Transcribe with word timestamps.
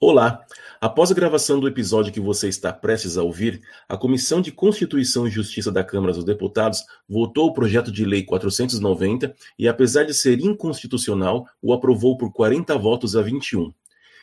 Olá! 0.00 0.46
Após 0.80 1.10
a 1.10 1.14
gravação 1.14 1.58
do 1.58 1.66
episódio 1.66 2.12
que 2.12 2.20
você 2.20 2.46
está 2.48 2.72
prestes 2.72 3.18
a 3.18 3.24
ouvir, 3.24 3.60
a 3.88 3.96
Comissão 3.96 4.40
de 4.40 4.52
Constituição 4.52 5.26
e 5.26 5.30
Justiça 5.30 5.72
da 5.72 5.82
Câmara 5.82 6.12
dos 6.12 6.22
Deputados 6.22 6.84
votou 7.08 7.48
o 7.48 7.52
projeto 7.52 7.90
de 7.90 8.04
lei 8.04 8.22
490 8.22 9.34
e, 9.58 9.66
apesar 9.66 10.04
de 10.04 10.14
ser 10.14 10.38
inconstitucional, 10.38 11.48
o 11.60 11.72
aprovou 11.72 12.16
por 12.16 12.32
40 12.32 12.78
votos 12.78 13.16
a 13.16 13.22
21. 13.22 13.72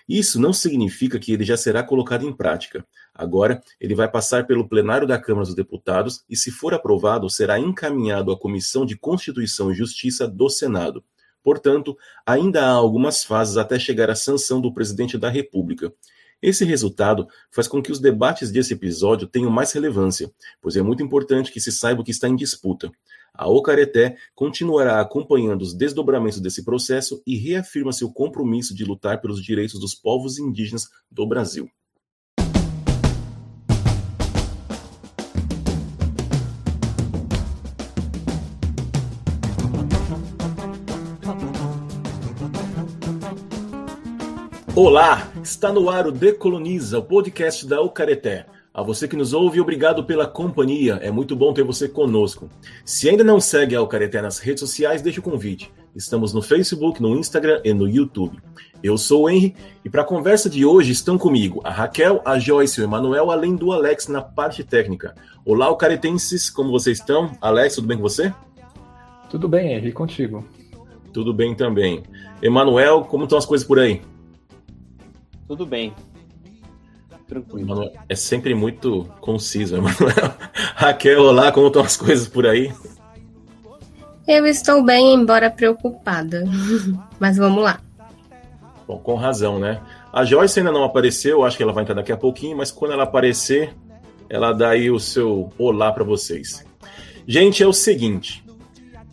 Isso 0.07 0.39
não 0.39 0.53
significa 0.53 1.20
que 1.20 1.34
ele 1.34 1.43
já 1.43 1.57
será 1.57 1.84
colocado 1.84 2.26
em 2.26 2.32
prática. 2.32 2.88
Agora, 3.14 3.62
ele 3.78 3.94
vai 3.94 4.10
passar 4.10 4.48
pelo 4.48 4.70
plenário 4.70 5.05
da 5.05 5.20
Câmara 5.20 5.46
dos 5.46 5.55
Deputados 5.55 6.23
e, 6.30 6.38
se 6.38 6.52
for 6.52 6.73
aprovado, 6.73 7.30
será 7.30 7.60
encaminhado 7.60 8.32
à 8.32 8.39
Comissão 8.39 8.86
de 8.86 8.96
Constituição 8.96 9.73
e 9.73 9.76
Justiça 9.76 10.26
do 10.26 10.48
Senado. 10.48 11.04
Portanto, 11.46 11.96
ainda 12.25 12.66
há 12.66 12.71
algumas 12.71 13.23
fases 13.23 13.55
até 13.55 13.78
chegar 13.78 14.09
à 14.09 14.16
sanção 14.16 14.59
do 14.59 14.73
presidente 14.73 15.16
da 15.16 15.30
República. 15.30 15.93
Esse 16.41 16.66
resultado 16.66 17.28
faz 17.52 17.68
com 17.68 17.83
que 17.83 17.92
os 17.92 18.00
debates 18.00 18.50
desse 18.50 18.74
episódio 18.74 19.28
tenham 19.28 19.52
mais 19.52 19.71
relevância, 19.71 20.32
pois 20.60 20.75
é 20.75 20.82
muito 20.82 21.04
importante 21.04 21.52
que 21.52 21.61
se 21.61 21.71
saiba 21.71 22.02
o 22.02 22.04
que 22.04 22.10
está 22.10 22.28
em 22.28 22.36
disputa. 22.36 22.92
A 23.32 23.47
Ocareté 23.47 24.18
continuará 24.33 25.00
acompanhando 25.00 25.61
os 25.61 25.75
desdobramentos 25.75 26.42
desse 26.42 26.66
processo 26.66 27.21
e 27.28 27.38
reafirma 27.38 27.93
seu 27.93 28.11
compromisso 28.11 28.74
de 28.74 28.83
lutar 28.83 29.21
pelos 29.21 29.39
direitos 29.39 29.80
dos 29.80 29.93
povos 29.93 30.39
indígenas 30.39 30.89
do 31.11 31.27
Brasil. 31.27 31.69
Olá, 44.78 45.31
está 45.42 45.72
no 45.72 45.89
ar 45.89 46.06
o 46.06 46.11
Decoloniza, 46.11 47.00
o 47.00 47.02
podcast 47.02 47.66
da 47.66 47.81
Ucareté. 47.81 48.45
A 48.73 48.83
você 48.83 49.08
que 49.08 49.16
nos 49.16 49.31
ouve, 49.31 49.61
obrigado 49.61 50.03
pela 50.03 50.27
companhia. 50.27 50.99
É 51.02 51.09
muito 51.09 51.33
bom 51.33 51.53
ter 51.53 51.63
você 51.63 51.88
conosco. 51.88 52.49
Se 52.83 53.08
ainda 53.08 53.23
não 53.23 53.39
segue 53.39 53.73
a 53.73 53.81
Ucareté 53.81 54.22
nas 54.22 54.38
redes 54.38 54.59
sociais, 54.59 55.02
deixe 55.02 55.22
o 55.22 55.23
convite. 55.23 55.72
Estamos 55.95 56.33
no 56.33 56.41
Facebook, 56.41 57.02
no 57.02 57.17
Instagram 57.17 57.61
e 57.64 57.73
no 57.73 57.88
YouTube. 57.88 58.38
Eu 58.83 58.97
sou 58.97 59.23
o 59.23 59.30
Henry 59.30 59.55
e 59.86 59.89
para 59.89 60.02
a 60.02 60.05
conversa 60.05 60.49
de 60.49 60.66
hoje 60.66 60.92
estão 60.92 61.17
comigo 61.17 61.61
a 61.64 61.71
Raquel, 61.71 62.21
a 62.25 62.38
Joyce 62.38 62.81
e 62.81 62.83
o 62.83 62.86
Emanuel, 62.86 63.31
além 63.31 63.55
do 63.55 63.71
Alex 63.71 64.09
na 64.09 64.21
parte 64.21 64.61
técnica. 64.61 65.16
Olá, 65.45 65.71
Ucaretenses, 65.71 66.49
como 66.49 66.69
vocês 66.69 66.99
estão? 66.99 67.31
Alex, 67.39 67.75
tudo 67.75 67.88
bem 67.88 67.95
com 67.95 68.03
você? 68.03 68.33
Tudo 69.30 69.47
bem, 69.47 69.71
Henry, 69.71 69.94
contigo? 69.94 70.45
Tudo 71.14 71.33
bem 71.33 71.55
também. 71.55 72.03
Emanuel, 72.42 73.05
como 73.05 73.23
estão 73.23 73.38
as 73.38 73.45
coisas 73.45 73.66
por 73.66 73.80
aí? 73.80 74.02
Tudo 75.47 75.65
bem. 75.65 75.93
Tranquilo. 77.27 77.67
Manoel, 77.67 77.91
é 78.07 78.15
sempre 78.15 78.53
muito 78.53 79.05
conciso, 79.19 79.75
Emanuel. 79.75 80.33
Raquel, 80.75 81.23
olá, 81.23 81.52
como 81.52 81.67
estão 81.67 81.81
as 81.81 81.97
coisas 81.97 82.27
por 82.27 82.45
aí? 82.45 82.71
Eu 84.27 84.45
estou 84.45 84.83
bem, 84.83 85.13
embora 85.13 85.49
preocupada. 85.49 86.43
Mas 87.19 87.37
vamos 87.37 87.63
lá. 87.63 87.79
Bom, 88.87 88.99
com 88.99 89.15
razão, 89.15 89.59
né? 89.59 89.81
A 90.13 90.23
Joyce 90.23 90.59
ainda 90.59 90.71
não 90.71 90.83
apareceu, 90.83 91.43
acho 91.43 91.57
que 91.57 91.63
ela 91.63 91.73
vai 91.73 91.83
entrar 91.83 91.95
daqui 91.95 92.11
a 92.11 92.17
pouquinho, 92.17 92.55
mas 92.55 92.71
quando 92.71 92.91
ela 92.93 93.03
aparecer, 93.03 93.73
ela 94.30 94.53
dá 94.53 94.69
aí 94.69 94.89
o 94.89 94.99
seu 94.99 95.52
olá 95.57 95.91
para 95.91 96.03
vocês. 96.03 96.63
Gente, 97.27 97.61
é 97.63 97.67
o 97.67 97.73
seguinte: 97.73 98.45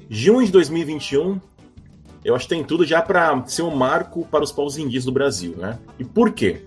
junho 0.08 0.46
de 0.46 0.52
2021 0.52 1.40
eu 2.24 2.34
acho 2.34 2.48
que 2.48 2.54
tem 2.54 2.64
tudo 2.64 2.84
já 2.84 3.02
para 3.02 3.44
ser 3.46 3.62
um 3.62 3.74
marco 3.74 4.26
para 4.30 4.44
os 4.44 4.52
povos 4.52 4.76
indígenas 4.76 5.04
do 5.04 5.12
Brasil, 5.12 5.54
né? 5.56 5.78
E 5.98 6.04
por 6.04 6.32
quê? 6.32 6.62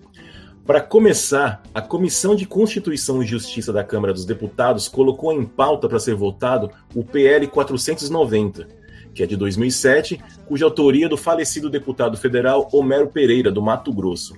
Para 0.65 0.81
começar, 0.81 1.61
a 1.73 1.81
Comissão 1.81 2.35
de 2.35 2.45
Constituição 2.45 3.21
e 3.21 3.25
Justiça 3.25 3.71
da 3.71 3.83
Câmara 3.83 4.11
dos 4.11 4.25
Deputados 4.25 4.87
colocou 4.87 5.31
em 5.31 5.45
pauta 5.45 5.87
para 5.87 5.99
ser 5.99 6.15
votado 6.15 6.71
o 6.95 7.03
PL 7.03 7.45
490, 7.47 8.67
que 9.13 9.21
é 9.21 9.27
de 9.27 9.37
2007, 9.37 10.19
cuja 10.47 10.65
autoria 10.65 11.05
é 11.05 11.09
do 11.09 11.17
falecido 11.17 11.69
deputado 11.69 12.17
federal 12.17 12.67
Homero 12.73 13.07
Pereira, 13.07 13.51
do 13.51 13.61
Mato 13.61 13.93
Grosso. 13.93 14.35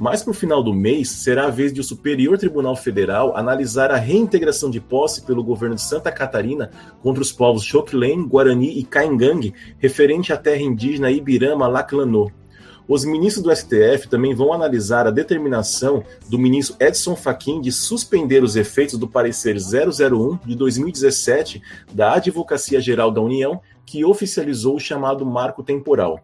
Mais 0.00 0.22
para 0.22 0.30
o 0.30 0.34
final 0.34 0.62
do 0.62 0.72
mês, 0.72 1.10
será 1.10 1.44
a 1.44 1.50
vez 1.50 1.74
de 1.74 1.80
o 1.82 1.84
Superior 1.84 2.38
Tribunal 2.38 2.74
Federal 2.74 3.36
analisar 3.36 3.90
a 3.90 3.98
reintegração 3.98 4.70
de 4.70 4.80
posse 4.80 5.20
pelo 5.26 5.44
governo 5.44 5.74
de 5.74 5.82
Santa 5.82 6.10
Catarina 6.10 6.70
contra 7.02 7.22
os 7.22 7.30
povos 7.30 7.62
Xoquilém, 7.62 8.26
Guarani 8.26 8.78
e 8.78 8.82
Caingangue, 8.82 9.52
referente 9.78 10.32
à 10.32 10.38
terra 10.38 10.62
indígena 10.62 11.10
Ibirama 11.10 11.68
Laclanô. 11.68 12.30
Os 12.88 13.04
ministros 13.04 13.44
do 13.44 13.54
STF 13.54 14.08
também 14.08 14.34
vão 14.34 14.54
analisar 14.54 15.06
a 15.06 15.10
determinação 15.10 16.02
do 16.30 16.38
ministro 16.38 16.76
Edson 16.80 17.14
Fachin 17.14 17.60
de 17.60 17.70
suspender 17.70 18.42
os 18.42 18.56
efeitos 18.56 18.98
do 18.98 19.06
parecer 19.06 19.58
001 19.58 20.38
de 20.46 20.56
2017 20.56 21.60
da 21.92 22.14
Advocacia 22.14 22.80
Geral 22.80 23.10
da 23.10 23.20
União, 23.20 23.60
que 23.84 24.02
oficializou 24.02 24.76
o 24.76 24.80
chamado 24.80 25.26
marco 25.26 25.62
temporal. 25.62 26.20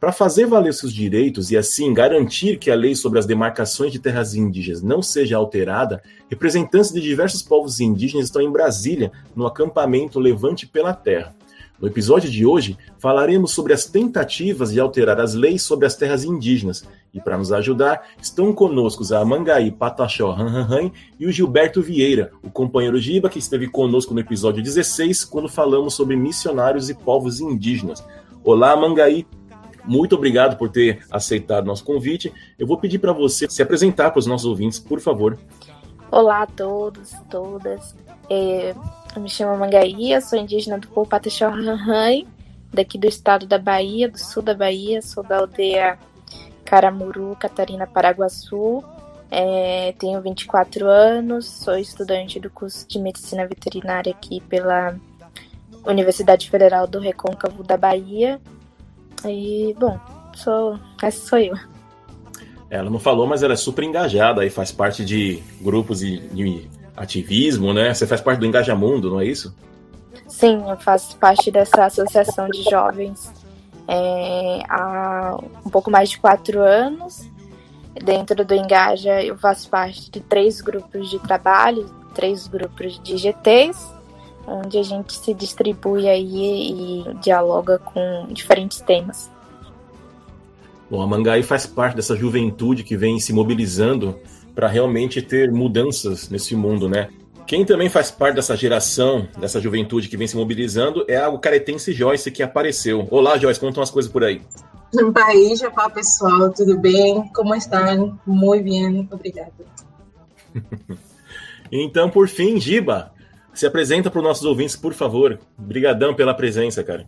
Para 0.00 0.12
fazer 0.12 0.46
valer 0.46 0.72
seus 0.72 0.94
direitos 0.94 1.50
e 1.50 1.58
assim 1.58 1.92
garantir 1.92 2.58
que 2.58 2.70
a 2.70 2.74
lei 2.74 2.96
sobre 2.96 3.18
as 3.18 3.26
demarcações 3.26 3.92
de 3.92 3.98
terras 3.98 4.34
indígenas 4.34 4.80
não 4.80 5.02
seja 5.02 5.36
alterada, 5.36 6.02
representantes 6.30 6.90
de 6.90 7.02
diversos 7.02 7.42
povos 7.42 7.80
indígenas 7.80 8.24
estão 8.24 8.40
em 8.40 8.50
Brasília, 8.50 9.12
no 9.36 9.46
acampamento 9.46 10.18
Levante 10.18 10.66
pela 10.66 10.94
Terra. 10.94 11.36
No 11.78 11.86
episódio 11.86 12.30
de 12.30 12.46
hoje, 12.46 12.78
falaremos 12.98 13.52
sobre 13.52 13.74
as 13.74 13.84
tentativas 13.84 14.72
de 14.72 14.80
alterar 14.80 15.20
as 15.20 15.34
leis 15.34 15.62
sobre 15.62 15.84
as 15.86 15.94
terras 15.94 16.24
indígenas. 16.24 16.82
E 17.12 17.20
para 17.20 17.36
nos 17.36 17.52
ajudar, 17.52 18.08
estão 18.22 18.54
conosco 18.54 19.02
a 19.14 19.22
Mangaí 19.22 19.70
Pataxó 19.70 20.30
Ranranhan 20.30 20.90
e 21.18 21.26
o 21.26 21.32
Gilberto 21.32 21.82
Vieira, 21.82 22.32
o 22.42 22.50
companheiro 22.50 22.98
Giba, 22.98 23.28
que 23.28 23.38
esteve 23.38 23.68
conosco 23.68 24.14
no 24.14 24.20
episódio 24.20 24.62
16, 24.62 25.26
quando 25.26 25.48
falamos 25.48 25.92
sobre 25.92 26.16
missionários 26.16 26.88
e 26.88 26.94
povos 26.94 27.38
indígenas. 27.38 28.02
Olá, 28.42 28.74
Mangaí, 28.74 29.26
muito 29.90 30.14
obrigado 30.14 30.56
por 30.56 30.70
ter 30.70 31.04
aceitado 31.10 31.66
nosso 31.66 31.84
convite. 31.84 32.32
Eu 32.56 32.64
vou 32.64 32.78
pedir 32.78 33.00
para 33.00 33.12
você 33.12 33.50
se 33.50 33.60
apresentar 33.60 34.12
para 34.12 34.20
os 34.20 34.26
nossos 34.26 34.46
ouvintes, 34.46 34.78
por 34.78 35.00
favor. 35.00 35.36
Olá 36.12 36.42
a 36.42 36.46
todos, 36.46 37.10
todas. 37.28 37.96
É, 38.30 38.72
eu 39.16 39.20
me 39.20 39.28
chamo 39.28 39.58
Mangaía, 39.58 40.20
sou 40.20 40.38
indígena 40.38 40.78
do 40.78 40.86
povo 40.86 41.10
Pataxó-Ranhan, 41.10 42.24
daqui 42.72 42.96
do 42.96 43.08
estado 43.08 43.46
da 43.46 43.58
Bahia, 43.58 44.08
do 44.08 44.16
sul 44.16 44.44
da 44.44 44.54
Bahia. 44.54 45.02
Sou 45.02 45.24
da 45.24 45.38
aldeia 45.38 45.98
Caramuru, 46.64 47.36
Catarina, 47.40 47.84
Paraguaçu. 47.84 48.84
É, 49.28 49.92
tenho 49.98 50.22
24 50.22 50.86
anos, 50.86 51.46
sou 51.46 51.76
estudante 51.76 52.38
do 52.38 52.48
curso 52.48 52.86
de 52.86 53.00
Medicina 53.00 53.44
Veterinária 53.44 54.12
aqui 54.12 54.40
pela 54.42 54.94
Universidade 55.84 56.48
Federal 56.48 56.86
do 56.86 57.00
Recôncavo 57.00 57.64
da 57.64 57.76
Bahia. 57.76 58.40
E, 59.24 59.74
bom, 59.78 59.98
sou, 60.34 60.78
essa 61.02 61.26
sou 61.26 61.38
eu. 61.38 61.54
Ela 62.68 62.88
não 62.88 63.00
falou, 63.00 63.26
mas 63.26 63.42
ela 63.42 63.54
é 63.54 63.56
super 63.56 63.84
engajada 63.84 64.44
e 64.44 64.50
faz 64.50 64.70
parte 64.70 65.04
de 65.04 65.42
grupos 65.60 66.00
de, 66.00 66.20
de 66.28 66.68
ativismo, 66.96 67.72
né? 67.72 67.92
Você 67.92 68.06
faz 68.06 68.20
parte 68.20 68.38
do 68.38 68.46
Engajamundo, 68.46 69.10
não 69.10 69.20
é 69.20 69.26
isso? 69.26 69.54
Sim, 70.28 70.62
eu 70.68 70.76
faço 70.76 71.16
parte 71.16 71.50
dessa 71.50 71.86
associação 71.86 72.48
de 72.48 72.62
jovens 72.62 73.32
é, 73.92 74.62
há 74.68 75.36
um 75.66 75.68
pouco 75.68 75.90
mais 75.90 76.10
de 76.10 76.18
quatro 76.18 76.60
anos. 76.60 77.28
Dentro 78.04 78.44
do 78.44 78.54
Engaja, 78.54 79.20
eu 79.20 79.36
faço 79.36 79.68
parte 79.68 80.08
de 80.12 80.20
três 80.20 80.60
grupos 80.60 81.10
de 81.10 81.18
trabalho, 81.18 81.90
três 82.14 82.46
grupos 82.46 83.00
de 83.02 83.16
GTs 83.16 83.99
onde 84.46 84.78
a 84.78 84.82
gente 84.82 85.16
se 85.16 85.34
distribui 85.34 86.08
aí 86.08 87.04
e 87.04 87.14
dialoga 87.20 87.78
com 87.78 88.26
diferentes 88.30 88.80
temas. 88.80 89.30
Bom, 90.90 91.00
a 91.00 91.06
Mangai 91.06 91.42
faz 91.42 91.66
parte 91.66 91.96
dessa 91.96 92.16
juventude 92.16 92.82
que 92.82 92.96
vem 92.96 93.20
se 93.20 93.32
mobilizando 93.32 94.18
para 94.54 94.66
realmente 94.66 95.22
ter 95.22 95.52
mudanças 95.52 96.28
nesse 96.28 96.56
mundo, 96.56 96.88
né? 96.88 97.08
Quem 97.46 97.64
também 97.64 97.88
faz 97.88 98.10
parte 98.10 98.36
dessa 98.36 98.56
geração, 98.56 99.26
dessa 99.38 99.60
juventude 99.60 100.08
que 100.08 100.16
vem 100.16 100.26
se 100.26 100.36
mobilizando 100.36 101.04
é 101.08 101.16
a 101.16 101.36
caretense 101.38 101.92
Joyce 101.92 102.30
que 102.30 102.42
apareceu. 102.42 103.06
Olá, 103.10 103.38
Joyce, 103.38 103.58
como 103.58 103.70
estão 103.70 103.82
as 103.82 103.90
coisas 103.90 104.10
por 104.10 104.22
aí? 104.22 104.40
País, 105.14 105.62
olá 105.62 105.88
pessoal, 105.90 106.52
tudo 106.52 106.78
bem? 106.78 107.28
Como 107.34 107.54
estão? 107.54 108.18
Muito 108.26 108.64
bem, 108.64 109.08
obrigado. 109.10 109.52
então, 111.70 112.10
por 112.10 112.28
fim, 112.28 112.60
Giba, 112.60 113.12
se 113.52 113.66
apresenta 113.66 114.10
para 114.10 114.18
os 114.18 114.24
nossos 114.24 114.44
ouvintes, 114.44 114.76
por 114.76 114.94
favor. 114.94 115.38
Obrigadão 115.58 116.14
pela 116.14 116.34
presença, 116.34 116.82
cara. 116.82 117.06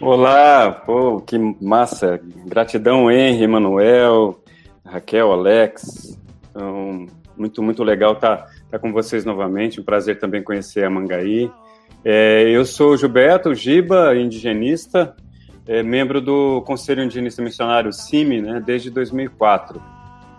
Olá, 0.00 0.70
pô, 0.70 1.20
que 1.20 1.38
massa. 1.60 2.20
Gratidão, 2.46 3.10
Henry, 3.10 3.44
Emanuel, 3.44 4.42
Raquel, 4.84 5.30
Alex. 5.30 6.18
Então, 6.50 7.06
muito, 7.36 7.62
muito 7.62 7.84
legal 7.84 8.14
estar 8.14 8.36
tá, 8.36 8.46
tá 8.70 8.78
com 8.78 8.92
vocês 8.92 9.24
novamente. 9.24 9.80
Um 9.80 9.84
prazer 9.84 10.18
também 10.18 10.42
conhecer 10.42 10.84
a 10.84 10.90
Mangaí. 10.90 11.50
É, 12.04 12.44
eu 12.48 12.64
sou 12.64 12.96
Gilberto 12.96 13.54
Giba, 13.54 14.16
indigenista. 14.16 15.14
é 15.66 15.82
membro 15.82 16.20
do 16.20 16.62
Conselho 16.62 17.02
Indigenista 17.02 17.42
Missionário 17.42 17.92
CIMI, 17.92 18.40
né, 18.40 18.62
desde 18.64 18.90
2004. 18.90 19.82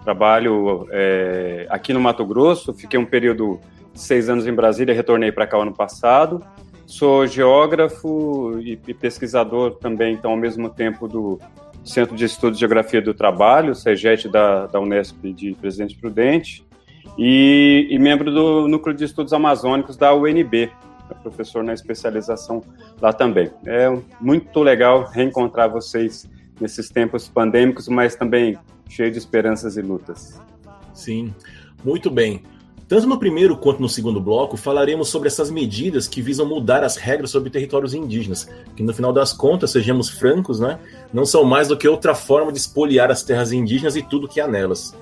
Trabalho 0.04 0.88
é, 0.92 1.68
aqui 1.69 1.94
no 1.94 2.00
Mato 2.00 2.25
Grosso, 2.25 2.74
fiquei 2.74 3.00
um 3.00 3.06
período 3.06 3.60
seis 3.94 4.30
anos 4.30 4.48
em 4.48 4.54
Brasília, 4.54 4.94
retornei 4.94 5.32
para 5.32 5.48
cá 5.48 5.58
ano 5.58 5.74
passado. 5.74 6.44
Sou 6.86 7.26
geógrafo 7.26 8.60
e, 8.60 8.78
e, 8.88 8.94
pesquisador 8.94 9.76
também, 9.76 10.14
então, 10.14 10.32
ao 10.32 10.38
mesmo 10.38 10.70
tempo, 10.70 11.08
do 11.08 11.40
Centro 11.84 12.16
de 12.16 12.26
Estudos 12.26 12.58
de 12.58 12.62
Geografia 12.62 13.02
do 13.02 13.14
Trabalho, 13.14 13.74
CEGET 13.74 14.28
da, 14.28 14.68
da 14.68 14.80
Unesp 14.80 15.24
de 15.34 15.54
Presidente 15.54 15.98
Prudente, 15.98 16.66
e, 17.18 17.88
e 17.90 17.98
membro 17.98 18.32
do 18.32 18.68
Núcleo 18.68 18.96
de 18.96 19.06
Estudos 19.06 19.32
Amazônicos 19.32 19.96
da 19.96 20.14
UNB, 20.14 20.70
é 21.10 21.14
professor 21.22 21.64
na 21.64 21.74
especialização 21.74 22.64
lá 23.02 23.12
também. 23.12 23.52
É 23.66 23.88
muito 24.20 24.62
legal 24.62 25.06
reencontrar 25.06 25.70
vocês 25.70 26.30
nesses 26.60 26.90
tempos 26.90 27.28
pandêmicos, 27.28 27.88
mas 27.88 28.16
também 28.16 28.58
cheio 28.88 29.12
de 29.12 29.18
esperanças 29.18 29.78
e 29.78 29.82
lutas. 29.82 30.40
Sim, 30.94 31.34
muito 31.84 32.10
bem. 32.10 32.44
Tanto 32.92 33.08
no 33.08 33.18
primeiro 33.18 33.56
quanto 33.56 33.82
no 33.82 33.88
segundo 33.88 34.20
bloco, 34.20 34.58
falaremos 34.58 35.08
sobre 35.08 35.30
essas 35.30 35.50
medidas 35.50 36.10
que 36.10 36.22
visam 36.22 36.46
mudar 36.46 36.84
as 36.84 36.98
regras 36.98 37.30
sobre 37.30 37.50
territórios 37.50 37.94
indígenas, 37.94 38.50
que 38.76 38.84
no 38.84 38.94
final 38.94 39.14
das 39.14 39.32
contas, 39.32 39.72
sejamos 39.72 40.10
francos, 40.10 40.60
né, 40.60 40.78
não 41.14 41.26
são 41.26 41.46
mais 41.46 41.70
do 41.70 41.78
que 41.78 41.88
outra 41.88 42.14
forma 42.14 42.52
de 42.52 42.58
espoliar 42.58 43.10
as 43.10 43.24
terras 43.24 43.54
indígenas 43.54 43.96
e 43.96 44.04
tudo 44.04 44.28
que 44.28 44.42
há 44.42 44.48
nelas. 44.48 44.94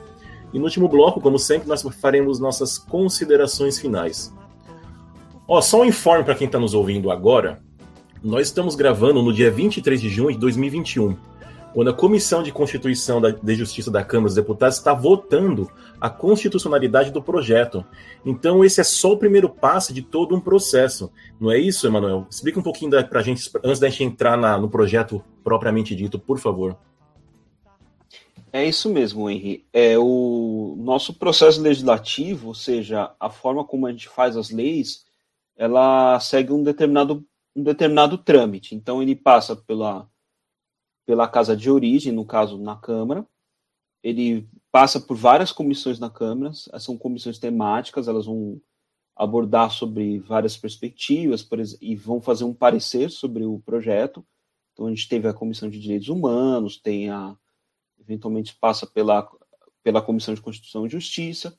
E 0.53 0.59
no 0.59 0.65
último 0.65 0.87
bloco, 0.87 1.19
como 1.19 1.39
sempre, 1.39 1.67
nós 1.67 1.81
faremos 1.99 2.39
nossas 2.39 2.77
considerações 2.77 3.79
finais. 3.79 4.31
Ó, 5.47 5.59
só 5.59 5.81
um 5.81 5.85
informe 5.85 6.23
para 6.23 6.35
quem 6.35 6.45
está 6.45 6.59
nos 6.59 6.75
ouvindo 6.75 7.09
agora. 7.09 7.59
Nós 8.23 8.49
estamos 8.49 8.75
gravando 8.75 9.23
no 9.23 9.33
dia 9.33 9.49
23 9.49 9.99
de 9.99 10.09
junho 10.09 10.33
de 10.33 10.37
2021 10.37 11.17
quando 11.73 11.89
a 11.89 11.93
Comissão 11.93 12.41
de 12.41 12.51
Constituição 12.51 13.21
de 13.21 13.55
Justiça 13.55 13.91
da 13.91 14.03
Câmara 14.03 14.27
dos 14.27 14.35
Deputados 14.35 14.77
está 14.77 14.93
votando 14.93 15.69
a 16.01 16.09
constitucionalidade 16.09 17.11
do 17.11 17.21
projeto. 17.21 17.85
Então, 18.25 18.63
esse 18.63 18.81
é 18.81 18.83
só 18.83 19.13
o 19.13 19.17
primeiro 19.17 19.49
passo 19.49 19.93
de 19.93 20.01
todo 20.01 20.35
um 20.35 20.39
processo. 20.39 21.11
Não 21.39 21.51
é 21.51 21.57
isso, 21.57 21.85
Emanuel? 21.85 22.25
Explica 22.29 22.59
um 22.59 22.63
pouquinho 22.63 22.91
para 23.07 23.19
a 23.19 23.23
gente, 23.23 23.49
antes 23.63 23.79
da 23.79 23.89
gente 23.89 24.03
entrar 24.03 24.37
na, 24.37 24.57
no 24.57 24.69
projeto 24.69 25.23
propriamente 25.43 25.95
dito, 25.95 26.17
por 26.17 26.39
favor. 26.39 26.75
É 28.51 28.65
isso 28.65 28.89
mesmo, 28.89 29.29
Henri. 29.29 29.63
É 29.71 29.97
o 29.97 30.75
nosso 30.79 31.13
processo 31.13 31.61
legislativo, 31.61 32.47
ou 32.47 32.55
seja, 32.55 33.11
a 33.19 33.29
forma 33.29 33.63
como 33.63 33.85
a 33.85 33.91
gente 33.91 34.09
faz 34.09 34.35
as 34.35 34.49
leis, 34.49 35.05
ela 35.55 36.19
segue 36.19 36.51
um 36.51 36.63
determinado, 36.63 37.23
um 37.55 37.61
determinado 37.61 38.17
trâmite. 38.17 38.73
Então, 38.73 39.03
ele 39.03 39.15
passa 39.15 39.55
pela 39.55 40.08
pela 41.09 41.27
casa 41.27 41.57
de 41.57 41.71
origem, 41.71 42.13
no 42.13 42.23
caso 42.23 42.55
na 42.59 42.75
Câmara. 42.75 43.25
Ele 44.03 44.47
passa 44.71 45.01
por 45.01 45.17
várias 45.17 45.51
comissões 45.51 45.97
na 45.97 46.07
Câmara, 46.07 46.53
são 46.79 46.95
comissões 46.95 47.39
temáticas, 47.39 48.07
elas 48.07 48.27
vão 48.27 48.61
abordar 49.15 49.71
sobre 49.71 50.19
várias 50.19 50.55
perspectivas 50.55 51.43
exemplo, 51.51 51.83
e 51.83 51.95
vão 51.95 52.21
fazer 52.21 52.43
um 52.43 52.53
parecer 52.53 53.09
sobre 53.09 53.43
o 53.43 53.59
projeto. 53.59 54.23
Então 54.71 54.85
a 54.85 54.89
gente 54.91 55.09
teve 55.09 55.27
a 55.27 55.33
Comissão 55.33 55.67
de 55.67 55.79
Direitos 55.79 56.09
Humanos, 56.09 56.77
tem 56.79 57.09
a 57.09 57.35
eventualmente 57.99 58.55
passa 58.61 58.85
pela 58.85 59.27
pela 59.81 60.03
Comissão 60.03 60.35
de 60.35 60.41
Constituição 60.41 60.85
e 60.85 60.89
Justiça. 60.89 61.57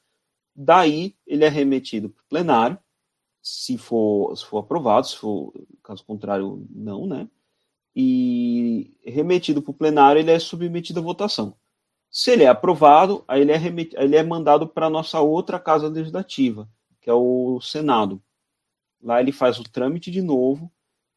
Daí 0.55 1.17
ele 1.26 1.44
é 1.44 1.49
remetido 1.49 2.08
para 2.08 2.23
o 2.23 2.29
plenário, 2.29 2.79
se 3.43 3.76
for 3.76 4.32
se 4.37 4.44
for 4.44 4.58
aprovado, 4.58 5.08
se 5.08 5.17
for 5.17 5.53
caso 5.82 6.05
contrário 6.05 6.64
não, 6.70 7.05
né? 7.05 7.29
E 7.94 8.94
remetido 9.04 9.60
para 9.62 9.70
o 9.70 9.75
plenário, 9.75 10.20
ele 10.20 10.31
é 10.31 10.38
submetido 10.38 11.00
à 11.00 11.02
votação. 11.02 11.56
Se 12.10 12.31
ele 12.32 12.44
é 12.44 12.48
aprovado, 12.48 13.25
aí 13.28 13.40
ele 13.42 13.52
é, 13.52 13.56
remet... 13.56 13.94
ele 13.96 14.16
é 14.16 14.22
mandado 14.22 14.66
para 14.66 14.87
a 14.87 14.90
nossa 14.90 15.20
outra 15.20 15.58
casa 15.58 15.88
legislativa, 15.88 16.69
que 17.00 17.08
é 17.08 17.14
o 17.14 17.60
Senado. 17.60 18.22
Lá 19.02 19.20
ele 19.20 19.32
faz 19.32 19.58
o 19.58 19.64
trâmite 19.64 20.10
de 20.10 20.20
novo, 20.20 20.70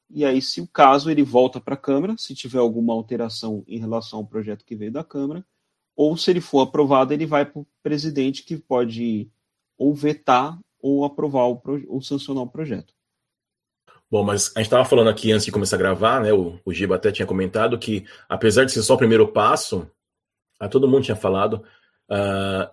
e 0.09 0.23
aí, 0.23 0.41
se 0.41 0.61
o 0.61 0.67
caso, 0.67 1.09
ele 1.09 1.23
volta 1.23 1.59
para 1.59 1.73
a 1.73 1.77
Câmara, 1.77 2.15
se 2.19 2.35
tiver 2.35 2.59
alguma 2.59 2.93
alteração 2.93 3.63
em 3.67 3.79
relação 3.79 4.19
ao 4.19 4.27
projeto 4.27 4.63
que 4.63 4.75
veio 4.75 4.91
da 4.91 5.03
Câmara, 5.03 5.43
ou 5.95 6.15
se 6.15 6.29
ele 6.29 6.39
for 6.39 6.61
aprovado, 6.61 7.13
ele 7.13 7.25
vai 7.25 7.45
para 7.45 7.61
o 7.61 7.67
presidente, 7.81 8.43
que 8.43 8.57
pode 8.57 9.31
ou 9.75 9.93
vetar 9.93 10.59
ou 10.79 11.03
aprovar 11.03 11.47
o 11.47 11.61
ou 11.87 12.01
sancionar 12.01 12.43
o 12.43 12.49
projeto. 12.49 12.93
Bom, 14.13 14.23
mas 14.23 14.51
a 14.55 14.59
gente 14.59 14.67
estava 14.67 14.85
falando 14.85 15.09
aqui 15.09 15.31
antes 15.31 15.43
de 15.43 15.51
começar 15.51 15.75
a 15.75 15.79
gravar, 15.79 16.21
né? 16.21 16.31
O, 16.31 16.59
o 16.63 16.71
Giba 16.71 16.97
até 16.97 17.11
tinha 17.11 17.25
comentado 17.25 17.79
que, 17.79 18.05
apesar 18.29 18.63
de 18.63 18.71
ser 18.71 18.83
só 18.83 18.93
o 18.93 18.97
primeiro 18.97 19.27
passo, 19.27 19.89
a 20.59 20.69
todo 20.69 20.87
mundo 20.87 21.05
tinha 21.05 21.15
falado, 21.15 21.63
uh, 22.11 22.69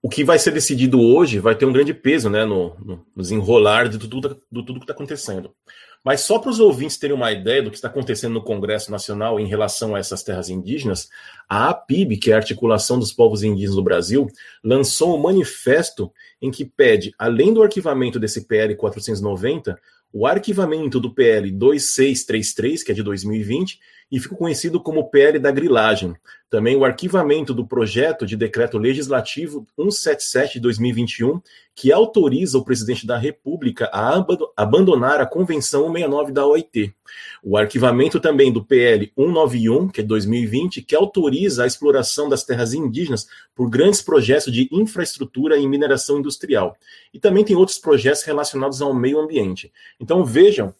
o 0.00 0.08
que 0.08 0.24
vai 0.24 0.38
ser 0.38 0.52
decidido 0.52 0.98
hoje 0.98 1.38
vai 1.38 1.54
ter 1.54 1.66
um 1.66 1.72
grande 1.72 1.92
peso, 1.92 2.30
né? 2.30 2.46
No, 2.46 2.74
no 2.78 3.04
desenrolar 3.14 3.90
de 3.90 3.98
tudo, 3.98 4.40
do 4.50 4.64
tudo 4.64 4.80
que 4.80 4.84
está 4.84 4.94
acontecendo. 4.94 5.54
Mas 6.02 6.22
só 6.22 6.38
para 6.38 6.50
os 6.50 6.60
ouvintes 6.60 6.96
terem 6.96 7.14
uma 7.14 7.30
ideia 7.30 7.62
do 7.62 7.70
que 7.70 7.76
está 7.76 7.88
acontecendo 7.88 8.32
no 8.32 8.42
Congresso 8.42 8.90
Nacional 8.90 9.38
em 9.38 9.46
relação 9.46 9.94
a 9.94 9.98
essas 9.98 10.22
terras 10.22 10.48
indígenas, 10.48 11.10
a 11.46 11.68
APIB, 11.68 12.16
que 12.16 12.30
é 12.30 12.34
a 12.34 12.38
Articulação 12.38 12.98
dos 12.98 13.12
Povos 13.12 13.42
Indígenas 13.42 13.76
do 13.76 13.82
Brasil, 13.82 14.28
lançou 14.62 15.14
um 15.14 15.22
manifesto 15.22 16.10
em 16.40 16.50
que 16.50 16.64
pede, 16.64 17.14
além 17.18 17.52
do 17.52 17.62
arquivamento 17.62 18.18
desse 18.18 18.46
PL 18.46 18.74
490, 18.76 19.78
o 20.16 20.28
arquivamento 20.28 21.00
do 21.00 21.12
PL 21.12 21.50
2633, 21.50 22.84
que 22.84 22.92
é 22.92 22.94
de 22.94 23.02
2020, 23.02 23.80
e 24.14 24.20
ficou 24.20 24.38
conhecido 24.38 24.80
como 24.80 25.10
PL 25.10 25.40
da 25.40 25.50
grilagem. 25.50 26.14
Também 26.48 26.76
o 26.76 26.84
arquivamento 26.84 27.52
do 27.52 27.66
projeto 27.66 28.24
de 28.24 28.36
decreto 28.36 28.78
legislativo 28.78 29.66
177 29.74 30.52
de 30.54 30.60
2021, 30.60 31.42
que 31.74 31.90
autoriza 31.90 32.56
o 32.56 32.64
presidente 32.64 33.04
da 33.08 33.18
República 33.18 33.90
a 33.92 34.24
abandonar 34.56 35.20
a 35.20 35.26
Convenção 35.26 35.86
169 35.86 36.30
da 36.30 36.46
OIT. 36.46 36.94
O 37.42 37.56
arquivamento 37.56 38.20
também 38.20 38.52
do 38.52 38.64
PL 38.64 39.12
191, 39.18 39.88
que 39.88 39.98
é 39.98 40.04
de 40.04 40.08
2020, 40.10 40.82
que 40.82 40.94
autoriza 40.94 41.64
a 41.64 41.66
exploração 41.66 42.28
das 42.28 42.44
terras 42.44 42.72
indígenas 42.72 43.26
por 43.52 43.68
grandes 43.68 44.00
projetos 44.00 44.52
de 44.52 44.68
infraestrutura 44.70 45.58
e 45.58 45.66
mineração 45.66 46.20
industrial. 46.20 46.76
E 47.12 47.18
também 47.18 47.44
tem 47.44 47.56
outros 47.56 47.78
projetos 47.78 48.22
relacionados 48.22 48.80
ao 48.80 48.94
meio 48.94 49.18
ambiente. 49.18 49.72
Então 49.98 50.24
vejam 50.24 50.72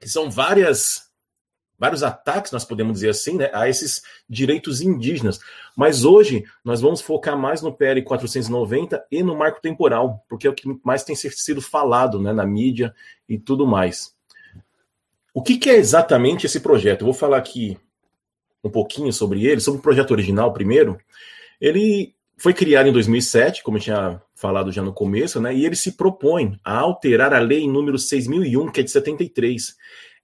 que 0.00 0.08
são 0.08 0.30
várias 0.30 1.07
vários 1.78 2.02
ataques, 2.02 2.50
nós 2.50 2.64
podemos 2.64 2.94
dizer 2.94 3.10
assim, 3.10 3.36
né, 3.36 3.50
a 3.52 3.68
esses 3.68 4.02
direitos 4.28 4.80
indígenas. 4.80 5.38
Mas 5.76 6.04
hoje 6.04 6.44
nós 6.64 6.80
vamos 6.80 7.00
focar 7.00 7.38
mais 7.38 7.62
no 7.62 7.72
PL 7.72 8.02
490 8.02 9.06
e 9.10 9.22
no 9.22 9.36
marco 9.36 9.60
temporal, 9.60 10.24
porque 10.28 10.46
é 10.46 10.50
o 10.50 10.54
que 10.54 10.68
mais 10.82 11.04
tem 11.04 11.14
sido 11.14 11.62
falado 11.62 12.20
né, 12.20 12.32
na 12.32 12.44
mídia 12.44 12.92
e 13.28 13.38
tudo 13.38 13.66
mais. 13.66 14.12
O 15.32 15.40
que, 15.40 15.56
que 15.56 15.70
é 15.70 15.76
exatamente 15.76 16.46
esse 16.46 16.58
projeto? 16.58 17.02
Eu 17.02 17.06
vou 17.06 17.14
falar 17.14 17.38
aqui 17.38 17.78
um 18.64 18.70
pouquinho 18.70 19.12
sobre 19.12 19.46
ele, 19.46 19.60
sobre 19.60 19.78
o 19.78 19.82
projeto 19.82 20.10
original 20.10 20.52
primeiro. 20.52 20.98
Ele 21.60 22.12
foi 22.36 22.52
criado 22.52 22.88
em 22.88 22.92
2007, 22.92 23.62
como 23.62 23.76
eu 23.76 23.82
tinha 23.82 24.22
falado 24.34 24.72
já 24.72 24.82
no 24.82 24.92
começo, 24.92 25.40
né, 25.40 25.54
e 25.54 25.64
ele 25.64 25.76
se 25.76 25.92
propõe 25.92 26.58
a 26.64 26.78
alterar 26.78 27.32
a 27.32 27.38
lei 27.38 27.68
número 27.68 27.98
6001, 27.98 28.70
que 28.70 28.80
é 28.80 28.82
de 28.82 28.90
73 28.90 29.76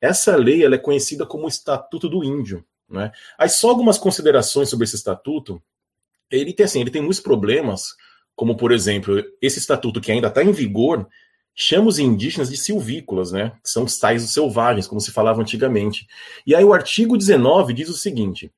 essa 0.05 0.37
lei 0.37 0.65
ela 0.65 0.75
é 0.75 0.79
conhecida 0.79 1.25
como 1.25 1.49
Estatuto 1.49 2.09
do 2.09 2.23
Índio. 2.23 2.65
Né? 2.89 3.11
Aí 3.39 3.49
só 3.49 3.71
algumas 3.71 3.99
considerações 3.99 4.69
sobre 4.69 4.85
esse 4.85 4.97
estatuto. 4.97 5.63
Ele 6.31 6.53
tem 6.53 6.65
assim, 6.65 6.81
ele 6.81 6.91
tem 6.91 7.03
muitos 7.03 7.21
problemas, 7.21 7.95
como 8.35 8.57
por 8.57 8.73
exemplo, 8.73 9.23
esse 9.41 9.59
estatuto 9.59 10.01
que 10.01 10.13
ainda 10.13 10.29
está 10.29 10.43
em 10.43 10.53
vigor 10.53 11.07
chama 11.55 11.89
os 11.89 11.99
indígenas 11.99 12.51
de 12.51 12.57
silvícolas, 12.57 13.31
né? 13.31 13.53
Que 13.63 13.71
são 13.71 13.85
os 13.85 13.99
tais 13.99 14.23
selvagens, 14.31 14.87
como 14.87 15.01
se 15.01 15.13
falava 15.13 15.41
antigamente. 15.41 16.07
E 16.47 16.55
aí 16.55 16.65
o 16.65 16.73
artigo 16.73 17.17
19 17.17 17.73
diz 17.73 17.89
o 17.89 17.95
seguinte: 17.95 18.53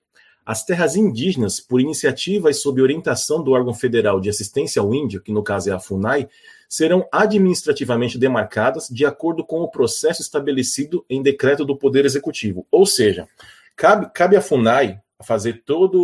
as 0.44 0.64
terras 0.64 0.96
indígenas, 0.96 1.60
por 1.60 1.80
iniciativa 1.80 2.50
e 2.50 2.54
sob 2.54 2.80
orientação 2.80 3.42
do 3.42 3.52
órgão 3.52 3.74
federal 3.74 4.20
de 4.20 4.30
assistência 4.30 4.80
ao 4.80 4.94
índio, 4.94 5.20
que 5.20 5.32
no 5.32 5.42
caso 5.42 5.70
é 5.70 5.72
a 5.72 5.78
FUNAI, 5.78 6.28
serão 6.68 7.06
administrativamente 7.12 8.18
demarcadas 8.18 8.88
de 8.88 9.04
acordo 9.04 9.44
com 9.44 9.60
o 9.60 9.70
processo 9.70 10.22
estabelecido 10.22 11.04
em 11.08 11.22
decreto 11.22 11.64
do 11.64 11.76
Poder 11.76 12.04
Executivo. 12.04 12.66
Ou 12.70 12.86
seja, 12.86 13.28
cabe, 13.74 14.10
cabe 14.12 14.36
à 14.36 14.40
FUNAI 14.40 15.00
fazer 15.24 15.62
toda 15.64 15.98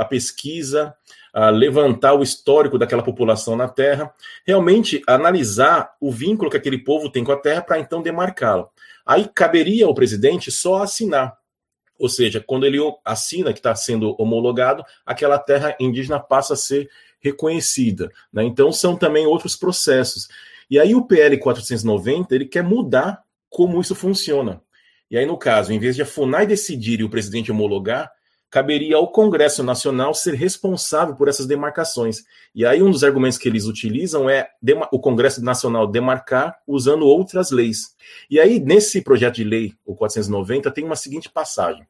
a 0.00 0.04
pesquisa, 0.04 0.94
a 1.32 1.50
levantar 1.50 2.14
o 2.14 2.22
histórico 2.22 2.78
daquela 2.78 3.02
população 3.02 3.54
na 3.54 3.68
Terra, 3.68 4.12
realmente 4.46 5.02
analisar 5.06 5.94
o 6.00 6.10
vínculo 6.10 6.50
que 6.50 6.56
aquele 6.56 6.78
povo 6.78 7.10
tem 7.10 7.22
com 7.22 7.32
a 7.32 7.36
Terra 7.36 7.62
para 7.62 7.78
então 7.78 8.02
demarcá-la. 8.02 8.68
Aí 9.06 9.28
caberia 9.32 9.86
ao 9.86 9.94
presidente 9.94 10.50
só 10.50 10.82
assinar. 10.82 11.36
Ou 11.98 12.08
seja, 12.08 12.42
quando 12.46 12.64
ele 12.64 12.78
assina 13.04 13.52
que 13.52 13.58
está 13.58 13.74
sendo 13.74 14.14
homologado, 14.20 14.84
aquela 15.04 15.38
terra 15.38 15.76
indígena 15.80 16.20
passa 16.20 16.54
a 16.54 16.56
ser 16.56 16.88
reconhecida. 17.20 18.10
Né? 18.32 18.44
Então, 18.44 18.70
são 18.70 18.96
também 18.96 19.26
outros 19.26 19.56
processos. 19.56 20.28
E 20.70 20.78
aí 20.78 20.94
o 20.94 21.06
PL 21.06 21.38
490 21.38 22.34
ele 22.34 22.44
quer 22.44 22.62
mudar 22.62 23.22
como 23.50 23.80
isso 23.80 23.94
funciona. 23.94 24.62
E 25.10 25.16
aí, 25.16 25.24
no 25.24 25.38
caso, 25.38 25.72
em 25.72 25.78
vez 25.78 25.96
de 25.96 26.02
a 26.02 26.06
FUNAI 26.06 26.46
decidir 26.46 27.00
e 27.00 27.04
o 27.04 27.08
presidente 27.08 27.50
homologar, 27.50 28.12
caberia 28.50 28.96
ao 28.96 29.10
Congresso 29.10 29.62
Nacional 29.62 30.12
ser 30.12 30.34
responsável 30.34 31.16
por 31.16 31.28
essas 31.28 31.46
demarcações. 31.46 32.24
E 32.54 32.64
aí, 32.66 32.82
um 32.82 32.90
dos 32.90 33.02
argumentos 33.02 33.38
que 33.38 33.48
eles 33.48 33.64
utilizam 33.64 34.28
é 34.28 34.50
o 34.92 35.00
Congresso 35.00 35.42
Nacional 35.42 35.86
demarcar 35.86 36.58
usando 36.66 37.06
outras 37.06 37.50
leis. 37.50 37.94
E 38.30 38.38
aí, 38.38 38.60
nesse 38.60 39.00
projeto 39.00 39.36
de 39.36 39.44
lei, 39.44 39.74
o 39.84 39.94
490, 39.94 40.70
tem 40.70 40.84
uma 40.84 40.96
seguinte 40.96 41.30
passagem. 41.30 41.86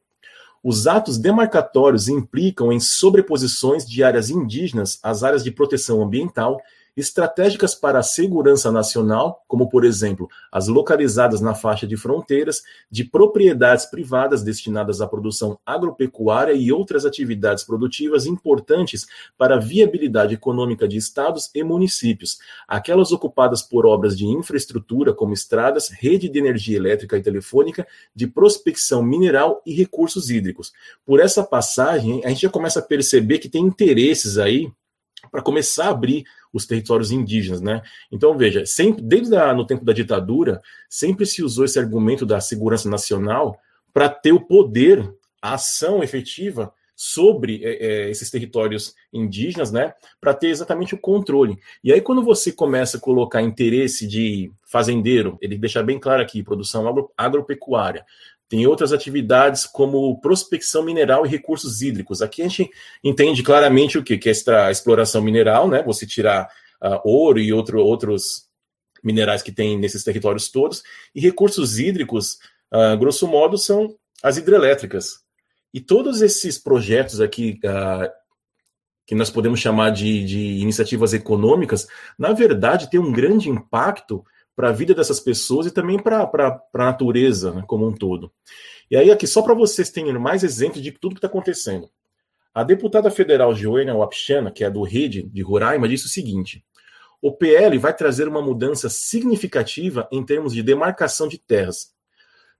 Os 0.63 0.87
atos 0.87 1.17
demarcatórios 1.17 2.07
implicam 2.07 2.71
em 2.71 2.79
sobreposições 2.79 3.85
de 3.85 4.03
áreas 4.03 4.29
indígenas 4.29 4.99
às 5.01 5.23
áreas 5.23 5.43
de 5.43 5.51
proteção 5.51 6.01
ambiental 6.01 6.59
estratégicas 6.99 7.73
para 7.73 7.99
a 7.99 8.03
segurança 8.03 8.71
nacional, 8.71 9.43
como, 9.47 9.69
por 9.69 9.85
exemplo, 9.85 10.27
as 10.51 10.67
localizadas 10.67 11.41
na 11.41 11.53
faixa 11.53 11.87
de 11.87 11.95
fronteiras, 11.95 12.63
de 12.89 13.03
propriedades 13.03 13.85
privadas 13.85 14.43
destinadas 14.43 15.01
à 15.01 15.07
produção 15.07 15.59
agropecuária 15.65 16.53
e 16.53 16.71
outras 16.71 17.05
atividades 17.05 17.63
produtivas 17.63 18.25
importantes 18.25 19.07
para 19.37 19.55
a 19.55 19.59
viabilidade 19.59 20.33
econômica 20.33 20.87
de 20.87 20.97
estados 20.97 21.49
e 21.53 21.63
municípios, 21.63 22.39
aquelas 22.67 23.11
ocupadas 23.11 23.61
por 23.61 23.85
obras 23.85 24.17
de 24.17 24.25
infraestrutura, 24.25 25.13
como 25.13 25.33
estradas, 25.33 25.89
rede 25.89 26.29
de 26.29 26.39
energia 26.39 26.77
elétrica 26.77 27.17
e 27.17 27.21
telefônica, 27.21 27.87
de 28.15 28.27
prospecção 28.27 29.01
mineral 29.01 29.61
e 29.65 29.73
recursos 29.73 30.29
hídricos. 30.29 30.71
Por 31.05 31.19
essa 31.19 31.43
passagem, 31.43 32.21
a 32.25 32.29
gente 32.29 32.41
já 32.41 32.49
começa 32.49 32.79
a 32.79 32.83
perceber 32.83 33.39
que 33.39 33.49
tem 33.49 33.63
interesses 33.63 34.37
aí 34.37 34.71
para 35.31 35.41
começar 35.41 35.85
a 35.85 35.89
abrir 35.89 36.25
os 36.53 36.65
territórios 36.65 37.11
indígenas, 37.11 37.61
né? 37.61 37.81
Então 38.11 38.37
veja, 38.37 38.65
sempre 38.65 39.01
desde 39.01 39.35
a, 39.35 39.53
no 39.53 39.65
tempo 39.65 39.85
da 39.85 39.93
ditadura 39.93 40.61
sempre 40.89 41.25
se 41.25 41.43
usou 41.43 41.65
esse 41.65 41.79
argumento 41.79 42.25
da 42.25 42.41
segurança 42.41 42.89
nacional 42.89 43.59
para 43.93 44.09
ter 44.09 44.31
o 44.31 44.41
poder, 44.41 45.13
a 45.41 45.53
ação 45.53 46.03
efetiva 46.03 46.73
sobre 46.95 47.63
é, 47.63 47.85
é, 47.85 48.09
esses 48.09 48.29
territórios 48.29 48.93
indígenas, 49.13 49.71
né? 49.71 49.93
Para 50.19 50.33
ter 50.33 50.47
exatamente 50.47 50.93
o 50.93 50.97
controle. 50.97 51.57
E 51.81 51.93
aí 51.93 52.01
quando 52.01 52.21
você 52.21 52.51
começa 52.51 52.97
a 52.97 52.99
colocar 52.99 53.41
interesse 53.41 54.05
de 54.05 54.51
fazendeiro, 54.65 55.37
ele 55.41 55.57
deixa 55.57 55.81
bem 55.81 55.97
claro 55.97 56.21
aqui, 56.21 56.43
produção 56.43 56.85
agro, 56.87 57.09
agropecuária, 57.15 58.05
tem 58.49 58.65
outras 58.65 58.91
atividades 58.91 59.67
como 59.67 60.19
prospecção 60.19 60.83
mineral 60.83 61.23
e 61.23 61.29
recursos 61.29 61.83
hídricos. 61.83 62.19
Aqui 62.19 62.41
a 62.41 62.47
gente 62.47 62.69
entende 63.03 63.43
claramente 63.43 63.97
o 63.97 64.03
que, 64.03 64.17
que 64.17 64.27
é 64.27 64.31
esta 64.31 64.71
exploração 64.71 65.21
mineral, 65.21 65.69
né? 65.69 65.83
Você 65.83 66.07
tirar 66.07 66.49
uh, 66.83 66.99
ouro 67.05 67.39
e 67.39 67.53
outro, 67.53 67.79
outros 67.79 68.49
minerais 69.03 69.43
que 69.43 69.51
tem 69.51 69.77
nesses 69.77 70.03
territórios 70.03 70.49
todos. 70.49 70.81
E 71.13 71.21
recursos 71.21 71.77
hídricos, 71.77 72.39
uh, 72.73 72.97
grosso 72.97 73.27
modo, 73.27 73.55
são 73.55 73.95
as 74.23 74.37
hidrelétricas. 74.37 75.19
E 75.71 75.79
todos 75.79 76.23
esses 76.23 76.57
projetos 76.57 77.21
aqui, 77.21 77.59
uh, 77.63 78.09
que 79.05 79.13
nós 79.13 79.29
podemos 79.29 79.59
chamar 79.59 79.91
de, 79.91 80.25
de 80.25 80.39
iniciativas 80.57 81.13
econômicas, 81.13 81.87
na 82.17 82.33
verdade, 82.33 82.89
têm 82.89 82.99
um 82.99 83.11
grande 83.11 83.47
impacto 83.47 84.25
para 84.59 84.71
a 84.71 84.73
vida 84.73 84.93
dessas 84.93 85.21
pessoas 85.21 85.67
e 85.67 85.71
também 85.71 85.97
para 85.97 86.29
a 86.29 86.77
natureza 86.77 87.53
né, 87.53 87.63
como 87.65 87.87
um 87.87 87.93
todo. 87.93 88.29
E 88.91 88.97
aí, 88.97 89.09
aqui, 89.09 89.25
só 89.25 89.41
para 89.41 89.53
vocês 89.53 89.89
terem 89.89 90.11
mais 90.19 90.43
exemplos 90.43 90.83
de 90.83 90.91
tudo 90.91 91.15
que 91.15 91.19
está 91.19 91.29
acontecendo. 91.29 91.89
A 92.53 92.61
deputada 92.61 93.09
federal 93.09 93.55
Joênia 93.55 93.95
Wapchana, 93.95 94.51
que 94.51 94.65
é 94.65 94.69
do 94.69 94.83
Rede 94.83 95.23
de 95.23 95.41
Roraima, 95.41 95.87
disse 95.87 96.07
o 96.07 96.09
seguinte: 96.09 96.61
o 97.21 97.31
PL 97.31 97.77
vai 97.77 97.95
trazer 97.95 98.27
uma 98.27 98.41
mudança 98.41 98.89
significativa 98.89 100.09
em 100.11 100.25
termos 100.25 100.53
de 100.53 100.61
demarcação 100.61 101.29
de 101.29 101.37
terras. 101.37 101.93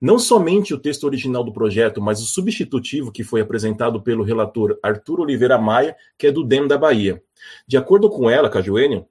Não 0.00 0.18
somente 0.18 0.72
o 0.72 0.78
texto 0.78 1.04
original 1.04 1.44
do 1.44 1.52
projeto, 1.52 2.00
mas 2.00 2.22
o 2.22 2.24
substitutivo 2.24 3.12
que 3.12 3.22
foi 3.22 3.42
apresentado 3.42 4.00
pelo 4.00 4.24
relator 4.24 4.78
Arthur 4.82 5.20
Oliveira 5.20 5.58
Maia, 5.58 5.94
que 6.16 6.28
é 6.28 6.32
do 6.32 6.42
DEM 6.42 6.66
da 6.66 6.78
Bahia. 6.78 7.22
De 7.68 7.76
acordo 7.76 8.08
com 8.08 8.30
ela, 8.30 8.48
com 8.48 8.56
a 8.56 8.62
Joênia, 8.62 9.06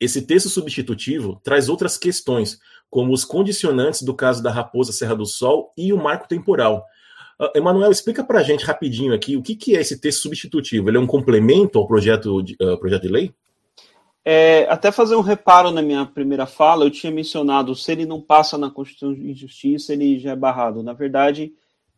esse 0.00 0.22
texto 0.22 0.48
substitutivo 0.48 1.38
traz 1.44 1.68
outras 1.68 1.98
questões, 1.98 2.58
como 2.88 3.12
os 3.12 3.24
condicionantes 3.24 4.02
do 4.02 4.14
caso 4.14 4.42
da 4.42 4.50
Raposa 4.50 4.92
Serra 4.92 5.14
do 5.14 5.26
Sol 5.26 5.72
e 5.76 5.92
o 5.92 6.02
marco 6.02 6.26
temporal. 6.26 6.84
Uh, 7.38 7.50
Emanuel, 7.54 7.90
explica 7.90 8.24
para 8.24 8.40
a 8.40 8.42
gente 8.42 8.64
rapidinho 8.64 9.14
aqui 9.14 9.36
o 9.36 9.42
que, 9.42 9.54
que 9.54 9.76
é 9.76 9.80
esse 9.80 10.00
texto 10.00 10.22
substitutivo. 10.22 10.88
Ele 10.88 10.96
é 10.96 11.00
um 11.00 11.06
complemento 11.06 11.78
ao 11.78 11.86
projeto 11.86 12.42
de, 12.42 12.56
uh, 12.60 12.78
projeto 12.78 13.02
de 13.02 13.08
lei? 13.08 13.34
É, 14.24 14.66
até 14.68 14.92
fazer 14.92 15.16
um 15.16 15.22
reparo 15.22 15.70
na 15.70 15.80
minha 15.80 16.04
primeira 16.04 16.46
fala, 16.46 16.84
eu 16.84 16.90
tinha 16.90 17.10
mencionado 17.10 17.74
se 17.74 17.90
ele 17.92 18.04
não 18.04 18.20
passa 18.20 18.58
na 18.58 18.70
Constituição 18.70 19.14
de 19.14 19.32
Justiça, 19.34 19.92
ele 19.92 20.18
já 20.18 20.32
é 20.32 20.36
barrado. 20.36 20.82
Na 20.82 20.92
verdade, 20.92 21.52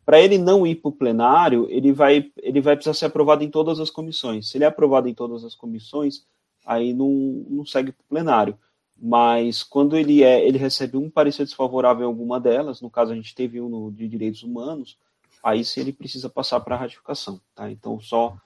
para 0.05 0.19
ele 0.19 0.37
não 0.37 0.65
ir 0.65 0.75
para 0.75 0.89
o 0.89 0.93
plenário, 0.93 1.67
ele 1.69 1.91
vai, 1.91 2.25
ele 2.37 2.61
vai 2.61 2.75
precisar 2.75 2.93
ser 2.93 3.05
aprovado 3.05 3.43
em 3.43 3.49
todas 3.49 3.79
as 3.79 3.89
comissões. 3.89 4.49
Se 4.49 4.57
ele 4.57 4.63
é 4.65 4.67
aprovado 4.67 5.09
em 5.09 5.13
todas 5.13 5.43
as 5.43 5.55
comissões, 5.55 6.25
aí 6.65 6.93
não, 6.93 7.09
não 7.49 7.65
segue 7.65 7.91
para 7.91 8.01
o 8.01 8.07
plenário. 8.07 8.57
Mas 8.95 9.63
quando 9.63 9.97
ele 9.97 10.23
é, 10.23 10.47
ele 10.47 10.57
recebe 10.57 10.97
um 10.97 11.09
parecer 11.09 11.43
desfavorável 11.43 12.03
em 12.03 12.07
alguma 12.07 12.39
delas, 12.39 12.81
no 12.81 12.89
caso 12.89 13.11
a 13.11 13.15
gente 13.15 13.35
teve 13.35 13.59
um 13.59 13.67
no, 13.67 13.91
de 13.91 14.07
direitos 14.07 14.43
humanos, 14.43 14.97
aí 15.43 15.65
sim 15.65 15.81
ele 15.81 15.91
precisa 15.91 16.29
passar 16.29 16.59
para 16.61 16.77
ratificação, 16.77 17.41
tá? 17.53 17.69
Então 17.69 17.99
só 17.99 18.37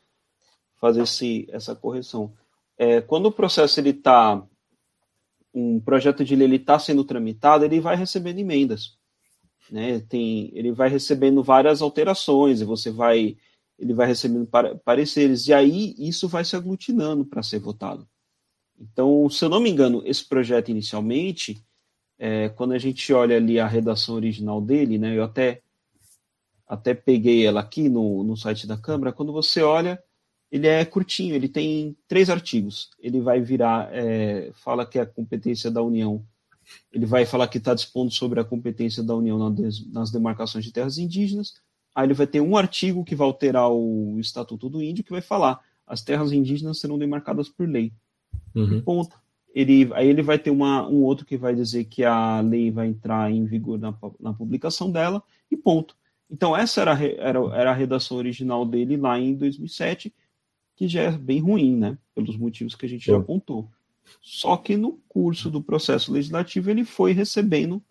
fazer 0.78 1.04
esse, 1.04 1.48
essa 1.52 1.76
correção. 1.76 2.34
É, 2.78 3.02
quando 3.02 3.28
o 3.28 3.32
processo 3.32 3.80
ele 3.80 3.92
está 3.92 4.44
um 5.54 5.80
projeto 5.80 6.24
de 6.24 6.36
lei 6.36 6.56
está 6.56 6.78
sendo 6.78 7.04
tramitado, 7.04 7.66
ele 7.66 7.80
vai 7.80 7.96
recebendo 7.96 8.40
emendas, 8.40 8.98
né? 9.72 10.00
Tem, 10.08 10.52
ele 10.54 10.72
vai 10.72 10.90
recebendo 10.90 11.44
várias 11.44 11.82
alterações 11.82 12.62
e 12.62 12.66
você 12.66 12.92
vai 12.92 13.38
ele 13.78 13.94
vai 13.94 14.08
recebendo 14.08 14.50
pareceres, 14.84 15.48
e 15.48 15.54
aí 15.54 15.96
isso 15.98 16.28
vai 16.28 16.44
se 16.44 16.56
aglutinando 16.56 17.26
para 17.26 17.44
ser 17.44 17.60
votado. 17.60 18.08
Então, 18.80 19.30
se 19.30 19.44
eu 19.44 19.50
não 19.50 19.60
me 19.60 19.70
engano, 19.70 20.02
esse 20.06 20.24
projeto 20.24 20.70
inicialmente, 20.70 21.64
é, 22.18 22.50
quando 22.50 22.74
a 22.74 22.78
gente 22.78 23.12
olha 23.14 23.38
ali 23.38 23.60
a 23.60 23.68
redação 23.68 24.16
original 24.16 24.62
dele, 24.62 24.98
né, 24.98 25.18
eu 25.18 25.24
até, 25.24 25.62
até 26.68 26.94
peguei 26.94 27.46
ela 27.46 27.62
aqui 27.62 27.90
no, 27.90 28.24
no 28.24 28.36
site 28.36 28.66
da 28.68 28.78
Câmara, 28.78 29.14
quando 29.14 29.32
você 29.32 29.62
olha, 29.62 30.02
ele 30.52 30.68
é 30.68 30.84
curtinho, 30.86 31.36
ele 31.36 31.50
tem 31.50 31.96
três 32.08 32.30
artigos. 32.30 32.90
Ele 33.00 33.20
vai 33.20 33.42
virar, 33.42 33.90
é, 33.94 34.52
fala 34.54 34.86
que 34.86 34.98
é 34.98 35.02
a 35.02 35.06
competência 35.06 35.70
da 35.70 35.82
União, 35.82 36.26
ele 36.92 37.06
vai 37.06 37.26
falar 37.26 37.48
que 37.48 37.58
está 37.58 37.74
dispondo 37.74 38.12
sobre 38.12 38.40
a 38.40 38.44
competência 38.44 39.02
da 39.02 39.16
União 39.16 39.38
nas 39.92 40.12
demarcações 40.12 40.66
de 40.66 40.72
terras 40.72 40.98
indígenas, 40.98 41.54
Aí 41.98 42.06
ele 42.06 42.14
vai 42.14 42.28
ter 42.28 42.40
um 42.40 42.56
artigo 42.56 43.04
que 43.04 43.16
vai 43.16 43.26
alterar 43.26 43.72
o 43.72 44.20
Estatuto 44.20 44.70
do 44.70 44.84
Índio, 44.84 45.04
que 45.04 45.10
vai 45.10 45.20
falar 45.20 45.60
as 45.88 46.04
terras 46.04 46.32
indígenas 46.32 46.80
serão 46.80 46.96
demarcadas 46.96 47.50
por 47.50 47.68
lei. 47.68 47.92
Uhum. 48.54 48.80
Ponto. 48.82 49.20
Ele, 49.52 49.90
aí 49.96 50.08
ele 50.08 50.22
vai 50.22 50.38
ter 50.38 50.52
uma, 50.52 50.88
um 50.88 51.02
outro 51.02 51.26
que 51.26 51.36
vai 51.36 51.56
dizer 51.56 51.86
que 51.86 52.04
a 52.04 52.40
lei 52.40 52.70
vai 52.70 52.90
entrar 52.90 53.32
em 53.32 53.46
vigor 53.46 53.80
na, 53.80 53.98
na 54.20 54.32
publicação 54.32 54.92
dela, 54.92 55.24
e 55.50 55.58
ponto. 55.58 55.98
Então, 56.30 56.56
essa 56.56 56.82
era, 56.82 56.92
era, 57.04 57.40
era 57.56 57.72
a 57.72 57.74
redação 57.74 58.18
original 58.18 58.64
dele 58.64 58.96
lá 58.96 59.20
em 59.20 59.34
2007, 59.34 60.14
que 60.76 60.88
já 60.88 61.02
é 61.02 61.12
bem 61.12 61.40
ruim, 61.40 61.76
né? 61.76 61.98
Pelos 62.14 62.38
motivos 62.38 62.76
que 62.76 62.86
a 62.86 62.90
gente 62.90 63.08
já 63.08 63.18
apontou. 63.18 63.72
Só 64.22 64.56
que 64.56 64.78
no 64.78 65.00
curso 65.10 65.50
do 65.50 65.64
processo 65.64 66.14
legislativo 66.14 66.70
ele 66.70 66.84
foi 66.84 67.12
recebendo 67.12 67.82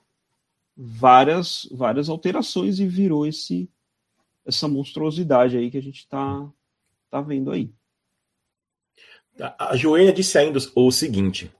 várias, 0.77 1.69
várias 1.73 2.09
alterações 2.09 2.79
e 2.79 2.87
virou 2.87 3.27
esse, 3.27 3.69
essa 4.47 4.69
monstruosidade 4.69 5.57
aí 5.57 5.71
que 5.71 5.79
a 5.79 5.83
gente 5.83 5.99
está 5.99 6.49
tá 7.11 7.21
vendo 7.21 7.51
aí. 7.51 7.71
A 9.59 9.77
Joênia 9.77 10.13
disse 10.13 10.39
ainda 10.39 10.59
o 10.75 10.91
seguinte: 10.91 11.51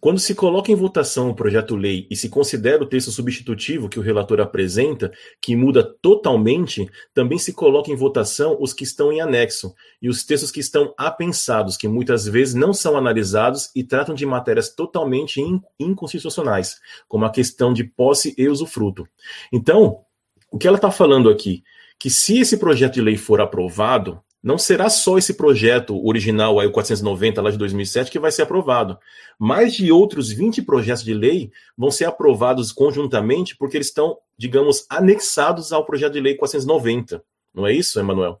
quando 0.00 0.20
se 0.20 0.32
coloca 0.32 0.70
em 0.70 0.76
votação 0.76 1.28
o 1.28 1.34
projeto-lei 1.34 2.06
e 2.08 2.14
se 2.14 2.28
considera 2.28 2.82
o 2.82 2.86
texto 2.86 3.10
substitutivo 3.10 3.88
que 3.88 3.98
o 3.98 4.02
relator 4.02 4.40
apresenta, 4.40 5.12
que 5.42 5.56
muda 5.56 5.82
totalmente, 5.82 6.88
também 7.12 7.36
se 7.36 7.52
coloca 7.52 7.90
em 7.90 7.96
votação 7.96 8.56
os 8.60 8.72
que 8.72 8.84
estão 8.84 9.12
em 9.12 9.20
anexo 9.20 9.74
e 10.00 10.08
os 10.08 10.24
textos 10.24 10.52
que 10.52 10.60
estão 10.60 10.94
apensados, 10.96 11.76
que 11.76 11.88
muitas 11.88 12.26
vezes 12.26 12.54
não 12.54 12.72
são 12.72 12.96
analisados 12.96 13.70
e 13.74 13.82
tratam 13.82 14.14
de 14.14 14.24
matérias 14.24 14.72
totalmente 14.72 15.42
inconstitucionais, 15.80 16.78
como 17.08 17.24
a 17.24 17.30
questão 17.30 17.72
de 17.72 17.82
posse 17.82 18.34
e 18.38 18.48
usufruto. 18.48 19.06
Então, 19.52 20.02
o 20.50 20.56
que 20.56 20.68
ela 20.68 20.78
está 20.78 20.92
falando 20.92 21.28
aqui? 21.28 21.64
Que 21.98 22.10
se 22.10 22.38
esse 22.38 22.56
projeto 22.56 22.94
de 22.94 23.02
lei 23.02 23.16
for 23.16 23.40
aprovado, 23.40 24.22
não 24.42 24.56
será 24.56 24.88
só 24.88 25.18
esse 25.18 25.34
projeto 25.34 26.00
original, 26.06 26.60
aí, 26.60 26.66
o 26.66 26.72
490 26.72 27.42
lá 27.42 27.50
de 27.50 27.58
2007, 27.58 28.10
que 28.10 28.18
vai 28.18 28.30
ser 28.30 28.42
aprovado. 28.42 28.96
Mais 29.38 29.74
de 29.74 29.90
outros 29.90 30.30
20 30.30 30.62
projetos 30.62 31.02
de 31.02 31.12
lei 31.12 31.50
vão 31.76 31.90
ser 31.90 32.04
aprovados 32.04 32.70
conjuntamente, 32.70 33.56
porque 33.56 33.76
eles 33.76 33.88
estão, 33.88 34.16
digamos, 34.36 34.86
anexados 34.88 35.72
ao 35.72 35.84
projeto 35.84 36.12
de 36.12 36.20
lei 36.20 36.36
490. 36.36 37.22
Não 37.52 37.66
é 37.66 37.72
isso, 37.72 37.98
Emanuel? 37.98 38.40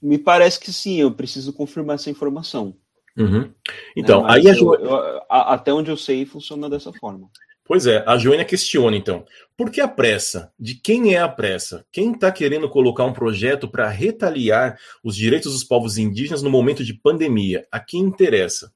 Me 0.00 0.16
parece 0.16 0.58
que 0.58 0.72
sim, 0.72 1.00
eu 1.00 1.10
preciso 1.12 1.52
confirmar 1.52 1.96
essa 1.96 2.08
informação. 2.08 2.74
Uhum. 3.16 3.50
Então, 3.96 4.26
é, 4.28 4.34
aí 4.34 4.48
a... 4.48 4.56
Eu, 4.56 4.74
eu, 4.74 5.22
até 5.28 5.72
onde 5.72 5.90
eu 5.90 5.96
sei, 5.96 6.24
funciona 6.24 6.70
dessa 6.70 6.92
forma. 6.92 7.28
Pois 7.68 7.86
é, 7.86 8.02
a 8.06 8.16
Joênia 8.16 8.46
questiona 8.46 8.96
então. 8.96 9.26
Por 9.54 9.70
que 9.70 9.78
a 9.78 9.86
pressa? 9.86 10.50
De 10.58 10.74
quem 10.74 11.14
é 11.14 11.18
a 11.18 11.28
pressa? 11.28 11.84
Quem 11.92 12.12
está 12.12 12.32
querendo 12.32 12.66
colocar 12.70 13.04
um 13.04 13.12
projeto 13.12 13.68
para 13.68 13.86
retaliar 13.90 14.78
os 15.04 15.14
direitos 15.14 15.52
dos 15.52 15.64
povos 15.64 15.98
indígenas 15.98 16.42
no 16.42 16.48
momento 16.48 16.82
de 16.82 16.94
pandemia? 16.94 17.68
A 17.70 17.78
quem 17.78 18.00
interessa? 18.00 18.72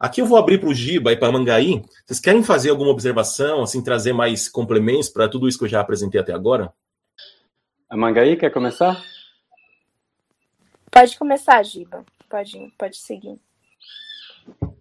Aqui 0.00 0.22
eu 0.22 0.26
vou 0.26 0.38
abrir 0.38 0.58
para 0.58 0.70
o 0.70 0.74
Giba 0.74 1.12
e 1.12 1.18
para 1.18 1.30
Mangaí. 1.30 1.82
Vocês 2.06 2.18
querem 2.18 2.42
fazer 2.42 2.70
alguma 2.70 2.90
observação, 2.90 3.62
assim, 3.62 3.84
trazer 3.84 4.14
mais 4.14 4.48
complementos 4.48 5.10
para 5.10 5.28
tudo 5.28 5.46
isso 5.46 5.58
que 5.58 5.64
eu 5.64 5.68
já 5.68 5.80
apresentei 5.80 6.18
até 6.18 6.32
agora? 6.32 6.72
A 7.90 7.96
Mangaí 7.96 8.38
quer 8.38 8.50
começar? 8.50 9.04
Pode 10.90 11.18
começar, 11.18 11.62
Giba. 11.62 12.06
Pode, 12.30 12.72
pode 12.78 12.96
seguir. 12.96 13.38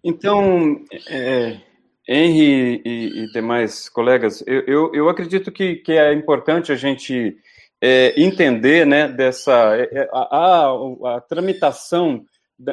Então, 0.01 0.81
é, 1.09 1.59
Henry 2.07 2.81
e, 2.85 3.23
e, 3.23 3.31
demais 3.31 3.89
colegas, 3.89 4.43
eu, 4.45 4.61
eu, 4.67 4.91
eu 4.93 5.09
acredito 5.09 5.51
que, 5.51 5.77
que, 5.77 5.93
é 5.93 6.13
importante 6.13 6.71
a 6.71 6.75
gente 6.75 7.35
é, 7.81 8.13
entender 8.21 8.85
né, 8.85 9.07
dessa 9.07 9.75
é, 9.75 9.89
é, 9.91 10.09
a, 10.13 10.37
a, 10.37 11.15
a, 11.15 11.21
tramitação 11.21 12.23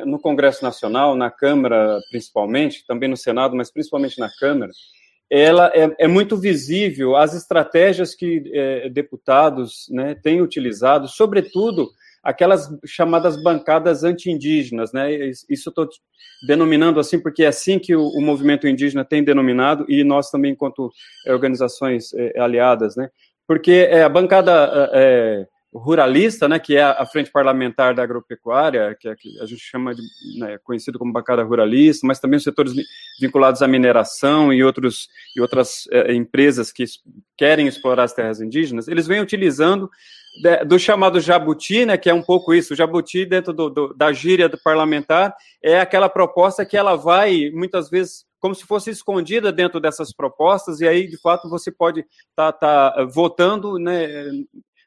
no 0.06 0.18
Congresso 0.18 0.62
Nacional, 0.62 1.16
na 1.16 1.30
Câmara 1.30 1.98
principalmente, 2.10 2.84
também 2.86 3.08
no 3.08 3.16
Senado, 3.16 3.56
mas 3.56 3.72
principalmente 3.72 4.18
na 4.18 4.28
Câmara, 4.38 4.70
ela 5.30 5.72
é, 5.74 6.04
é 6.04 6.06
muito 6.06 6.36
visível 6.36 7.16
as 7.16 7.34
estratégias 7.34 8.14
que 8.14 8.44
é, 8.52 8.90
deputados 8.90 9.86
né, 9.90 10.14
têm 10.14 10.42
utilizado, 10.42 11.08
sobretudo 11.08 11.88
aquelas 12.22 12.68
chamadas 12.86 13.42
bancadas 13.42 14.04
anti-indígenas, 14.04 14.92
né? 14.92 15.12
Isso 15.48 15.68
estou 15.68 15.88
denominando 16.46 17.00
assim 17.00 17.18
porque 17.18 17.44
é 17.44 17.48
assim 17.48 17.78
que 17.78 17.96
o, 17.96 18.06
o, 18.06 18.20
movimento 18.20 18.68
indígena 18.68 19.04
tem 19.04 19.24
denominado 19.24 19.84
e 19.88 20.04
nós 20.04 20.30
também, 20.30 20.52
enquanto 20.52 20.90
é, 21.26 21.32
organizações 21.32 22.12
é, 22.14 22.38
aliadas, 22.38 22.96
né? 22.96 23.08
Porque 23.46 23.88
é, 23.90 24.02
a 24.04 24.08
bancada 24.08 24.90
é, 24.92 25.46
ruralista, 25.78 26.48
né, 26.48 26.58
que 26.58 26.76
é 26.76 26.82
a 26.82 27.06
frente 27.06 27.30
parlamentar 27.30 27.94
da 27.94 28.02
agropecuária, 28.02 28.94
que, 28.98 29.08
é, 29.08 29.16
que 29.16 29.40
a 29.40 29.46
gente 29.46 29.60
chama 29.62 29.94
de 29.94 30.02
né, 30.38 30.58
conhecido 30.62 30.98
como 30.98 31.12
bancada 31.12 31.42
ruralista, 31.42 32.06
mas 32.06 32.20
também 32.20 32.36
os 32.36 32.42
setores 32.42 32.74
vinculados 33.18 33.62
à 33.62 33.68
mineração 33.68 34.52
e 34.52 34.62
outros 34.62 35.08
e 35.34 35.40
outras 35.40 35.88
é, 35.90 36.12
empresas 36.14 36.70
que 36.70 36.84
querem 37.36 37.66
explorar 37.66 38.04
as 38.04 38.12
terras 38.12 38.40
indígenas, 38.40 38.86
eles 38.86 39.06
vêm 39.06 39.20
utilizando 39.20 39.90
do 40.66 40.78
chamado 40.78 41.20
jabuti, 41.20 41.84
né, 41.84 41.96
que 41.96 42.08
é 42.08 42.14
um 42.14 42.22
pouco 42.22 42.54
isso, 42.54 42.72
o 42.72 42.76
jabuti 42.76 43.24
dentro 43.24 43.52
do, 43.52 43.68
do, 43.68 43.94
da 43.94 44.12
gíria 44.12 44.48
do 44.48 44.58
parlamentar 44.58 45.34
é 45.62 45.78
aquela 45.80 46.08
proposta 46.08 46.64
que 46.64 46.76
ela 46.76 46.96
vai, 46.96 47.50
muitas 47.50 47.90
vezes, 47.90 48.24
como 48.40 48.54
se 48.54 48.64
fosse 48.64 48.90
escondida 48.90 49.52
dentro 49.52 49.78
dessas 49.78 50.12
propostas, 50.12 50.80
e 50.80 50.88
aí, 50.88 51.06
de 51.06 51.18
fato, 51.18 51.48
você 51.50 51.70
pode 51.70 52.00
estar 52.30 52.52
tá, 52.52 52.90
tá 52.90 53.04
votando 53.04 53.78
né, 53.78 54.24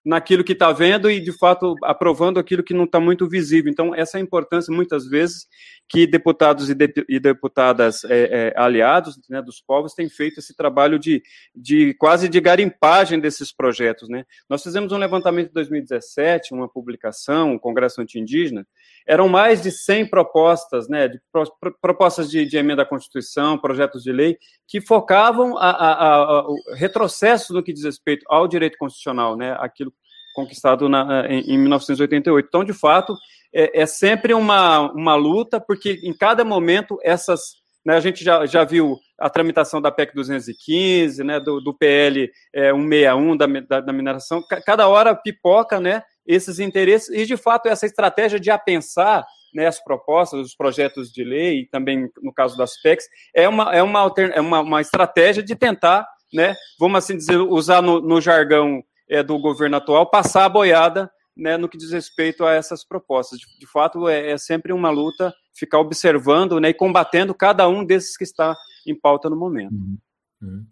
naquilo 0.06 0.44
que 0.44 0.54
está 0.54 0.72
vendo 0.72 1.10
e, 1.10 1.20
de 1.20 1.32
fato, 1.32 1.76
aprovando 1.84 2.40
aquilo 2.40 2.64
que 2.64 2.76
não 2.76 2.84
está 2.84 3.00
muito 3.00 3.28
visível. 3.28 3.72
Então, 3.72 3.96
essa 3.96 4.18
é 4.18 4.22
a 4.22 4.24
importância, 4.24 4.72
muitas 4.72 5.08
vezes, 5.08 5.48
que 5.90 6.06
deputados 6.06 6.70
e, 6.70 6.76
de, 6.76 6.94
e 7.10 7.20
deputadas 7.20 8.04
é, 8.06 8.10
é, 8.50 8.54
aliados 8.56 9.20
né, 9.28 9.42
dos 9.42 9.60
povos 9.60 9.94
têm 9.94 10.08
feito 10.08 10.40
esse 10.40 10.56
trabalho 10.56 11.00
de, 11.00 11.24
de 11.56 11.96
quase 11.96 12.30
de 12.30 12.40
garimpagem 12.40 13.20
desses 13.20 13.52
projetos. 13.52 14.08
Né? 14.08 14.26
Nós 14.48 14.62
fizemos 14.62 14.92
um 14.92 14.98
levantamento 14.98 15.50
em 15.50 15.54
2017, 15.54 16.54
uma 16.54 16.70
publicação, 16.70 17.54
um 17.54 17.60
congresso 17.60 18.00
anti-indígena, 18.00 18.66
eram 19.08 19.28
mais 19.28 19.62
de 19.62 19.72
100 19.72 20.08
propostas, 20.08 20.90
né, 20.90 21.08
de, 21.08 21.20
pro, 21.32 21.78
propostas 21.82 22.30
de, 22.30 22.46
de, 22.46 22.58
emenda 22.58 22.82
à 22.82 22.86
Constituição, 22.86 23.58
projetos 23.58 24.04
de 24.04 24.12
lei, 24.12 24.38
que 24.68 24.82
focavam 24.82 25.58
a, 25.58 25.70
a, 25.70 26.16
a, 26.16 26.48
o 26.48 26.56
retrocesso 26.74 27.54
no 27.54 27.64
que 27.64 27.72
diz 27.72 27.84
respeito 27.84 28.26
ao 28.28 28.48
direito 28.48 28.78
constitucional, 28.78 29.38
né, 29.38 29.56
aquilo 29.60 29.94
conquistado 30.36 30.90
na, 30.90 31.26
em, 31.28 31.54
em 31.54 31.58
1988. 31.58 32.48
Então, 32.48 32.64
de 32.64 32.74
fato, 32.74 33.16
é, 33.54 33.82
é, 33.82 33.86
sempre 33.86 34.34
uma, 34.34 34.92
uma 34.92 35.16
luta, 35.16 35.62
porque 35.62 36.00
em 36.04 36.14
cada 36.14 36.44
momento 36.44 37.00
essas. 37.02 37.64
Né, 37.86 37.96
a 37.96 38.00
gente 38.00 38.24
já, 38.24 38.48
já 38.48 38.64
viu 38.64 38.98
a 39.18 39.30
tramitação 39.30 39.80
da 39.80 39.92
PEC 39.92 40.16
215, 40.16 41.24
né, 41.24 41.40
do, 41.40 41.62
do 41.62 41.72
PL 41.72 42.32
é, 42.52 42.72
161 42.72 43.38
da, 43.38 43.46
da, 43.46 43.80
da 43.80 43.94
mineração, 43.94 44.44
cada 44.66 44.88
hora 44.88 45.16
pipoca 45.16 45.80
né, 45.80 46.02
esses 46.26 46.60
interesses, 46.60 47.10
e 47.10 47.26
de 47.26 47.38
fato 47.38 47.68
essa 47.68 47.86
estratégia 47.86 48.40
de 48.40 48.50
apensar 48.50 49.26
né, 49.54 49.68
as 49.68 49.82
propostas, 49.82 50.40
os 50.40 50.56
projetos 50.56 51.12
de 51.12 51.24
lei, 51.24 51.62
e 51.62 51.66
também 51.68 52.10
no 52.22 52.34
caso 52.34 52.58
das 52.58 52.80
PECs, 52.82 53.06
é 53.34 53.48
uma, 53.48 53.74
é 53.74 53.82
uma, 53.82 54.14
é 54.34 54.42
uma, 54.42 54.60
uma 54.60 54.82
estratégia 54.82 55.42
de 55.42 55.56
tentar, 55.56 56.08
né, 56.34 56.56
vamos 56.80 56.98
assim 56.98 57.16
dizer, 57.16 57.38
usar 57.38 57.82
no, 57.82 58.02
no 58.02 58.20
jargão 58.20 58.84
é, 59.10 59.24
do 59.24 59.40
governo 59.40 59.78
atual, 59.78 60.10
passar 60.10 60.46
a 60.46 60.50
boiada 60.50 61.10
né, 61.36 61.58
no 61.58 61.68
que 61.68 61.78
diz 61.78 61.92
respeito 61.92 62.46
a 62.46 62.54
essas 62.54 62.84
propostas. 62.84 63.40
De, 63.40 63.46
de 63.60 63.68
fato, 63.68 64.08
é, 64.08 64.32
é, 64.32 64.38
sempre 64.38 64.72
uma 64.72 64.90
luta 64.90 65.34
ficar 65.54 65.80
observando 65.80 66.60
né, 66.60 66.70
e 66.70 66.74
combatendo 66.74 67.34
cada 67.34 67.68
um 67.68 67.84
desses 67.84 68.18
que 68.18 68.24
está 68.24 68.56
em 68.88 68.98
pauta 68.98 69.30
no 69.30 69.36
momento. 69.36 69.74
Uhum. 69.74 69.98
Uhum. 70.42 70.66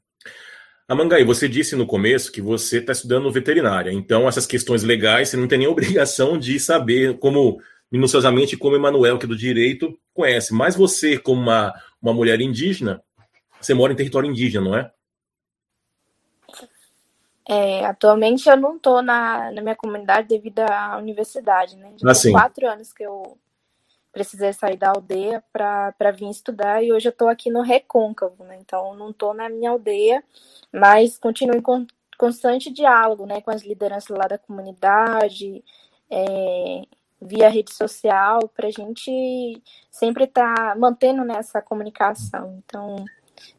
Amangai, 0.87 1.23
você 1.23 1.47
disse 1.47 1.75
no 1.75 1.87
começo 1.87 2.31
que 2.31 2.41
você 2.41 2.79
está 2.79 2.91
estudando 2.91 3.31
veterinária, 3.31 3.91
então 3.91 4.27
essas 4.27 4.45
questões 4.45 4.83
legais 4.83 5.29
você 5.29 5.37
não 5.37 5.47
tem 5.47 5.59
nem 5.59 5.67
obrigação 5.69 6.37
de 6.37 6.59
saber 6.59 7.17
como 7.19 7.59
minuciosamente 7.91 8.57
como 8.57 8.75
Emanuel, 8.75 9.19
que 9.19 9.25
é 9.25 9.27
do 9.27 9.37
direito, 9.37 9.97
conhece. 10.13 10.51
Mas 10.51 10.75
você, 10.75 11.17
como 11.17 11.39
uma, 11.39 11.71
uma 12.01 12.11
mulher 12.11 12.41
indígena, 12.41 13.03
você 13.61 13.73
mora 13.73 13.93
em 13.93 13.95
território 13.95 14.29
indígena, 14.29 14.65
não 14.65 14.75
é? 14.75 14.91
É, 17.47 17.85
atualmente 17.85 18.49
eu 18.49 18.57
não 18.57 18.77
estou 18.77 19.01
na, 19.01 19.51
na 19.51 19.61
minha 19.61 19.75
comunidade 19.75 20.27
devido 20.27 20.59
à 20.59 20.97
universidade, 20.97 21.75
né? 21.75 21.93
Já 21.97 22.11
ah, 22.11 22.31
quatro 22.31 22.67
anos 22.67 22.91
que 22.91 23.03
eu 23.03 23.37
precisei 24.13 24.53
sair 24.53 24.77
da 24.77 24.91
aldeia 24.91 25.43
para 25.51 26.11
vir 26.11 26.29
estudar 26.29 26.83
e 26.83 26.93
hoje 26.93 27.07
eu 27.07 27.11
estou 27.11 27.27
aqui 27.27 27.49
no 27.49 27.61
Recôncavo, 27.61 28.43
né? 28.43 28.57
Então 28.61 28.95
não 28.95 29.09
estou 29.09 29.33
na 29.33 29.49
minha 29.49 29.71
aldeia, 29.71 30.23
mas 30.71 31.17
continuo 31.17 31.57
em 31.57 31.87
constante 32.17 32.71
diálogo, 32.71 33.25
né, 33.25 33.41
com 33.41 33.49
as 33.49 33.63
lideranças 33.63 34.15
lá 34.15 34.27
da 34.27 34.37
comunidade, 34.37 35.63
é, 36.09 36.83
via 37.19 37.49
rede 37.49 37.73
social, 37.73 38.47
para 38.55 38.67
a 38.67 38.71
gente 38.71 39.61
sempre 39.89 40.25
estar 40.25 40.55
tá 40.55 40.75
mantendo 40.75 41.25
né, 41.25 41.41
comunicação. 41.65 42.61
Então, 42.63 43.03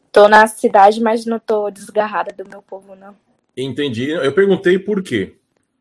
estou 0.07 0.29
na 0.29 0.47
cidade, 0.47 1.01
mas 1.01 1.25
não 1.25 1.37
estou 1.37 1.69
desgarrada 1.69 2.33
do 2.33 2.49
meu 2.49 2.61
povo, 2.61 2.95
não. 2.95 3.15
Entendi. 3.57 4.09
Eu 4.09 4.33
perguntei 4.33 4.79
por 4.79 5.03
quê. 5.03 5.35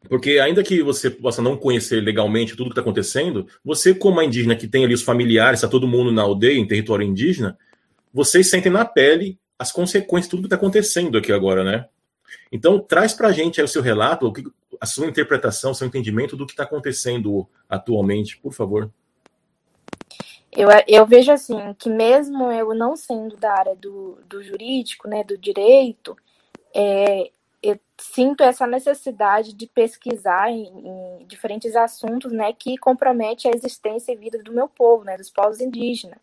Porque 0.09 0.39
ainda 0.39 0.63
que 0.63 0.83
você 0.83 1.11
possa 1.11 1.41
não 1.41 1.57
conhecer 1.57 2.01
legalmente 2.01 2.57
tudo 2.57 2.67
que 2.67 2.73
está 2.73 2.83
acontecendo, 2.83 3.47
você, 3.65 3.95
como 3.95 4.15
uma 4.15 4.25
indígena 4.25 4.55
que 4.55 4.69
tem 4.69 4.85
ali 4.85 4.95
os 4.95 5.03
familiares, 5.03 5.59
está 5.59 5.69
todo 5.69 5.89
mundo 5.89 6.13
na 6.13 6.23
aldeia, 6.23 6.59
em 6.59 6.67
território 6.67 7.07
indígena, 7.07 7.59
vocês 8.13 8.49
sentem 8.49 8.71
na 8.71 8.85
pele 8.85 9.39
as 9.59 9.73
consequências 9.73 10.27
de 10.27 10.31
tudo 10.31 10.43
que 10.43 10.47
está 10.47 10.57
acontecendo 10.57 11.17
aqui 11.17 11.33
agora, 11.33 11.65
né? 11.65 11.87
Então, 12.51 12.79
traz 12.79 13.13
para 13.13 13.29
a 13.29 13.33
gente 13.33 13.61
o 13.63 13.69
seu 13.69 13.83
relato, 13.83 14.33
a 14.81 14.87
sua 14.87 15.07
interpretação, 15.07 15.71
o 15.71 15.75
seu 15.75 15.87
entendimento 15.87 16.37
do 16.37 16.47
que 16.47 16.53
está 16.53 16.65
acontecendo 16.65 17.49
atualmente, 17.69 18.37
por 18.39 18.53
favor. 18.53 18.91
Eu, 20.53 20.69
eu 20.87 21.05
vejo 21.07 21.33
assim, 21.33 21.75
que 21.79 21.89
mesmo 21.89 22.51
eu 22.53 22.75
não 22.75 22.95
sendo 22.95 23.37
da 23.37 23.53
área 23.53 23.75
do, 23.75 24.19
do 24.29 24.43
jurídico, 24.43 25.09
né, 25.09 25.25
do 25.25 25.37
direito, 25.37 26.17
é, 26.73 27.31
sinto 27.99 28.43
essa 28.43 28.67
necessidade 28.67 29.53
de 29.53 29.67
pesquisar 29.67 30.51
em, 30.51 30.67
em, 30.67 31.27
diferentes 31.27 31.77
assuntos, 31.77 32.33
né, 32.33 32.53
que 32.53 32.77
compromete 32.77 33.49
a 33.49 33.53
existência 33.55 34.13
e 34.13 34.17
vida 34.17 34.43
do 34.43 34.53
meu 34.53 34.69
povo, 34.69 35.05
né, 35.05 35.17
dos 35.17 35.31
povos 35.31 35.61
indígenas. 35.61 36.19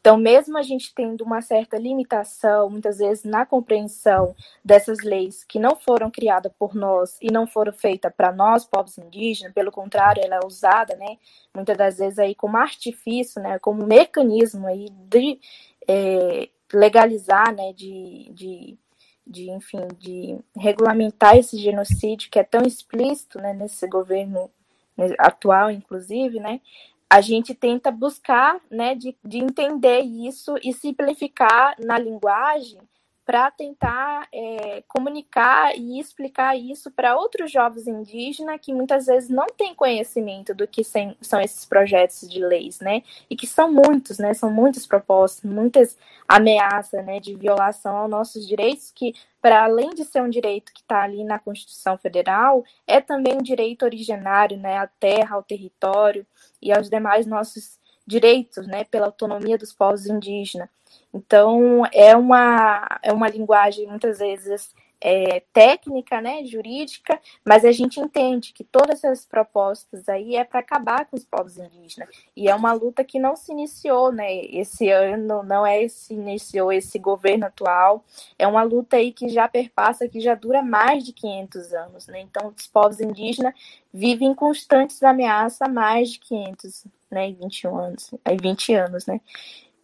Então, 0.00 0.16
mesmo 0.16 0.56
a 0.56 0.62
gente 0.62 0.94
tendo 0.94 1.24
uma 1.24 1.42
certa 1.42 1.76
limitação, 1.76 2.70
muitas 2.70 2.98
vezes 2.98 3.24
na 3.24 3.44
compreensão 3.44 4.36
dessas 4.64 5.00
leis 5.00 5.42
que 5.42 5.58
não 5.58 5.74
foram 5.74 6.12
criadas 6.12 6.52
por 6.56 6.76
nós 6.76 7.18
e 7.20 7.32
não 7.32 7.44
foram 7.44 7.72
feitas 7.72 8.12
para 8.16 8.30
nós, 8.30 8.64
povos 8.64 8.96
indígenas, 8.98 9.52
pelo 9.52 9.72
contrário, 9.72 10.22
ela 10.24 10.36
é 10.36 10.46
usada, 10.46 10.94
né, 10.94 11.18
muitas 11.52 11.76
das 11.76 11.98
vezes 11.98 12.18
aí 12.20 12.34
como 12.36 12.56
artifício, 12.56 13.42
né, 13.42 13.58
como 13.58 13.84
mecanismo 13.84 14.68
aí 14.68 14.88
de 15.08 15.40
é, 15.88 16.50
legalizar, 16.72 17.52
né, 17.52 17.72
de, 17.72 18.30
de 18.32 18.78
de, 19.26 19.50
enfim, 19.50 19.86
de 19.98 20.38
regulamentar 20.56 21.36
esse 21.36 21.58
genocídio 21.58 22.30
que 22.30 22.38
é 22.38 22.44
tão 22.44 22.62
explícito, 22.62 23.38
né, 23.38 23.52
nesse 23.52 23.86
governo 23.88 24.50
né, 24.96 25.14
atual, 25.18 25.70
inclusive, 25.70 26.38
né, 26.38 26.60
a 27.08 27.20
gente 27.20 27.54
tenta 27.54 27.90
buscar, 27.90 28.60
né, 28.70 28.94
de, 28.94 29.16
de 29.24 29.38
entender 29.38 30.00
isso 30.00 30.54
e 30.62 30.72
simplificar 30.72 31.74
na 31.78 31.98
linguagem 31.98 32.80
para 33.26 33.50
tentar 33.50 34.28
é, 34.32 34.84
comunicar 34.86 35.76
e 35.76 35.98
explicar 35.98 36.56
isso 36.56 36.92
para 36.92 37.16
outros 37.16 37.50
jovens 37.50 37.88
indígenas 37.88 38.60
que 38.62 38.72
muitas 38.72 39.06
vezes 39.06 39.28
não 39.28 39.46
têm 39.48 39.74
conhecimento 39.74 40.54
do 40.54 40.64
que 40.64 40.84
sem, 40.84 41.16
são 41.20 41.40
esses 41.40 41.64
projetos 41.64 42.20
de 42.20 42.38
leis, 42.38 42.78
né? 42.78 43.02
E 43.28 43.34
que 43.34 43.48
são 43.48 43.72
muitos, 43.72 44.18
né? 44.18 44.32
São 44.32 44.48
muitas 44.48 44.86
propostas, 44.86 45.50
muitas 45.50 45.98
ameaças, 46.28 47.04
né? 47.04 47.18
De 47.18 47.34
violação 47.34 47.96
aos 47.96 48.08
nossos 48.08 48.46
direitos, 48.46 48.92
que 48.94 49.12
para 49.42 49.64
além 49.64 49.90
de 49.90 50.04
ser 50.04 50.22
um 50.22 50.30
direito 50.30 50.72
que 50.72 50.80
está 50.80 51.02
ali 51.02 51.24
na 51.24 51.40
Constituição 51.40 51.98
Federal, 51.98 52.64
é 52.86 53.00
também 53.00 53.34
um 53.36 53.42
direito 53.42 53.84
originário, 53.84 54.56
né? 54.56 54.78
À 54.78 54.86
terra, 54.86 55.34
ao 55.34 55.42
território 55.42 56.24
e 56.62 56.72
aos 56.72 56.88
demais 56.88 57.26
nossos 57.26 57.80
direitos, 58.06 58.68
né? 58.68 58.84
Pela 58.84 59.06
autonomia 59.06 59.58
dos 59.58 59.72
povos 59.72 60.06
indígenas. 60.06 60.68
Então, 61.12 61.82
é 61.92 62.16
uma, 62.16 62.98
é 63.02 63.12
uma 63.12 63.28
linguagem 63.28 63.86
muitas 63.86 64.18
vezes 64.18 64.74
é, 65.00 65.40
técnica, 65.52 66.20
né, 66.20 66.44
jurídica, 66.44 67.20
mas 67.44 67.64
a 67.64 67.72
gente 67.72 68.00
entende 68.00 68.52
que 68.52 68.64
todas 68.64 69.04
essas 69.04 69.26
propostas 69.26 70.08
aí 70.08 70.36
é 70.36 70.44
para 70.44 70.60
acabar 70.60 71.06
com 71.06 71.16
os 71.16 71.24
povos 71.24 71.58
indígenas. 71.58 72.08
E 72.34 72.48
é 72.48 72.54
uma 72.54 72.72
luta 72.72 73.04
que 73.04 73.18
não 73.18 73.36
se 73.36 73.52
iniciou, 73.52 74.10
né, 74.10 74.34
esse 74.46 74.90
ano, 74.90 75.42
não 75.42 75.66
é 75.66 75.86
se 75.88 76.14
iniciou 76.14 76.72
esse 76.72 76.98
governo 76.98 77.46
atual, 77.46 78.04
é 78.38 78.46
uma 78.46 78.62
luta 78.62 78.96
aí 78.96 79.12
que 79.12 79.28
já 79.28 79.46
perpassa, 79.46 80.08
que 80.08 80.20
já 80.20 80.34
dura 80.34 80.62
mais 80.62 81.04
de 81.04 81.12
500 81.12 81.72
anos, 81.72 82.06
né, 82.08 82.20
então 82.20 82.52
os 82.56 82.66
povos 82.66 83.00
indígenas 83.00 83.54
vivem 83.92 84.28
em 84.28 84.34
constantes 84.34 85.02
ameaças 85.02 85.62
há 85.62 85.68
mais 85.68 86.10
de 86.12 86.18
500, 86.20 86.84
né, 87.10 87.32
21 87.32 87.76
anos, 87.76 88.14
aí 88.24 88.36
20 88.36 88.74
anos, 88.74 89.06
né, 89.06 89.20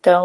então 0.00 0.24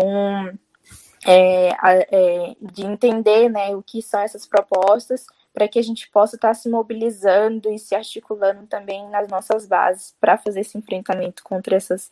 é, 1.25 1.69
é, 2.11 2.55
de 2.61 2.85
entender 2.85 3.49
né, 3.49 3.75
o 3.75 3.81
que 3.81 4.01
são 4.01 4.19
essas 4.19 4.45
propostas, 4.45 5.25
para 5.53 5.67
que 5.67 5.79
a 5.79 5.81
gente 5.83 6.09
possa 6.11 6.35
estar 6.35 6.53
se 6.53 6.69
mobilizando 6.69 7.71
e 7.71 7.79
se 7.79 7.95
articulando 7.95 8.67
também 8.67 9.09
nas 9.09 9.27
nossas 9.27 9.65
bases 9.65 10.15
para 10.21 10.37
fazer 10.37 10.59
esse 10.59 10.77
enfrentamento 10.77 11.43
contra 11.43 11.75
essas 11.75 12.11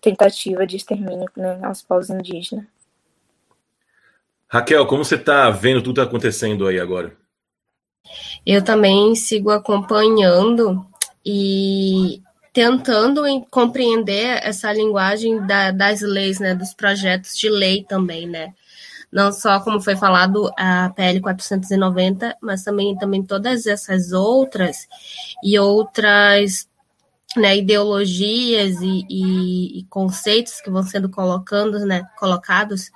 tentativas 0.00 0.68
de 0.68 0.76
extermínio 0.76 1.28
né, 1.36 1.58
aos 1.64 1.82
povos 1.82 2.10
indígenas. 2.10 2.66
Raquel, 4.48 4.86
como 4.86 5.04
você 5.04 5.16
está 5.16 5.50
vendo 5.50 5.82
tudo 5.82 6.00
acontecendo 6.00 6.68
aí 6.68 6.78
agora? 6.78 7.16
Eu 8.46 8.62
também 8.62 9.14
sigo 9.16 9.50
acompanhando 9.50 10.86
e 11.24 12.22
tentando 12.54 13.24
compreender 13.50 14.38
essa 14.40 14.72
linguagem 14.72 15.44
da, 15.44 15.72
das 15.72 16.00
leis, 16.00 16.38
né, 16.38 16.54
dos 16.54 16.72
projetos 16.72 17.36
de 17.36 17.50
lei 17.50 17.82
também, 17.82 18.28
né? 18.28 18.54
Não 19.12 19.32
só 19.32 19.58
como 19.60 19.80
foi 19.80 19.96
falado 19.96 20.50
a 20.56 20.88
PL 20.90 21.20
490, 21.20 22.36
mas 22.40 22.62
também 22.62 22.96
também 22.96 23.24
todas 23.24 23.66
essas 23.66 24.12
outras 24.12 24.86
e 25.42 25.58
outras 25.58 26.68
né, 27.36 27.56
ideologias 27.56 28.80
e, 28.80 29.04
e, 29.08 29.80
e 29.80 29.84
conceitos 29.86 30.60
que 30.60 30.70
vão 30.70 30.84
sendo 30.84 31.08
colocando, 31.08 31.80
né, 31.80 32.04
colocados 32.16 32.90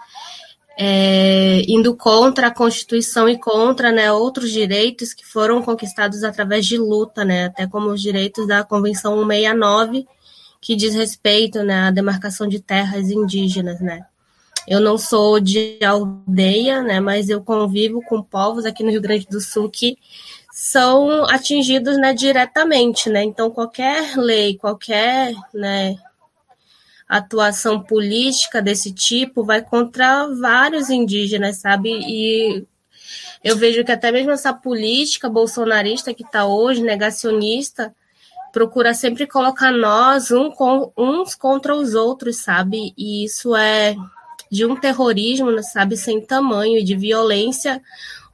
é, 0.80 1.62
indo 1.66 1.96
contra 1.96 2.46
a 2.46 2.54
Constituição 2.54 3.28
e 3.28 3.36
contra 3.36 3.90
né, 3.90 4.12
outros 4.12 4.52
direitos 4.52 5.12
que 5.12 5.26
foram 5.26 5.60
conquistados 5.60 6.22
através 6.22 6.64
de 6.64 6.78
luta, 6.78 7.24
né, 7.24 7.46
até 7.46 7.66
como 7.66 7.88
os 7.88 8.00
direitos 8.00 8.46
da 8.46 8.62
Convenção 8.62 9.16
169, 9.18 10.06
que 10.60 10.76
diz 10.76 10.94
respeito 10.94 11.64
né, 11.64 11.88
à 11.88 11.90
demarcação 11.90 12.46
de 12.46 12.60
terras 12.60 13.10
indígenas. 13.10 13.80
Né. 13.80 14.06
Eu 14.68 14.78
não 14.78 14.96
sou 14.96 15.40
de 15.40 15.80
aldeia, 15.84 16.80
né, 16.80 17.00
mas 17.00 17.28
eu 17.28 17.42
convivo 17.42 18.00
com 18.02 18.22
povos 18.22 18.64
aqui 18.64 18.84
no 18.84 18.90
Rio 18.92 19.02
Grande 19.02 19.26
do 19.26 19.40
Sul 19.40 19.68
que 19.68 19.98
são 20.52 21.24
atingidos 21.24 21.98
né, 21.98 22.14
diretamente. 22.14 23.10
Né, 23.10 23.24
então, 23.24 23.50
qualquer 23.50 24.16
lei, 24.16 24.56
qualquer 24.56 25.34
né, 25.52 25.96
atuação 27.08 27.80
política 27.80 28.60
desse 28.60 28.92
tipo 28.92 29.42
vai 29.42 29.62
contra 29.62 30.28
vários 30.34 30.90
indígenas, 30.90 31.56
sabe? 31.56 31.90
E 31.90 32.66
eu 33.42 33.56
vejo 33.56 33.84
que 33.84 33.92
até 33.92 34.12
mesmo 34.12 34.30
essa 34.30 34.52
política 34.52 35.28
bolsonarista 35.28 36.12
que 36.12 36.22
está 36.22 36.44
hoje, 36.44 36.82
negacionista, 36.82 37.94
procura 38.52 38.92
sempre 38.92 39.26
colocar 39.26 39.72
nós 39.72 40.30
um 40.30 40.50
com, 40.50 40.92
uns 40.96 41.34
contra 41.34 41.74
os 41.74 41.94
outros, 41.94 42.36
sabe? 42.36 42.92
E 42.96 43.24
isso 43.24 43.56
é 43.56 43.94
de 44.50 44.66
um 44.66 44.76
terrorismo, 44.76 45.62
sabe, 45.62 45.96
sem 45.96 46.20
tamanho, 46.20 46.78
e 46.78 46.84
de 46.84 46.96
violência, 46.96 47.82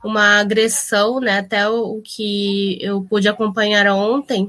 uma 0.02 0.40
agressão, 0.40 1.20
né? 1.20 1.38
Até 1.38 1.68
o, 1.68 1.98
o 1.98 2.02
que 2.02 2.78
eu 2.80 3.02
pude 3.02 3.28
acompanhar 3.28 3.86
ontem 3.88 4.48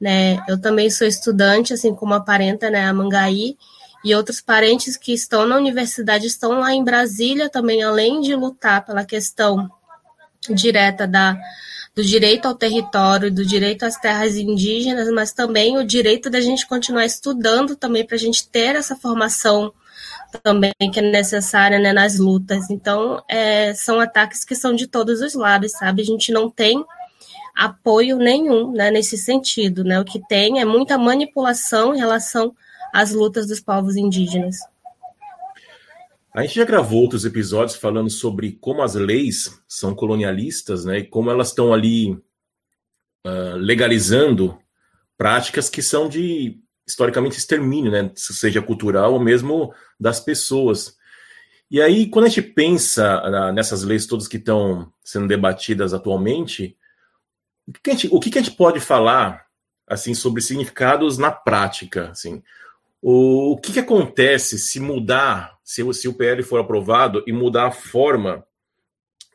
né? 0.00 0.38
Eu 0.48 0.60
também 0.60 0.90
sou 0.90 1.06
estudante, 1.06 1.72
assim 1.72 1.94
como 1.94 2.14
a 2.14 2.20
parenta, 2.20 2.70
né, 2.70 2.86
a 2.86 2.94
Mangaí, 2.94 3.56
e 4.04 4.14
outros 4.14 4.40
parentes 4.40 4.96
que 4.96 5.12
estão 5.12 5.46
na 5.46 5.56
universidade 5.56 6.26
estão 6.26 6.60
lá 6.60 6.72
em 6.72 6.84
Brasília 6.84 7.48
também, 7.48 7.82
além 7.82 8.20
de 8.20 8.34
lutar 8.34 8.84
pela 8.84 9.04
questão 9.04 9.68
direta 10.48 11.06
da 11.06 11.36
do 11.94 12.04
direito 12.04 12.46
ao 12.46 12.54
território, 12.54 13.28
do 13.28 13.44
direito 13.44 13.82
às 13.82 13.96
terras 13.96 14.36
indígenas, 14.36 15.10
mas 15.10 15.32
também 15.32 15.76
o 15.76 15.84
direito 15.84 16.30
da 16.30 16.40
gente 16.40 16.64
continuar 16.64 17.04
estudando 17.04 17.74
também 17.74 18.06
para 18.06 18.14
a 18.14 18.18
gente 18.18 18.48
ter 18.48 18.76
essa 18.76 18.94
formação 18.94 19.72
também 20.44 20.72
que 20.92 21.00
é 21.00 21.02
necessária 21.02 21.76
né, 21.76 21.92
nas 21.92 22.16
lutas. 22.16 22.70
Então, 22.70 23.20
é, 23.28 23.74
são 23.74 23.98
ataques 23.98 24.44
que 24.44 24.54
são 24.54 24.76
de 24.76 24.86
todos 24.86 25.20
os 25.20 25.34
lados, 25.34 25.72
sabe? 25.72 26.02
A 26.02 26.04
gente 26.04 26.30
não 26.30 26.48
tem 26.48 26.84
apoio 27.58 28.16
nenhum 28.16 28.70
né, 28.70 28.88
nesse 28.88 29.18
sentido. 29.18 29.82
Né? 29.82 29.98
O 29.98 30.04
que 30.04 30.20
tem 30.28 30.60
é 30.60 30.64
muita 30.64 30.96
manipulação 30.96 31.92
em 31.92 31.98
relação 31.98 32.54
às 32.94 33.12
lutas 33.12 33.48
dos 33.48 33.60
povos 33.60 33.96
indígenas. 33.96 34.56
A 36.32 36.42
gente 36.42 36.54
já 36.54 36.64
gravou 36.64 37.02
outros 37.02 37.24
episódios 37.24 37.76
falando 37.76 38.08
sobre 38.08 38.52
como 38.60 38.80
as 38.80 38.94
leis 38.94 39.60
são 39.66 39.92
colonialistas, 39.92 40.84
né, 40.84 40.98
e 40.98 41.04
como 41.04 41.30
elas 41.30 41.48
estão 41.48 41.72
ali 41.72 42.12
uh, 43.26 43.56
legalizando 43.56 44.56
práticas 45.16 45.68
que 45.68 45.82
são 45.82 46.08
de 46.08 46.60
historicamente 46.86 47.38
extermínio, 47.38 47.90
né, 47.90 48.12
seja 48.14 48.62
cultural 48.62 49.14
ou 49.14 49.20
mesmo 49.20 49.74
das 49.98 50.20
pessoas. 50.20 50.96
E 51.68 51.80
aí, 51.82 52.06
quando 52.06 52.26
a 52.26 52.28
gente 52.28 52.42
pensa 52.42 53.20
uh, 53.26 53.52
nessas 53.52 53.82
leis 53.82 54.06
todas 54.06 54.28
que 54.28 54.36
estão 54.36 54.92
sendo 55.02 55.26
debatidas 55.26 55.92
atualmente, 55.92 56.76
o 57.68 57.72
que, 57.72 57.90
a 57.90 57.92
gente, 57.92 58.08
o 58.10 58.18
que, 58.18 58.38
a 58.38 58.42
gente 58.42 58.56
pode 58.56 58.80
falar 58.80 59.44
assim 59.86 60.14
sobre 60.14 60.40
significados 60.40 61.18
na 61.18 61.30
prática? 61.30 62.10
Assim? 62.10 62.42
O, 63.02 63.52
o 63.52 63.60
que, 63.60 63.72
que 63.74 63.80
acontece 63.80 64.58
se 64.58 64.80
mudar, 64.80 65.58
se, 65.62 65.82
se 65.92 66.08
o 66.08 66.14
PL 66.14 66.42
for 66.42 66.60
aprovado 66.60 67.22
e 67.26 67.32
mudar 67.32 67.66
a 67.66 67.72
forma 67.72 68.44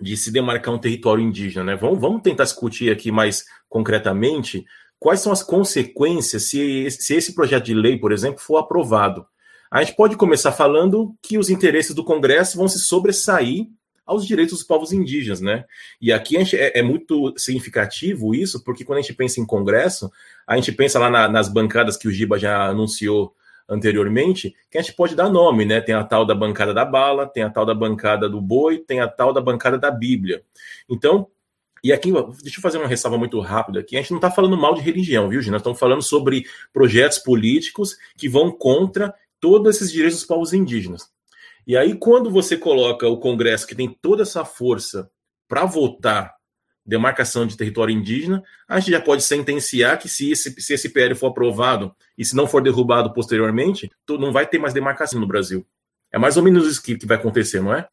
de 0.01 0.17
se 0.17 0.31
demarcar 0.31 0.73
um 0.73 0.79
território 0.79 1.23
indígena? 1.23 1.63
Né? 1.63 1.75
Vamos, 1.75 1.99
vamos 1.99 2.23
tentar 2.23 2.43
discutir 2.43 2.91
aqui 2.91 3.11
mais 3.11 3.45
concretamente 3.69 4.65
quais 4.99 5.19
são 5.19 5.31
as 5.31 5.43
consequências 5.43 6.43
se, 6.43 6.89
se 6.89 7.13
esse 7.13 7.35
projeto 7.35 7.65
de 7.65 7.73
lei, 7.73 7.99
por 7.99 8.11
exemplo, 8.11 8.39
for 8.39 8.57
aprovado. 8.57 9.25
A 9.69 9.83
gente 9.83 9.95
pode 9.95 10.15
começar 10.15 10.51
falando 10.51 11.15
que 11.21 11.37
os 11.37 11.49
interesses 11.49 11.93
do 11.93 12.03
Congresso 12.03 12.57
vão 12.57 12.67
se 12.67 12.79
sobressair 12.79 13.67
aos 14.05 14.25
direitos 14.25 14.57
dos 14.57 14.63
povos 14.63 14.91
indígenas, 14.91 15.41
né? 15.41 15.65
E 16.01 16.11
aqui 16.11 16.35
gente, 16.35 16.57
é, 16.57 16.79
é, 16.79 16.81
muito 16.81 17.33
significativo 17.37 18.35
isso, 18.35 18.63
porque 18.63 18.83
quando 18.83 18.99
a 18.99 19.01
gente 19.01 19.13
pensa 19.13 19.39
em 19.39 19.45
Congresso, 19.45 20.11
a 20.45 20.55
gente 20.55 20.71
pensa 20.71 20.99
lá 20.99 21.09
na, 21.09 21.27
nas 21.27 21.47
bancadas 21.47 21.97
que 21.97 22.07
o 22.07 22.11
Giba 22.11 22.37
já 22.37 22.65
anunciou 22.67 23.33
anteriormente, 23.67 24.53
que 24.69 24.77
a 24.77 24.81
gente 24.81 24.95
pode 24.95 25.15
dar 25.15 25.29
nome, 25.29 25.65
né? 25.65 25.79
Tem 25.79 25.95
a 25.95 26.03
tal 26.03 26.25
da 26.25 26.35
bancada 26.35 26.73
da 26.73 26.83
bala, 26.83 27.25
tem 27.25 27.43
a 27.43 27.49
tal 27.49 27.65
da 27.65 27.73
bancada 27.73 28.27
do 28.27 28.41
boi, 28.41 28.77
tem 28.77 28.99
a 28.99 29.07
tal 29.07 29.31
da 29.31 29.41
bancada 29.41 29.77
da 29.77 29.89
Bíblia. 29.89 30.43
Então, 30.89 31.27
e 31.83 31.91
aqui, 31.91 32.11
deixa 32.41 32.59
eu 32.59 32.61
fazer 32.61 32.77
uma 32.77 32.87
ressalva 32.87 33.17
muito 33.17 33.39
rápida 33.41 33.81
aqui. 33.81 33.97
A 33.97 34.01
gente 34.01 34.11
não 34.11 34.17
está 34.17 34.31
falando 34.31 34.55
mal 34.57 34.73
de 34.73 34.81
religião, 34.81 35.27
viu, 35.27 35.41
gente? 35.41 35.51
Nós 35.51 35.59
estamos 35.59 35.79
falando 35.79 36.01
sobre 36.01 36.45
projetos 36.71 37.19
políticos 37.19 37.97
que 38.17 38.29
vão 38.29 38.51
contra 38.51 39.13
todos 39.39 39.75
esses 39.75 39.91
direitos 39.91 40.19
dos 40.19 40.27
povos 40.27 40.53
indígenas. 40.53 41.11
E 41.65 41.77
aí, 41.77 41.95
quando 41.95 42.29
você 42.29 42.57
coloca 42.57 43.07
o 43.07 43.17
Congresso, 43.17 43.67
que 43.67 43.75
tem 43.75 43.89
toda 44.01 44.23
essa 44.23 44.43
força 44.43 45.09
para 45.47 45.65
votar 45.65 46.35
demarcação 46.85 47.47
de 47.47 47.55
território 47.55 47.95
indígena, 47.95 48.43
a 48.67 48.79
gente 48.79 48.91
já 48.91 48.99
pode 48.99 49.23
sentenciar 49.23 49.97
que 49.97 50.09
se 50.09 50.31
esse, 50.31 50.51
se 50.61 50.73
esse 50.73 50.89
PL 50.89 51.15
for 51.15 51.27
aprovado 51.27 51.95
e 52.17 52.25
se 52.25 52.35
não 52.35 52.45
for 52.45 52.61
derrubado 52.61 53.13
posteriormente, 53.13 53.89
não 54.09 54.31
vai 54.31 54.45
ter 54.45 54.59
mais 54.59 54.73
demarcação 54.73 55.19
no 55.19 55.27
Brasil. 55.27 55.65
É 56.11 56.19
mais 56.19 56.35
ou 56.35 56.43
menos 56.43 56.67
isso 56.67 56.83
que, 56.83 56.97
que 56.97 57.05
vai 57.05 57.17
acontecer, 57.17 57.61
não 57.61 57.73
é? 57.73 57.87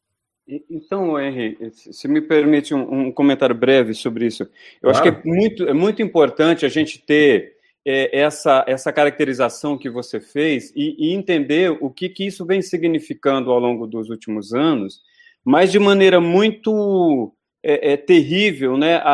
Então, 0.69 1.17
Henry, 1.17 1.57
se 1.71 2.07
me 2.07 2.19
permite 2.19 2.73
um, 2.73 3.07
um 3.07 3.11
comentário 3.11 3.55
breve 3.55 3.93
sobre 3.93 4.25
isso. 4.25 4.43
Eu 4.43 4.91
claro. 4.91 4.97
acho 4.97 5.03
que 5.03 5.09
é 5.09 5.31
muito, 5.31 5.63
é 5.69 5.73
muito 5.73 6.01
importante 6.01 6.65
a 6.65 6.69
gente 6.69 6.99
ter 6.99 7.55
é, 7.85 8.19
essa, 8.19 8.63
essa 8.67 8.91
caracterização 8.91 9.77
que 9.77 9.89
você 9.89 10.19
fez 10.19 10.71
e, 10.75 10.95
e 10.97 11.13
entender 11.13 11.71
o 11.81 11.89
que, 11.89 12.09
que 12.09 12.25
isso 12.25 12.45
vem 12.45 12.61
significando 12.61 13.51
ao 13.51 13.59
longo 13.59 13.87
dos 13.87 14.09
últimos 14.09 14.53
anos 14.53 15.01
mas 15.43 15.71
de 15.71 15.79
maneira 15.79 16.19
muito 16.21 17.33
é, 17.63 17.93
é, 17.93 17.97
terrível, 17.97 18.77
né, 18.77 18.95
a, 18.97 19.09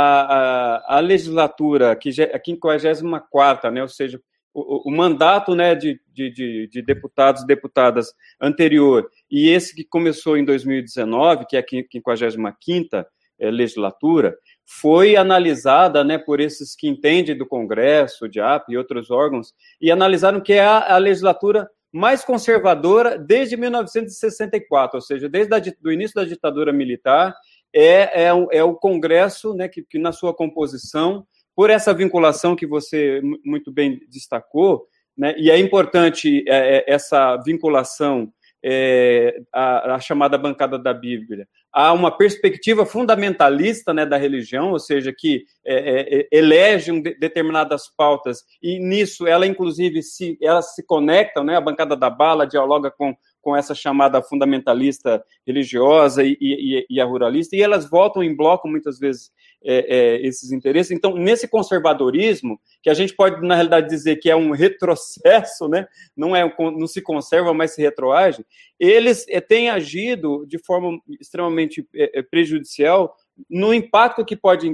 a, 0.89 0.97
a 0.97 0.99
legislatura, 0.99 1.95
que 1.95 2.09
a 2.09 2.41
54 2.43 3.71
né, 3.71 3.81
ou 3.81 3.87
seja, 3.87 4.21
o, 4.53 4.89
o 4.89 4.91
mandato 4.91 5.55
né, 5.55 5.75
de, 5.75 5.99
de, 6.11 6.67
de, 6.67 6.81
deputados 6.81 7.43
e 7.43 7.47
deputadas 7.47 8.13
anterior 8.41 9.09
e 9.29 9.49
esse 9.49 9.75
que 9.75 9.83
começou 9.83 10.37
em 10.37 10.43
2019, 10.43 11.45
que 11.45 11.55
é 11.55 11.59
a 11.59 11.63
55ª 11.63 13.05
é, 13.39 13.51
legislatura, 13.51 14.35
foi 14.69 15.15
analisada 15.15 16.03
né, 16.03 16.17
por 16.17 16.41
esses 16.41 16.75
que 16.75 16.89
entendem 16.89 17.37
do 17.37 17.45
Congresso, 17.45 18.27
de 18.27 18.41
AP 18.41 18.69
e 18.69 18.77
outros 18.77 19.09
órgãos, 19.09 19.53
e 19.79 19.89
analisaram 19.89 20.41
que 20.41 20.51
é 20.51 20.59
a, 20.59 20.95
a 20.95 20.97
legislatura 20.97 21.69
mais 21.89 22.25
conservadora 22.25 23.17
desde 23.17 23.55
1964, 23.55 24.97
ou 24.97 25.01
seja, 25.01 25.29
desde 25.29 25.53
o 25.85 25.91
início 25.91 26.15
da 26.15 26.25
ditadura 26.25 26.73
militar, 26.73 27.33
é, 27.73 28.25
é, 28.25 28.29
é 28.51 28.63
o 28.63 28.75
Congresso 28.75 29.53
né, 29.53 29.69
que, 29.69 29.83
que, 29.83 29.97
na 29.97 30.11
sua 30.11 30.33
composição, 30.35 31.25
por 31.55 31.69
essa 31.69 31.93
vinculação 31.93 32.53
que 32.53 32.67
você 32.67 33.21
muito 33.43 33.71
bem 33.71 34.01
destacou, 34.09 34.85
né, 35.17 35.33
e 35.37 35.49
é 35.49 35.57
importante 35.57 36.43
é, 36.45 36.79
é 36.79 36.93
essa 36.93 37.37
vinculação 37.37 38.31
é, 38.63 39.39
a, 39.53 39.95
a, 39.95 39.99
chamada 39.99 40.37
bancada 40.37 40.77
da 40.77 40.93
Bíblia, 40.93 41.47
há 41.77 41.93
uma 41.93 42.09
perspectiva 42.09 42.87
fundamentalista 42.87 43.93
né, 43.93 44.03
da 44.03 44.17
religião, 44.17 44.71
ou 44.71 44.79
seja, 44.79 45.13
que 45.15 45.45
é, 45.63 46.21
é, 46.21 46.27
elege 46.31 46.91
um 46.91 46.99
de, 46.99 47.13
determinadas 47.19 47.83
pautas, 47.95 48.43
e 48.63 48.79
nisso 48.79 49.27
ela, 49.27 49.45
inclusive, 49.45 50.01
se, 50.01 50.39
ela 50.41 50.63
se 50.63 50.83
conecta, 50.83 51.43
né, 51.43 51.55
a 51.55 51.61
bancada 51.61 51.95
da 51.95 52.09
bala 52.09 52.47
dialoga 52.47 52.89
com, 52.89 53.15
com 53.47 53.55
essa 53.55 53.73
chamada 53.73 54.21
fundamentalista 54.21 55.23
religiosa 55.45 56.21
e, 56.21 56.37
e, 56.41 56.85
e 56.89 56.99
a 56.99 57.05
ruralista, 57.05 57.55
e 57.55 57.61
elas 57.61 57.89
votam 57.89 58.21
em 58.21 58.35
bloco, 58.35 58.67
muitas 58.67 58.99
vezes, 58.99 59.31
é, 59.63 60.17
é, 60.17 60.27
esses 60.27 60.51
interesses. 60.51 60.91
Então, 60.91 61.15
nesse 61.15 61.47
conservadorismo, 61.47 62.59
que 62.83 62.89
a 62.89 62.93
gente 62.93 63.15
pode, 63.15 63.41
na 63.47 63.55
realidade, 63.55 63.87
dizer 63.87 64.17
que 64.17 64.29
é 64.29 64.35
um 64.35 64.51
retrocesso, 64.51 65.69
né? 65.69 65.87
não, 66.13 66.35
é, 66.35 66.43
não 66.59 66.87
se 66.87 67.01
conserva, 67.01 67.53
mas 67.53 67.73
se 67.73 67.81
retroage, 67.81 68.45
eles 68.77 69.25
é, 69.29 69.39
têm 69.39 69.69
agido 69.69 70.45
de 70.45 70.59
forma 70.59 70.99
extremamente 71.17 71.87
é, 71.95 72.19
é, 72.19 72.21
prejudicial 72.21 73.15
no 73.49 73.73
impacto 73.73 74.25
que 74.25 74.35
pode 74.35 74.69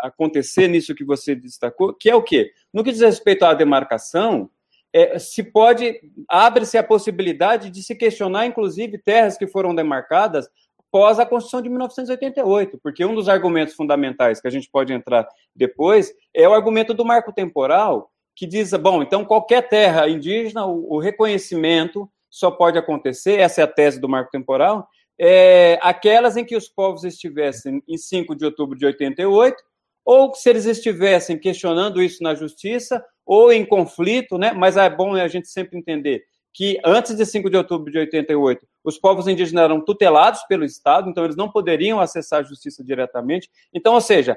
acontecer 0.00 0.68
nisso 0.68 0.94
que 0.94 1.04
você 1.04 1.34
destacou, 1.34 1.94
que 1.94 2.10
é 2.10 2.14
o 2.14 2.22
quê? 2.22 2.52
No 2.70 2.84
que 2.84 2.92
diz 2.92 3.00
respeito 3.00 3.46
à 3.46 3.54
demarcação, 3.54 4.50
é, 4.92 5.18
se 5.18 5.42
pode, 5.42 6.00
abre-se 6.28 6.76
a 6.76 6.82
possibilidade 6.82 7.70
de 7.70 7.82
se 7.82 7.94
questionar, 7.94 8.46
inclusive, 8.46 8.98
terras 8.98 9.36
que 9.36 9.46
foram 9.46 9.74
demarcadas 9.74 10.48
pós 10.90 11.18
a 11.20 11.26
Constituição 11.26 11.62
de 11.62 11.68
1988, 11.68 12.78
porque 12.82 13.04
um 13.04 13.14
dos 13.14 13.28
argumentos 13.28 13.74
fundamentais 13.74 14.40
que 14.40 14.48
a 14.48 14.50
gente 14.50 14.68
pode 14.70 14.92
entrar 14.92 15.26
depois 15.54 16.12
é 16.34 16.48
o 16.48 16.52
argumento 16.52 16.92
do 16.92 17.04
marco 17.04 17.32
temporal, 17.32 18.10
que 18.34 18.46
diz, 18.46 18.72
bom, 18.72 19.02
então 19.02 19.24
qualquer 19.24 19.68
terra 19.68 20.08
indígena, 20.08 20.66
o, 20.66 20.94
o 20.94 20.98
reconhecimento 20.98 22.10
só 22.28 22.50
pode 22.50 22.78
acontecer, 22.78 23.38
essa 23.38 23.60
é 23.60 23.64
a 23.64 23.68
tese 23.68 24.00
do 24.00 24.08
marco 24.08 24.30
temporal, 24.30 24.88
é, 25.18 25.78
aquelas 25.82 26.36
em 26.36 26.44
que 26.44 26.56
os 26.56 26.68
povos 26.68 27.04
estivessem 27.04 27.82
em 27.86 27.98
5 27.98 28.34
de 28.34 28.44
outubro 28.44 28.76
de 28.76 28.86
88, 28.86 29.62
ou 30.04 30.34
se 30.34 30.48
eles 30.48 30.66
estivessem 30.66 31.38
questionando 31.38 32.02
isso 32.02 32.22
na 32.22 32.34
justiça, 32.34 33.04
ou 33.24 33.52
em 33.52 33.64
conflito, 33.64 34.36
né? 34.38 34.52
mas 34.52 34.76
é 34.76 34.90
bom 34.90 35.14
a 35.14 35.28
gente 35.28 35.48
sempre 35.48 35.78
entender 35.78 36.24
que 36.52 36.80
antes 36.84 37.16
de 37.16 37.24
5 37.24 37.48
de 37.48 37.56
outubro 37.56 37.92
de 37.92 37.98
88, 37.98 38.66
os 38.82 38.98
povos 38.98 39.28
indígenas 39.28 39.64
eram 39.64 39.80
tutelados 39.80 40.42
pelo 40.48 40.64
Estado, 40.64 41.08
então 41.08 41.24
eles 41.24 41.36
não 41.36 41.50
poderiam 41.50 42.00
acessar 42.00 42.40
a 42.40 42.42
justiça 42.42 42.82
diretamente. 42.82 43.48
Então, 43.72 43.94
ou 43.94 44.00
seja, 44.00 44.36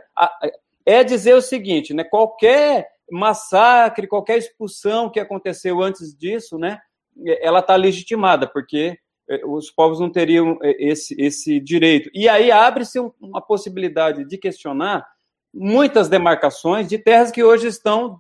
é 0.85 1.03
dizer 1.03 1.33
o 1.33 1.41
seguinte, 1.41 1.93
né, 1.93 2.03
qualquer 2.03 2.87
massacre, 3.09 4.07
qualquer 4.07 4.37
expulsão 4.37 5.09
que 5.09 5.19
aconteceu 5.19 5.81
antes 5.81 6.15
disso, 6.15 6.57
né, 6.57 6.79
ela 7.41 7.59
está 7.59 7.75
legitimada, 7.75 8.47
porque 8.47 8.97
eh, 9.29 9.41
os 9.45 9.69
povos 9.69 9.99
não 9.99 10.11
teriam 10.11 10.57
eh, 10.63 10.75
esse, 10.79 11.15
esse 11.19 11.59
direito. 11.59 12.09
E 12.13 12.27
aí 12.27 12.51
abre-se 12.51 12.99
uma 13.21 13.41
possibilidade 13.41 14.25
de 14.25 14.37
questionar 14.37 15.05
muitas 15.53 16.09
demarcações 16.09 16.87
de 16.87 16.97
terras 16.97 17.31
que 17.31 17.43
hoje 17.43 17.67
estão, 17.67 18.19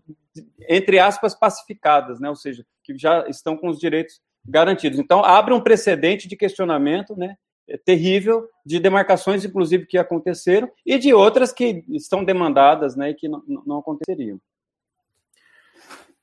entre 0.69 0.99
aspas, 0.99 1.33
pacificadas, 1.33 2.19
né? 2.19 2.29
ou 2.29 2.35
seja, 2.35 2.65
que 2.83 2.97
já 2.97 3.27
estão 3.27 3.57
com 3.57 3.69
os 3.69 3.79
direitos 3.79 4.21
garantidos. 4.45 4.99
Então, 4.99 5.23
abre 5.23 5.53
um 5.53 5.61
precedente 5.61 6.27
de 6.27 6.35
questionamento 6.35 7.15
né, 7.15 7.35
é 7.67 7.77
terrível 7.77 8.47
de 8.65 8.79
demarcações, 8.79 9.45
inclusive, 9.45 9.85
que 9.85 9.97
aconteceram, 9.97 10.69
e 10.85 10.97
de 10.97 11.13
outras 11.13 11.51
que 11.53 11.83
estão 11.89 12.23
demandadas 12.23 12.95
né, 12.95 13.11
e 13.11 13.13
que 13.13 13.29
não, 13.29 13.41
não 13.65 13.79
aconteceriam. 13.79 14.39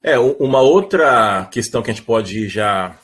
É, 0.03 0.19
uma 0.19 0.61
outra 0.61 1.47
questão 1.47 1.83
que 1.83 1.91
a 1.91 1.95
gente 1.95 2.05
pode 2.05 2.49
já 2.49 2.99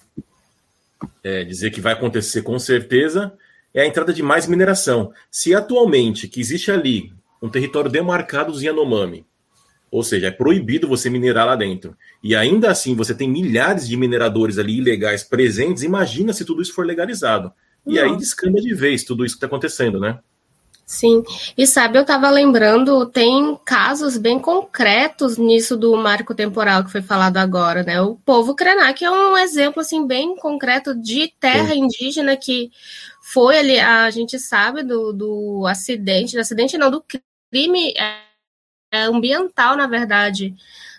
é, 1.22 1.44
dizer 1.44 1.70
que 1.70 1.80
vai 1.80 1.92
acontecer 1.92 2.42
com 2.42 2.58
certeza 2.58 3.36
é 3.74 3.82
a 3.82 3.86
entrada 3.86 4.12
de 4.12 4.22
mais 4.22 4.46
mineração. 4.46 5.12
Se 5.30 5.54
atualmente 5.54 6.28
que 6.28 6.40
existe 6.40 6.70
ali 6.70 7.12
um 7.42 7.48
território 7.48 7.90
demarcado 7.90 8.52
dos 8.52 8.62
Yanomami, 8.62 9.26
ou 9.90 10.02
seja, 10.02 10.28
é 10.28 10.30
proibido 10.30 10.88
você 10.88 11.08
minerar 11.08 11.46
lá 11.46 11.56
dentro. 11.56 11.96
E 12.22 12.34
ainda 12.34 12.70
assim 12.70 12.94
você 12.94 13.14
tem 13.14 13.28
milhares 13.28 13.86
de 13.88 13.96
mineradores 13.96 14.58
ali 14.58 14.78
ilegais 14.78 15.22
presentes. 15.22 15.82
Imagina 15.82 16.32
se 16.32 16.44
tudo 16.44 16.60
isso 16.60 16.74
for 16.74 16.84
legalizado. 16.84 17.52
E 17.86 17.94
Não. 17.94 18.02
aí 18.02 18.16
descamba 18.16 18.60
de 18.60 18.74
vez 18.74 19.04
tudo 19.04 19.24
isso 19.24 19.36
que 19.36 19.38
está 19.38 19.46
acontecendo, 19.46 20.00
né? 20.00 20.18
Sim, 20.84 21.24
e 21.58 21.66
sabe, 21.66 21.98
eu 21.98 22.02
estava 22.02 22.30
lembrando, 22.30 23.06
tem 23.06 23.58
casos 23.64 24.16
bem 24.16 24.38
concretos 24.38 25.36
nisso 25.36 25.76
do 25.76 25.96
marco 25.96 26.32
temporal 26.32 26.84
que 26.84 26.92
foi 26.92 27.02
falado 27.02 27.38
agora, 27.38 27.82
né? 27.82 28.00
O 28.00 28.14
povo 28.14 28.54
Krenak 28.54 29.04
é 29.04 29.10
um 29.10 29.36
exemplo, 29.36 29.80
assim, 29.80 30.06
bem 30.06 30.36
concreto 30.36 30.94
de 30.94 31.32
terra 31.40 31.70
Sim. 31.70 31.86
indígena 31.86 32.36
que 32.36 32.70
foi 33.28 33.58
ali, 33.58 33.80
a 33.80 34.08
gente 34.08 34.38
sabe 34.38 34.84
do, 34.84 35.12
do 35.12 35.66
acidente, 35.66 36.36
do 36.36 36.40
acidente 36.40 36.78
não, 36.78 36.92
do 36.92 37.04
crime 37.50 37.92
é, 37.98 38.20
é 38.92 39.02
ambiental, 39.02 39.76
na 39.76 39.88
verdade, 39.88 40.54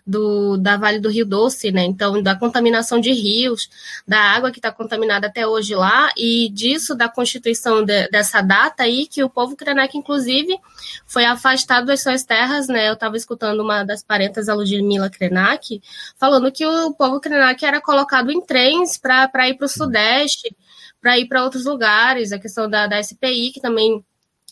do, 0.05 0.57
da 0.57 0.75
Vale 0.75 0.99
do 0.99 1.09
Rio 1.09 1.25
Doce, 1.25 1.71
né? 1.71 1.85
Então, 1.85 2.21
da 2.21 2.35
contaminação 2.35 2.99
de 2.99 3.13
rios, 3.13 3.69
da 4.05 4.19
água 4.19 4.51
que 4.51 4.59
está 4.59 4.73
contaminada 4.73 5.27
até 5.27 5.47
hoje 5.47 5.73
lá, 5.73 6.11
e 6.17 6.49
disso, 6.49 6.93
da 6.93 7.07
constituição 7.07 7.81
de, 7.83 8.09
dessa 8.09 8.41
data 8.41 8.83
aí, 8.83 9.07
que 9.07 9.23
o 9.23 9.29
povo 9.29 9.55
Krenak, 9.55 9.97
inclusive, 9.97 10.59
foi 11.05 11.23
afastado 11.23 11.87
das 11.87 12.03
suas 12.03 12.25
terras, 12.25 12.67
né? 12.67 12.89
Eu 12.89 12.93
estava 12.93 13.15
escutando 13.15 13.61
uma 13.61 13.85
das 13.85 14.03
parentas, 14.03 14.49
a 14.49 14.53
Ludmila 14.53 15.09
Krenak, 15.09 15.81
falando 16.17 16.51
que 16.51 16.65
o 16.65 16.93
povo 16.93 17.21
Krenak 17.21 17.65
era 17.65 17.79
colocado 17.79 18.29
em 18.31 18.41
trens 18.41 18.97
para 18.97 19.47
ir 19.47 19.53
para 19.55 19.65
o 19.65 19.69
Sudeste, 19.69 20.53
para 21.01 21.17
ir 21.17 21.27
para 21.27 21.43
outros 21.43 21.65
lugares, 21.65 22.31
a 22.31 22.39
questão 22.39 22.69
da, 22.69 22.87
da 22.87 23.01
SPI, 23.01 23.51
que 23.53 23.61
também 23.61 24.03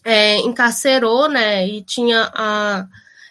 é, 0.03 0.37
encarcerou, 0.37 1.27
né? 1.27 1.67
E 1.67 1.81
tinha 1.83 2.31
a 2.33 2.87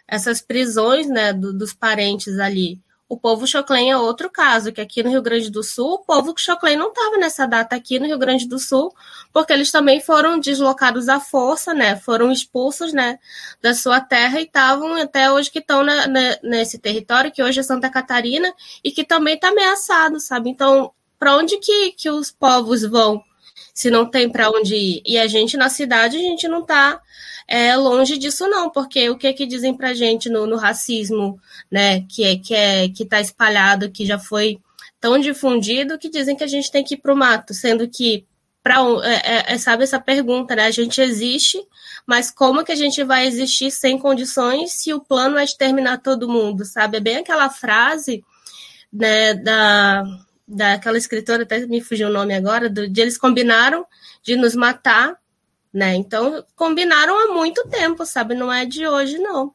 essas 0.07 0.41
prisões 0.41 1.09
né, 1.09 1.33
do, 1.33 1.53
dos 1.53 1.73
parentes 1.73 2.39
ali. 2.39 2.81
O 3.07 3.19
povo 3.19 3.47
Choclen 3.47 3.91
é 3.91 3.97
outro 3.97 4.31
caso, 4.31 4.73
que 4.73 4.81
aqui 4.81 5.03
no 5.03 5.11
Rio 5.11 5.23
Grande 5.23 5.51
do 5.51 5.63
Sul, 5.63 5.95
o 5.95 5.99
povo 5.99 6.35
Choclen 6.37 6.77
não 6.77 6.89
estava 6.89 7.17
nessa 7.19 7.47
data 7.47 7.77
aqui 7.77 7.99
no 7.99 8.07
Rio 8.07 8.19
Grande 8.19 8.49
do 8.49 8.59
Sul, 8.59 8.93
porque 9.33 9.53
eles 9.53 9.71
também 9.71 10.01
foram 10.01 10.39
deslocados 10.41 11.09
à 11.09 11.21
força, 11.21 11.75
né? 11.75 11.97
Foram 11.97 12.33
expulsos, 12.33 12.93
né, 12.93 13.19
da 13.63 13.75
sua 13.75 14.01
terra 14.01 14.41
e 14.41 14.45
estavam 14.45 14.95
até 14.95 15.31
hoje 15.31 15.51
que 15.51 15.59
estão 15.59 15.85
nesse 16.43 16.79
território 16.79 17.31
que 17.31 17.43
hoje 17.43 17.61
é 17.61 17.63
Santa 17.63 17.91
Catarina 17.91 18.53
e 18.83 18.91
que 18.91 19.05
também 19.05 19.35
está 19.35 19.49
ameaçado, 19.49 20.19
sabe? 20.19 20.49
Então, 20.51 20.91
para 21.25 21.39
onde 21.39 21.57
que, 21.57 21.93
que 21.93 22.11
os 22.11 22.31
povos 22.31 22.83
vão 22.83 23.25
se 23.73 23.91
não 23.91 24.05
tem 24.05 24.29
para 24.29 24.51
onde 24.51 24.77
ir? 24.77 25.03
E 25.07 25.17
a 25.17 25.27
gente 25.27 25.57
na 25.57 25.71
cidade 25.71 26.19
a 26.19 26.21
gente 26.21 26.47
não 26.47 26.61
está 26.61 27.01
é 27.49 27.75
longe 27.75 28.19
disso 28.19 28.47
não, 28.47 28.69
porque 28.69 29.09
o 29.09 29.17
que 29.17 29.33
que 29.33 29.47
dizem 29.47 29.75
pra 29.75 29.95
gente 29.95 30.29
no, 30.29 30.47
no 30.47 30.57
racismo, 30.57 31.41
né, 31.71 32.03
que 32.03 32.25
é 32.25 32.37
que 32.37 32.55
é 32.55 32.89
que 32.91 33.07
tá 33.07 33.23
espalhado, 33.23 33.91
que 33.91 34.05
já 34.05 34.19
foi 34.19 34.59
tão 35.01 35.19
difundido 35.19 35.99
que 35.99 36.11
dizem 36.11 36.37
que 36.37 36.45
a 36.45 36.47
gente 36.47 36.71
tem 36.71 36.85
que 36.85 36.93
ir 36.93 36.99
pro 36.99 37.17
mato, 37.17 37.55
sendo 37.55 37.89
que 37.89 38.27
para 38.63 38.77
é, 39.03 39.15
é, 39.15 39.55
é, 39.55 39.59
sabe 39.59 39.85
essa 39.85 39.99
pergunta, 39.99 40.55
né? 40.55 40.67
A 40.67 40.71
gente 40.71 41.01
existe, 41.01 41.59
mas 42.07 42.31
como 42.31 42.63
que 42.65 42.73
a 42.73 42.77
gente 42.77 43.03
vai 43.03 43.27
existir 43.27 43.71
sem 43.71 43.99
condições 43.99 44.73
se 44.73 44.93
o 44.93 45.01
plano 45.01 45.39
é 45.39 45.45
exterminar 45.45 46.03
todo 46.03 46.29
mundo, 46.29 46.67
sabe? 46.67 46.99
É 46.99 47.01
bem 47.01 47.17
aquela 47.17 47.49
frase, 47.49 48.23
né, 48.93 49.33
da 49.33 50.05
daquela 50.47 50.99
escritora, 50.99 51.43
até 51.43 51.67
me 51.67 51.81
fugiu 51.81 52.09
o 52.09 52.13
nome 52.13 52.35
agora, 52.35 52.69
do, 52.69 52.89
de 52.89 53.01
eles 53.01 53.19
combinaram 53.19 53.87
de 54.23 54.37
nos 54.37 54.55
matar 54.55 55.19
né? 55.75 55.97
Então, 55.97 56.45
combinaram 56.55 57.19
há 57.19 57.35
muito 57.35 57.67
tempo, 57.69 58.07
sabe? 58.07 58.37
Não 58.37 58.51
é 58.51 58.65
de 58.65 58.87
hoje, 58.87 59.19
não. 59.19 59.53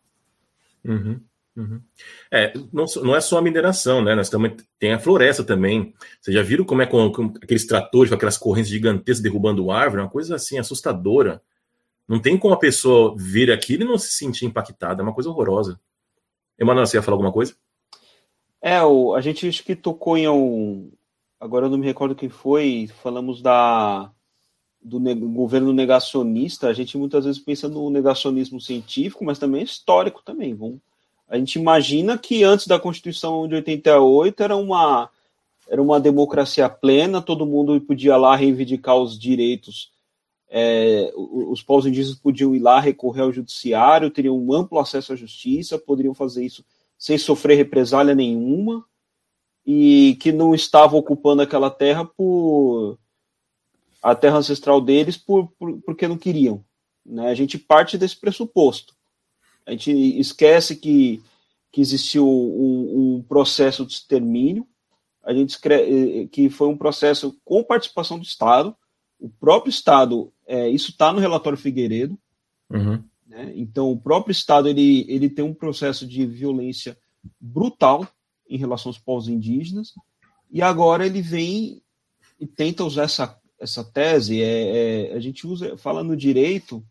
Uhum, 0.83 1.21
uhum. 1.55 1.81
É, 2.29 2.51
não, 2.73 2.83
não 3.01 3.15
é 3.15 3.21
só 3.21 3.37
a 3.37 3.41
mineração, 3.41 4.03
né? 4.03 4.13
Nós 4.15 4.29
também 4.29 4.57
tem 4.77 4.91
a 4.91 4.99
floresta 4.99 5.45
também. 5.45 5.93
Vocês 6.19 6.35
já 6.35 6.43
viram 6.43 6.65
como 6.65 6.81
é 6.81 6.85
com, 6.85 7.09
com 7.09 7.33
aqueles 7.41 7.65
tratores 7.65 8.09
com 8.09 8.15
aquelas 8.15 8.37
correntes 8.37 8.69
gigantescas 8.69 9.21
derrubando 9.21 9.71
árvore? 9.71 10.01
Uma 10.01 10.09
coisa 10.09 10.35
assim 10.35 10.59
assustadora. 10.59 11.41
Não 12.05 12.19
tem 12.19 12.37
como 12.37 12.53
a 12.53 12.59
pessoa 12.59 13.15
ver 13.17 13.49
aquilo 13.49 13.83
e 13.83 13.87
não 13.87 13.97
se 13.97 14.11
sentir 14.11 14.45
impactada. 14.45 15.01
É 15.01 15.03
uma 15.03 15.13
coisa 15.13 15.29
horrorosa. 15.29 15.79
Emanuel, 16.59 16.85
você 16.85 16.97
ia 16.97 17.01
falar 17.01 17.15
alguma 17.15 17.31
coisa? 17.31 17.55
É, 18.61 18.83
o, 18.83 19.13
a 19.13 19.21
gente 19.21 19.47
acho 19.47 19.63
que 19.63 19.75
tocou 19.75 20.17
em 20.17 20.27
um. 20.27 20.91
Agora 21.39 21.65
eu 21.65 21.69
não 21.69 21.77
me 21.77 21.85
recordo 21.85 22.15
quem 22.15 22.29
foi. 22.29 22.87
Falamos 23.01 23.41
da 23.41 24.11
do 24.81 24.99
ne 24.99 25.13
governo 25.13 25.73
negacionista. 25.73 26.67
A 26.67 26.73
gente 26.73 26.97
muitas 26.97 27.25
vezes 27.25 27.39
pensa 27.39 27.67
no 27.67 27.89
negacionismo 27.89 28.59
científico, 28.59 29.23
mas 29.25 29.39
também 29.39 29.63
histórico 29.63 30.21
também. 30.23 30.53
Vamos, 30.53 30.79
a 31.27 31.37
gente 31.37 31.59
imagina 31.59 32.17
que 32.17 32.43
antes 32.43 32.67
da 32.67 32.79
Constituição 32.79 33.47
de 33.47 33.55
88 33.55 34.41
era 34.43 34.55
uma 34.55 35.09
era 35.69 35.81
uma 35.81 35.99
democracia 35.99 36.67
plena, 36.67 37.21
todo 37.21 37.45
mundo 37.45 37.79
podia 37.81 38.17
lá 38.17 38.35
reivindicar 38.35 38.97
os 38.97 39.19
direitos. 39.19 39.91
É, 40.49 41.13
os 41.15 41.61
povos 41.61 41.85
indígenas 41.85 42.17
podiam 42.17 42.55
ir 42.55 42.59
lá 42.59 42.79
recorrer 42.79 43.21
ao 43.21 43.31
judiciário, 43.31 44.09
teriam 44.09 44.35
um 44.35 44.51
amplo 44.51 44.79
acesso 44.79 45.13
à 45.13 45.15
justiça, 45.15 45.77
poderiam 45.77 46.15
fazer 46.15 46.43
isso 46.43 46.65
sem 46.99 47.17
sofrer 47.17 47.55
represália 47.55 48.13
nenhuma 48.13 48.85
e 49.65 50.17
que 50.19 50.33
não 50.33 50.53
estavam 50.53 50.99
ocupando 50.99 51.41
aquela 51.41 51.71
terra 51.71 52.03
por 52.03 52.99
a 54.03 54.15
terra 54.15 54.37
ancestral 54.37 54.81
deles 54.81 55.17
por, 55.17 55.47
por 55.57 55.81
porque 55.81 56.07
não 56.07 56.17
queriam. 56.17 56.63
Né? 57.05 57.29
A 57.29 57.33
gente 57.33 57.57
parte 57.57 57.97
desse 57.97 58.15
pressuposto. 58.15 58.93
A 59.65 59.71
gente 59.71 59.91
esquece 60.19 60.75
que, 60.75 61.21
que 61.71 61.79
existiu 61.79 62.27
um, 62.27 63.17
um 63.17 63.23
processo 63.23 63.85
de 63.85 63.93
extermínio, 63.93 64.67
a 65.23 65.33
gente 65.33 65.49
escreve, 65.51 66.27
que 66.29 66.49
foi 66.49 66.67
um 66.67 66.77
processo 66.77 67.37
com 67.45 67.63
participação 67.63 68.17
do 68.17 68.23
Estado. 68.23 68.75
O 69.19 69.29
próprio 69.29 69.69
Estado, 69.69 70.33
é, 70.47 70.67
isso 70.69 70.91
está 70.91 71.13
no 71.13 71.19
relatório 71.19 71.57
Figueiredo, 71.57 72.17
uhum. 72.69 73.03
Né? 73.29 73.53
Então, 73.55 73.91
o 73.91 73.99
próprio 73.99 74.31
Estado 74.31 74.67
ele, 74.67 75.05
ele 75.07 75.29
tem 75.29 75.45
um 75.45 75.53
processo 75.53 76.07
de 76.07 76.25
violência 76.25 76.97
brutal 77.39 78.07
em 78.49 78.57
relação 78.57 78.89
aos 78.89 78.97
povos 78.97 79.27
indígenas, 79.27 79.93
e 80.51 80.63
agora 80.63 81.05
ele 81.05 81.21
vem 81.21 81.83
e 82.39 82.47
tenta 82.47 82.83
usar 82.83 83.03
essa, 83.03 83.39
essa 83.59 83.83
tese. 83.83 84.41
É, 84.41 85.11
é 85.11 85.13
a 85.13 85.19
gente 85.19 85.45
usa, 85.45 85.77
fala 85.77 86.03
no 86.03 86.17
direito, 86.17 86.83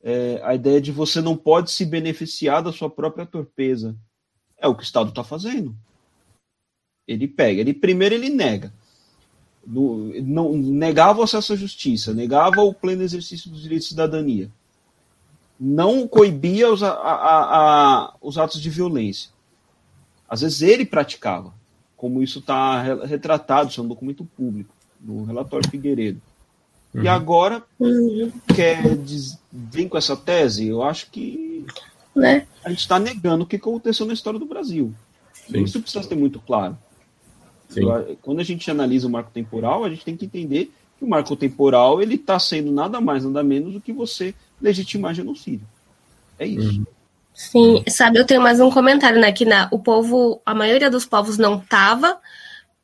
é, 0.00 0.40
a 0.44 0.54
ideia 0.54 0.80
de 0.80 0.92
você 0.92 1.20
não 1.20 1.36
pode 1.36 1.72
se 1.72 1.84
beneficiar 1.84 2.62
da 2.62 2.72
sua 2.72 2.88
própria 2.88 3.26
torpeza. 3.26 3.96
É 4.56 4.68
o 4.68 4.76
que 4.76 4.82
o 4.82 4.84
Estado 4.84 5.08
está 5.08 5.24
fazendo. 5.24 5.74
Ele 7.08 7.26
pega, 7.26 7.60
ele 7.60 7.74
primeiro 7.74 8.14
ele 8.14 8.28
nega. 8.28 8.72
No, 9.66 10.12
não, 10.22 10.56
negava 10.56 11.20
o 11.20 11.22
acesso 11.24 11.54
à 11.54 11.56
justiça, 11.56 12.14
negava 12.14 12.62
o 12.62 12.72
pleno 12.72 13.02
exercício 13.02 13.50
dos 13.50 13.62
direitos 13.62 13.86
de 13.86 13.94
cidadania 13.94 14.50
não 15.64 16.08
coibia 16.08 16.72
os, 16.72 16.82
a, 16.82 16.90
a, 16.90 17.56
a, 18.00 18.14
os 18.20 18.36
atos 18.36 18.60
de 18.60 18.68
violência. 18.68 19.30
Às 20.28 20.40
vezes 20.40 20.60
ele 20.60 20.84
praticava, 20.84 21.54
como 21.96 22.20
isso 22.20 22.40
está 22.40 22.82
retratado, 23.04 23.70
isso 23.70 23.80
é 23.80 23.84
um 23.84 23.88
documento 23.88 24.24
público, 24.36 24.74
no 25.00 25.24
relatório 25.24 25.70
Figueiredo. 25.70 26.20
Uhum. 26.92 27.04
E 27.04 27.08
agora 27.08 27.62
uhum. 27.78 28.32
quer 28.52 28.82
vir 29.52 29.88
com 29.88 29.96
essa 29.96 30.16
tese? 30.16 30.66
Eu 30.66 30.82
acho 30.82 31.08
que 31.12 31.64
né? 32.12 32.48
a 32.64 32.70
gente 32.70 32.80
está 32.80 32.98
negando 32.98 33.44
o 33.44 33.46
que 33.46 33.54
aconteceu 33.54 34.04
na 34.04 34.14
história 34.14 34.40
do 34.40 34.46
Brasil. 34.46 34.92
Sim. 35.32 35.62
Isso 35.62 35.80
precisa 35.80 36.02
ser 36.02 36.16
muito 36.16 36.40
claro. 36.40 36.76
Sim. 37.68 37.82
Quando 38.20 38.40
a 38.40 38.44
gente 38.44 38.68
analisa 38.68 39.06
o 39.06 39.10
marco 39.10 39.30
temporal, 39.30 39.84
a 39.84 39.90
gente 39.90 40.04
tem 40.04 40.16
que 40.16 40.24
entender 40.24 40.72
que 40.98 41.04
o 41.04 41.08
marco 41.08 41.36
temporal 41.36 42.02
ele 42.02 42.16
está 42.16 42.36
sendo 42.36 42.72
nada 42.72 43.00
mais, 43.00 43.24
nada 43.24 43.44
menos 43.44 43.72
do 43.74 43.80
que 43.80 43.92
você 43.92 44.34
legitimar 44.62 45.12
genocídio. 45.12 45.66
É 46.38 46.46
isso. 46.46 46.78
Uhum. 46.78 46.86
Sim, 47.34 47.82
sabe, 47.88 48.18
eu 48.18 48.26
tenho 48.26 48.40
mais 48.40 48.60
um 48.60 48.70
comentário, 48.70 49.20
né? 49.20 49.32
Que 49.32 49.44
na, 49.44 49.68
o 49.72 49.78
povo, 49.78 50.40
a 50.44 50.54
maioria 50.54 50.90
dos 50.90 51.04
povos 51.04 51.38
não 51.38 51.58
tava, 51.58 52.20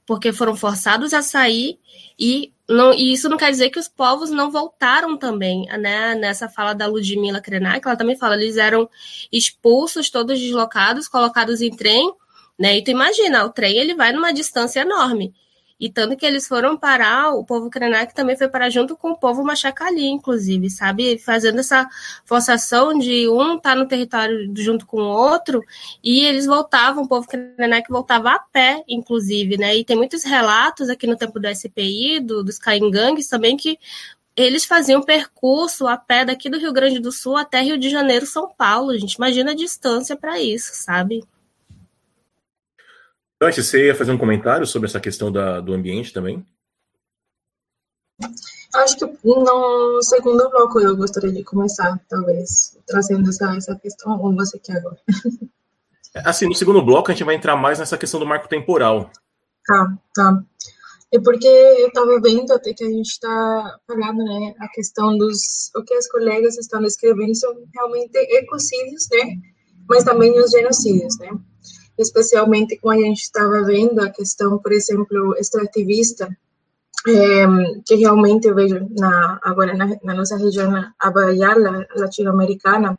porque 0.07 0.33
foram 0.33 0.57
forçados 0.57 1.13
a 1.13 1.23
sair, 1.23 1.79
e, 2.19 2.53
não, 2.69 2.93
e 2.93 3.13
isso 3.13 3.29
não 3.29 3.37
quer 3.37 3.51
dizer 3.51 3.71
que 3.71 3.79
os 3.79 3.89
povos 3.89 4.31
não 4.31 4.51
voltaram 4.51 5.17
também, 5.17 5.67
né? 5.79 6.15
Nessa 6.15 6.49
fala 6.49 6.73
da 6.73 6.87
Ludmila 6.87 7.41
Krenak, 7.41 7.87
ela 7.87 7.97
também 7.97 8.17
fala, 8.17 8.35
eles 8.35 8.57
eram 8.57 8.89
expulsos, 9.31 10.11
todos 10.11 10.41
deslocados, 10.41 11.07
colocados 11.07 11.61
em 11.61 11.71
trem, 11.71 12.11
né? 12.59 12.79
E 12.79 12.83
tu 12.83 12.91
imagina, 12.91 13.45
o 13.45 13.51
trem 13.51 13.77
ele 13.77 13.95
vai 13.95 14.13
numa 14.13 14.33
distância 14.33 14.81
enorme. 14.81 15.33
E 15.81 15.89
tanto 15.89 16.17
que 16.17 16.27
eles 16.27 16.49
foram 16.49 16.77
parar, 16.77 17.35
o 17.35 17.45
povo 17.45 17.71
Krenak 17.71 18.13
também 18.13 18.37
foi 18.37 18.49
parar 18.49 18.69
junto 18.69 18.97
com 18.97 19.13
o 19.13 19.17
povo 19.17 19.45
Machacali, 19.45 20.07
inclusive, 20.07 20.69
sabe? 20.71 21.19
Fazendo 21.19 21.61
essa 21.61 21.89
forçação 22.25 22.99
de 22.99 23.29
um 23.29 23.57
estar 23.57 23.75
tá 23.75 23.75
no 23.77 23.87
território 23.87 24.53
junto 24.57 24.85
com 24.87 25.01
o 25.01 25.07
outro, 25.07 25.63
e 26.03 26.25
eles 26.25 26.47
voltavam, 26.47 27.05
o 27.05 27.09
povo 27.09 27.29
Krenak 27.29 27.89
voltava 27.91 28.33
a 28.33 28.39
pé, 28.39 28.83
inclusive, 28.89 29.57
né? 29.57 29.77
E 29.77 29.85
tem 29.85 29.97
muitos 29.97 30.25
relatos 30.25 30.89
aqui 30.89 31.07
no 31.07 31.17
tempo 31.17 31.39
do 31.39 31.49
SPI, 31.55 32.21
do, 32.21 32.43
dos 32.43 32.59
Caingangues 32.59 33.29
também, 33.29 33.57
que 33.57 33.79
eles 34.39 34.65
faziam 34.65 35.03
percurso 35.03 35.87
a 35.87 35.97
pé 35.97 36.25
daqui 36.25 36.49
do 36.49 36.59
Rio 36.59 36.73
Grande 36.73 37.01
do 37.01 37.11
Sul 37.11 37.37
até 37.37 37.61
Rio 37.61 37.79
de 37.79 37.91
Janeiro, 37.91 38.25
São 38.25 38.49
Paulo. 38.49 38.91
A 38.91 38.99
gente 38.99 39.15
imagina 39.15 39.51
a 39.51 39.55
distância 39.55 40.17
para 40.17 40.41
isso, 40.41 40.71
sabe? 40.75 41.25
Antes, 43.41 43.67
você 43.67 43.87
ia 43.87 43.95
fazer 43.95 44.11
um 44.11 44.19
comentário 44.19 44.67
sobre 44.67 44.89
essa 44.89 44.99
questão 44.99 45.31
da, 45.31 45.61
do 45.61 45.73
ambiente 45.73 46.13
também? 46.13 46.45
Acho 48.75 48.97
que 48.99 49.07
no 49.25 50.03
segundo 50.03 50.51
bloco 50.51 50.81
eu 50.81 50.97
gostaria 50.97 51.31
de 51.33 51.45
começar, 51.45 52.01
talvez, 52.09 52.77
trazendo 52.85 53.29
essa, 53.29 53.57
essa 53.57 53.77
questão, 53.77 54.21
ou 54.21 54.35
você 54.35 54.59
quer 54.59 54.79
agora? 54.79 54.99
Assim, 56.25 56.47
no 56.47 56.55
segundo 56.55 56.85
bloco 56.85 57.11
a 57.11 57.15
gente 57.15 57.25
vai 57.25 57.37
entrar 57.37 57.55
mais 57.55 57.79
nessa 57.79 57.97
questão 57.97 58.19
do 58.19 58.27
marco 58.27 58.49
temporal. 58.49 59.09
Tá, 59.65 59.99
tá. 60.15 60.43
É 61.13 61.21
porque 61.21 61.47
eu 61.47 61.89
estava 61.89 62.21
vendo 62.21 62.53
até 62.53 62.75
que 62.75 62.85
a 62.85 62.91
gente 62.91 63.09
está 63.09 63.79
falando, 63.87 64.25
né, 64.25 64.55
a 64.59 64.69
questão 64.69 65.17
dos, 65.17 65.71
o 65.77 65.83
que 65.85 65.95
as 65.95 66.09
colegas 66.09 66.59
estão 66.59 66.85
escrevendo 66.85 67.35
são 67.37 67.55
realmente 67.73 68.17
ecocídios, 68.17 69.09
né, 69.13 69.37
mas 69.89 70.05
também 70.05 70.39
os 70.39 70.51
genocídios, 70.51 71.17
né 71.19 71.31
especialmente 72.03 72.79
quando 72.79 73.01
a 73.01 73.07
gente 73.07 73.23
estava 73.23 73.63
vendo 73.65 74.01
a 74.01 74.11
questão, 74.11 74.59
por 74.59 74.73
exemplo, 74.73 75.35
extrativista, 75.39 76.29
é, 77.07 77.47
que 77.87 77.95
realmente 77.95 78.49
eu 78.49 78.55
vejo 78.55 78.87
na, 78.99 79.39
agora 79.43 79.75
na, 79.75 79.97
na 80.03 80.15
nossa 80.15 80.37
região, 80.37 80.73
a 80.99 81.11
Bahia 81.11 81.55
latino-americana, 81.95 82.99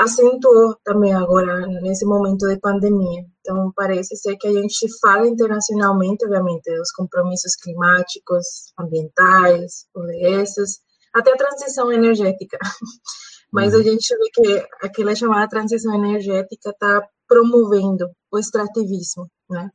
acentuou 0.00 0.76
também 0.84 1.14
agora 1.14 1.66
nesse 1.66 2.04
momento 2.04 2.48
de 2.48 2.58
pandemia. 2.58 3.24
Então, 3.40 3.72
parece 3.74 4.16
ser 4.16 4.36
que 4.36 4.48
a 4.48 4.52
gente 4.52 4.86
fala 5.00 5.28
internacionalmente, 5.28 6.24
obviamente, 6.24 6.76
dos 6.76 6.90
compromissos 6.90 7.54
climáticos, 7.54 8.72
ambientais, 8.78 9.86
ODS, 9.94 10.80
até 11.14 11.32
a 11.32 11.36
transição 11.36 11.92
energética. 11.92 12.58
Mas 13.52 13.72
uhum. 13.72 13.80
a 13.80 13.82
gente 13.82 14.16
vê 14.16 14.30
que 14.32 14.66
aquela 14.82 15.14
chamada 15.14 15.48
transição 15.48 15.94
energética 15.94 16.70
está 16.70 17.02
promovendo 17.30 18.10
o 18.32 18.38
extrativismo, 18.38 19.30
né, 19.48 19.70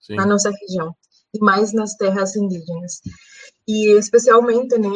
Sim. 0.00 0.16
na 0.16 0.26
nossa 0.26 0.50
região 0.50 0.92
e 1.32 1.38
mais 1.38 1.72
nas 1.72 1.94
terras 1.94 2.34
indígenas. 2.34 3.00
E 3.68 3.96
especialmente, 3.96 4.76
né, 4.76 4.90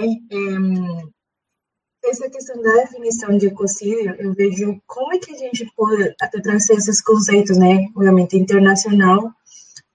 essa 2.05 2.29
questão 2.29 2.61
da 2.61 2.73
definição 2.73 3.38
de 3.38 3.46
ecocídio, 3.46 4.16
eu 4.18 4.35
vejo 4.35 4.81
como 4.88 5.14
é 5.14 5.18
que 5.18 5.33
a 5.33 5.38
gente 5.38 5.70
pode 5.77 6.12
até 6.20 6.40
trazer 6.40 6.75
esses 6.75 7.01
conceitos, 7.01 7.57
né, 7.57 7.87
obviamente 7.94 8.37
internacional, 8.37 9.31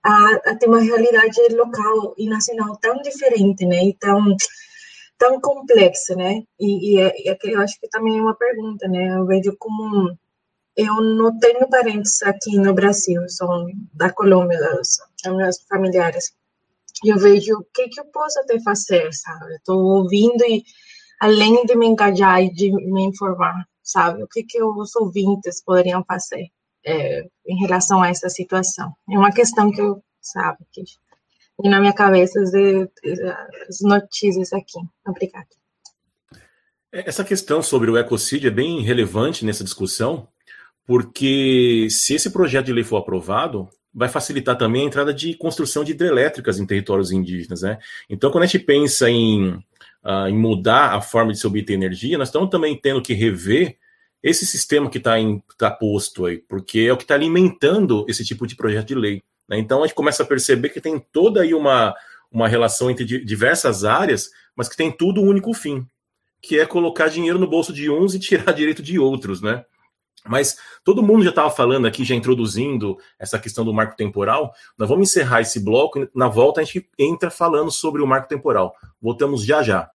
a, 0.01 0.51
a 0.51 0.55
ter 0.55 0.67
uma 0.67 0.81
realidade 0.81 1.41
local 1.51 2.13
e 2.17 2.29
nacional 2.29 2.77
tão 2.77 3.01
diferente, 3.01 3.65
né, 3.65 3.83
e 3.85 3.93
tão 3.93 4.35
tão 5.17 5.39
complexa, 5.39 6.13
né? 6.13 6.43
E, 6.59 6.97
e, 6.97 7.01
é, 7.01 7.13
e 7.17 7.37
eu 7.45 7.61
acho 7.61 7.79
que 7.79 7.87
também 7.87 8.17
é 8.17 8.21
uma 8.21 8.35
pergunta, 8.35 8.85
né? 8.85 9.17
Eu 9.17 9.25
vejo 9.25 9.55
como 9.57 10.13
eu 10.75 11.01
não 11.01 11.37
tenho 11.39 11.69
parentes 11.69 12.21
aqui 12.23 12.57
no 12.57 12.73
Brasil, 12.73 13.27
são 13.29 13.67
da 13.93 14.11
Colômbia, 14.11 14.59
são 14.83 15.37
meus 15.37 15.61
familiares. 15.69 16.33
Eu 17.03 17.17
vejo 17.17 17.57
o 17.57 17.65
que, 17.73 17.87
que 17.89 17.99
eu 17.99 18.05
posso 18.05 18.39
até 18.39 18.59
fazer, 18.61 19.11
sabe? 19.13 19.55
Estou 19.55 19.79
ouvindo 19.79 20.43
e, 20.45 20.63
além 21.19 21.65
de 21.65 21.75
me 21.75 21.87
engajar 21.87 22.41
e 22.41 22.53
de 22.53 22.71
me 22.71 23.03
informar, 23.03 23.65
sabe? 23.83 24.23
O 24.23 24.27
que, 24.27 24.43
que 24.43 24.61
os 24.61 24.95
ouvintes 24.95 25.63
poderiam 25.63 26.03
fazer 26.05 26.47
é, 26.85 27.23
em 27.47 27.59
relação 27.59 28.01
a 28.01 28.09
essa 28.09 28.29
situação? 28.29 28.93
É 29.11 29.17
uma 29.17 29.31
questão 29.31 29.71
que 29.71 29.81
eu, 29.81 30.03
sabe, 30.21 30.59
que 30.71 30.83
e 31.63 31.69
na 31.69 31.79
minha 31.79 31.93
cabeça 31.93 32.39
as, 32.41 32.53
as 32.53 33.79
notícias 33.81 34.51
aqui. 34.51 34.79
Obrigada. 35.07 35.47
Essa 36.91 37.23
questão 37.23 37.61
sobre 37.61 37.89
o 37.89 37.97
ecocídio 37.97 38.47
é 38.47 38.51
bem 38.51 38.81
relevante 38.81 39.45
nessa 39.45 39.63
discussão, 39.63 40.27
porque 40.85 41.87
se 41.89 42.13
esse 42.13 42.29
projeto 42.29 42.67
de 42.67 42.73
lei 42.73 42.83
for 42.83 42.97
aprovado, 42.97 43.67
vai 43.93 44.09
facilitar 44.09 44.57
também 44.57 44.83
a 44.83 44.85
entrada 44.85 45.13
de 45.13 45.33
construção 45.35 45.83
de 45.83 45.93
hidrelétricas 45.93 46.59
em 46.59 46.65
territórios 46.65 47.11
indígenas, 47.11 47.61
né? 47.61 47.79
Então, 48.09 48.29
quando 48.29 48.43
a 48.43 48.45
gente 48.45 48.63
pensa 48.63 49.09
em, 49.09 49.51
uh, 50.03 50.27
em 50.27 50.37
mudar 50.37 50.93
a 50.93 51.01
forma 51.01 51.31
de 51.31 51.39
se 51.39 51.47
obter 51.47 51.73
energia, 51.73 52.17
nós 52.17 52.27
estamos 52.27 52.49
também 52.49 52.75
tendo 52.75 53.01
que 53.01 53.13
rever 53.13 53.77
esse 54.21 54.45
sistema 54.45 54.89
que 54.89 54.97
está 54.97 55.15
tá 55.57 55.71
posto 55.71 56.25
aí, 56.25 56.39
porque 56.39 56.79
é 56.79 56.91
o 56.91 56.97
que 56.97 57.03
está 57.03 57.15
alimentando 57.15 58.05
esse 58.09 58.25
tipo 58.25 58.45
de 58.45 58.55
projeto 58.55 58.87
de 58.87 58.95
lei. 58.95 59.23
Né? 59.47 59.59
Então, 59.59 59.81
a 59.81 59.87
gente 59.87 59.95
começa 59.95 60.23
a 60.23 60.25
perceber 60.25 60.69
que 60.69 60.81
tem 60.81 60.99
toda 60.99 61.41
aí 61.41 61.53
uma, 61.53 61.95
uma 62.31 62.47
relação 62.47 62.91
entre 62.91 63.05
diversas 63.05 63.85
áreas, 63.85 64.29
mas 64.55 64.67
que 64.67 64.75
tem 64.75 64.91
tudo 64.91 65.21
um 65.21 65.27
único 65.27 65.53
fim, 65.53 65.87
que 66.41 66.59
é 66.59 66.65
colocar 66.65 67.07
dinheiro 67.07 67.39
no 67.39 67.47
bolso 67.47 67.71
de 67.71 67.89
uns 67.89 68.13
e 68.13 68.19
tirar 68.19 68.51
direito 68.53 68.83
de 68.83 68.99
outros, 68.99 69.41
né? 69.41 69.63
Mas 70.27 70.57
todo 70.83 71.03
mundo 71.03 71.23
já 71.23 71.29
estava 71.29 71.49
falando 71.49 71.85
aqui, 71.85 72.03
já 72.03 72.15
introduzindo 72.15 72.97
essa 73.19 73.37
questão 73.37 73.63
do 73.63 73.73
marco 73.73 73.95
temporal. 73.95 74.53
Nós 74.77 74.89
vamos 74.89 75.09
encerrar 75.09 75.41
esse 75.41 75.59
bloco 75.59 75.99
e 75.99 76.09
na 76.15 76.27
volta 76.27 76.61
a 76.61 76.63
gente 76.63 76.89
entra 76.97 77.29
falando 77.29 77.71
sobre 77.71 78.01
o 78.01 78.07
marco 78.07 78.27
temporal. 78.27 78.73
Voltamos 79.01 79.45
já 79.45 79.61
já. 79.61 79.89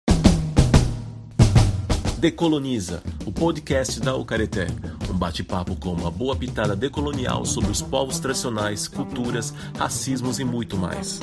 Decoloniza, 2.19 3.01
o 3.25 3.31
podcast 3.31 3.99
da 4.01 4.13
Ucareté. 4.13 4.67
Um 5.09 5.17
bate-papo 5.17 5.75
com 5.77 5.93
uma 5.93 6.11
boa 6.11 6.35
pitada 6.35 6.75
decolonial 6.75 7.45
sobre 7.45 7.71
os 7.71 7.81
povos 7.81 8.19
tradicionais, 8.19 8.89
culturas, 8.89 9.53
racismos 9.77 10.37
e 10.37 10.43
muito 10.43 10.75
mais. 10.75 11.19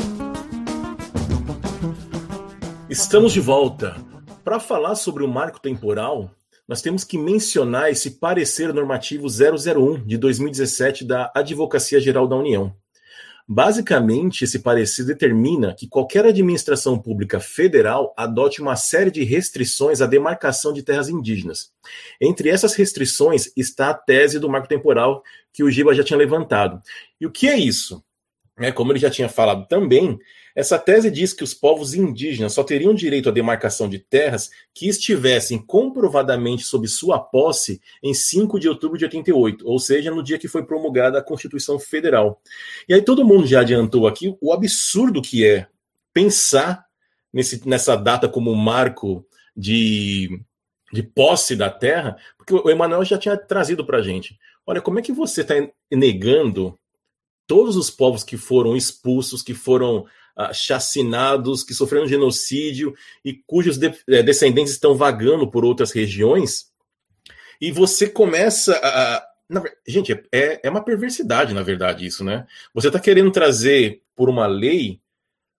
Estamos 2.88 3.32
de 3.32 3.40
volta. 3.40 3.96
Para 4.42 4.58
falar 4.58 4.94
sobre 4.94 5.22
o 5.22 5.28
marco 5.28 5.60
temporal, 5.60 6.30
nós 6.68 6.82
temos 6.82 7.04
que 7.04 7.16
mencionar 7.16 7.90
esse 7.90 8.18
parecer 8.18 8.72
normativo 8.72 9.26
001 9.28 10.04
de 10.04 10.18
2017 10.18 11.04
da 11.04 11.30
Advocacia 11.34 12.00
Geral 12.00 12.26
da 12.26 12.36
União. 12.36 12.74
Basicamente, 13.48 14.42
esse 14.42 14.58
parecer 14.58 15.04
determina 15.04 15.72
que 15.72 15.86
qualquer 15.86 16.26
administração 16.26 16.98
pública 16.98 17.38
federal 17.38 18.12
adote 18.16 18.60
uma 18.60 18.74
série 18.74 19.10
de 19.10 19.22
restrições 19.22 20.00
à 20.00 20.06
demarcação 20.06 20.72
de 20.72 20.82
terras 20.82 21.08
indígenas. 21.08 21.70
Entre 22.20 22.48
essas 22.48 22.74
restrições 22.74 23.52
está 23.56 23.90
a 23.90 23.94
tese 23.94 24.40
do 24.40 24.48
marco 24.48 24.66
temporal 24.66 25.22
que 25.52 25.62
o 25.62 25.70
Giba 25.70 25.94
já 25.94 26.02
tinha 26.02 26.18
levantado. 26.18 26.82
E 27.20 27.26
o 27.26 27.30
que 27.30 27.46
é 27.46 27.56
isso? 27.56 28.02
É, 28.58 28.72
como 28.72 28.90
ele 28.90 28.98
já 28.98 29.10
tinha 29.10 29.28
falado 29.28 29.68
também, 29.68 30.18
essa 30.56 30.78
tese 30.78 31.10
diz 31.10 31.34
que 31.34 31.44
os 31.44 31.52
povos 31.52 31.92
indígenas 31.92 32.54
só 32.54 32.64
teriam 32.64 32.94
direito 32.94 33.28
à 33.28 33.32
demarcação 33.32 33.90
de 33.90 33.98
terras 33.98 34.50
que 34.72 34.88
estivessem 34.88 35.58
comprovadamente 35.58 36.64
sob 36.64 36.88
sua 36.88 37.18
posse 37.20 37.78
em 38.02 38.14
5 38.14 38.58
de 38.58 38.66
outubro 38.66 38.96
de 38.96 39.04
88, 39.04 39.68
ou 39.68 39.78
seja, 39.78 40.10
no 40.10 40.22
dia 40.22 40.38
que 40.38 40.48
foi 40.48 40.64
promulgada 40.64 41.18
a 41.18 41.22
Constituição 41.22 41.78
Federal. 41.78 42.40
E 42.88 42.94
aí 42.94 43.02
todo 43.02 43.22
mundo 43.22 43.46
já 43.46 43.60
adiantou 43.60 44.06
aqui 44.06 44.34
o 44.40 44.50
absurdo 44.50 45.20
que 45.20 45.46
é 45.46 45.66
pensar 46.14 46.86
nesse, 47.30 47.68
nessa 47.68 47.94
data 47.94 48.26
como 48.26 48.54
marco 48.54 49.26
de, 49.54 50.40
de 50.90 51.02
posse 51.02 51.54
da 51.54 51.68
terra, 51.68 52.16
porque 52.38 52.54
o 52.54 52.70
Emanuel 52.70 53.04
já 53.04 53.18
tinha 53.18 53.36
trazido 53.36 53.84
para 53.84 53.98
a 53.98 54.02
gente. 54.02 54.38
Olha, 54.66 54.80
como 54.80 54.98
é 54.98 55.02
que 55.02 55.12
você 55.12 55.42
está 55.42 55.54
negando 55.92 56.78
todos 57.46 57.76
os 57.76 57.90
povos 57.90 58.24
que 58.24 58.38
foram 58.38 58.74
expulsos, 58.74 59.42
que 59.42 59.52
foram 59.52 60.06
uh, 60.38 60.52
chacinados, 60.52 61.62
que 61.62 61.74
sofreram 61.74 62.06
genocídio 62.06 62.94
e 63.24 63.32
cujos 63.32 63.78
de, 63.78 63.92
eh, 64.08 64.22
descendentes 64.22 64.72
estão 64.72 64.94
vagando 64.94 65.50
por 65.50 65.64
outras 65.64 65.92
regiões. 65.92 66.70
E 67.60 67.72
você 67.72 68.08
começa 68.08 68.78
a. 68.82 69.26
Na, 69.48 69.62
gente, 69.86 70.12
é, 70.32 70.60
é 70.62 70.68
uma 70.68 70.84
perversidade, 70.84 71.54
na 71.54 71.62
verdade, 71.62 72.04
isso, 72.04 72.24
né? 72.24 72.46
Você 72.74 72.88
está 72.88 72.98
querendo 72.98 73.30
trazer, 73.30 74.02
por 74.14 74.28
uma 74.28 74.46
lei, 74.46 75.00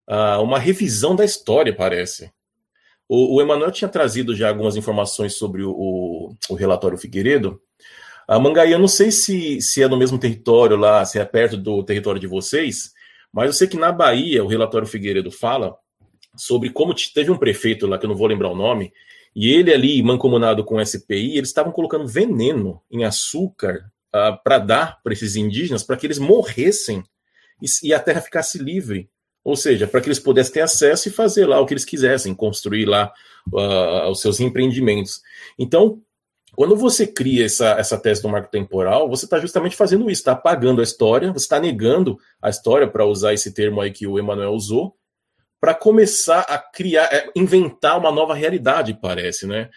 uh, 0.09 0.41
uma 0.41 0.59
revisão 0.59 1.15
da 1.15 1.23
história, 1.23 1.73
parece. 1.73 2.31
O, 3.07 3.35
o 3.35 3.41
Emanuel 3.41 3.71
tinha 3.71 3.87
trazido 3.87 4.35
já 4.35 4.49
algumas 4.49 4.75
informações 4.75 5.35
sobre 5.35 5.63
o, 5.63 5.71
o, 5.71 6.35
o 6.49 6.55
relatório 6.55 6.97
Figueiredo. 6.97 7.61
A 8.27 8.37
Mangaí, 8.37 8.73
eu 8.73 8.79
não 8.79 8.89
sei 8.89 9.09
se, 9.09 9.61
se 9.61 9.81
é 9.81 9.87
no 9.87 9.97
mesmo 9.97 10.19
território 10.19 10.75
lá, 10.75 11.05
se 11.05 11.17
é 11.17 11.23
perto 11.23 11.55
do 11.55 11.81
território 11.81 12.19
de 12.19 12.27
vocês, 12.27 12.91
mas 13.33 13.47
eu 13.47 13.53
sei 13.53 13.67
que 13.67 13.77
na 13.77 13.91
Bahia, 13.91 14.43
o 14.43 14.47
relatório 14.47 14.87
Figueiredo 14.87 15.31
fala 15.31 15.75
sobre 16.35 16.69
como 16.69 16.93
teve 17.13 17.31
um 17.31 17.37
prefeito 17.37 17.87
lá, 17.87 17.97
que 17.97 18.05
eu 18.05 18.09
não 18.09 18.15
vou 18.15 18.27
lembrar 18.27 18.49
o 18.49 18.55
nome, 18.55 18.91
e 19.35 19.51
ele 19.51 19.71
ali, 19.71 20.01
mancomunado 20.01 20.63
com 20.63 20.77
o 20.77 20.85
SPI, 20.85 21.37
eles 21.37 21.49
estavam 21.49 21.71
colocando 21.71 22.07
veneno 22.07 22.81
em 22.89 23.03
açúcar 23.03 23.85
uh, 24.13 24.17
ah, 24.17 24.31
para 24.31 24.57
dar 24.57 25.01
para 25.03 25.13
esses 25.13 25.35
indígenas, 25.35 25.83
para 25.83 25.95
que 25.95 26.07
eles 26.07 26.17
morressem 26.17 27.03
e, 27.61 27.87
e, 27.87 27.93
a 27.93 27.99
terra 27.99 28.21
ficasse 28.21 28.57
livre. 28.57 29.09
Ou 29.43 29.55
seja, 29.55 29.87
para 29.87 30.01
que 30.01 30.07
eles 30.07 30.19
pudessem 30.19 30.53
ter 30.53 30.61
acesso 30.61 31.07
e 31.07 31.11
fazer 31.11 31.45
lá 31.45 31.59
o 31.59 31.65
que 31.65 31.73
eles 31.73 31.85
quisessem, 31.85 32.33
construir 32.33 32.85
lá 32.85 33.13
uh, 33.53 34.09
os 34.09 34.21
seus 34.21 34.39
empreendimentos. 34.39 35.21
Então, 35.57 36.01
quando 36.57 36.75
você 36.75 37.05
cria 37.05 37.45
essa, 37.45 37.73
essa 37.73 37.99
tese 37.99 38.19
do 38.19 38.29
marco 38.29 38.49
temporal, 38.49 39.07
você 39.07 39.25
está 39.25 39.39
justamente 39.39 39.75
fazendo 39.75 40.09
isso, 40.09 40.21
está 40.21 40.31
apagando 40.31 40.81
a 40.81 40.83
história, 40.83 41.31
você 41.31 41.45
está 41.45 41.59
negando 41.59 42.17
a 42.41 42.49
história, 42.49 42.87
para 42.89 43.05
usar 43.05 43.31
esse 43.31 43.53
termo 43.53 43.79
aí 43.79 43.91
que 43.91 44.07
o 44.07 44.17
Emanuel 44.17 44.53
usou, 44.53 44.97
para 45.61 45.75
começar 45.75 46.39
a 46.39 46.57
criar, 46.57 47.13
é, 47.13 47.29
inventar 47.35 47.99
uma 47.99 48.11
nova 48.11 48.33
realidade, 48.33 48.97
parece, 48.99 49.45
né? 49.45 49.69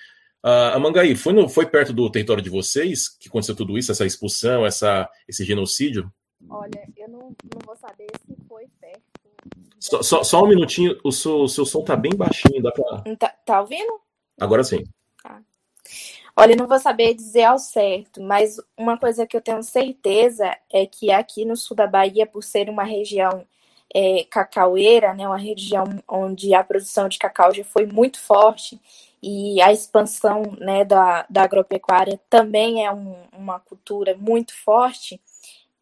Uh, 0.43 0.73
a 0.73 0.79
Mangaí, 0.79 1.15
foi, 1.15 1.35
no, 1.35 1.51
foi 1.51 1.67
perto 1.67 1.93
do 1.93 2.11
território 2.11 2.43
de 2.43 2.49
vocês 2.49 3.11
que 3.11 3.29
aconteceu 3.29 3.55
tudo 3.55 3.77
isso, 3.77 3.93
essa 3.93 4.07
expulsão, 4.07 4.65
essa, 4.65 5.07
esse 5.29 5.45
genocídio? 5.45 6.11
Olha, 6.49 6.89
eu 6.97 7.09
não, 7.11 7.37
não 7.53 7.61
vou 7.63 7.77
saber 7.77 8.07
se 8.27 8.35
foi 8.49 8.65
perto. 8.81 9.03
Só, 9.79 10.03
só, 10.03 10.25
só 10.25 10.43
um 10.43 10.49
minutinho, 10.49 10.99
o 11.05 11.13
seu, 11.13 11.43
o 11.43 11.49
seu 11.49 11.67
som 11.67 11.85
tá 11.85 11.95
bem 11.95 12.15
baixinho, 12.17 12.63
dá 12.63 12.73
pra... 12.73 13.17
Tá, 13.19 13.35
tá 13.45 13.61
ouvindo? 13.61 14.01
Agora 14.41 14.65
sim. 14.65 14.83
Olha, 16.37 16.57
não 16.57 16.67
vou 16.67 16.79
saber 16.79 17.15
dizer 17.15 17.45
ao 17.45 17.59
certo, 17.59 18.23
mas 18.23 18.57
uma 18.77 18.99
coisa 18.99 19.27
que 19.27 19.37
eu 19.37 19.41
tenho 19.41 19.63
certeza 19.63 20.57
é 20.73 20.87
que 20.87 21.11
aqui 21.11 21.45
no 21.45 21.57
sul 21.57 21.77
da 21.77 21.87
Bahia, 21.87 22.27
por 22.27 22.43
ser 22.43 22.69
uma 22.71 22.85
região 22.85 23.45
é, 23.95 24.25
cacaueira, 24.31 25.15
né, 25.15 25.27
uma 25.27 25.39
região 25.39 25.85
onde 26.09 26.55
a 26.55 26.63
produção 26.65 27.09
de 27.09 27.19
cacau 27.19 27.53
já 27.53 27.65
foi 27.65 27.87
muito 27.87 28.21
forte 28.21 28.81
e 29.23 29.61
a 29.61 29.73
expansão 29.73 30.43
né, 30.59 30.85
da, 30.85 31.27
da 31.29 31.43
agropecuária 31.43 32.19
também 32.31 32.85
é 32.85 32.93
um, 32.93 33.17
uma 33.33 33.59
cultura 33.61 34.17
muito 34.17 34.55
forte, 34.55 35.21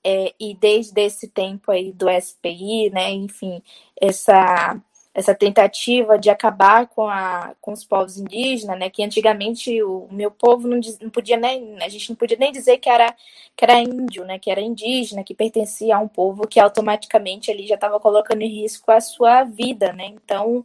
é, 0.05 0.33
e 0.41 0.55
desde 0.55 1.01
esse 1.03 1.29
tempo 1.29 1.71
aí 1.71 1.93
do 1.93 2.09
SPI, 2.09 2.91
né, 2.91 3.11
enfim, 3.11 3.63
essa 4.01 4.81
essa 5.19 5.35
tentativa 5.35 6.17
de 6.17 6.31
acabar 6.31 6.87
com, 6.87 7.09
a, 7.09 7.53
com 7.61 7.73
os 7.73 7.85
povos 7.85 8.19
indígenas, 8.19 8.79
né, 8.79 8.89
que 8.89 9.03
antigamente 9.03 9.83
o 9.83 10.07
meu 10.13 10.31
povo 10.31 10.69
não, 10.69 10.79
não 11.03 11.11
podia 11.11 11.37
nem, 11.37 11.77
a 11.83 11.89
gente 11.89 12.11
não 12.11 12.15
podia 12.15 12.37
nem 12.39 12.53
dizer 12.53 12.79
que 12.79 12.89
era, 12.89 13.13
que 13.57 13.65
era 13.65 13.81
índio, 13.81 14.25
né, 14.25 14.39
que 14.39 14.49
era 14.49 14.61
indígena, 14.61 15.25
que 15.25 15.35
pertencia 15.35 15.97
a 15.97 15.99
um 15.99 16.07
povo 16.07 16.47
que 16.47 16.61
automaticamente 16.61 17.51
ali 17.51 17.67
já 17.67 17.75
estava 17.75 17.99
colocando 17.99 18.43
em 18.43 18.61
risco 18.63 18.93
a 18.93 19.01
sua 19.01 19.43
vida, 19.43 19.93
né, 19.93 20.07
então 20.07 20.65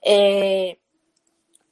é, 0.00 0.76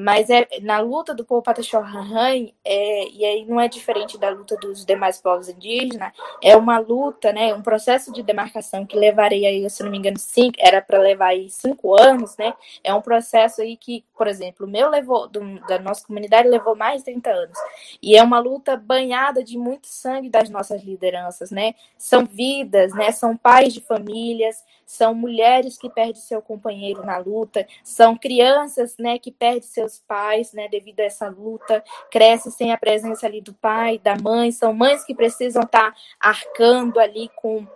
mas 0.00 0.30
é 0.30 0.48
na 0.62 0.80
luta 0.80 1.14
do 1.14 1.24
povo 1.24 1.42
Pataxó-Ranhan, 1.42 2.48
é, 2.64 3.08
e 3.08 3.24
aí 3.24 3.44
não 3.44 3.60
é 3.60 3.68
diferente 3.68 4.16
da 4.16 4.30
luta 4.30 4.56
dos 4.56 4.84
demais 4.84 5.20
povos 5.20 5.48
indígenas, 5.48 6.12
é 6.42 6.56
uma 6.56 6.78
luta, 6.78 7.32
né, 7.32 7.52
um 7.54 7.62
processo 7.62 8.10
de 8.12 8.22
demarcação 8.22 8.86
que 8.86 8.96
levaria 8.96 9.48
aí, 9.48 9.68
se 9.68 9.82
não 9.82 9.90
me 9.90 9.98
engano, 9.98 10.18
cinco, 10.18 10.56
era 10.58 10.80
para 10.80 10.98
levar 10.98 11.28
aí 11.28 11.50
cinco 11.50 12.00
anos, 12.00 12.36
né, 12.38 12.54
é 12.82 12.94
um 12.94 13.02
processo 13.02 13.60
aí 13.60 13.76
que, 13.76 14.04
por 14.16 14.26
exemplo, 14.26 14.66
o 14.66 14.70
meu 14.70 14.88
levou, 14.88 15.28
do, 15.28 15.60
da 15.66 15.78
nossa 15.78 16.06
comunidade 16.06 16.48
levou 16.48 16.74
mais 16.74 17.00
de 17.00 17.04
30 17.04 17.30
anos, 17.30 17.58
e 18.02 18.16
é 18.16 18.22
uma 18.22 18.38
luta 18.38 18.76
banhada 18.76 19.44
de 19.44 19.58
muito 19.58 19.86
sangue 19.86 20.30
das 20.30 20.48
nossas 20.48 20.82
lideranças, 20.82 21.50
né, 21.50 21.74
são 21.98 22.24
vidas, 22.24 22.94
né, 22.94 23.12
são 23.12 23.36
pais 23.36 23.74
de 23.74 23.80
famílias, 23.80 24.64
são 24.86 25.14
mulheres 25.14 25.78
que 25.78 25.88
perdem 25.88 26.16
seu 26.16 26.42
companheiro 26.42 27.04
na 27.04 27.18
luta, 27.18 27.64
são 27.84 28.16
crianças, 28.16 28.96
né, 28.98 29.18
que 29.18 29.30
perdem 29.30 29.62
seus 29.62 29.89
pais, 29.98 30.52
né, 30.52 30.68
devido 30.68 31.00
a 31.00 31.04
essa 31.04 31.28
luta, 31.28 31.82
crescem 32.10 32.52
sem 32.52 32.72
a 32.72 32.78
presença 32.78 33.26
ali 33.26 33.40
do 33.40 33.54
pai, 33.54 33.98
da 33.98 34.16
mãe, 34.16 34.52
são 34.52 34.72
mães 34.72 35.04
que 35.04 35.14
precisam 35.14 35.62
estar 35.62 35.92
tá 35.92 35.96
arcando 36.20 36.98
ali 36.98 37.30
com 37.36 37.66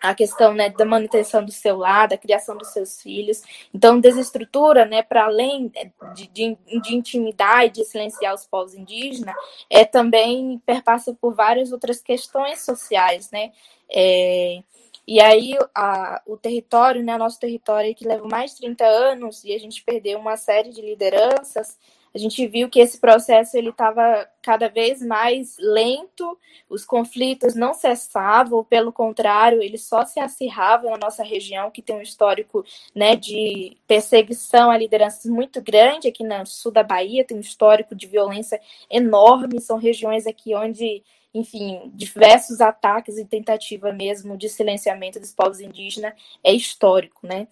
a 0.00 0.14
questão 0.14 0.54
né, 0.54 0.70
da 0.70 0.84
manutenção 0.84 1.44
do 1.44 1.52
seu 1.52 1.76
lar, 1.76 2.08
da 2.08 2.16
criação 2.16 2.56
dos 2.56 2.68
seus 2.68 3.02
filhos. 3.02 3.42
Então, 3.72 4.00
desestrutura, 4.00 4.86
né, 4.86 5.02
para 5.02 5.24
além 5.24 5.70
de, 6.14 6.26
de, 6.28 6.58
de 6.80 6.96
intimidar 6.96 7.68
de 7.68 7.84
silenciar 7.84 8.34
os 8.34 8.46
povos 8.46 8.74
indígenas, 8.74 9.34
é 9.68 9.84
também 9.84 10.60
perpassa 10.64 11.14
por 11.14 11.34
várias 11.34 11.70
outras 11.70 12.00
questões 12.00 12.64
sociais, 12.64 13.30
né? 13.30 13.52
É, 13.92 14.62
e 15.06 15.20
aí 15.20 15.56
a, 15.74 16.22
o 16.26 16.36
território, 16.36 17.02
né, 17.02 17.16
nosso 17.16 17.38
território 17.38 17.94
que 17.94 18.06
leva 18.06 18.26
mais 18.26 18.52
de 18.52 18.58
30 18.58 18.84
anos 18.84 19.44
e 19.44 19.52
a 19.52 19.58
gente 19.58 19.82
perdeu 19.82 20.18
uma 20.18 20.36
série 20.36 20.70
de 20.70 20.80
lideranças, 20.80 21.78
a 22.12 22.18
gente 22.18 22.44
viu 22.46 22.68
que 22.68 22.80
esse 22.80 22.98
processo 22.98 23.56
ele 23.56 23.70
estava 23.70 24.28
cada 24.42 24.68
vez 24.68 25.00
mais 25.00 25.56
lento, 25.60 26.36
os 26.68 26.84
conflitos 26.84 27.54
não 27.54 27.72
cessavam, 27.72 28.64
pelo 28.64 28.92
contrário, 28.92 29.62
eles 29.62 29.84
só 29.84 30.04
se 30.04 30.18
acirravam 30.18 30.90
na 30.90 30.98
nossa 30.98 31.22
região, 31.22 31.70
que 31.70 31.80
tem 31.80 31.94
um 31.94 32.02
histórico 32.02 32.64
né, 32.94 33.14
de 33.14 33.76
perseguição 33.86 34.70
a 34.70 34.76
lideranças 34.76 35.30
muito 35.30 35.62
grande, 35.62 36.08
aqui 36.08 36.24
no 36.24 36.44
sul 36.46 36.72
da 36.72 36.82
Bahia 36.82 37.24
tem 37.24 37.36
um 37.36 37.40
histórico 37.40 37.94
de 37.94 38.08
violência 38.08 38.60
enorme, 38.90 39.60
são 39.60 39.78
regiões 39.78 40.26
aqui 40.26 40.52
onde 40.54 41.04
enfim, 41.32 41.90
diversos 41.94 42.60
ataques 42.60 43.16
e 43.16 43.24
tentativa 43.24 43.92
mesmo 43.92 44.36
de 44.36 44.48
silenciamento 44.48 45.20
dos 45.20 45.32
povos 45.32 45.60
indígenas 45.60 46.14
é 46.42 46.52
histórico, 46.52 47.26
né? 47.26 47.46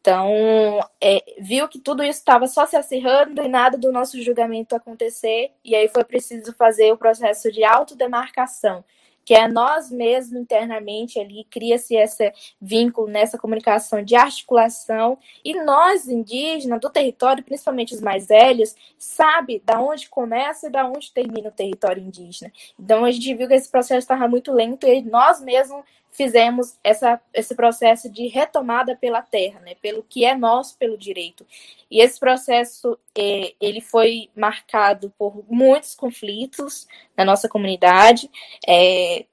Então, 0.00 0.80
é, 1.00 1.22
viu 1.38 1.68
que 1.68 1.78
tudo 1.78 2.02
isso 2.02 2.18
estava 2.18 2.48
só 2.48 2.66
se 2.66 2.76
acirrando 2.76 3.40
e 3.40 3.48
nada 3.48 3.78
do 3.78 3.92
nosso 3.92 4.20
julgamento 4.20 4.74
acontecer, 4.74 5.52
e 5.64 5.76
aí 5.76 5.88
foi 5.88 6.02
preciso 6.02 6.52
fazer 6.54 6.92
o 6.92 6.96
processo 6.96 7.52
de 7.52 7.62
autodemarcação, 7.62 8.84
que 9.24 9.34
é 9.34 9.46
nós 9.48 9.90
mesmos 9.90 10.40
internamente 10.40 11.18
ali, 11.18 11.44
cria-se 11.50 11.94
esse 11.94 12.32
vínculo 12.60 13.08
nessa 13.08 13.38
comunicação 13.38 14.02
de 14.02 14.14
articulação, 14.14 15.18
e 15.44 15.54
nós 15.62 16.08
indígenas 16.08 16.80
do 16.80 16.90
território, 16.90 17.44
principalmente 17.44 17.94
os 17.94 18.00
mais 18.00 18.26
velhos, 18.26 18.74
sabe 18.98 19.62
da 19.64 19.80
onde 19.80 20.08
começa 20.08 20.66
e 20.66 20.70
da 20.70 20.86
onde 20.86 21.12
termina 21.12 21.48
o 21.48 21.52
território 21.52 22.02
indígena. 22.02 22.52
Então 22.78 23.04
a 23.04 23.10
gente 23.10 23.34
viu 23.34 23.48
que 23.48 23.54
esse 23.54 23.70
processo 23.70 24.00
estava 24.00 24.26
muito 24.28 24.52
lento 24.52 24.86
e 24.86 25.02
nós 25.02 25.40
mesmos 25.40 25.84
fizemos 26.12 26.78
essa, 26.84 27.20
esse 27.32 27.54
processo 27.54 28.08
de 28.08 28.28
retomada 28.28 28.94
pela 28.94 29.22
terra, 29.22 29.60
né, 29.60 29.74
pelo 29.80 30.02
que 30.02 30.24
é 30.24 30.36
nosso, 30.36 30.76
pelo 30.76 30.96
direito. 30.96 31.46
E 31.90 32.00
esse 32.00 32.20
processo 32.20 32.98
é, 33.16 33.54
ele 33.60 33.80
foi 33.80 34.28
marcado 34.36 35.12
por 35.18 35.42
muitos 35.48 35.94
conflitos 35.94 36.86
na 37.16 37.24
nossa 37.24 37.48
comunidade, 37.48 38.30
é, 38.68 39.24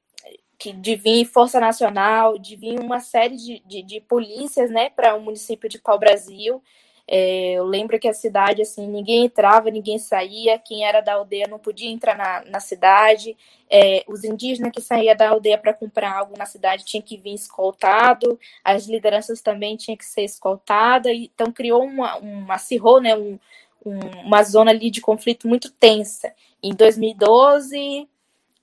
que 0.57 0.73
de 0.73 0.95
vir 0.95 1.25
Força 1.25 1.59
Nacional, 1.59 2.37
de 2.37 2.55
vir 2.55 2.79
uma 2.79 2.99
série 2.99 3.35
de, 3.35 3.63
de, 3.65 3.83
de 3.83 4.01
polícias 4.01 4.69
né, 4.71 4.89
para 4.89 5.15
o 5.15 5.21
município 5.21 5.69
de 5.69 5.79
Pau-Brasil, 5.79 6.61
é, 7.11 7.53
eu 7.53 7.65
lembro 7.65 7.99
que 7.99 8.07
a 8.07 8.13
cidade, 8.13 8.61
assim, 8.61 8.87
ninguém 8.87 9.25
entrava, 9.25 9.71
ninguém 9.71 9.97
saía, 9.97 10.59
quem 10.59 10.85
era 10.85 11.01
da 11.01 11.15
aldeia 11.15 11.47
não 11.47 11.57
podia 11.57 11.89
entrar 11.89 12.15
na, 12.15 12.45
na 12.45 12.59
cidade, 12.59 13.35
é, 13.67 14.03
os 14.07 14.23
indígenas 14.23 14.71
que 14.71 14.79
saíam 14.79 15.15
da 15.17 15.29
aldeia 15.29 15.57
para 15.57 15.73
comprar 15.73 16.15
algo 16.15 16.37
na 16.37 16.45
cidade 16.45 16.85
tinham 16.85 17.01
que 17.01 17.17
vir 17.17 17.33
escoltado, 17.33 18.39
as 18.63 18.85
lideranças 18.85 19.41
também 19.41 19.75
tinham 19.75 19.97
que 19.97 20.05
ser 20.05 20.21
escoltadas, 20.21 21.11
então 21.11 21.51
criou 21.51 21.83
uma, 21.83 22.15
uma 22.17 22.53
acirrou, 22.53 23.01
né, 23.01 23.17
um, 23.17 23.39
um, 23.83 23.99
uma 24.23 24.43
zona 24.43 24.69
ali 24.69 24.91
de 24.91 25.01
conflito 25.01 25.47
muito 25.47 25.71
tensa. 25.71 26.31
Em 26.61 26.75
2012, 26.75 28.07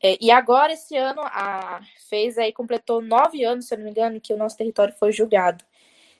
é, 0.00 0.18
e 0.20 0.30
agora 0.30 0.72
esse 0.72 0.96
ano, 0.96 1.20
a 1.24 1.80
fez 2.08 2.38
aí, 2.38 2.52
completou 2.52 3.02
nove 3.02 3.42
anos, 3.42 3.66
se 3.66 3.74
eu 3.74 3.78
não 3.78 3.86
me 3.86 3.90
engano, 3.90 4.20
que 4.20 4.32
o 4.32 4.36
nosso 4.36 4.56
território 4.56 4.94
foi 4.96 5.10
julgado. 5.10 5.64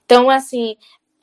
Então, 0.04 0.28
assim, 0.28 0.76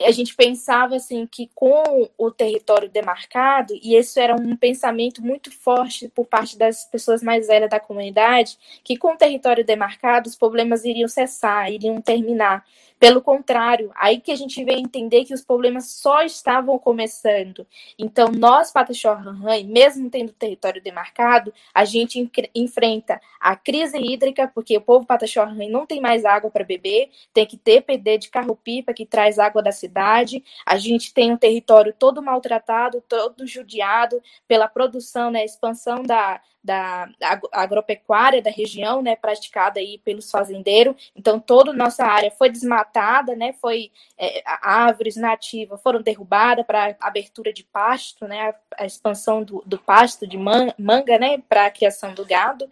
a 0.04 0.10
gente 0.10 0.34
pensava 0.34 0.96
assim 0.96 1.26
que 1.26 1.50
com 1.54 2.08
o 2.16 2.30
território 2.30 2.88
demarcado, 2.88 3.74
e 3.82 3.96
isso 3.96 4.18
era 4.20 4.34
um 4.34 4.56
pensamento 4.56 5.22
muito 5.22 5.50
forte 5.50 6.08
por 6.08 6.26
parte 6.26 6.58
das 6.58 6.84
pessoas 6.84 7.22
mais 7.22 7.46
velhas 7.46 7.70
da 7.70 7.80
comunidade, 7.80 8.58
que 8.82 8.96
com 8.96 9.14
o 9.14 9.16
território 9.16 9.64
demarcado 9.64 10.28
os 10.28 10.36
problemas 10.36 10.84
iriam 10.84 11.08
cessar, 11.08 11.72
iriam 11.72 12.00
terminar. 12.00 12.64
Pelo 13.04 13.20
contrário, 13.20 13.90
aí 13.96 14.18
que 14.18 14.32
a 14.32 14.34
gente 14.34 14.64
veio 14.64 14.78
entender 14.78 15.26
que 15.26 15.34
os 15.34 15.42
problemas 15.42 15.90
só 15.90 16.22
estavam 16.22 16.78
começando. 16.78 17.66
Então, 17.98 18.32
nós, 18.32 18.72
Pataxó-Ranhan, 18.72 19.62
mesmo 19.66 20.08
tendo 20.08 20.32
território 20.32 20.82
demarcado, 20.82 21.52
a 21.74 21.84
gente 21.84 22.30
enfrenta 22.54 23.20
a 23.38 23.54
crise 23.56 23.98
hídrica, 23.98 24.50
porque 24.54 24.78
o 24.78 24.80
povo 24.80 25.04
Pataxó-Ranhan 25.04 25.68
não 25.68 25.84
tem 25.84 26.00
mais 26.00 26.24
água 26.24 26.50
para 26.50 26.64
beber, 26.64 27.10
tem 27.34 27.44
que 27.44 27.58
ter 27.58 27.82
PD 27.82 28.16
de 28.16 28.30
carro-pipa 28.30 28.94
que 28.94 29.04
traz 29.04 29.38
água 29.38 29.62
da 29.62 29.70
cidade. 29.70 30.42
A 30.64 30.78
gente 30.78 31.12
tem 31.12 31.30
um 31.30 31.36
território 31.36 31.92
todo 31.92 32.22
maltratado, 32.22 33.02
todo 33.06 33.46
judiado 33.46 34.22
pela 34.48 34.66
produção, 34.66 35.30
né, 35.30 35.44
expansão 35.44 36.02
da, 36.02 36.40
da 36.64 37.10
agropecuária 37.52 38.40
da 38.40 38.50
região, 38.50 39.02
né, 39.02 39.14
praticada 39.14 39.78
aí 39.78 39.98
pelos 39.98 40.30
fazendeiros. 40.30 41.12
Então, 41.14 41.38
toda 41.38 41.72
a 41.72 41.74
nossa 41.74 42.06
área 42.06 42.30
foi 42.30 42.48
desmatada, 42.48 43.36
né, 43.36 43.52
foi 43.60 43.92
é, 44.16 44.42
árvores 44.46 45.14
nativas 45.14 45.82
foram 45.82 46.00
derrubadas 46.00 46.64
para 46.64 46.96
abertura 46.98 47.52
de 47.52 47.62
pasto, 47.64 48.26
né, 48.26 48.54
a, 48.78 48.86
expansão 48.86 49.44
do, 49.44 49.62
do, 49.66 49.78
pasto 49.78 50.26
de 50.26 50.38
man, 50.38 50.72
manga, 50.78 51.18
né, 51.18 51.42
para 51.46 51.66
a 51.66 51.70
criação 51.70 52.14
do 52.14 52.24
gado. 52.24 52.66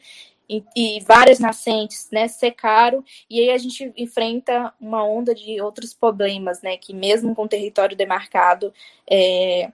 E, 0.48 0.64
e, 0.74 1.00
várias 1.00 1.38
nascentes, 1.38 2.08
né, 2.10 2.28
secaram, 2.28 3.04
e 3.28 3.40
aí 3.40 3.50
a 3.50 3.58
gente 3.58 3.92
enfrenta 3.96 4.72
uma 4.80 5.04
onda 5.04 5.34
de 5.34 5.60
outros 5.60 5.94
problemas, 5.94 6.60
né, 6.62 6.76
que 6.76 6.92
mesmo 6.92 7.34
com 7.34 7.46
território 7.46 7.96
demarcado, 7.96 8.72
é, 9.08 9.70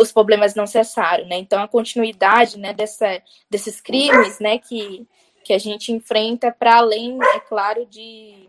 os 0.00 0.12
problemas 0.12 0.54
não 0.54 0.66
cessaram, 0.66 1.26
né? 1.26 1.36
Então 1.36 1.62
a 1.62 1.68
continuidade, 1.68 2.58
né, 2.58 2.72
dessa, 2.72 3.22
desses 3.50 3.80
crimes, 3.80 4.38
né, 4.40 4.58
que, 4.58 5.06
que 5.44 5.52
a 5.52 5.58
gente 5.58 5.92
enfrenta 5.92 6.50
para 6.50 6.76
além, 6.76 7.18
é 7.34 7.40
claro, 7.40 7.86
de 7.86 8.48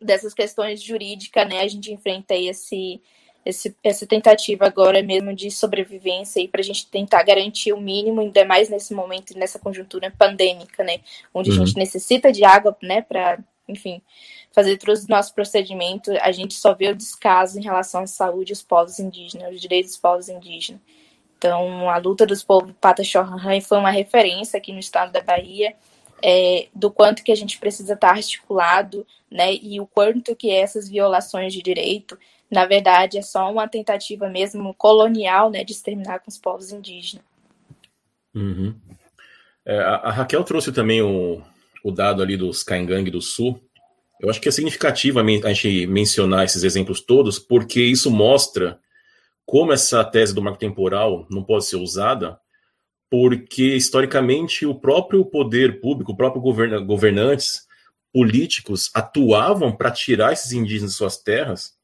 dessas 0.00 0.34
questões 0.34 0.82
jurídicas, 0.82 1.48
né? 1.48 1.60
A 1.60 1.68
gente 1.68 1.92
enfrenta 1.92 2.34
esse, 2.34 3.00
esse 3.44 3.74
essa 3.82 4.06
tentativa 4.06 4.66
agora 4.66 5.02
mesmo 5.02 5.34
de 5.34 5.50
sobrevivência 5.50 6.40
e 6.40 6.48
para 6.48 6.60
a 6.60 6.64
gente 6.64 6.86
tentar 6.86 7.22
garantir 7.22 7.72
o 7.72 7.80
mínimo, 7.80 8.20
ainda 8.20 8.44
mais 8.44 8.68
nesse 8.68 8.92
momento, 8.94 9.36
nessa 9.38 9.58
conjuntura 9.58 10.12
pandêmica, 10.16 10.84
né? 10.84 11.00
Onde 11.32 11.50
uhum. 11.50 11.62
a 11.62 11.64
gente 11.64 11.78
necessita 11.78 12.30
de 12.30 12.44
água, 12.44 12.76
né, 12.82 13.00
para, 13.00 13.38
enfim, 13.68 14.00
fazer 14.52 14.76
todos 14.76 15.00
os 15.00 15.08
nossos 15.08 15.32
procedimentos, 15.32 16.14
a 16.20 16.32
gente 16.32 16.54
só 16.54 16.74
vê 16.74 16.90
o 16.90 16.96
descaso 16.96 17.58
em 17.58 17.62
relação 17.62 18.02
à 18.02 18.06
saúde 18.06 18.52
dos 18.52 18.62
povos 18.62 18.98
indígenas, 18.98 19.54
os 19.54 19.60
direitos 19.60 19.92
dos 19.92 20.00
povos 20.00 20.28
indígenas. 20.28 20.80
Então, 21.38 21.90
a 21.90 21.98
luta 21.98 22.26
dos 22.26 22.42
povos 22.42 22.72
Pataxó-Ranhan 22.80 23.60
foi 23.60 23.78
uma 23.78 23.90
referência 23.90 24.56
aqui 24.56 24.72
no 24.72 24.78
estado 24.78 25.12
da 25.12 25.20
Bahia, 25.20 25.74
é, 26.22 26.68
do 26.74 26.90
quanto 26.90 27.22
que 27.22 27.30
a 27.30 27.36
gente 27.36 27.58
precisa 27.58 27.92
estar 27.92 28.10
articulado, 28.10 29.06
né, 29.30 29.54
e 29.54 29.80
o 29.80 29.86
quanto 29.86 30.34
que 30.34 30.50
essas 30.50 30.88
violações 30.88 31.52
de 31.52 31.60
direito, 31.60 32.18
na 32.50 32.64
verdade, 32.64 33.18
é 33.18 33.22
só 33.22 33.50
uma 33.50 33.68
tentativa 33.68 34.28
mesmo 34.28 34.72
colonial, 34.74 35.50
né, 35.50 35.62
de 35.62 35.72
exterminar 35.72 36.20
com 36.20 36.30
os 36.30 36.38
povos 36.38 36.72
indígenas. 36.72 37.24
Uhum. 38.34 38.74
É, 39.64 39.78
a, 39.78 40.10
Raquel 40.10 40.44
trouxe 40.44 40.72
também 40.72 41.02
o, 41.02 41.42
o 41.86 41.92
dado 41.92 42.20
ali 42.20 42.36
dos 42.36 42.64
Caingangue 42.64 43.12
do 43.12 43.22
Sul, 43.22 43.62
eu 44.20 44.28
acho 44.28 44.40
que 44.40 44.48
é 44.48 44.52
significativo 44.52 45.20
a 45.20 45.52
gente 45.52 45.86
mencionar 45.86 46.44
esses 46.44 46.64
exemplos 46.64 47.00
todos, 47.00 47.38
porque 47.38 47.80
isso 47.80 48.10
mostra 48.10 48.80
como 49.44 49.72
essa 49.72 50.02
tese 50.04 50.34
do 50.34 50.42
marco 50.42 50.58
temporal 50.58 51.28
não 51.30 51.44
pode 51.44 51.64
ser 51.64 51.76
usada, 51.76 52.40
porque 53.08 53.76
historicamente 53.76 54.66
o 54.66 54.74
próprio 54.74 55.24
poder 55.24 55.80
público, 55.80 56.10
o 56.10 56.16
próprio 56.16 56.42
govern 56.42 56.84
governantes, 56.84 57.68
políticos 58.12 58.90
atuavam 58.92 59.70
para 59.70 59.92
tirar 59.92 60.32
esses 60.32 60.50
indígenas 60.50 60.90
de 60.90 60.96
suas 60.96 61.16
terras 61.16 61.76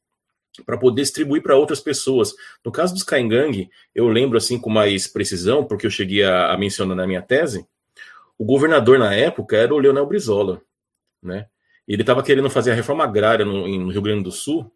para 0.65 0.77
poder 0.77 1.01
distribuir 1.03 1.41
para 1.41 1.55
outras 1.55 1.79
pessoas. 1.79 2.33
No 2.65 2.73
caso 2.73 2.93
dos 2.93 3.03
Caingang, 3.03 3.69
eu 3.95 4.09
lembro 4.09 4.37
assim 4.37 4.59
com 4.59 4.69
mais 4.69 5.07
precisão, 5.07 5.63
porque 5.63 5.85
eu 5.85 5.91
cheguei 5.91 6.23
a, 6.23 6.51
a 6.51 6.57
mencionar 6.57 6.97
na 6.97 7.07
minha 7.07 7.21
tese, 7.21 7.65
o 8.37 8.45
governador 8.45 8.97
na 8.99 9.13
época 9.13 9.55
era 9.57 9.73
o 9.73 9.79
Leonel 9.79 10.05
Brizola, 10.05 10.61
né? 11.21 11.47
Ele 11.87 12.01
estava 12.01 12.23
querendo 12.23 12.49
fazer 12.49 12.71
a 12.71 12.75
reforma 12.75 13.03
agrária 13.03 13.45
no, 13.45 13.67
no, 13.67 13.91
Rio 13.91 14.01
Grande 14.01 14.23
do 14.23 14.31
Sul. 14.31 14.71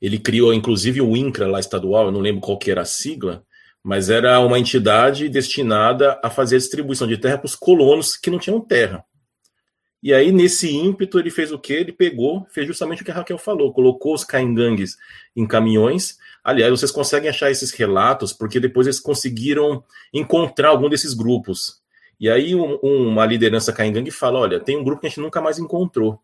Ele 0.00 0.18
criou, 0.18 0.54
inclusive, 0.54 1.00
o 1.00 1.16
INCRA 1.16 1.48
lá 1.48 1.58
estadual, 1.58 2.06
eu 2.06 2.12
não 2.12 2.20
lembro 2.20 2.40
qual 2.40 2.56
que 2.56 2.70
era 2.70 2.82
a 2.82 2.84
sigla, 2.84 3.44
mas 3.82 4.08
era 4.08 4.38
uma 4.40 4.58
entidade 4.58 5.28
destinada 5.28 6.20
a 6.22 6.30
fazer 6.30 6.56
a 6.56 6.58
distribuição 6.58 7.06
de 7.06 7.18
terra 7.18 7.38
para 7.38 7.46
os 7.46 7.56
colonos 7.56 8.16
que 8.16 8.30
não 8.30 8.38
tinham 8.38 8.60
terra. 8.60 9.04
E 10.00 10.14
aí, 10.14 10.30
nesse 10.30 10.72
ímpeto, 10.72 11.18
ele 11.18 11.30
fez 11.30 11.50
o 11.50 11.58
quê? 11.58 11.74
Ele 11.74 11.92
pegou, 11.92 12.46
fez 12.50 12.66
justamente 12.66 13.02
o 13.02 13.04
que 13.04 13.10
a 13.10 13.14
Raquel 13.14 13.38
falou, 13.38 13.72
colocou 13.72 14.14
os 14.14 14.22
caingangues 14.22 14.96
em 15.34 15.44
caminhões. 15.44 16.16
Aliás, 16.44 16.70
vocês 16.70 16.92
conseguem 16.92 17.28
achar 17.28 17.50
esses 17.50 17.72
relatos, 17.72 18.32
porque 18.32 18.60
depois 18.60 18.86
eles 18.86 19.00
conseguiram 19.00 19.82
encontrar 20.14 20.68
algum 20.68 20.88
desses 20.88 21.14
grupos. 21.14 21.82
E 22.20 22.28
aí 22.28 22.54
um, 22.54 22.74
uma 22.82 23.24
liderança 23.24 23.72
caingangue 23.72 24.10
fala: 24.10 24.38
olha, 24.38 24.60
tem 24.60 24.76
um 24.76 24.84
grupo 24.84 25.00
que 25.00 25.06
a 25.06 25.10
gente 25.10 25.20
nunca 25.20 25.40
mais 25.40 25.58
encontrou. 25.58 26.20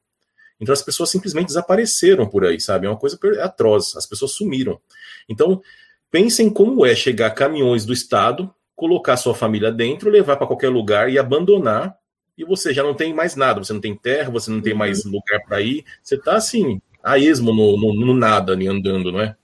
Então 0.61 0.73
as 0.73 0.83
pessoas 0.83 1.11
simplesmente 1.11 1.49
desapareceram 1.49 2.29
por 2.29 2.45
aí, 2.45 2.61
sabe? 2.61 2.87
É 2.87 2.91
uma 2.91 2.99
coisa 2.99 3.19
atroz. 3.43 3.97
As 3.97 4.07
pessoas 4.07 4.33
sumiram. 4.33 4.81
Então 5.29 5.63
pensem 6.11 6.51
como 6.51 6.85
é 6.87 6.95
chegar 6.95 7.31
caminhões 7.31 7.85
do 7.85 7.93
Estado, 7.93 8.53
colocar 8.75 9.17
sua 9.17 9.35
família 9.35 9.71
dentro, 9.71 10.11
levar 10.11 10.37
para 10.37 10.47
qualquer 10.47 10.69
lugar 10.69 11.11
e 11.11 11.19
abandonar. 11.19 11.97
E 12.37 12.45
você 12.45 12.75
já 12.75 12.83
não 12.83 12.95
tem 12.95 13.15
mais 13.15 13.37
nada. 13.37 13.63
Você 13.63 13.73
não 13.73 13.81
tem 13.81 13.95
terra, 13.95 14.31
você 14.31 14.51
não 14.51 14.61
tem 14.61 14.75
mais 14.75 15.05
lugar 15.05 15.41
para 15.47 15.61
ir. 15.61 15.85
Você 16.03 16.17
está 16.17 16.37
assim, 16.37 16.81
a 17.03 17.19
esmo 17.19 17.55
no, 17.55 17.77
no, 17.77 17.95
no, 17.95 18.15
nada 18.15 18.53
ali 18.53 18.67
andando, 18.67 19.13
não 19.13 19.21
é? 19.21 19.37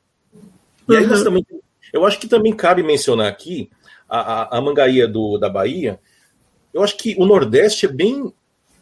E 0.89 0.97
aí 0.97 1.07
nós 1.07 1.23
também. 1.23 1.47
Eu 1.93 2.05
acho 2.05 2.19
que 2.19 2.29
também 2.29 2.55
cabe 2.55 2.83
mencionar 2.83 3.29
aqui 3.29 3.71
a, 4.09 4.57
a, 4.57 4.59
a 4.59 5.07
do, 5.07 5.39
da 5.39 5.49
Bahia 5.49 6.01
eu 6.73 6.83
acho 6.83 6.97
que 6.97 7.15
o 7.19 7.27
Nordeste 7.27 7.87
é 7.87 7.89
bem 7.89 8.33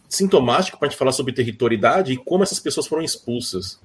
sintomático 0.08 0.78
para 0.78 0.88
a 0.88 0.90
gente 0.90 0.98
falar 0.98 1.12
sobre 1.12 1.32
territorialidade 1.32 2.12
e 2.12 2.16
como 2.16 2.42
essas 2.42 2.58
pessoas 2.58 2.86
foram 2.86 3.02
expulsas. 3.02 3.80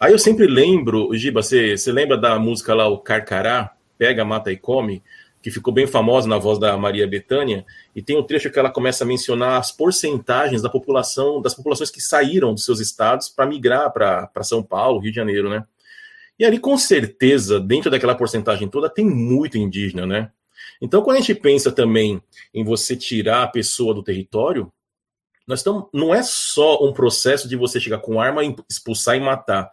Aí 0.00 0.12
eu 0.12 0.18
sempre 0.18 0.46
lembro, 0.46 1.14
Giba, 1.14 1.42
você, 1.42 1.76
lembra 1.88 2.16
da 2.16 2.38
música 2.38 2.74
lá, 2.74 2.86
o 2.86 2.98
Carcará, 2.98 3.72
Pega, 3.98 4.24
Mata 4.24 4.52
e 4.52 4.56
Come, 4.56 5.02
que 5.42 5.50
ficou 5.50 5.72
bem 5.72 5.86
famosa 5.86 6.28
na 6.28 6.38
voz 6.38 6.58
da 6.58 6.76
Maria 6.76 7.06
Bethânia, 7.06 7.64
e 7.94 8.02
tem 8.02 8.16
um 8.16 8.22
trecho 8.22 8.50
que 8.50 8.58
ela 8.58 8.70
começa 8.70 9.04
a 9.04 9.06
mencionar 9.06 9.58
as 9.58 9.72
porcentagens 9.72 10.62
da 10.62 10.68
população, 10.68 11.40
das 11.42 11.54
populações 11.54 11.90
que 11.90 12.00
saíram 12.00 12.54
dos 12.54 12.64
seus 12.64 12.80
estados 12.80 13.28
para 13.28 13.46
migrar 13.46 13.92
para 13.92 14.42
São 14.42 14.62
Paulo, 14.62 15.00
Rio 15.00 15.10
de 15.10 15.16
Janeiro, 15.16 15.48
né? 15.48 15.64
E 16.38 16.44
ali, 16.44 16.58
com 16.58 16.78
certeza, 16.78 17.58
dentro 17.58 17.90
daquela 17.90 18.14
porcentagem 18.14 18.68
toda, 18.68 18.88
tem 18.88 19.04
muito 19.04 19.58
indígena, 19.58 20.06
né? 20.06 20.30
Então, 20.80 21.02
quando 21.02 21.16
a 21.16 21.20
gente 21.20 21.34
pensa 21.34 21.72
também 21.72 22.22
em 22.54 22.64
você 22.64 22.96
tirar 22.96 23.42
a 23.42 23.48
pessoa 23.48 23.94
do 23.94 24.02
território, 24.02 24.72
nós 25.46 25.60
estamos, 25.60 25.84
não 25.92 26.14
é 26.14 26.22
só 26.22 26.84
um 26.84 26.92
processo 26.92 27.48
de 27.48 27.56
você 27.56 27.80
chegar 27.80 27.98
com 27.98 28.20
arma, 28.20 28.42
expulsar 28.70 29.16
e 29.16 29.20
matar. 29.20 29.70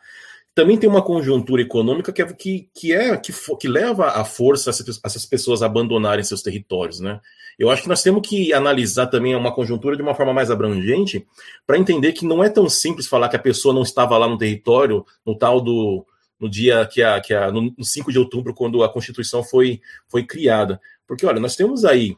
Também 0.54 0.78
tem 0.78 0.90
uma 0.90 1.02
conjuntura 1.02 1.62
econômica 1.62 2.14
que 2.14 2.22
é 2.22 2.34
que, 2.34 2.70
que, 2.74 2.94
é, 2.94 3.18
que, 3.18 3.34
que 3.60 3.68
leva 3.68 4.08
a 4.08 4.24
força 4.24 4.70
essas 4.70 5.26
pessoas 5.26 5.62
a 5.62 5.66
abandonarem 5.66 6.24
seus 6.24 6.42
territórios, 6.42 7.02
né? 7.02 7.20
Eu 7.60 7.70
acho 7.70 7.82
que 7.84 7.90
nós 7.90 8.02
temos 8.02 8.26
que 8.26 8.54
analisar 8.54 9.08
também 9.08 9.36
uma 9.36 9.54
conjuntura 9.54 9.98
de 9.98 10.02
uma 10.02 10.16
forma 10.16 10.34
mais 10.34 10.50
abrangente 10.50 11.26
para 11.68 11.78
entender 11.78 12.14
que 12.14 12.26
não 12.26 12.42
é 12.42 12.50
tão 12.50 12.70
simples 12.70 13.08
falar 13.08 13.28
que 13.28 13.36
a 13.36 13.40
pessoa 13.40 13.74
não 13.74 13.82
estava 13.82 14.18
lá 14.18 14.30
no 14.30 14.38
território, 14.38 15.06
no 15.26 15.38
tal 15.38 15.60
do 15.60 16.06
no 16.40 16.50
dia 16.50 16.86
que 16.86 17.02
a, 17.02 17.20
que 17.22 17.34
a 17.34 17.50
no 17.52 17.74
5 17.82 18.12
de 18.12 18.20
outubro, 18.20 18.54
quando 18.54 18.84
a 18.84 18.92
Constituição 18.92 19.42
foi, 19.42 19.82
foi 20.08 20.24
criada. 20.26 20.80
Porque, 21.08 21.26
olha, 21.26 21.40
nós 21.40 21.56
temos 21.56 21.86
aí, 21.86 22.16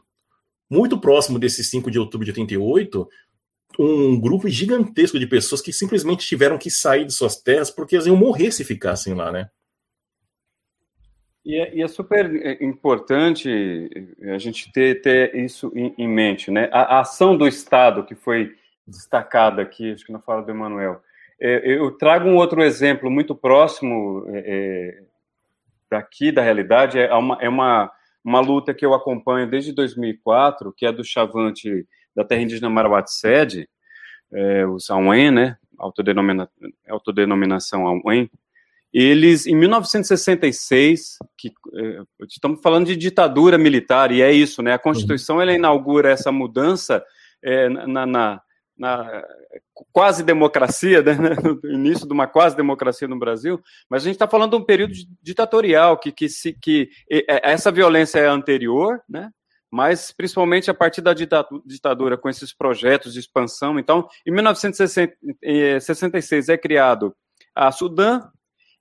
muito 0.69 0.99
próximo 0.99 1.39
desse 1.39 1.63
5 1.63 1.89
de 1.89 1.99
outubro 1.99 2.25
de 2.25 2.31
88, 2.31 3.07
um 3.79 4.19
grupo 4.19 4.49
gigantesco 4.49 5.19
de 5.19 5.27
pessoas 5.27 5.61
que 5.61 5.71
simplesmente 5.71 6.25
tiveram 6.25 6.57
que 6.57 6.71
sair 6.71 7.05
de 7.05 7.13
suas 7.13 7.35
terras 7.35 7.69
porque 7.69 7.95
eles 7.95 8.07
iam 8.07 8.15
morrer 8.15 8.51
se 8.51 8.63
ficassem 8.63 9.13
lá, 9.13 9.31
né? 9.31 9.49
E 11.45 11.55
é, 11.55 11.75
e 11.75 11.81
é 11.81 11.87
super 11.87 12.25
é, 12.35 12.63
importante 12.63 13.89
a 14.33 14.37
gente 14.37 14.69
ter, 14.71 15.01
ter 15.01 15.33
isso 15.33 15.71
em, 15.73 15.93
em 15.97 16.07
mente, 16.07 16.51
né? 16.51 16.69
A, 16.73 16.97
a, 16.97 16.99
ação 16.99 17.37
do 17.37 17.47
Estado 17.47 18.03
que 18.03 18.15
foi 18.15 18.53
destacada 18.85 19.61
aqui, 19.61 19.93
acho 19.93 20.05
que 20.05 20.11
na 20.11 20.19
fala 20.19 20.41
do 20.41 20.51
Emanuel, 20.51 21.01
é, 21.39 21.61
eu 21.65 21.91
trago 21.91 22.27
um 22.27 22.35
outro 22.35 22.61
exemplo 22.61 23.09
muito 23.09 23.33
próximo 23.33 24.25
é, 24.29 24.43
é, 24.45 25.03
daqui 25.89 26.31
da 26.31 26.41
realidade, 26.41 26.99
é 26.99 27.13
uma, 27.13 27.37
é 27.39 27.47
uma, 27.47 27.91
uma 28.27 28.41
luta 28.41 28.73
que 28.73 28.85
eu 28.85 28.93
acompanho 28.93 29.49
desde 29.49 29.71
2004, 29.71 30.73
que 30.75 30.85
é 30.85 30.91
do 30.91 31.01
chavante 31.01 31.87
da 32.13 32.25
terra 32.25 32.41
indígena 32.41 32.69
Marwatsed, 32.69 33.69
é, 34.33 34.67
os 34.67 34.89
Auen, 34.89 35.31
né, 35.31 35.57
autodenomina, 35.77 36.49
autodenominação 36.89 37.87
Auen, 37.87 38.29
eles, 38.93 39.47
em 39.47 39.55
1966, 39.55 41.19
que, 41.37 41.53
é, 41.73 42.01
estamos 42.27 42.59
falando 42.61 42.87
de 42.87 42.97
ditadura 42.97 43.57
militar, 43.57 44.11
e 44.11 44.21
é 44.21 44.29
isso, 44.29 44.61
né, 44.61 44.73
a 44.73 44.79
Constituição, 44.79 45.41
ela 45.41 45.53
inaugura 45.53 46.11
essa 46.11 46.29
mudança 46.29 47.01
é, 47.41 47.69
na, 47.69 48.05
na 48.05 48.41
na 48.77 49.23
quase 49.91 50.23
democracia, 50.23 51.01
né, 51.01 51.13
no 51.43 51.59
início 51.71 52.07
de 52.07 52.13
uma 52.13 52.27
quase 52.27 52.55
democracia 52.55 53.07
no 53.07 53.17
Brasil, 53.17 53.59
mas 53.89 54.03
a 54.03 54.05
gente 54.05 54.15
está 54.15 54.27
falando 54.27 54.51
de 54.51 54.57
um 54.57 54.65
período 54.65 54.93
ditatorial 55.21 55.97
que, 55.97 56.11
que, 56.11 56.29
se, 56.29 56.53
que 56.53 56.89
essa 57.27 57.71
violência 57.71 58.19
é 58.19 58.27
anterior, 58.27 59.01
né, 59.09 59.31
mas 59.71 60.11
principalmente 60.11 60.69
a 60.71 60.73
partir 60.73 61.01
da 61.01 61.13
ditadura 61.13 62.17
com 62.17 62.27
esses 62.29 62.53
projetos 62.53 63.13
de 63.13 63.19
expansão. 63.19 63.77
Então, 63.77 64.07
em 64.25 64.31
1966 64.31 66.49
é 66.49 66.57
criado 66.57 67.13
a 67.53 67.71
Sudã. 67.71 68.23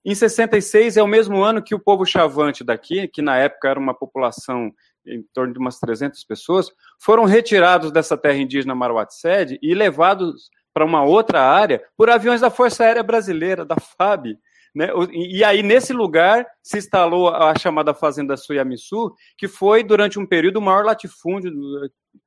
Em 0.05 0.15
66 0.15 0.97
é 0.97 1.03
o 1.03 1.09
mesmo 1.09 1.43
ano 1.43 1.63
que 1.63 1.75
o 1.75 1.81
povo 1.81 2.07
chavante 2.07 2.63
daqui, 2.63 3.09
que 3.09 3.21
na 3.21 3.37
época 3.37 3.69
era 3.69 3.81
uma 3.81 3.95
população 3.95 4.73
em 5.07 5.23
torno 5.33 5.53
de 5.53 5.59
umas 5.59 5.79
300 5.79 6.23
pessoas, 6.25 6.71
foram 6.99 7.25
retirados 7.25 7.91
dessa 7.91 8.17
terra 8.17 8.39
indígena 8.39 8.75
Marwatsed 8.75 9.59
e 9.63 9.75
levados 9.75 10.51
para 10.73 10.85
uma 10.85 11.03
outra 11.03 11.43
área 11.43 11.83
por 11.97 12.11
aviões 12.11 12.41
da 12.41 12.51
Força 12.51 12.85
Aérea 12.85 13.03
Brasileira, 13.03 13.65
da 13.65 13.77
FAB. 13.77 14.37
Né? 14.75 14.91
E 15.11 15.43
aí, 15.43 15.63
nesse 15.63 15.95
lugar, 15.95 16.47
se 16.63 16.77
instalou 16.77 17.31
a 17.31 17.59
chamada 17.59 17.95
Fazenda 17.95 18.37
Suyamisu, 18.37 19.15
que 19.39 19.49
foi, 19.49 19.83
durante 19.83 20.19
um 20.19 20.27
período, 20.27 20.59
o 20.59 20.63
maior 20.63 20.85
latifúndio, 20.85 21.51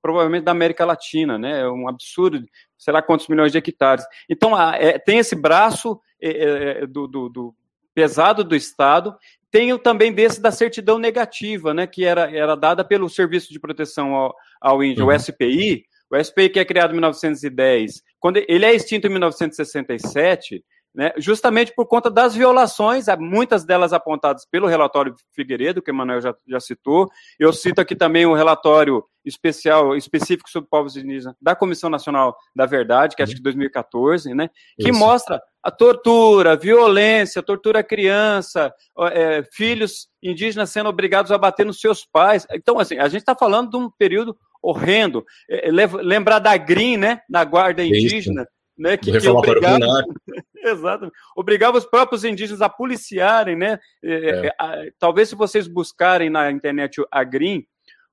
provavelmente, 0.02 0.46
da 0.46 0.52
América 0.52 0.84
Latina. 0.84 1.38
Né? 1.38 1.62
É 1.62 1.70
um 1.70 1.88
absurdo, 1.88 2.44
sei 2.76 2.92
lá 2.92 3.04
quantos 3.04 3.28
milhões 3.28 3.52
de 3.52 3.60
hectares. 3.60 4.04
Então, 4.28 4.60
é, 4.74 4.98
tem 4.98 5.20
esse 5.20 5.36
braço 5.36 6.02
é, 6.20 6.88
do, 6.88 7.06
do, 7.08 7.30
do 7.30 7.56
pesado 7.94 8.44
do 8.44 8.56
Estado 8.56 9.16
tem 9.52 9.78
também 9.78 10.14
desse 10.14 10.42
da 10.42 10.52
certidão 10.52 11.00
negativa, 11.00 11.74
né, 11.74 11.88
que 11.88 12.06
era, 12.06 12.32
era 12.32 12.56
dada 12.56 12.84
pelo 12.84 13.10
Serviço 13.10 13.52
de 13.52 13.60
Proteção 13.60 14.14
ao, 14.14 14.36
ao 14.62 14.84
Índio, 14.84 15.06
uhum. 15.06 15.12
o 15.14 15.20
SPI, 15.20 15.84
o 16.12 16.24
SPI 16.24 16.50
que 16.50 16.60
é 16.60 16.66
criado 16.66 16.92
em 16.92 16.94
1910, 16.94 18.02
quando 18.20 18.38
ele 18.38 18.66
é 18.66 18.74
extinto 18.74 19.08
em 19.08 19.12
1967, 19.12 20.64
né, 20.94 21.14
justamente 21.18 21.74
por 21.74 21.86
conta 21.86 22.10
das 22.10 22.36
violações, 22.36 23.06
muitas 23.20 23.64
delas 23.64 23.94
apontadas 23.94 24.46
pelo 24.50 24.68
relatório 24.68 25.16
Figueiredo, 25.34 25.82
que 25.82 25.92
o 25.92 25.94
Emanuel 25.94 26.20
já, 26.20 26.36
já 26.48 26.60
citou. 26.60 27.08
Eu 27.40 27.54
cito 27.54 27.80
aqui 27.80 27.96
também 27.96 28.26
o 28.26 28.34
relatório 28.34 29.04
especial, 29.24 29.96
específico 29.96 30.50
sobre 30.50 30.70
povos 30.70 30.98
indígenas 30.98 31.36
da 31.40 31.56
Comissão 31.56 31.90
Nacional 31.90 32.36
da 32.56 32.66
Verdade, 32.66 33.16
que 33.16 33.22
é, 33.22 33.24
acho 33.24 33.36
que 33.36 33.42
2014, 33.42 34.34
né, 34.34 34.50
que 34.78 34.90
Isso. 34.90 35.00
mostra 35.00 35.40
a 35.64 35.72
tortura, 35.72 36.54
a 36.54 36.56
violência, 36.56 37.40
a 37.40 37.44
tortura 37.44 37.80
à 37.80 37.84
criança, 37.84 38.74
é, 39.12 39.44
filhos 39.54 40.08
indígenas 40.24 40.70
sendo 40.70 40.90
obrigados 40.90 41.32
a 41.32 41.38
bater 41.38 41.66
nos 41.66 41.80
seus 41.80 42.06
pais. 42.06 42.48
Então, 42.54 42.80
assim, 42.80 42.98
a 42.98 43.08
gente 43.08 43.22
está 43.22 43.36
falando 43.36 43.70
de 43.72 43.78
um 43.78 43.90
período 43.90 44.38
horrendo. 44.62 45.26
É, 45.50 45.70
lembrar 45.70 46.40
da 46.40 46.56
GRIM, 46.58 46.98
né, 46.98 47.22
da 47.30 47.44
Guarda 47.44 47.84
Indígena, 47.84 48.42
Isso 48.44 48.60
né, 48.78 48.96
que, 48.96 49.12
que 49.12 49.28
obrigava, 49.28 49.80
exatamente, 50.56 51.14
obrigava 51.36 51.78
os 51.78 51.86
próprios 51.86 52.24
indígenas 52.24 52.62
a 52.62 52.70
policiarem, 52.70 53.58
né? 53.58 53.78
É. 54.04 54.48
É, 54.48 54.92
talvez 54.98 55.28
se 55.28 55.36
vocês 55.36 55.68
buscarem 55.68 56.30
na 56.30 56.50
internet 56.50 57.02
a 57.12 57.24
Green, 57.24 57.66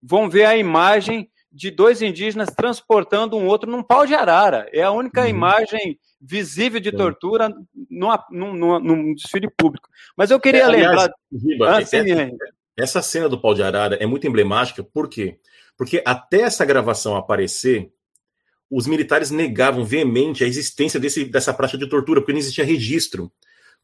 vão 0.03 0.29
ver 0.29 0.45
a 0.45 0.57
imagem 0.57 1.31
de 1.57 1.71
dois 1.71 2.03
indígenas 2.03 2.51
transportando 2.55 3.37
um 3.37 3.47
outro 3.47 3.71
num 3.71 3.83
pau 3.83 4.07
de 4.07 4.15
arara. 4.15 4.69
É 4.73 4.83
a 4.83 4.91
única 4.91 5.23
uhum. 5.23 5.29
imagem 5.29 5.99
visível 6.21 6.79
de 6.79 6.93
tortura 6.93 7.49
num, 7.91 8.09
num, 8.31 8.79
num, 8.79 9.15
desfile 9.15 9.49
público. 9.57 9.89
Mas 10.15 10.31
eu 10.31 10.39
queria 10.39 10.65
é, 10.65 10.67
lembrar. 10.67 11.11
Riba, 11.33 11.77
ah, 11.77 11.81
essa, 11.81 11.97
essa 12.77 13.03
cena 13.03 13.29
do 13.29 13.41
pau 13.41 13.55
de 13.55 13.63
arara 13.63 13.97
é 13.97 14.05
muito 14.05 14.27
emblemática, 14.27 14.85
por 14.85 15.09
quê? 15.09 15.39
Porque 15.79 16.03
até 16.05 16.43
essa 16.43 16.65
gravação 16.65 17.17
aparecer, 17.17 17.91
os 18.71 18.87
militares 18.87 19.31
negavam 19.31 19.83
veemente 19.83 20.45
a 20.45 20.47
existência 20.47 21.01
desse, 21.01 21.25
dessa 21.25 21.55
prática 21.55 21.79
de 21.79 21.89
tortura, 21.89 22.21
porque 22.21 22.33
não 22.33 22.39
existia 22.39 22.65
registro. 22.65 23.33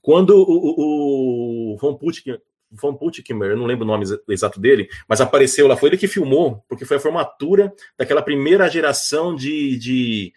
Quando 0.03 0.37
o, 0.37 0.43
o, 0.43 1.75
o 1.75 1.79
Von 1.79 1.95
Putkin, 1.95 2.37
Von 2.73 2.95
Putkimer, 2.95 3.51
eu 3.51 3.57
não 3.57 3.67
lembro 3.67 3.85
o 3.85 3.87
nome 3.87 4.05
exato 4.29 4.59
dele, 4.59 4.89
mas 5.09 5.21
apareceu 5.21 5.67
lá, 5.67 5.77
foi 5.77 5.91
ele 5.91 5.99
que 5.99 6.09
filmou, 6.09 6.65
porque 6.69 6.85
foi 6.85 6.97
a 6.97 7.01
formatura 7.01 7.73
daquela 7.99 8.23
primeira 8.23 8.69
geração 8.69 9.35
de, 9.35 9.77
de 9.79 10.33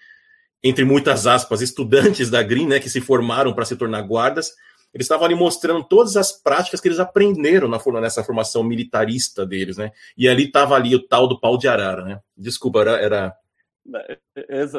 entre 0.63 0.83
muitas 0.83 1.27
aspas, 1.27 1.61
estudantes 1.61 2.29
da 2.29 2.43
Green, 2.43 2.67
né, 2.67 2.79
que 2.79 2.89
se 2.89 2.99
formaram 2.99 3.53
para 3.53 3.65
se 3.65 3.75
tornar 3.75 4.01
guardas, 4.01 4.51
eles 4.95 5.05
estavam 5.05 5.25
ali 5.25 5.35
mostrando 5.35 5.83
todas 5.83 6.15
as 6.15 6.31
práticas 6.31 6.79
que 6.79 6.87
eles 6.87 6.99
aprenderam 6.99 7.67
na, 7.67 7.79
nessa 7.99 8.23
formação 8.23 8.63
militarista 8.63 9.45
deles, 9.45 9.75
né? 9.75 9.91
E 10.17 10.25
ali 10.25 10.45
estava 10.45 10.73
ali 10.73 10.95
o 10.95 11.05
tal 11.05 11.27
do 11.27 11.37
pau 11.37 11.57
de 11.57 11.67
arara, 11.67 12.05
né? 12.05 12.19
Desculpa, 12.37 12.79
era, 12.79 12.91
era 13.01 13.35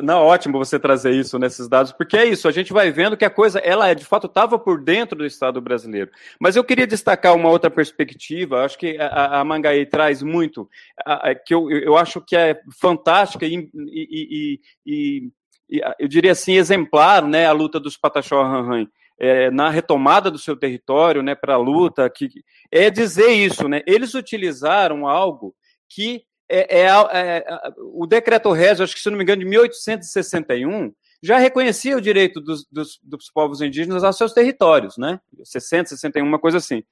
não, 0.03 0.23
ótimo 0.23 0.59
você 0.59 0.79
trazer 0.79 1.13
isso 1.13 1.39
nesses 1.39 1.69
dados, 1.69 1.93
porque 1.93 2.17
é 2.17 2.25
isso, 2.25 2.49
a 2.49 2.53
gente 2.53 2.73
vai 2.73 2.91
vendo 2.91 3.17
que 3.17 3.25
a 3.25 3.31
coisa, 3.31 3.61
ela 3.61 3.89
é, 3.89 3.95
de 3.95 4.05
fato 4.05 4.27
estava 4.27 4.59
por 4.59 4.83
dentro 4.83 5.17
do 5.17 5.25
Estado 5.25 5.61
brasileiro. 5.61 6.11
Mas 6.41 6.57
eu 6.57 6.65
queria 6.65 6.87
destacar 6.87 7.35
uma 7.35 7.49
outra 7.49 7.71
perspectiva, 7.71 8.65
acho 8.65 8.77
que 8.77 8.99
a, 8.99 9.41
a 9.41 9.45
Mangaí 9.45 9.87
traz 9.87 10.23
muito, 10.23 10.69
a, 11.05 11.31
a, 11.31 11.35
que 11.35 11.55
eu, 11.55 11.71
eu 11.71 11.97
acho 11.97 12.21
que 12.21 12.37
é 12.37 12.61
fantástica 12.81 13.47
e, 13.47 13.71
e, 13.75 14.61
e, 14.85 15.31
e 15.71 15.81
eu 15.99 16.09
diria 16.09 16.33
assim, 16.33 16.55
exemplar, 16.55 17.23
né, 17.25 17.47
a 17.47 17.53
luta 17.53 17.79
dos 17.79 17.97
Pataxó 17.97 18.43
Ranhan. 18.43 18.89
É, 19.19 19.51
na 19.51 19.71
retomada 19.71 20.31
do 20.31 20.37
seu 20.37 20.55
território, 20.55 21.23
né, 21.23 21.35
para 21.35 21.55
a 21.55 21.59
luta, 21.59 22.11
que 22.11 22.29
é 22.71 22.91
dizer 22.91 23.31
isso, 23.31 23.67
né? 23.67 23.81
Eles 23.87 24.13
utilizaram 24.13 25.09
algo 25.09 25.55
que 25.89 26.23
é, 26.49 26.81
é, 26.81 26.87
é, 26.87 27.45
o 27.79 28.07
decreto 28.07 28.53
Régio, 28.53 28.85
acho 28.85 28.95
que 28.95 29.01
se 29.01 29.11
não 29.11 29.17
me 29.17 29.25
engano, 29.25 29.41
de 29.41 29.49
1861, 29.49 30.93
já 31.23 31.39
reconhecia 31.39 31.97
o 31.97 32.01
direito 32.01 32.41
dos, 32.41 32.67
dos, 32.71 33.01
dos, 33.03 33.31
povos 33.31 33.61
indígenas 33.61 34.05
aos 34.05 34.17
seus 34.17 34.33
territórios, 34.33 34.97
né? 34.97 35.21
60, 35.43 35.91
61, 35.91 36.25
uma 36.25 36.39
coisa 36.39 36.59
assim. 36.59 36.85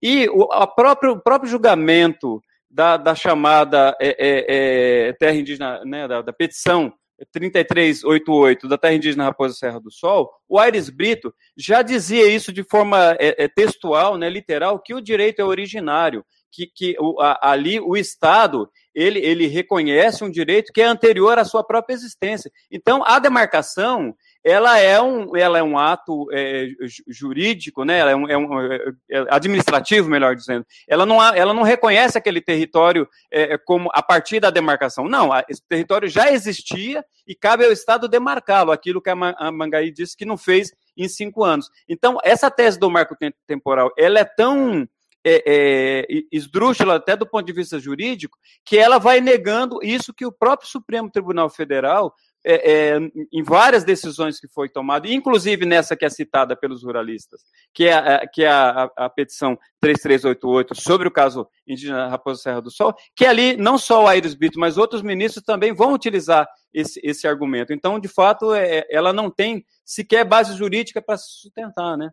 E 0.00 0.28
o, 0.28 0.66
próprio, 0.68 1.12
o 1.12 1.20
próprio 1.20 1.50
julgamento 1.50 2.42
da, 2.70 2.96
da 2.96 3.14
chamada 3.14 3.96
é, 4.00 4.08
é, 4.18 5.08
é 5.08 5.12
terra 5.12 5.36
indígena, 5.36 5.84
né, 5.84 6.08
da, 6.08 6.22
da, 6.22 6.32
petição 6.32 6.92
3388 7.30 8.66
da 8.66 8.78
terra 8.78 8.94
indígena 8.94 9.24
Raposa 9.24 9.54
Serra 9.54 9.78
do 9.78 9.90
Sol, 9.90 10.32
o 10.48 10.58
Aires 10.58 10.88
Brito 10.88 11.32
já 11.56 11.82
dizia 11.82 12.26
isso 12.26 12.52
de 12.52 12.64
forma 12.64 13.14
é, 13.20 13.46
textual, 13.46 14.16
né, 14.16 14.28
literal, 14.28 14.80
que 14.80 14.94
o 14.94 15.00
direito 15.00 15.40
é 15.40 15.44
originário, 15.44 16.24
que, 16.52 16.66
que 16.66 16.96
o, 17.00 17.20
a, 17.20 17.50
ali 17.50 17.80
o 17.80 17.96
Estado 17.96 18.70
ele, 18.94 19.18
ele 19.20 19.46
reconhece 19.46 20.22
um 20.22 20.30
direito 20.30 20.72
que 20.72 20.82
é 20.82 20.84
anterior 20.84 21.38
à 21.38 21.44
sua 21.44 21.64
própria 21.64 21.94
existência. 21.94 22.50
Então, 22.70 23.02
a 23.06 23.18
demarcação 23.18 24.14
ela 24.44 24.78
é 24.78 25.00
um, 25.00 25.36
ela 25.36 25.58
é 25.58 25.62
um 25.62 25.78
ato 25.78 26.26
é, 26.32 26.66
jurídico, 27.08 27.84
né? 27.84 27.98
ela 27.98 28.10
é 28.10 28.16
um, 28.16 28.28
é 28.28 28.36
um 28.36 28.60
é, 28.60 28.92
é 29.10 29.26
administrativo, 29.30 30.10
melhor 30.10 30.34
dizendo. 30.34 30.66
Ela 30.88 31.06
não, 31.06 31.22
ela 31.22 31.54
não 31.54 31.62
reconhece 31.62 32.18
aquele 32.18 32.40
território 32.40 33.08
é, 33.30 33.54
é, 33.54 33.58
como 33.58 33.88
a 33.94 34.02
partir 34.02 34.40
da 34.40 34.50
demarcação. 34.50 35.08
Não, 35.08 35.30
esse 35.48 35.62
território 35.66 36.08
já 36.08 36.30
existia 36.30 37.04
e 37.26 37.34
cabe 37.36 37.64
ao 37.64 37.72
Estado 37.72 38.08
demarcá-lo, 38.08 38.72
aquilo 38.72 39.00
que 39.00 39.10
a 39.10 39.16
Mangaí 39.52 39.92
disse 39.92 40.16
que 40.16 40.24
não 40.24 40.36
fez 40.36 40.72
em 40.96 41.08
cinco 41.08 41.44
anos. 41.44 41.70
Então, 41.88 42.18
essa 42.24 42.50
tese 42.50 42.78
do 42.78 42.90
marco 42.90 43.16
temporal, 43.46 43.92
ela 43.96 44.18
é 44.18 44.24
tão 44.24 44.86
é, 45.24 45.42
é, 45.46 46.06
esdrúxula 46.30 46.96
até 46.96 47.16
do 47.16 47.26
ponto 47.26 47.46
de 47.46 47.52
vista 47.52 47.78
jurídico, 47.78 48.38
que 48.64 48.76
ela 48.76 48.98
vai 48.98 49.20
negando 49.20 49.78
isso 49.82 50.12
que 50.12 50.26
o 50.26 50.32
próprio 50.32 50.68
Supremo 50.68 51.10
Tribunal 51.10 51.48
Federal, 51.48 52.14
é, 52.44 52.72
é, 52.72 52.98
em 53.32 53.42
várias 53.42 53.84
decisões 53.84 54.40
que 54.40 54.48
foi 54.48 54.68
tomada, 54.68 55.08
inclusive 55.08 55.64
nessa 55.64 55.94
que 55.94 56.04
é 56.04 56.10
citada 56.10 56.56
pelos 56.56 56.82
ruralistas, 56.82 57.42
que 57.72 57.84
é, 57.84 57.92
a, 57.92 58.26
que 58.26 58.42
é 58.42 58.48
a, 58.48 58.90
a, 58.96 59.04
a, 59.04 59.08
petição 59.08 59.56
3388 59.80 60.74
sobre 60.74 61.06
o 61.06 61.10
caso 61.10 61.46
indígena 61.66 62.08
Raposa 62.08 62.42
Serra 62.42 62.60
do 62.60 62.70
Sol, 62.70 62.94
que 63.14 63.24
ali 63.24 63.56
não 63.56 63.78
só 63.78 64.02
o 64.02 64.08
Aires 64.08 64.34
Brito, 64.34 64.58
mas 64.58 64.76
outros 64.76 65.02
ministros 65.02 65.44
também 65.44 65.72
vão 65.72 65.92
utilizar 65.92 66.48
esse, 66.74 67.00
esse 67.04 67.28
argumento. 67.28 67.72
Então, 67.72 68.00
de 68.00 68.08
fato, 68.08 68.52
é, 68.52 68.84
ela 68.90 69.12
não 69.12 69.30
tem 69.30 69.64
sequer 69.84 70.24
base 70.24 70.56
jurídica 70.56 71.00
para 71.00 71.16
se 71.16 71.30
sustentar, 71.30 71.96
né? 71.96 72.10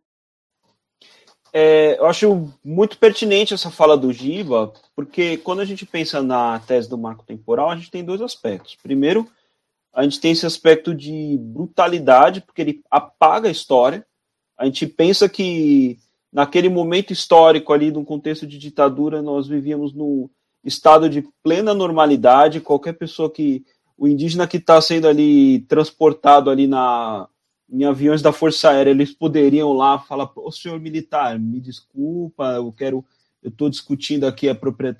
É, 1.51 1.97
eu 1.97 2.05
acho 2.05 2.53
muito 2.63 2.97
pertinente 2.97 3.53
essa 3.53 3.71
fala 3.71 3.97
do 3.97 4.13
Giba, 4.13 4.71
porque 4.95 5.37
quando 5.37 5.61
a 5.61 5.65
gente 5.65 5.85
pensa 5.85 6.21
na 6.21 6.59
tese 6.59 6.89
do 6.89 6.97
marco 6.97 7.25
temporal, 7.25 7.69
a 7.69 7.75
gente 7.75 7.89
tem 7.89 8.03
dois 8.03 8.21
aspectos. 8.21 8.77
Primeiro, 8.81 9.27
a 9.93 10.03
gente 10.03 10.19
tem 10.19 10.31
esse 10.31 10.45
aspecto 10.45 10.93
de 10.93 11.37
brutalidade, 11.39 12.41
porque 12.41 12.61
ele 12.61 12.81
apaga 12.89 13.47
a 13.47 13.51
história. 13.51 14.05
A 14.57 14.65
gente 14.65 14.85
pensa 14.85 15.27
que 15.27 15.97
naquele 16.31 16.69
momento 16.69 17.11
histórico 17.11 17.73
ali, 17.73 17.91
num 17.91 18.05
contexto 18.05 18.45
de 18.45 18.57
ditadura, 18.59 19.21
nós 19.21 19.47
vivíamos 19.47 19.93
no 19.93 20.29
estado 20.63 21.09
de 21.09 21.27
plena 21.43 21.73
normalidade. 21.73 22.61
Qualquer 22.61 22.93
pessoa 22.93 23.31
que. 23.31 23.65
O 23.97 24.07
indígena 24.07 24.47
que 24.47 24.55
está 24.55 24.79
sendo 24.79 25.09
ali 25.09 25.59
transportado 25.67 26.49
ali 26.49 26.67
na, 26.67 27.27
em 27.71 27.83
aviões 27.83 28.21
da 28.21 28.31
Força 28.31 28.69
Aérea, 28.69 28.91
eles 28.91 29.13
poderiam 29.13 29.73
lá 29.73 29.99
falar, 29.99 30.31
o 30.35 30.51
senhor 30.51 30.79
militar, 30.79 31.37
me 31.39 31.59
desculpa, 31.59 32.53
eu 32.53 32.71
quero, 32.71 33.05
eu 33.43 33.49
estou 33.49 33.69
discutindo 33.69 34.25
aqui 34.25 34.49
a, 34.49 34.53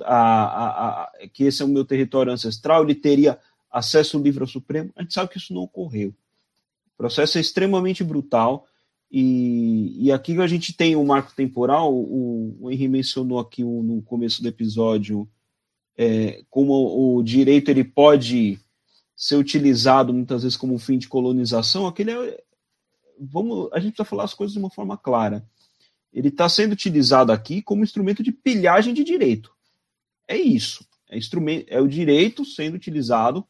a, 0.05 1.11
que 1.33 1.45
esse 1.45 1.61
é 1.61 1.65
o 1.65 1.69
meu 1.69 1.83
território 1.83 2.31
ancestral, 2.31 2.83
ele 2.83 2.95
teria 2.95 3.39
acesso 3.71 4.19
livre 4.19 4.41
ao 4.41 4.47
Supremo. 4.47 4.91
A 4.95 5.01
gente 5.01 5.13
sabe 5.13 5.31
que 5.31 5.37
isso 5.37 5.53
não 5.53 5.61
ocorreu. 5.61 6.09
O 6.09 6.97
processo 6.97 7.37
é 7.37 7.41
extremamente 7.41 8.03
brutal, 8.03 8.65
e, 9.11 10.05
e 10.05 10.11
aqui 10.11 10.39
a 10.39 10.47
gente 10.47 10.71
tem 10.71 10.95
um 10.95 11.05
marco 11.05 11.33
temporal, 11.35 11.93
o, 11.93 12.57
o 12.61 12.69
mencionou 12.87 13.39
aqui 13.39 13.63
no 13.63 14.01
começo 14.03 14.41
do 14.41 14.47
episódio 14.47 15.27
é, 15.99 16.43
como 16.49 17.17
o 17.17 17.21
direito 17.21 17.69
ele 17.69 17.83
pode 17.83 18.57
ser 19.17 19.35
utilizado 19.35 20.13
muitas 20.13 20.43
vezes 20.43 20.57
como 20.57 20.79
fim 20.79 20.97
de 20.97 21.09
colonização, 21.09 21.85
aquele 21.85 22.11
é, 22.11 22.41
vamos, 23.19 23.69
a 23.71 23.79
gente 23.79 23.93
precisa 23.93 24.09
falar 24.09 24.23
as 24.23 24.33
coisas 24.33 24.53
de 24.53 24.59
uma 24.59 24.69
forma 24.69 24.97
clara. 24.97 25.45
Ele 26.11 26.29
está 26.29 26.49
sendo 26.49 26.73
utilizado 26.73 27.31
aqui 27.31 27.61
como 27.61 27.83
instrumento 27.83 28.23
de 28.23 28.31
pilhagem 28.31 28.93
de 28.93 29.03
direito. 29.03 29.53
É 30.27 30.37
isso. 30.37 30.87
É, 31.09 31.17
instrumento, 31.17 31.65
é 31.69 31.81
o 31.81 31.87
direito 31.87 32.45
sendo 32.45 32.75
utilizado 32.75 33.45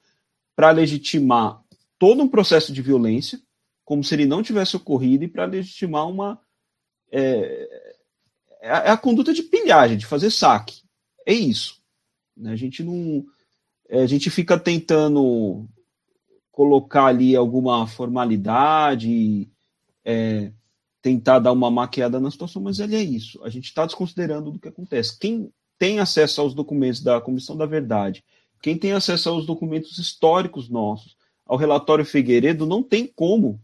para 0.56 0.72
legitimar 0.72 1.64
todo 1.98 2.24
um 2.24 2.28
processo 2.28 2.72
de 2.72 2.82
violência, 2.82 3.42
como 3.84 4.04
se 4.04 4.16
ele 4.16 4.26
não 4.26 4.44
tivesse 4.44 4.76
ocorrido, 4.76 5.24
e 5.24 5.28
para 5.28 5.46
legitimar 5.46 6.08
uma. 6.08 6.40
É, 7.12 7.96
é, 8.62 8.72
a, 8.72 8.78
é 8.78 8.90
a 8.92 8.98
conduta 8.98 9.34
de 9.34 9.44
pilhagem, 9.44 9.98
de 9.98 10.06
fazer 10.06 10.32
saque. 10.32 10.82
É 11.26 11.34
isso. 11.34 11.82
A 12.46 12.56
gente 12.56 12.84
não. 12.84 13.26
A 13.90 14.06
gente 14.06 14.30
fica 14.30 14.58
tentando 14.58 15.68
colocar 16.52 17.06
ali 17.06 17.36
alguma 17.36 17.88
formalidade, 17.88 19.50
é, 20.04 20.52
tentar 21.02 21.40
dar 21.40 21.52
uma 21.52 21.72
maquiada 21.72 22.20
na 22.20 22.32
situação, 22.32 22.62
mas 22.62 22.80
ele 22.80 22.96
é 22.96 23.02
isso. 23.02 23.44
A 23.44 23.50
gente 23.50 23.66
está 23.66 23.86
desconsiderando 23.86 24.52
do 24.52 24.60
que 24.60 24.68
acontece. 24.68 25.18
Quem 25.18 25.52
tem 25.78 26.00
acesso 26.00 26.42
aos 26.42 26.54
documentos 26.54 27.02
da 27.02 27.22
Comissão 27.22 27.56
da 27.56 27.66
Verdade, 27.66 28.24
quem 28.62 28.78
tem 28.78 28.92
acesso 28.92 29.30
aos 29.30 29.46
documentos 29.46 29.98
históricos 29.98 30.70
nossos, 30.70 31.16
ao 31.46 31.58
relatório 31.58 32.06
Figueiredo, 32.06 32.66
não 32.66 32.84
tem 32.84 33.08
como, 33.08 33.62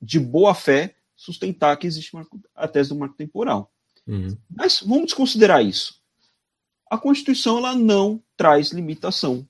de 0.00 0.18
boa 0.18 0.54
fé, 0.54 0.94
sustentar 1.14 1.76
que 1.76 1.86
existe 1.86 2.12
a 2.54 2.66
tese 2.66 2.88
do 2.88 2.96
marco 2.96 3.16
temporal. 3.16 3.70
Uhum. 4.06 4.36
Mas 4.48 4.80
vamos 4.80 5.06
desconsiderar 5.06 5.64
isso. 5.64 6.00
A 6.90 6.96
Constituição 6.96 7.58
ela 7.58 7.74
não 7.74 8.22
traz 8.36 8.72
limitação 8.72 9.46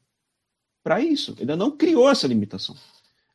para 0.82 1.00
isso. 1.00 1.36
Ela 1.38 1.56
não 1.56 1.70
criou 1.70 2.10
essa 2.10 2.26
limitação. 2.26 2.74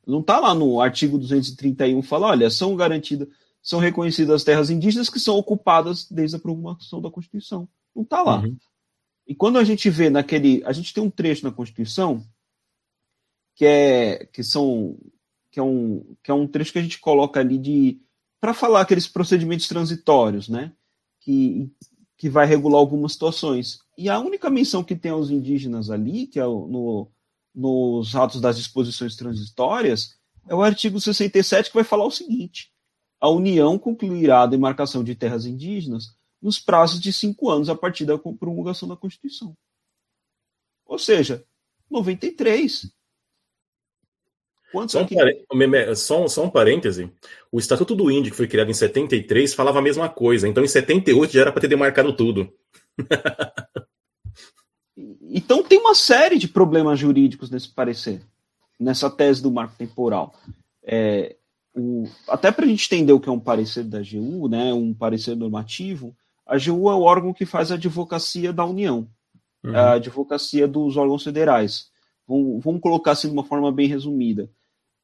Não 0.05 0.19
está 0.19 0.39
lá 0.39 0.53
no 0.53 0.81
artigo 0.81 1.17
231 1.17 2.01
fala, 2.01 2.27
olha, 2.27 2.49
são 2.49 2.75
garantidas, 2.75 3.27
são 3.61 3.79
reconhecidas 3.79 4.35
as 4.35 4.43
terras 4.43 4.69
indígenas 4.69 5.09
que 5.09 5.19
são 5.19 5.37
ocupadas 5.37 6.05
desde 6.09 6.35
a 6.35 6.39
promulgação 6.39 7.01
da 7.01 7.09
Constituição. 7.09 7.67
Não 7.95 8.03
está 8.03 8.21
lá. 8.21 8.41
Uhum. 8.41 8.57
E 9.25 9.33
quando 9.33 9.57
a 9.57 9.63
gente 9.63 9.89
vê 9.89 10.09
naquele, 10.09 10.61
a 10.65 10.73
gente 10.73 10.93
tem 10.93 11.01
um 11.01 11.09
trecho 11.09 11.45
na 11.45 11.51
Constituição 11.51 12.25
que 13.55 13.65
é 13.65 14.25
que 14.25 14.43
são 14.43 14.97
que 15.51 15.59
é 15.59 15.63
um 15.63 16.15
que 16.23 16.31
é 16.31 16.33
um 16.33 16.47
trecho 16.47 16.73
que 16.73 16.79
a 16.79 16.81
gente 16.81 16.99
coloca 16.99 17.39
ali 17.39 17.57
de 17.57 18.01
para 18.39 18.53
falar 18.53 18.81
aqueles 18.81 19.07
procedimentos 19.07 19.67
transitórios, 19.67 20.49
né? 20.49 20.73
Que 21.21 21.71
que 22.17 22.29
vai 22.29 22.45
regular 22.45 22.79
algumas 22.79 23.13
situações. 23.13 23.79
E 23.97 24.09
a 24.09 24.19
única 24.19 24.49
menção 24.49 24.83
que 24.83 24.95
tem 24.95 25.11
aos 25.11 25.29
indígenas 25.29 25.89
ali, 25.89 26.25
que 26.27 26.39
é 26.39 26.43
no 26.43 27.09
nos 27.53 28.15
atos 28.15 28.41
das 28.41 28.57
disposições 28.57 29.15
transitórias 29.15 30.17
é 30.47 30.55
o 30.55 30.61
artigo 30.61 30.99
67 30.99 31.69
que 31.69 31.75
vai 31.75 31.83
falar 31.83 32.05
o 32.05 32.11
seguinte: 32.11 32.71
a 33.19 33.29
União 33.29 33.77
concluirá 33.77 34.41
a 34.43 34.47
demarcação 34.47 35.03
de 35.03 35.15
terras 35.15 35.45
indígenas 35.45 36.15
nos 36.41 36.59
prazos 36.59 36.99
de 36.99 37.13
cinco 37.13 37.49
anos 37.49 37.69
a 37.69 37.75
partir 37.75 38.05
da 38.05 38.17
promulgação 38.17 38.87
da 38.87 38.97
Constituição. 38.97 39.55
Ou 40.85 40.99
seja, 40.99 41.45
93. 41.89 42.91
Só 44.87 45.03
um, 45.03 45.95
só, 45.95 46.27
só 46.27 46.43
um 46.45 46.49
parêntese. 46.49 47.11
O 47.51 47.59
Estatuto 47.59 47.95
do 47.95 48.09
Índio, 48.09 48.31
que 48.31 48.37
foi 48.37 48.47
criado 48.47 48.71
em 48.71 48.73
73, 48.73 49.53
falava 49.53 49.77
a 49.79 49.81
mesma 49.81 50.09
coisa. 50.09 50.47
Então, 50.47 50.63
em 50.63 50.67
78 50.67 51.31
já 51.31 51.41
era 51.41 51.51
para 51.51 51.61
ter 51.61 51.67
demarcado 51.67 52.11
tudo. 52.15 52.51
então, 55.33 55.63
tem 55.63 55.79
uma 55.79 55.95
série 55.95 56.37
de 56.37 56.47
problemas 56.47 56.99
jurídicos 56.99 57.49
nesse 57.49 57.67
parecer, 57.67 58.21
nessa 58.79 59.09
tese 59.09 59.41
do 59.41 59.51
marco 59.51 59.75
temporal. 59.75 60.33
É, 60.83 61.35
o, 61.75 62.07
até 62.27 62.51
para 62.51 62.65
a 62.65 62.67
gente 62.67 62.85
entender 62.85 63.13
o 63.13 63.19
que 63.19 63.27
é 63.27 63.31
um 63.31 63.39
parecer 63.39 63.83
da 63.83 63.97
AGU, 63.97 64.47
né, 64.47 64.71
um 64.73 64.93
parecer 64.93 65.35
normativo, 65.35 66.15
a 66.45 66.55
AGU 66.55 66.89
é 66.89 66.93
o 66.93 67.01
órgão 67.01 67.33
que 67.33 67.45
faz 67.45 67.71
a 67.71 67.75
advocacia 67.75 68.53
da 68.53 68.63
União, 68.63 69.07
uhum. 69.63 69.75
a 69.75 69.93
advocacia 69.93 70.67
dos 70.67 70.97
órgãos 70.97 71.23
federais. 71.23 71.89
Vamos, 72.27 72.63
vamos 72.63 72.81
colocar 72.81 73.11
assim 73.11 73.27
de 73.27 73.33
uma 73.33 73.43
forma 73.43 73.71
bem 73.71 73.87
resumida. 73.87 74.49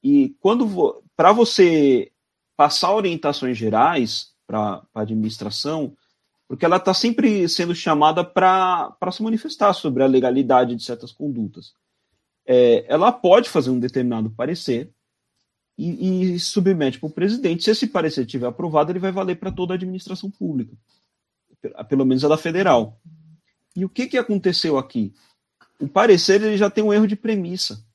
E 0.04 0.36
quando 0.40 1.04
para 1.16 1.32
você 1.32 2.12
passar 2.56 2.94
orientações 2.94 3.58
gerais 3.58 4.28
para 4.46 4.82
a 4.94 5.02
administração, 5.02 5.96
porque 6.50 6.66
ela 6.66 6.76
está 6.76 6.94
sempre 6.94 7.48
sendo 7.48 7.74
chamada 7.74 8.26
para 8.26 8.98
se 9.12 9.24
manifestar 9.24 9.72
sobre 9.72 10.04
a 10.04 10.08
legalidade 10.08 10.76
de 10.76 10.84
certas 10.84 11.14
condutas. 11.14 11.74
É, 12.46 12.84
ela 12.92 13.12
pode 13.12 13.48
fazer 13.48 13.70
um 13.70 13.80
determinado 13.80 14.30
parecer 14.32 14.92
e, 15.78 16.34
e 16.34 16.40
submete 16.40 17.00
para 17.00 17.08
o 17.08 17.12
presidente. 17.12 17.64
Se 17.64 17.72
esse 17.72 17.88
parecer 17.88 18.26
estiver 18.26 18.48
aprovado, 18.48 18.92
ele 18.92 19.00
vai 19.00 19.12
valer 19.12 19.36
para 19.36 19.52
toda 19.52 19.74
a 19.74 19.76
administração 19.76 20.30
pública, 20.30 20.76
pelo 21.88 22.06
menos 22.06 22.26
a 22.26 22.28
da 22.28 22.38
federal. 22.38 23.00
E 23.76 23.86
o 23.86 23.90
que, 23.90 24.08
que 24.08 24.18
aconteceu 24.18 24.78
aqui? 24.78 25.14
O 25.80 25.88
parecer 25.88 26.42
ele 26.42 26.58
já 26.58 26.70
tem 26.70 26.84
um 26.84 26.92
erro 26.92 27.08
de 27.08 27.16
premissa 27.16 27.88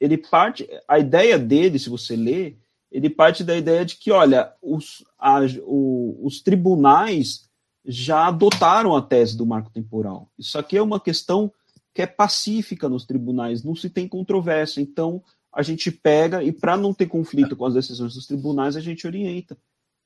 ele 0.00 0.16
parte, 0.16 0.68
a 0.86 0.98
ideia 0.98 1.38
dele, 1.38 1.78
se 1.78 1.90
você 1.90 2.14
ler, 2.14 2.58
ele 2.90 3.10
parte 3.10 3.42
da 3.42 3.56
ideia 3.56 3.84
de 3.84 3.96
que, 3.96 4.10
olha, 4.10 4.52
os, 4.62 5.04
a, 5.18 5.40
o, 5.62 6.18
os 6.24 6.40
tribunais 6.40 7.47
já 7.90 8.28
adotaram 8.28 8.94
a 8.94 9.00
tese 9.00 9.34
do 9.34 9.46
marco 9.46 9.70
temporal. 9.70 10.30
Isso 10.38 10.58
aqui 10.58 10.76
é 10.76 10.82
uma 10.82 11.00
questão 11.00 11.50
que 11.94 12.02
é 12.02 12.06
pacífica 12.06 12.86
nos 12.86 13.06
tribunais, 13.06 13.64
não 13.64 13.74
se 13.74 13.88
tem 13.88 14.06
controvérsia. 14.06 14.82
Então, 14.82 15.24
a 15.50 15.62
gente 15.62 15.90
pega 15.90 16.44
e, 16.44 16.52
para 16.52 16.76
não 16.76 16.92
ter 16.92 17.06
conflito 17.06 17.56
com 17.56 17.64
as 17.64 17.72
decisões 17.72 18.14
dos 18.14 18.26
tribunais, 18.26 18.76
a 18.76 18.80
gente 18.80 19.06
orienta. 19.06 19.56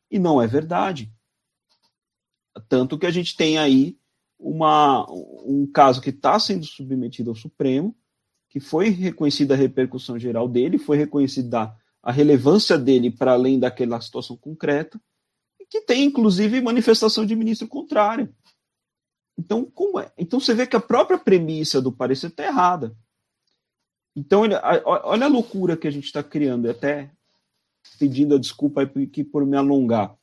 E 0.09 0.19
não 0.19 0.41
é 0.41 0.47
verdade. 0.47 1.13
Tanto 2.69 2.97
que 2.97 3.07
a 3.07 3.11
gente 3.11 3.37
tem 3.37 3.59
aí 3.59 3.99
uma, 4.39 5.05
um 5.11 5.67
caso 5.67 6.01
que 6.01 6.11
está 6.11 6.39
sendo 6.39 6.65
submetido 6.65 7.31
ao 7.31 7.37
Supremo, 7.37 7.97
que 8.49 8.61
foi 8.61 8.91
reconhecida 8.91 9.55
a 9.55 9.57
repercussão 9.57 10.19
geral 10.19 10.47
dele, 10.47 10.79
foi 10.79 10.97
reconhecida 10.97 11.75
a 12.01 12.13
relevância 12.13 12.79
dele 12.79 13.11
para 13.11 13.33
além 13.33 13.59
daquela 13.59 14.01
situação 14.01 14.37
concreta, 14.37 15.01
que 15.73 15.81
tem, 15.81 16.05
inclusive, 16.05 16.61
manifestação 16.61 17.25
de 17.25 17.35
ministro 17.35 17.67
contrário. 17.67 18.29
Então, 19.39 19.65
como 19.65 19.99
é? 19.99 20.13
Então 20.19 20.39
você 20.39 20.53
vê 20.53 20.67
que 20.67 20.77
a 20.77 20.81
própria 20.81 21.17
premissa 21.17 21.81
do 21.81 21.91
parecer 21.91 22.27
está 22.27 22.45
errada. 22.45 22.95
Então, 24.15 24.43
olha 24.85 25.25
a 25.25 25.31
loucura 25.31 25.75
que 25.75 25.89
a 25.89 25.91
gente 25.91 26.05
está 26.05 26.23
criando, 26.23 26.69
até 26.69 27.11
pedindo 27.99 28.35
a 28.35 28.39
desculpa 28.39 28.83
por 29.33 29.47
me 29.47 29.57
alongar. 29.57 30.15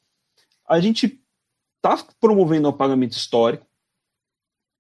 A 0.68 0.80
gente 0.80 1.20
está 1.78 1.98
promovendo 2.20 2.68
o 2.68 2.70
apagamento 2.70 3.18
histórico, 3.18 3.66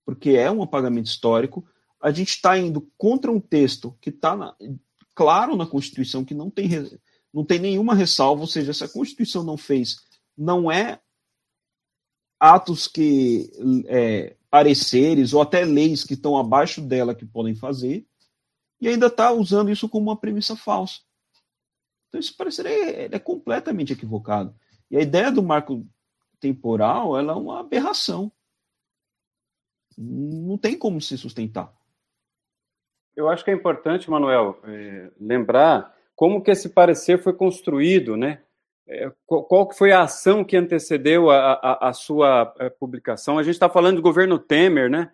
porque 0.05 0.33
é 0.33 0.51
um 0.51 0.61
apagamento 0.61 1.07
histórico, 1.07 1.67
a 1.99 2.11
gente 2.11 2.29
está 2.29 2.55
indo 2.55 2.87
contra 2.95 3.31
um 3.31 3.39
texto 3.39 3.97
que 3.99 4.11
está 4.11 4.55
claro 5.15 5.55
na 5.55 5.65
Constituição, 5.65 6.23
que 6.23 6.35
não 6.35 6.51
tem, 6.51 6.69
não 7.33 7.43
tem 7.43 7.57
nenhuma 7.57 7.95
ressalva, 7.95 8.41
ou 8.41 8.47
seja, 8.47 8.71
se 8.71 8.83
a 8.83 8.89
Constituição 8.89 9.43
não 9.43 9.57
fez, 9.57 10.07
não 10.39 10.71
é 10.71 11.01
atos 12.39 12.87
que 12.87 13.51
é, 13.87 14.37
pareceres 14.49 15.33
ou 15.33 15.41
até 15.41 15.65
leis 15.65 16.05
que 16.05 16.13
estão 16.13 16.37
abaixo 16.37 16.81
dela 16.81 17.13
que 17.13 17.25
podem 17.25 17.53
fazer, 17.53 18.07
e 18.79 18.87
ainda 18.87 19.07
está 19.07 19.31
usando 19.33 19.69
isso 19.69 19.89
como 19.89 20.09
uma 20.09 20.17
premissa 20.17 20.55
falsa. 20.55 21.01
Então, 22.07 22.19
esse 22.19 22.35
parecer 22.35 22.65
é, 22.65 23.05
é 23.13 23.19
completamente 23.19 23.91
equivocado. 23.91 24.55
E 24.89 24.97
a 24.97 25.01
ideia 25.01 25.29
do 25.29 25.43
marco 25.43 25.85
temporal 26.39 27.17
ela 27.17 27.33
é 27.33 27.35
uma 27.35 27.59
aberração. 27.59 28.31
Não 29.97 30.57
tem 30.57 30.77
como 30.77 31.01
se 31.01 31.17
sustentar. 31.17 31.75
Eu 33.13 33.27
acho 33.27 33.43
que 33.43 33.51
é 33.51 33.53
importante, 33.53 34.09
Manuel, 34.09 34.57
é, 34.63 35.11
lembrar 35.19 35.93
como 36.15 36.41
que 36.41 36.51
esse 36.51 36.69
parecer 36.69 37.21
foi 37.21 37.33
construído, 37.33 38.15
né? 38.15 38.41
É, 38.89 39.11
qual, 39.25 39.43
qual 39.43 39.71
foi 39.71 39.91
a 39.91 40.01
ação 40.01 40.43
que 40.43 40.57
antecedeu 40.57 41.29
a, 41.29 41.53
a, 41.53 41.89
a 41.89 41.93
sua 41.93 42.53
é, 42.59 42.69
publicação? 42.69 43.37
A 43.37 43.43
gente 43.43 43.53
está 43.53 43.69
falando 43.69 43.97
do 43.97 44.01
governo 44.01 44.39
Temer, 44.39 44.89
né? 44.89 45.11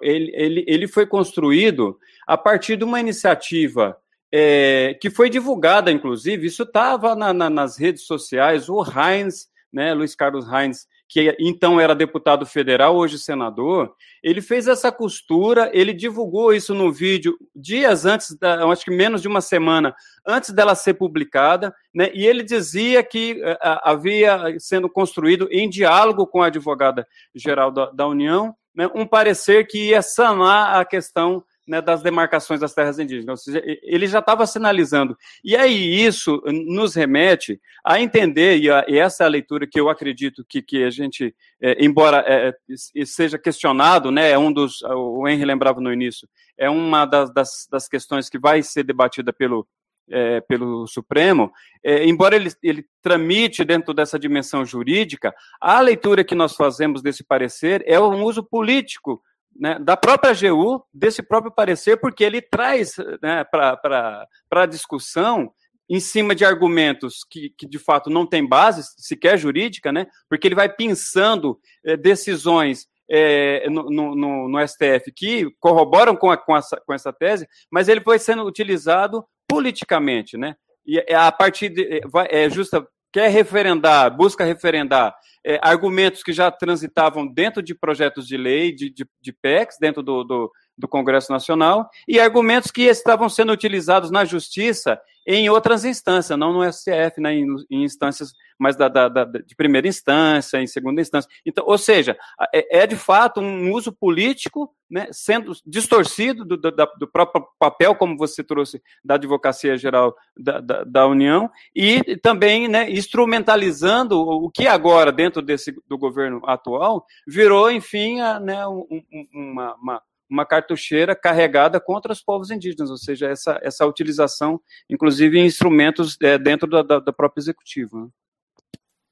Ele, 0.00 0.32
ele, 0.34 0.64
ele 0.66 0.88
foi 0.88 1.06
construído 1.06 1.98
a 2.26 2.36
partir 2.36 2.76
de 2.76 2.84
uma 2.84 2.98
iniciativa 2.98 3.96
é, 4.32 4.96
que 5.00 5.10
foi 5.10 5.30
divulgada, 5.30 5.92
inclusive, 5.92 6.46
isso 6.46 6.64
estava 6.64 7.14
na, 7.14 7.32
na, 7.32 7.48
nas 7.48 7.78
redes 7.78 8.02
sociais, 8.02 8.68
o 8.68 8.82
Heinz, 8.82 9.48
né, 9.72 9.94
Luiz 9.94 10.14
Carlos 10.14 10.46
Heinz, 10.50 10.88
que 11.08 11.36
então 11.38 11.80
era 11.80 11.94
deputado 11.94 12.44
federal, 12.44 12.96
hoje 12.96 13.18
senador, 13.18 13.94
ele 14.22 14.40
fez 14.40 14.66
essa 14.66 14.90
costura, 14.90 15.70
ele 15.72 15.92
divulgou 15.92 16.52
isso 16.52 16.74
no 16.74 16.92
vídeo 16.92 17.36
dias 17.54 18.04
antes, 18.04 18.36
da, 18.36 18.64
acho 18.70 18.84
que 18.84 18.90
menos 18.90 19.22
de 19.22 19.28
uma 19.28 19.40
semana 19.40 19.94
antes 20.26 20.50
dela 20.50 20.74
ser 20.74 20.94
publicada, 20.94 21.74
né, 21.94 22.10
e 22.12 22.26
ele 22.26 22.42
dizia 22.42 23.02
que 23.02 23.34
uh, 23.34 23.56
havia 23.84 24.56
sendo 24.58 24.88
construído 24.88 25.48
em 25.50 25.68
diálogo 25.68 26.26
com 26.26 26.42
a 26.42 26.46
advogada-geral 26.46 27.70
da, 27.70 27.90
da 27.90 28.06
União, 28.08 28.54
né, 28.74 28.90
um 28.94 29.06
parecer 29.06 29.66
que 29.66 29.90
ia 29.90 30.02
sanar 30.02 30.80
a 30.80 30.84
questão 30.84 31.44
né, 31.66 31.82
das 31.82 32.02
demarcações 32.02 32.60
das 32.60 32.72
terras 32.72 32.98
indígenas. 32.98 33.42
Seja, 33.42 33.62
ele 33.82 34.06
já 34.06 34.20
estava 34.20 34.46
sinalizando. 34.46 35.16
E 35.44 35.56
aí 35.56 36.04
isso 36.04 36.42
nos 36.46 36.94
remete 36.94 37.60
a 37.84 38.00
entender, 38.00 38.58
e, 38.58 38.70
a, 38.70 38.84
e, 38.88 38.98
essa 38.98 39.24
é 39.24 39.26
a 39.26 39.30
leitura 39.30 39.66
que 39.66 39.78
eu 39.78 39.88
acredito 39.88 40.44
que, 40.48 40.62
que 40.62 40.84
a 40.84 40.90
gente, 40.90 41.34
é, 41.60 41.84
embora 41.84 42.24
é, 42.26 42.48
é 42.48 43.04
seja 43.04 43.38
questionado, 43.38 44.10
né, 44.10 44.30
é 44.30 44.38
um 44.38 44.52
dos, 44.52 44.82
o 44.82 45.26
Henry 45.26 45.44
lembrava 45.44 45.80
no 45.80 45.92
início, 45.92 46.28
é 46.56 46.70
uma 46.70 47.04
das, 47.04 47.32
das, 47.32 47.66
das 47.70 47.88
questões 47.88 48.28
que 48.28 48.38
vai 48.38 48.62
ser 48.62 48.84
debatida 48.84 49.32
pelo, 49.32 49.66
é, 50.08 50.40
pelo 50.40 50.86
Supremo, 50.86 51.52
é, 51.84 52.04
embora 52.06 52.36
ele, 52.36 52.50
ele 52.62 52.86
tramite 53.02 53.64
dentro 53.64 53.92
dessa 53.92 54.18
dimensão 54.18 54.64
jurídica, 54.64 55.34
a 55.60 55.80
leitura 55.80 56.24
que 56.24 56.34
nós 56.34 56.54
fazemos 56.54 57.02
desse 57.02 57.24
parecer 57.24 57.82
é 57.86 58.00
um 58.00 58.22
uso 58.22 58.42
político 58.42 59.20
né, 59.58 59.78
da 59.78 59.96
própria 59.96 60.32
AGU, 60.32 60.84
desse 60.92 61.22
próprio 61.22 61.52
parecer, 61.52 61.96
porque 61.98 62.24
ele 62.24 62.40
traz 62.40 62.96
né, 63.22 63.44
para 63.44 64.28
a 64.50 64.66
discussão 64.66 65.52
em 65.88 66.00
cima 66.00 66.34
de 66.34 66.44
argumentos 66.44 67.24
que, 67.30 67.50
que, 67.56 67.66
de 67.66 67.78
fato 67.78 68.10
não 68.10 68.26
tem 68.26 68.46
base 68.46 68.82
sequer 68.98 69.38
jurídica, 69.38 69.92
né, 69.92 70.06
porque 70.28 70.48
ele 70.48 70.54
vai 70.54 70.68
pensando 70.68 71.58
é, 71.84 71.96
decisões 71.96 72.86
é, 73.08 73.68
no, 73.70 73.88
no, 73.90 74.48
no, 74.48 74.66
STF 74.66 75.12
que 75.14 75.48
corroboram 75.60 76.16
com, 76.16 76.30
a, 76.30 76.36
com, 76.36 76.56
essa, 76.56 76.80
com 76.84 76.92
essa 76.92 77.12
tese, 77.12 77.46
mas 77.70 77.88
ele 77.88 78.00
foi 78.00 78.18
sendo 78.18 78.44
utilizado 78.44 79.24
politicamente, 79.48 80.36
né? 80.36 80.56
E 80.84 80.98
é, 80.98 81.14
a 81.14 81.30
partir 81.30 81.68
de, 81.68 82.00
é 82.30 82.50
justa 82.50 82.86
quer 83.16 83.30
referendar, 83.30 84.14
busca 84.14 84.44
referendar 84.44 85.16
é, 85.42 85.58
argumentos 85.62 86.22
que 86.22 86.34
já 86.34 86.50
transitavam 86.50 87.26
dentro 87.26 87.62
de 87.62 87.74
projetos 87.74 88.26
de 88.26 88.36
lei, 88.36 88.74
de, 88.74 88.90
de, 88.90 89.08
de 89.22 89.32
PECs, 89.32 89.78
dentro 89.80 90.02
do, 90.02 90.22
do, 90.22 90.52
do 90.76 90.88
Congresso 90.88 91.32
Nacional, 91.32 91.88
e 92.06 92.20
argumentos 92.20 92.70
que 92.70 92.82
estavam 92.82 93.28
sendo 93.28 93.52
utilizados 93.52 94.10
na 94.10 94.24
Justiça 94.24 95.00
em 95.26 95.50
outras 95.50 95.84
instâncias, 95.84 96.38
não 96.38 96.52
no 96.52 96.72
STF, 96.72 97.20
né, 97.20 97.34
em, 97.34 97.46
instâncias 97.68 98.32
mais 98.56 98.76
da, 98.76 98.88
da, 98.88 99.08
da, 99.08 99.24
de 99.24 99.56
primeira 99.56 99.88
instância, 99.88 100.62
em 100.62 100.66
segunda 100.68 101.00
instância. 101.00 101.28
Então, 101.44 101.64
ou 101.66 101.76
seja, 101.76 102.16
é, 102.54 102.82
é 102.82 102.86
de 102.86 102.94
fato 102.94 103.40
um 103.40 103.72
uso 103.72 103.92
político, 103.92 104.72
né, 104.88 105.08
sendo 105.10 105.52
distorcido 105.66 106.44
do, 106.44 106.56
do, 106.56 106.70
do, 106.70 107.08
próprio 107.08 107.44
papel, 107.58 107.96
como 107.96 108.16
você 108.16 108.44
trouxe, 108.44 108.80
da 109.04 109.16
Advocacia 109.16 109.76
Geral 109.76 110.14
da, 110.38 110.60
da, 110.60 110.84
da 110.84 111.06
União, 111.08 111.50
e 111.74 112.16
também 112.18 112.68
né, 112.68 112.88
instrumentalizando 112.88 114.16
o 114.16 114.48
que 114.48 114.68
agora, 114.68 115.10
dentro 115.10 115.42
desse, 115.42 115.74
do 115.88 115.98
governo 115.98 116.40
atual, 116.46 117.04
virou, 117.26 117.68
enfim, 117.68 118.20
a, 118.20 118.38
né, 118.38 118.66
um, 118.66 118.86
uma, 119.34 119.74
uma 119.74 120.02
uma 120.28 120.44
cartucheira 120.44 121.14
carregada 121.14 121.80
contra 121.80 122.12
os 122.12 122.20
povos 122.20 122.50
indígenas, 122.50 122.90
ou 122.90 122.96
seja, 122.96 123.28
essa, 123.28 123.58
essa 123.62 123.86
utilização, 123.86 124.60
inclusive, 124.90 125.38
em 125.38 125.46
instrumentos 125.46 126.16
é, 126.22 126.36
dentro 126.38 126.68
da, 126.68 126.82
da, 126.82 126.98
da 126.98 127.12
própria 127.12 127.40
executiva. 127.40 127.98
Né? 128.00 128.08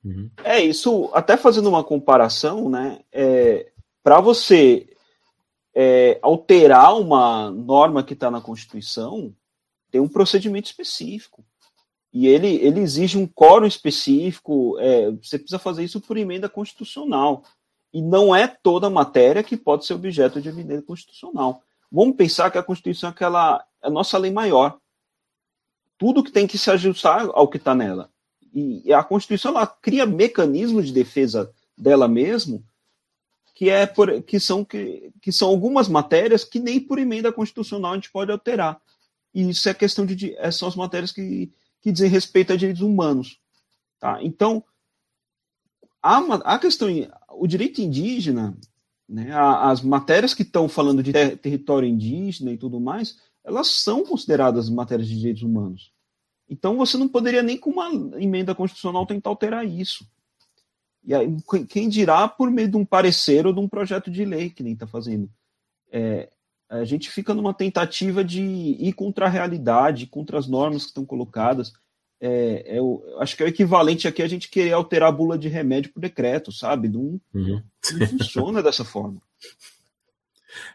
Uhum. 0.05 0.31
É, 0.43 0.61
isso, 0.61 1.11
até 1.15 1.37
fazendo 1.37 1.69
uma 1.69 1.83
comparação, 1.83 2.69
né, 2.69 3.01
é, 3.13 3.73
para 4.03 4.21
você 4.21 4.89
é, 5.75 6.19
alterar 6.23 6.99
uma 6.99 7.51
norma 7.51 8.03
que 8.03 8.13
está 8.13 8.31
na 8.31 8.41
Constituição, 8.41 9.35
tem 9.91 10.01
um 10.01 10.09
procedimento 10.09 10.67
específico. 10.67 11.45
E 12.13 12.29
ele, 12.29 12.57
ele 12.57 12.81
exige 12.81 13.19
um 13.19 13.27
quórum 13.27 13.67
específico, 13.67 14.79
é, 14.79 15.11
você 15.11 15.39
precisa 15.39 15.59
fazer 15.59 15.83
isso 15.83 16.01
por 16.01 16.17
emenda 16.17 16.49
constitucional. 16.49 17.43
E 17.95 18.03
não 18.03 18.35
é 18.35 18.49
toda 18.49 18.91
matéria 18.91 19.45
que 19.45 19.57
pode 19.57 19.87
ser 19.87 19.95
objeto 19.95 20.43
de 20.43 20.49
emenda 20.49 20.83
constitucional. 20.83 21.63
Vamos 21.91 22.17
pensar 22.17 22.51
que 22.51 22.59
a 22.59 22.63
Constituição 22.63 23.09
é 23.09 23.13
aquela 23.13 23.65
é 23.81 23.87
a 23.87 23.91
nossa 23.91 24.19
lei 24.19 24.33
maior. 24.33 24.77
Tudo 25.97 26.25
que 26.25 26.33
tem 26.33 26.45
que 26.45 26.59
se 26.59 26.69
ajustar 26.73 27.29
ao 27.33 27.47
que 27.47 27.57
está 27.57 27.73
nela. 27.73 28.11
E 28.53 28.93
a 28.93 29.05
Constituição 29.05 29.53
ela 29.53 29.65
cria 29.65 30.05
mecanismos 30.05 30.89
de 30.89 30.93
defesa 30.93 31.53
dela 31.79 32.09
mesmo, 32.09 32.65
que 33.55 33.71
é 33.71 33.87
por, 33.87 34.23
que 34.23 34.41
são 34.41 34.65
que, 34.65 35.13
que 35.23 35.31
são 35.31 35.49
algumas 35.49 35.87
matérias 35.87 36.45
que 36.45 36.59
nem 36.59 36.81
por 36.81 36.99
emenda 36.99 37.33
constitucional 37.33 37.93
a 37.93 37.95
gente 37.95 38.11
pode 38.11 38.33
alterar. 38.33 38.81
E 39.33 39.49
isso 39.49 39.69
é 39.69 39.75
questão 39.75 40.05
de 40.05 40.37
são 40.51 40.67
as 40.67 40.75
matérias 40.75 41.13
que 41.13 41.53
que 41.81 41.93
dizem 41.93 42.09
respeito 42.09 42.53
a 42.53 42.57
direitos 42.57 42.83
humanos. 42.83 43.39
Tá? 44.01 44.19
Então, 44.23 44.65
a, 46.03 46.19
a 46.55 46.59
questão, 46.59 46.89
o 47.39 47.47
direito 47.47 47.81
indígena, 47.81 48.57
né, 49.09 49.31
as 49.33 49.83
matérias 49.83 50.35
que 50.35 50.43
estão 50.43 50.69
falando 50.69 51.03
de 51.03 51.13
ter, 51.13 51.37
território 51.39 51.89
indígena 51.89 52.53
e 52.53 52.57
tudo 52.57 52.81
mais, 52.81 53.19
elas 53.45 53.69
são 53.69 54.05
consideradas 54.05 54.71
matérias 54.71 55.09
de 55.09 55.17
direitos 55.19 55.43
humanos. 55.43 55.93
Então, 56.49 56.77
você 56.77 56.97
não 56.97 57.09
poderia 57.09 57.43
nem 57.43 57.57
com 57.57 57.71
uma 57.71 57.91
emenda 58.21 58.55
constitucional 58.55 59.07
tentar 59.07 59.31
alterar 59.31 59.67
isso. 59.67 60.07
E 61.03 61.15
aí, 61.15 61.37
quem 61.69 61.89
dirá 61.89 62.27
por 62.27 62.51
meio 62.51 62.69
de 62.69 62.77
um 62.77 62.85
parecer 62.85 63.47
ou 63.47 63.53
de 63.53 63.61
um 63.61 63.69
projeto 63.69 64.11
de 64.11 64.25
lei 64.25 64.51
que 64.51 64.63
nem 64.63 64.73
está 64.73 64.87
fazendo. 64.87 65.29
É, 65.93 66.31
a 66.69 66.85
gente 66.85 67.11
fica 67.11 67.35
numa 67.35 67.53
tentativa 67.53 68.25
de 68.25 68.41
ir 68.43 68.93
contra 68.95 69.27
a 69.27 69.29
realidade, 69.29 70.07
contra 70.07 70.39
as 70.39 70.47
normas 70.47 70.83
que 70.83 70.89
estão 70.89 71.05
colocadas. 71.05 71.73
É, 72.21 72.77
é 72.77 72.81
o, 72.81 73.03
acho 73.19 73.37
que 73.37 73.43
é 73.43 73.47
o 73.47 73.49
equivalente 73.49 74.09
aqui 74.09 74.23
a 74.23 74.29
gente 74.29 74.49
querer 74.49 74.73
alterar 74.73 75.09
a 75.09 75.13
bula 75.13 75.37
de 75.37 75.49
remédio 75.49 75.93
por 75.93 76.01
decreto, 76.01 76.51
sabe? 76.53 76.89
Não, 76.89 77.21
uhum. 77.35 77.63
não 77.99 78.07
funciona 78.07 78.63
dessa 78.63 78.85
forma. 78.85 79.21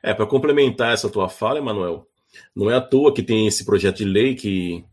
É, 0.03 0.13
para 0.13 0.25
complementar 0.25 0.93
essa 0.93 1.09
tua 1.09 1.29
fala, 1.29 1.57
Emanuel, 1.57 2.05
não 2.53 2.69
é 2.69 2.75
à 2.75 2.81
toa 2.81 3.13
que 3.13 3.23
tem 3.23 3.47
esse 3.47 3.63
projeto 3.63 3.97
de 3.97 4.03
lei 4.03 4.35
que, 4.35 4.83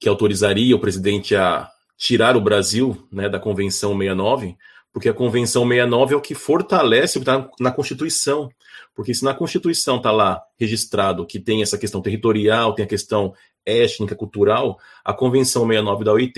que 0.00 0.08
autorizaria 0.08 0.74
o 0.74 0.80
presidente 0.80 1.36
a 1.36 1.70
tirar 1.96 2.36
o 2.36 2.40
Brasil 2.40 3.06
né, 3.12 3.28
da 3.28 3.38
Convenção 3.38 3.96
69, 3.96 4.56
porque 4.92 5.08
a 5.08 5.14
Convenção 5.14 5.68
69 5.68 6.14
é 6.14 6.16
o 6.16 6.20
que 6.20 6.34
fortalece 6.34 7.18
o 7.18 7.20
que 7.20 7.30
está 7.30 7.50
na 7.60 7.70
Constituição. 7.70 8.48
Porque 8.94 9.12
se 9.12 9.24
na 9.24 9.34
Constituição 9.34 9.96
está 9.96 10.12
lá 10.12 10.40
registrado 10.56 11.26
que 11.26 11.40
tem 11.40 11.62
essa 11.62 11.76
questão 11.76 12.00
territorial, 12.00 12.74
tem 12.74 12.84
a 12.84 12.88
questão 12.88 13.34
étnica, 13.66 14.14
cultural, 14.14 14.78
a 15.04 15.12
Convenção 15.12 15.62
69 15.62 16.04
da 16.04 16.12
OIT 16.12 16.32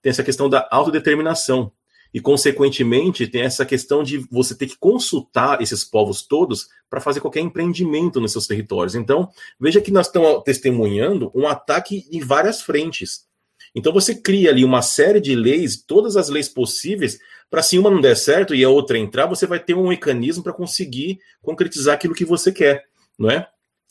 tem 0.00 0.10
essa 0.10 0.22
questão 0.22 0.48
da 0.48 0.66
autodeterminação. 0.70 1.72
E, 2.12 2.20
consequentemente, 2.20 3.26
tem 3.26 3.42
essa 3.42 3.66
questão 3.66 4.02
de 4.02 4.18
você 4.30 4.54
ter 4.54 4.66
que 4.66 4.78
consultar 4.78 5.60
esses 5.60 5.84
povos 5.84 6.22
todos 6.22 6.68
para 6.88 7.00
fazer 7.00 7.20
qualquer 7.20 7.40
empreendimento 7.40 8.18
nos 8.18 8.32
seus 8.32 8.46
territórios. 8.46 8.94
Então, 8.94 9.28
veja 9.60 9.80
que 9.80 9.90
nós 9.90 10.06
estamos 10.06 10.42
testemunhando 10.42 11.30
um 11.34 11.46
ataque 11.46 12.06
em 12.10 12.20
várias 12.20 12.62
frentes. 12.62 13.26
Então, 13.74 13.92
você 13.92 14.14
cria 14.14 14.50
ali 14.50 14.64
uma 14.64 14.80
série 14.80 15.20
de 15.20 15.34
leis, 15.34 15.76
todas 15.76 16.16
as 16.16 16.30
leis 16.30 16.48
possíveis, 16.48 17.18
para 17.50 17.62
se 17.62 17.78
uma 17.78 17.90
não 17.90 18.00
der 18.00 18.16
certo 18.16 18.54
e 18.54 18.64
a 18.64 18.70
outra 18.70 18.98
entrar, 18.98 19.26
você 19.26 19.46
vai 19.46 19.58
ter 19.58 19.74
um 19.74 19.88
mecanismo 19.88 20.42
para 20.42 20.52
conseguir 20.52 21.18
concretizar 21.42 21.94
aquilo 21.94 22.14
que 22.14 22.24
você 22.24 22.50
quer, 22.50 22.84
não 23.18 23.30
é? 23.30 23.48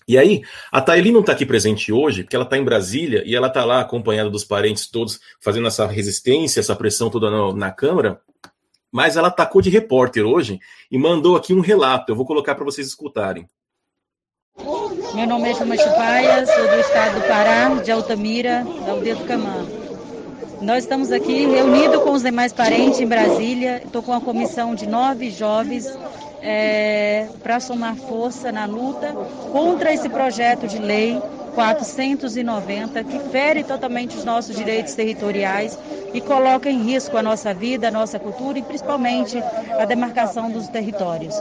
E 0.07 0.17
aí, 0.17 0.41
a 0.71 0.79
Thaili 0.79 1.11
não 1.11 1.19
está 1.19 1.33
aqui 1.33 1.45
presente 1.45 1.91
hoje, 1.91 2.23
porque 2.23 2.35
ela 2.35 2.45
está 2.45 2.57
em 2.57 2.63
Brasília 2.63 3.23
e 3.25 3.35
ela 3.35 3.47
está 3.47 3.65
lá 3.65 3.81
acompanhada 3.81 4.29
dos 4.29 4.45
parentes 4.45 4.87
todos, 4.87 5.19
fazendo 5.41 5.67
essa 5.67 5.85
resistência, 5.85 6.61
essa 6.61 6.75
pressão 6.75 7.09
toda 7.09 7.29
na, 7.29 7.53
na 7.53 7.71
Câmara. 7.71 8.21
Mas 8.89 9.17
ela 9.17 9.27
atacou 9.27 9.61
de 9.61 9.69
repórter 9.69 10.25
hoje 10.25 10.59
e 10.89 10.97
mandou 10.97 11.35
aqui 11.35 11.53
um 11.53 11.59
relato. 11.59 12.09
Eu 12.09 12.15
vou 12.15 12.25
colocar 12.25 12.55
para 12.55 12.63
vocês 12.63 12.87
escutarem. 12.87 13.45
Meu 15.13 15.27
nome 15.27 15.49
é 15.49 15.53
Chama 15.53 15.77
Chupaia, 15.77 16.45
sou 16.45 16.67
do 16.69 16.79
estado 16.79 17.19
do 17.19 17.27
Pará, 17.27 17.69
de 17.81 17.91
Altamira, 17.91 18.65
da 18.85 18.93
aldeia 18.93 19.15
do 19.15 19.25
Camã. 19.25 19.65
Nós 20.61 20.85
estamos 20.85 21.11
aqui 21.11 21.45
reunidos 21.45 22.01
com 22.01 22.13
os 22.13 22.23
demais 22.23 22.53
parentes 22.53 23.01
em 23.01 23.05
Brasília. 23.05 23.81
Estou 23.83 24.01
com 24.01 24.11
uma 24.11 24.21
comissão 24.21 24.73
de 24.73 24.87
nove 24.87 25.29
jovens 25.29 25.85
é, 26.41 27.27
para 27.41 27.59
somar 27.59 27.95
força 27.95 28.51
na 28.51 28.65
luta 28.65 29.13
contra 29.51 29.93
esse 29.93 30.09
projeto 30.09 30.67
de 30.67 30.77
lei 30.77 31.21
490 31.55 33.03
que 33.03 33.19
fere 33.31 33.63
totalmente 33.63 34.15
os 34.15 34.23
nossos 34.23 34.55
direitos 34.55 34.93
territoriais 34.93 35.77
e 36.13 36.21
coloca 36.21 36.69
em 36.69 36.83
risco 36.83 37.17
a 37.17 37.23
nossa 37.23 37.53
vida, 37.53 37.87
a 37.87 37.91
nossa 37.91 38.19
cultura 38.19 38.59
e 38.59 38.61
principalmente 38.61 39.37
a 39.79 39.85
demarcação 39.85 40.51
dos 40.51 40.67
territórios. 40.67 41.35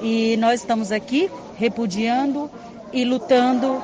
E 0.00 0.36
nós 0.38 0.60
estamos 0.60 0.92
aqui 0.92 1.30
repudiando 1.56 2.50
e 2.92 3.04
lutando 3.04 3.80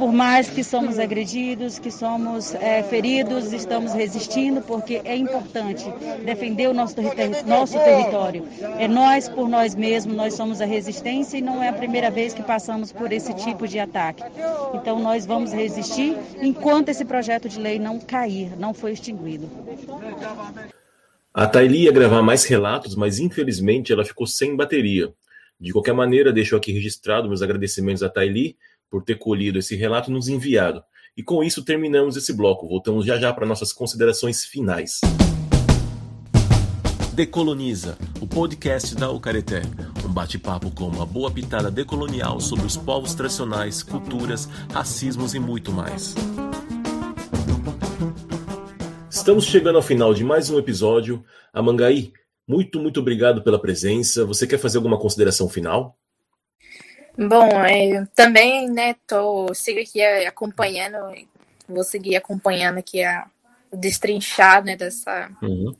por 0.00 0.14
mais 0.14 0.48
que 0.48 0.64
somos 0.64 0.98
agredidos, 0.98 1.78
que 1.78 1.90
somos 1.90 2.54
é, 2.54 2.82
feridos, 2.82 3.52
estamos 3.52 3.92
resistindo, 3.92 4.62
porque 4.62 5.02
é 5.04 5.14
importante 5.14 5.84
defender 6.24 6.68
o 6.68 6.72
nosso, 6.72 6.96
nosso 7.44 7.78
território. 7.78 8.48
É 8.78 8.88
nós 8.88 9.28
por 9.28 9.46
nós 9.46 9.74
mesmos, 9.74 10.16
nós 10.16 10.32
somos 10.32 10.62
a 10.62 10.64
resistência 10.64 11.36
e 11.36 11.42
não 11.42 11.62
é 11.62 11.68
a 11.68 11.72
primeira 11.74 12.10
vez 12.10 12.32
que 12.32 12.42
passamos 12.42 12.90
por 12.90 13.12
esse 13.12 13.34
tipo 13.34 13.68
de 13.68 13.78
ataque. 13.78 14.22
Então 14.72 14.98
nós 14.98 15.26
vamos 15.26 15.52
resistir 15.52 16.16
enquanto 16.40 16.88
esse 16.88 17.04
projeto 17.04 17.46
de 17.46 17.60
lei 17.60 17.78
não 17.78 18.00
cair, 18.00 18.58
não 18.58 18.72
foi 18.72 18.92
extinguido. 18.92 19.50
A 21.34 21.46
Thaili 21.46 21.82
ia 21.82 21.92
gravar 21.92 22.22
mais 22.22 22.46
relatos, 22.46 22.96
mas 22.96 23.18
infelizmente 23.18 23.92
ela 23.92 24.04
ficou 24.04 24.26
sem 24.26 24.56
bateria. 24.56 25.12
De 25.60 25.74
qualquer 25.74 25.92
maneira, 25.92 26.32
deixo 26.32 26.56
aqui 26.56 26.72
registrado 26.72 27.28
meus 27.28 27.42
agradecimentos 27.42 28.02
a 28.02 28.08
Thaili 28.08 28.56
por 28.90 29.04
ter 29.04 29.16
colhido 29.16 29.58
esse 29.58 29.76
relato 29.76 30.10
e 30.10 30.12
nos 30.12 30.28
enviado. 30.28 30.82
E 31.16 31.22
com 31.22 31.42
isso 31.44 31.64
terminamos 31.64 32.16
esse 32.16 32.32
bloco. 32.32 32.68
Voltamos 32.68 33.06
já 33.06 33.18
já 33.18 33.32
para 33.32 33.46
nossas 33.46 33.72
considerações 33.72 34.44
finais. 34.44 35.00
Decoloniza, 37.14 37.98
o 38.20 38.26
podcast 38.26 38.94
da 38.94 39.10
Ucareté. 39.10 39.62
Um 40.04 40.12
bate-papo 40.12 40.70
com 40.70 40.84
uma 40.84 41.04
boa 41.04 41.30
pitada 41.30 41.70
decolonial 41.70 42.40
sobre 42.40 42.64
os 42.64 42.76
povos 42.76 43.14
tradicionais, 43.14 43.82
culturas, 43.82 44.48
racismos 44.72 45.34
e 45.34 45.38
muito 45.38 45.70
mais. 45.70 46.14
Estamos 49.10 49.44
chegando 49.44 49.76
ao 49.76 49.82
final 49.82 50.14
de 50.14 50.24
mais 50.24 50.48
um 50.48 50.58
episódio. 50.58 51.22
Amangaí, 51.52 52.12
muito, 52.48 52.80
muito 52.80 53.00
obrigado 53.00 53.42
pela 53.42 53.60
presença. 53.60 54.24
Você 54.24 54.46
quer 54.46 54.58
fazer 54.58 54.78
alguma 54.78 54.98
consideração 54.98 55.48
final? 55.48 55.99
Bom, 57.28 57.48
é, 57.66 58.06
também, 58.14 58.70
né, 58.70 58.96
tô, 59.06 59.52
sigo 59.52 59.78
aqui 59.78 60.00
é, 60.00 60.26
acompanhando, 60.26 60.96
vou 61.68 61.84
seguir 61.84 62.16
acompanhando 62.16 62.78
aqui 62.78 63.02
a, 63.04 63.26
o 63.70 63.76
destrinchar, 63.76 64.64
né, 64.64 64.74
dessa, 64.74 65.30
uhum. 65.42 65.74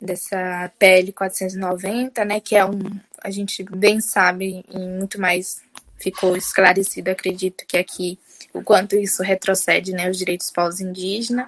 dessa 0.00 0.72
PL 0.76 1.12
490, 1.12 2.24
né, 2.24 2.40
que 2.40 2.56
é 2.56 2.64
um, 2.64 2.80
a 3.22 3.30
gente 3.30 3.62
bem 3.62 4.00
sabe 4.00 4.64
e 4.68 4.78
muito 4.78 5.20
mais 5.20 5.62
ficou 5.98 6.36
esclarecido, 6.36 7.10
acredito 7.10 7.64
que 7.64 7.76
aqui, 7.76 8.18
o 8.52 8.60
quanto 8.60 8.96
isso 8.96 9.22
retrocede, 9.22 9.92
né, 9.92 10.10
os 10.10 10.18
direitos 10.18 10.50
indígenas, 10.80 11.46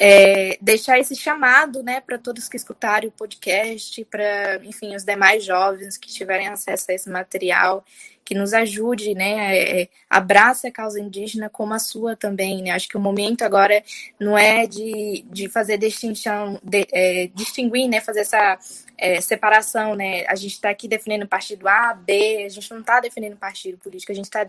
é, 0.00 0.56
deixar 0.60 1.00
esse 1.00 1.16
chamado, 1.16 1.82
né, 1.82 2.00
para 2.00 2.16
todos 2.16 2.48
que 2.48 2.56
escutarem 2.56 3.08
o 3.08 3.12
podcast, 3.12 4.04
para, 4.04 4.60
enfim, 4.64 4.94
os 4.94 5.04
demais 5.04 5.44
jovens 5.44 5.98
que 5.98 6.08
tiverem 6.08 6.46
acesso 6.46 6.90
a 6.90 6.94
esse 6.94 7.10
material, 7.10 7.84
que 8.28 8.34
nos 8.34 8.52
ajude, 8.52 9.14
né, 9.14 9.56
é, 9.56 9.88
abrace 10.10 10.66
a 10.66 10.70
causa 10.70 11.00
indígena 11.00 11.48
como 11.48 11.72
a 11.72 11.78
sua 11.78 12.14
também, 12.14 12.62
né, 12.62 12.72
acho 12.72 12.86
que 12.86 12.96
o 12.98 13.00
momento 13.00 13.40
agora 13.40 13.82
não 14.20 14.36
é 14.36 14.66
de, 14.66 15.24
de 15.30 15.48
fazer 15.48 15.78
distinção, 15.78 16.60
de, 16.62 16.86
é, 16.92 17.30
distinguir, 17.34 17.88
né, 17.88 18.02
fazer 18.02 18.20
essa 18.20 18.58
é, 18.98 19.18
separação, 19.22 19.94
né, 19.94 20.26
a 20.26 20.34
gente 20.34 20.52
está 20.52 20.68
aqui 20.68 20.86
defendendo 20.86 21.26
partido 21.26 21.66
A, 21.66 21.94
B, 21.94 22.44
a 22.44 22.50
gente 22.50 22.70
não 22.70 22.80
está 22.80 23.00
defendendo 23.00 23.34
partido 23.34 23.78
político, 23.78 24.12
a 24.12 24.14
gente 24.14 24.26
está 24.26 24.44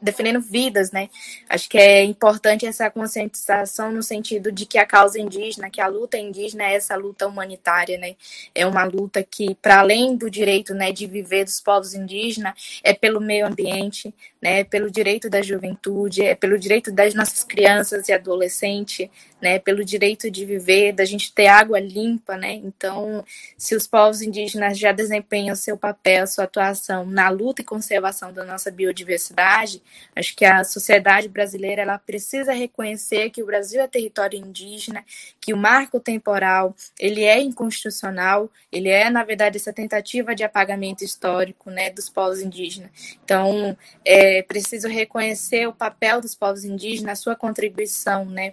defendendo 0.00 0.40
vidas, 0.40 0.92
né, 0.92 1.08
acho 1.48 1.68
que 1.68 1.76
é 1.76 2.04
importante 2.04 2.64
essa 2.64 2.88
conscientização 2.88 3.90
no 3.90 4.02
sentido 4.02 4.52
de 4.52 4.64
que 4.64 4.78
a 4.78 4.86
causa 4.86 5.18
indígena, 5.18 5.70
que 5.70 5.80
a 5.80 5.88
luta 5.88 6.16
indígena 6.16 6.62
é 6.62 6.76
essa 6.76 6.94
luta 6.94 7.26
humanitária, 7.26 7.98
né, 7.98 8.14
é 8.54 8.64
uma 8.64 8.84
luta 8.84 9.24
que, 9.24 9.56
para 9.56 9.80
além 9.80 10.16
do 10.16 10.30
direito, 10.30 10.72
né, 10.72 10.92
de 10.92 11.08
viver 11.08 11.42
dos 11.42 11.60
povos 11.60 11.94
indígenas, 11.94 12.80
é 12.84 12.94
pelo 12.94 13.23
meio 13.24 13.46
ambiente, 13.46 14.14
né, 14.40 14.62
pelo 14.62 14.90
direito 14.90 15.30
da 15.30 15.42
juventude, 15.42 16.22
é 16.22 16.34
pelo 16.34 16.58
direito 16.58 16.92
das 16.92 17.14
nossas 17.14 17.42
crianças 17.42 18.08
e 18.08 18.12
adolescentes, 18.12 19.08
né, 19.40 19.58
pelo 19.58 19.84
direito 19.84 20.30
de 20.30 20.44
viver, 20.46 20.92
da 20.92 21.04
gente 21.04 21.32
ter 21.32 21.48
água 21.48 21.78
limpa, 21.78 22.36
né? 22.36 22.54
Então, 22.54 23.24
se 23.58 23.74
os 23.74 23.86
povos 23.86 24.22
indígenas 24.22 24.78
já 24.78 24.90
desempenham 24.90 25.54
seu 25.54 25.76
papel, 25.76 26.26
sua 26.26 26.44
atuação 26.44 27.04
na 27.04 27.28
luta 27.28 27.60
e 27.60 27.64
conservação 27.64 28.32
da 28.32 28.44
nossa 28.44 28.70
biodiversidade, 28.70 29.82
acho 30.16 30.34
que 30.34 30.46
a 30.46 30.64
sociedade 30.64 31.28
brasileira 31.28 31.82
ela 31.82 31.98
precisa 31.98 32.54
reconhecer 32.54 33.30
que 33.30 33.42
o 33.42 33.46
Brasil 33.46 33.82
é 33.82 33.86
território 33.86 34.38
indígena, 34.38 35.04
que 35.40 35.52
o 35.52 35.56
marco 35.58 36.00
temporal 36.00 36.74
ele 36.98 37.22
é 37.24 37.38
inconstitucional, 37.40 38.50
ele 38.72 38.88
é 38.88 39.10
na 39.10 39.24
verdade 39.24 39.58
essa 39.58 39.72
tentativa 39.72 40.34
de 40.34 40.42
apagamento 40.42 41.04
histórico, 41.04 41.70
né, 41.70 41.90
dos 41.90 42.08
povos 42.08 42.40
indígenas. 42.40 42.90
Então, 43.22 43.76
é 44.04 44.42
preciso 44.42 44.88
reconhecer 44.88 45.66
o 45.66 45.72
papel 45.72 46.20
dos 46.20 46.34
povos 46.34 46.64
indígenas, 46.64 47.18
sua 47.18 47.36
contribuição, 47.36 48.24
né, 48.24 48.52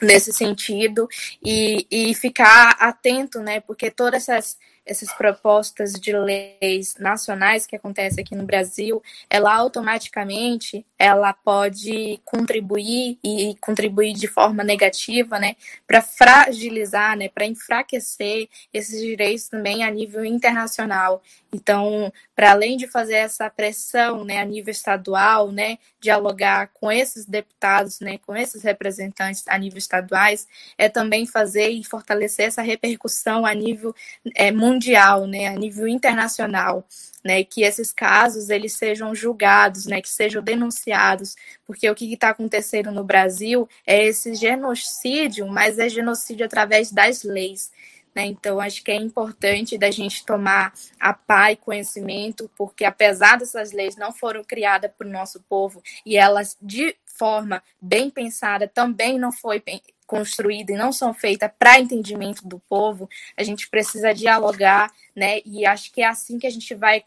nesse 0.00 0.32
sentido 0.32 1.08
e, 1.44 1.86
e 1.90 2.14
ficar 2.14 2.76
atento, 2.78 3.40
né? 3.40 3.60
Porque 3.60 3.90
todas 3.90 4.28
essas 4.28 4.56
essas 4.86 5.12
propostas 5.12 5.94
de 5.94 6.12
leis 6.12 6.94
nacionais 6.98 7.66
que 7.66 7.74
acontecem 7.74 8.22
aqui 8.22 8.36
no 8.36 8.44
Brasil, 8.44 9.02
ela 9.28 9.52
automaticamente 9.52 10.86
ela 10.96 11.32
pode 11.32 12.20
contribuir 12.24 13.18
e 13.22 13.56
contribuir 13.60 14.14
de 14.14 14.28
forma 14.28 14.62
negativa, 14.62 15.38
né, 15.40 15.56
para 15.86 16.00
fragilizar, 16.00 17.16
né, 17.16 17.28
para 17.28 17.44
enfraquecer 17.44 18.48
esses 18.72 19.00
direitos 19.00 19.48
também 19.48 19.82
a 19.82 19.90
nível 19.90 20.24
internacional. 20.24 21.20
Então, 21.52 22.12
para 22.36 22.50
além 22.50 22.76
de 22.76 22.86
fazer 22.86 23.14
essa 23.14 23.48
pressão, 23.48 24.22
né, 24.22 24.38
a 24.38 24.44
nível 24.44 24.70
estadual, 24.70 25.50
né, 25.50 25.78
dialogar 25.98 26.68
com 26.74 26.92
esses 26.92 27.24
deputados, 27.24 27.98
né, 27.98 28.18
com 28.18 28.36
esses 28.36 28.62
representantes 28.62 29.42
a 29.48 29.56
nível 29.56 29.78
estaduais, 29.78 30.46
é 30.76 30.86
também 30.90 31.26
fazer 31.26 31.70
e 31.70 31.82
fortalecer 31.82 32.46
essa 32.46 32.60
repercussão 32.60 33.46
a 33.46 33.54
nível 33.54 33.94
é, 34.34 34.52
mundial 34.52 35.26
né, 35.26 35.46
a 35.46 35.54
nível 35.54 35.88
internacional, 35.88 36.86
né, 37.24 37.42
que 37.42 37.62
esses 37.62 37.90
casos 37.90 38.50
eles 38.50 38.74
sejam 38.74 39.14
julgados, 39.14 39.86
né, 39.86 40.02
que 40.02 40.08
sejam 40.08 40.42
denunciados, 40.42 41.36
porque 41.66 41.88
o 41.88 41.94
que 41.94 42.12
está 42.12 42.28
acontecendo 42.28 42.92
no 42.92 43.02
Brasil 43.02 43.66
é 43.86 44.04
esse 44.04 44.34
genocídio, 44.34 45.46
mas 45.48 45.78
é 45.78 45.88
genocídio 45.88 46.44
através 46.44 46.92
das 46.92 47.22
leis. 47.22 47.72
Né? 48.16 48.24
Então, 48.24 48.58
acho 48.58 48.82
que 48.82 48.90
é 48.90 48.96
importante 48.96 49.76
da 49.76 49.90
gente 49.90 50.24
tomar 50.24 50.72
a 50.98 51.12
paz 51.12 51.52
e 51.52 51.56
conhecimento, 51.56 52.50
porque 52.56 52.82
apesar 52.82 53.36
dessas 53.36 53.72
leis 53.72 53.94
não 53.94 54.10
foram 54.10 54.42
criadas 54.42 54.90
para 54.96 55.06
o 55.06 55.10
nosso 55.10 55.38
povo 55.42 55.82
e 56.04 56.16
elas 56.16 56.56
de 56.62 56.96
forma 57.04 57.62
bem 57.78 58.08
pensada 58.08 58.66
também 58.66 59.18
não 59.18 59.30
foi 59.30 59.62
construída 60.06 60.72
e 60.72 60.76
não 60.76 60.92
são 60.92 61.12
feitas 61.12 61.50
para 61.58 61.78
entendimento 61.78 62.48
do 62.48 62.58
povo, 62.58 63.06
a 63.36 63.42
gente 63.42 63.68
precisa 63.68 64.14
dialogar, 64.14 64.90
né? 65.14 65.40
E 65.44 65.66
acho 65.66 65.92
que 65.92 66.00
é 66.00 66.06
assim 66.06 66.38
que 66.38 66.46
a 66.46 66.50
gente 66.50 66.74
vai 66.74 67.04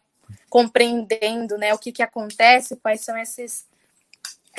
compreendendo, 0.48 1.58
né, 1.58 1.74
o 1.74 1.80
que 1.80 1.92
que 1.92 2.04
acontece, 2.04 2.76
quais 2.76 3.02
são 3.02 3.18
esses 3.18 3.66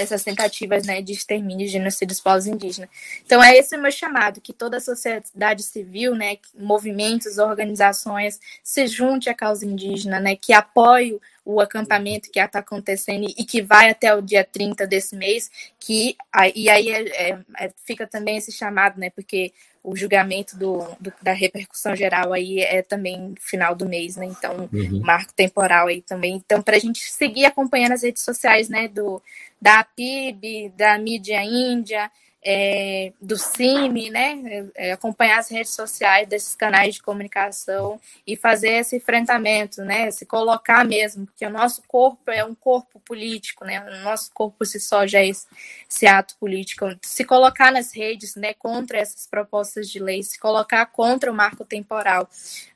essas 0.01 0.24
tentativas 0.24 0.86
né, 0.86 1.03
de 1.03 1.12
extermínio 1.12 1.66
de 1.66 1.72
genocídio 1.72 2.09
dos 2.09 2.20
povos 2.20 2.46
indígenas. 2.46 2.90
Então, 3.24 3.42
é 3.42 3.57
esse 3.57 3.76
o 3.76 3.80
meu 3.80 3.92
chamado, 3.92 4.40
que 4.40 4.53
toda 4.53 4.78
a 4.78 4.80
sociedade 4.80 5.62
civil, 5.62 6.14
né, 6.14 6.38
movimentos, 6.59 7.38
organizações, 7.38 8.40
se 8.62 8.86
junte 8.86 9.28
à 9.28 9.34
causa 9.34 9.64
indígena, 9.66 10.20
né, 10.20 10.36
que 10.36 10.53
apoie 10.53 11.18
o 11.44 11.61
acampamento 11.61 12.30
que 12.30 12.38
está 12.38 12.61
acontecendo 12.61 13.26
e 13.36 13.44
que 13.44 13.62
vai 13.62 13.90
até 13.90 14.14
o 14.14 14.22
dia 14.22 14.44
30 14.44 14.86
desse 14.86 15.16
mês, 15.16 15.51
que 15.78 16.16
e 16.55 16.68
aí 16.68 16.90
é, 16.90 17.30
é, 17.30 17.38
é, 17.59 17.72
fica 17.84 18.07
também 18.07 18.36
esse 18.36 18.53
chamado, 18.53 19.01
né? 19.01 19.11
Porque 19.11 19.53
o 19.82 19.96
julgamento 19.96 20.57
do, 20.57 20.86
do, 21.01 21.12
da 21.22 21.32
repercussão 21.32 21.96
geral 21.96 22.32
aí 22.32 22.61
é 22.61 22.82
também 22.82 23.34
final 23.40 23.74
do 23.74 23.88
mês, 23.88 24.16
né? 24.16 24.26
Então, 24.26 24.68
uhum. 24.72 25.01
marco 25.01 25.32
temporal 25.32 25.88
aí 25.88 26.03
também. 26.03 26.34
Então, 26.34 26.61
para 26.62 26.76
a 26.76 26.80
gente 26.80 27.11
seguir 27.11 27.46
acompanhando 27.46 27.92
as 27.92 28.03
redes 28.03 28.22
sociais, 28.22 28.68
né? 28.68 28.88
Do, 28.88 29.22
da 29.61 29.85
PIB, 29.85 30.71
da 30.77 30.99
mídia 30.99 31.43
índia, 31.43 32.11
é, 32.43 33.13
do 33.21 33.37
CIMI, 33.37 34.09
né, 34.09 34.71
é, 34.75 34.93
acompanhar 34.93 35.39
as 35.39 35.51
redes 35.51 35.75
sociais 35.75 36.27
desses 36.27 36.55
canais 36.55 36.95
de 36.95 37.03
comunicação 37.03 38.01
e 38.27 38.35
fazer 38.35 38.71
esse 38.71 38.97
enfrentamento, 38.97 39.83
né, 39.83 40.11
se 40.11 40.25
colocar 40.25 40.85
mesmo, 40.85 41.27
porque 41.27 41.45
o 41.45 41.51
nosso 41.51 41.83
corpo 41.87 42.31
é 42.31 42.43
um 42.43 42.55
corpo 42.55 42.99
político, 43.01 43.65
né, 43.65 43.85
o 43.85 44.05
nosso 44.05 44.31
corpo 44.33 44.57
por 44.59 44.67
si 44.67 44.81
só 44.81 45.07
já 45.07 45.19
é 45.19 45.29
esse, 45.29 45.47
esse 45.89 46.07
ato 46.07 46.35
político, 46.39 46.87
se 47.03 47.25
colocar 47.25 47.71
nas 47.71 47.95
redes, 47.95 48.35
né, 48.37 48.55
contra 48.55 48.99
essas 48.99 49.27
propostas 49.27 49.91
de 49.91 49.99
lei, 49.99 50.23
se 50.23 50.39
colocar 50.39 50.87
contra 50.87 51.31
o 51.31 51.35
marco 51.35 51.65
temporal, 51.65 52.27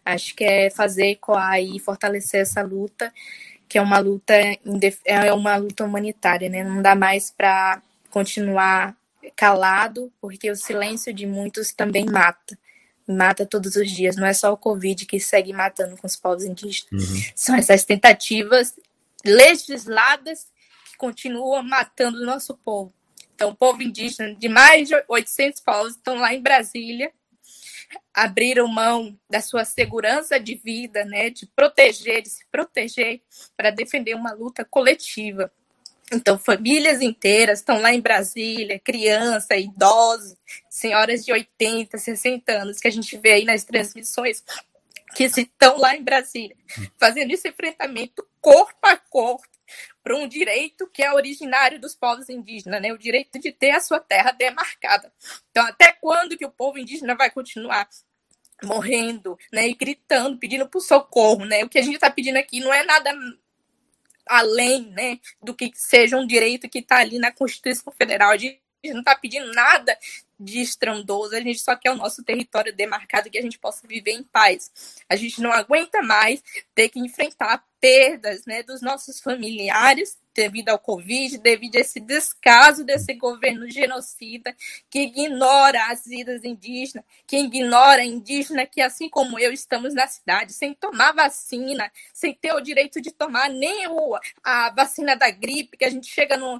acho 0.05 0.35
que 0.35 0.45
é 0.45 0.69
fazer 0.69 1.13
ecoar 1.13 1.59
e 1.59 1.79
fortalecer 1.81 2.43
essa 2.43 2.61
luta, 2.61 3.11
que 3.69 3.79
é 3.79 3.83
uma 3.83 3.99
luta 3.99 4.35
é 5.05 5.33
uma 5.33 5.57
luta 5.57 5.85
humanitária, 5.85 6.49
né, 6.49 6.63
não 6.63 6.83
dá 6.83 6.95
mais 6.95 7.31
para 7.31 7.83
continuar 8.11 8.97
calado, 9.35 10.13
porque 10.21 10.51
o 10.51 10.57
silêncio 10.57 11.13
de 11.13 11.27
muitos 11.27 11.73
também 11.73 12.05
mata. 12.05 12.59
Mata 13.07 13.45
todos 13.45 13.77
os 13.77 13.91
dias. 13.91 14.17
Não 14.17 14.27
é 14.27 14.33
só 14.33 14.53
o 14.53 14.57
Covid 14.57 15.05
que 15.07 15.21
segue 15.21 15.53
matando 15.53 15.97
com 15.97 16.07
os 16.07 16.17
povos 16.17 16.45
indígenas. 16.45 17.11
Uhum. 17.11 17.23
São 17.35 17.57
essas 17.57 17.85
tentativas 17.85 18.75
legisladas 19.25 20.47
que 20.91 20.97
continuam 20.97 21.63
matando 21.63 22.19
o 22.19 22.25
nosso 22.25 22.55
povo. 22.55 22.93
Então, 23.35 23.51
o 23.51 23.55
povo 23.55 23.83
indígena 23.83 24.35
de 24.35 24.49
mais 24.49 24.89
de 24.89 24.95
800 25.09 25.61
povos 25.61 25.97
estão 25.97 26.15
lá 26.15 26.33
em 26.33 26.41
Brasília, 26.41 27.13
abriram 28.13 28.67
mão 28.69 29.19
da 29.29 29.41
sua 29.41 29.65
segurança 29.65 30.39
de 30.39 30.55
vida, 30.55 31.05
né, 31.05 31.31
de 31.31 31.47
proteger, 31.47 32.23
de 32.23 32.31
se 32.31 32.45
proteger, 32.51 33.21
para 33.57 33.71
defender 33.71 34.15
uma 34.15 34.33
luta 34.33 34.65
coletiva. 34.65 35.51
Então, 36.13 36.39
famílias 36.39 37.01
inteiras 37.01 37.61
estão 37.61 37.81
lá 37.81 37.93
em 37.93 38.01
Brasília, 38.01 38.79
criança, 38.79 39.57
idosos, 39.57 40.37
senhoras 40.69 41.25
de 41.25 41.33
80, 41.33 41.97
60 41.97 42.53
anos, 42.53 42.79
que 42.79 42.89
a 42.89 42.93
gente 42.93 43.17
vê 43.17 43.33
aí 43.33 43.45
nas 43.45 43.65
transmissões, 43.65 44.45
que 45.15 45.25
estão 45.25 45.79
lá 45.79 45.97
em 45.97 46.03
Brasília, 46.03 46.57
fazendo 46.99 47.31
esse 47.33 47.49
enfrentamento 47.49 48.27
corpo 48.41 48.79
a 48.83 48.97
corpo 48.97 49.54
para 50.05 50.15
um 50.15 50.29
direito 50.29 50.87
que 50.87 51.03
é 51.03 51.11
originário 51.11 51.81
dos 51.81 51.95
povos 51.95 52.29
indígenas, 52.29 52.81
né? 52.81 52.93
o 52.93 52.99
direito 52.99 53.41
de 53.41 53.51
ter 53.51 53.71
a 53.71 53.81
sua 53.81 53.99
terra 53.99 54.33
demarcada. 54.33 55.11
Então, 55.51 55.65
até 55.67 55.93
quando 55.93 56.37
que 56.37 56.45
o 56.45 56.51
povo 56.51 56.79
indígena 56.79 57.17
vai 57.17 57.31
continuar 57.31 57.89
morrendo, 58.63 59.39
né, 59.53 59.69
e 59.69 59.75
gritando, 59.75 60.39
pedindo 60.39 60.69
por 60.69 60.81
socorro, 60.81 61.45
né? 61.45 61.65
O 61.65 61.69
que 61.69 61.79
a 61.79 61.83
gente 61.83 61.97
está 61.97 62.11
pedindo 62.11 62.37
aqui 62.37 62.61
não 62.61 62.73
é 62.73 62.85
nada 62.85 63.11
além 64.27 64.91
né, 64.91 65.19
do 65.43 65.55
que 65.55 65.71
seja 65.75 66.17
um 66.17 66.27
direito 66.27 66.69
que 66.69 66.79
está 66.79 66.99
ali 66.99 67.19
na 67.19 67.33
Constituição 67.33 67.93
Federal. 67.93 68.39
Gente 68.39 68.64
não 68.93 69.01
está 69.01 69.15
pedindo 69.15 69.53
nada 69.53 69.97
de 70.39 70.61
estrondoso, 70.61 71.35
a 71.35 71.41
gente 71.41 71.61
só 71.61 71.77
quer 71.77 71.93
o 71.93 71.97
nosso 71.97 72.23
território 72.23 72.75
demarcado 72.75 73.31
que 73.31 73.39
a 73.39 73.43
gente 73.43 73.59
possa 73.59 73.87
viver 73.87 74.13
em 74.13 74.25
paz. 74.25 75.03
A 75.09 75.17
gente 75.17 75.41
não 75.41 75.53
aguenta 75.53 76.03
mais 76.03 76.43
ter 76.75 76.89
que 76.89 76.99
enfrentar 76.99 77.65
perdas 77.81 78.47
né, 78.47 78.63
dos 78.63 78.81
nossos 78.81 79.21
familiares 79.21 80.19
devido 80.35 80.71
ao 80.71 80.79
Covid, 80.79 81.39
devido 81.39 81.77
a 81.77 81.81
esse 81.81 82.01
descaso 82.01 82.83
desse 82.83 83.15
governo 83.15 83.71
genocida 83.71 84.57
que 84.91 85.01
ignora 85.01 85.93
as 85.93 86.05
vidas 86.05 86.43
indígenas, 86.45 87.05
que 87.27 87.37
ignora 87.37 88.03
indígena 88.03 88.67
que, 88.67 88.81
assim 88.81 89.09
como 89.09 89.39
eu, 89.39 89.53
estamos 89.53 89.95
na 89.95 90.09
cidade, 90.09 90.53
sem 90.53 90.75
tomar 90.75 91.13
vacina, 91.13 91.91
sem 92.13 92.35
ter 92.35 92.53
o 92.53 92.61
direito 92.61 93.01
de 93.01 93.13
tomar 93.13 93.49
nem 93.49 93.87
o, 93.87 94.19
a 94.43 94.71
vacina 94.71 95.15
da 95.15 95.31
gripe, 95.31 95.77
que 95.77 95.85
a 95.85 95.91
gente 95.91 96.09
chega 96.09 96.37
no, 96.37 96.59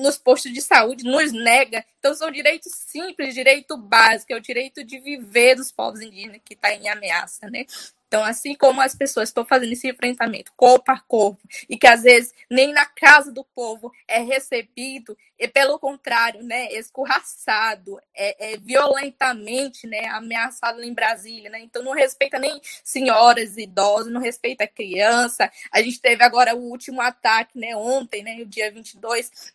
nos 0.00 0.18
postos 0.18 0.52
de 0.52 0.60
saúde, 0.60 1.04
nos 1.04 1.32
nega. 1.32 1.84
Então, 1.98 2.14
são 2.14 2.30
direitos 2.30 2.72
simples, 2.72 3.34
direito 3.34 3.76
básico, 3.76 4.32
é 4.32 4.36
o 4.36 4.40
direito 4.40 4.84
de 4.84 4.98
viver 4.98 5.56
dos 5.56 5.72
povos 5.72 6.00
indígenas 6.00 6.40
que 6.44 6.54
está 6.54 6.72
em 6.72 6.88
ameaça, 6.88 7.50
né? 7.50 7.66
Então, 8.14 8.22
assim 8.22 8.54
como 8.54 8.80
as 8.80 8.94
pessoas 8.94 9.28
estão 9.28 9.44
fazendo 9.44 9.72
esse 9.72 9.88
enfrentamento 9.88 10.52
corpo 10.56 10.92
a 10.92 11.00
corpo, 11.00 11.40
e 11.68 11.76
que 11.76 11.84
às 11.84 12.04
vezes 12.04 12.32
nem 12.48 12.72
na 12.72 12.86
casa 12.86 13.32
do 13.32 13.42
povo 13.42 13.92
é 14.06 14.20
recebido, 14.20 15.18
e 15.36 15.48
pelo 15.48 15.80
contrário, 15.80 16.40
né, 16.44 16.72
escorraçado, 16.74 17.98
é, 18.14 18.52
é 18.52 18.56
violentamente 18.56 19.88
né, 19.88 20.06
ameaçado 20.06 20.80
em 20.84 20.94
Brasília, 20.94 21.50
né? 21.50 21.58
Então 21.58 21.82
não 21.82 21.90
respeita 21.90 22.38
nem 22.38 22.60
senhoras, 22.84 23.56
idosos, 23.56 24.12
não 24.12 24.20
respeita 24.20 24.64
criança. 24.64 25.50
A 25.72 25.82
gente 25.82 26.00
teve 26.00 26.22
agora 26.22 26.54
o 26.54 26.70
último 26.70 27.00
ataque, 27.00 27.58
né, 27.58 27.74
ontem, 27.74 28.22
né, 28.22 28.40
o 28.42 28.46
dia 28.46 28.70
22, 28.70 29.54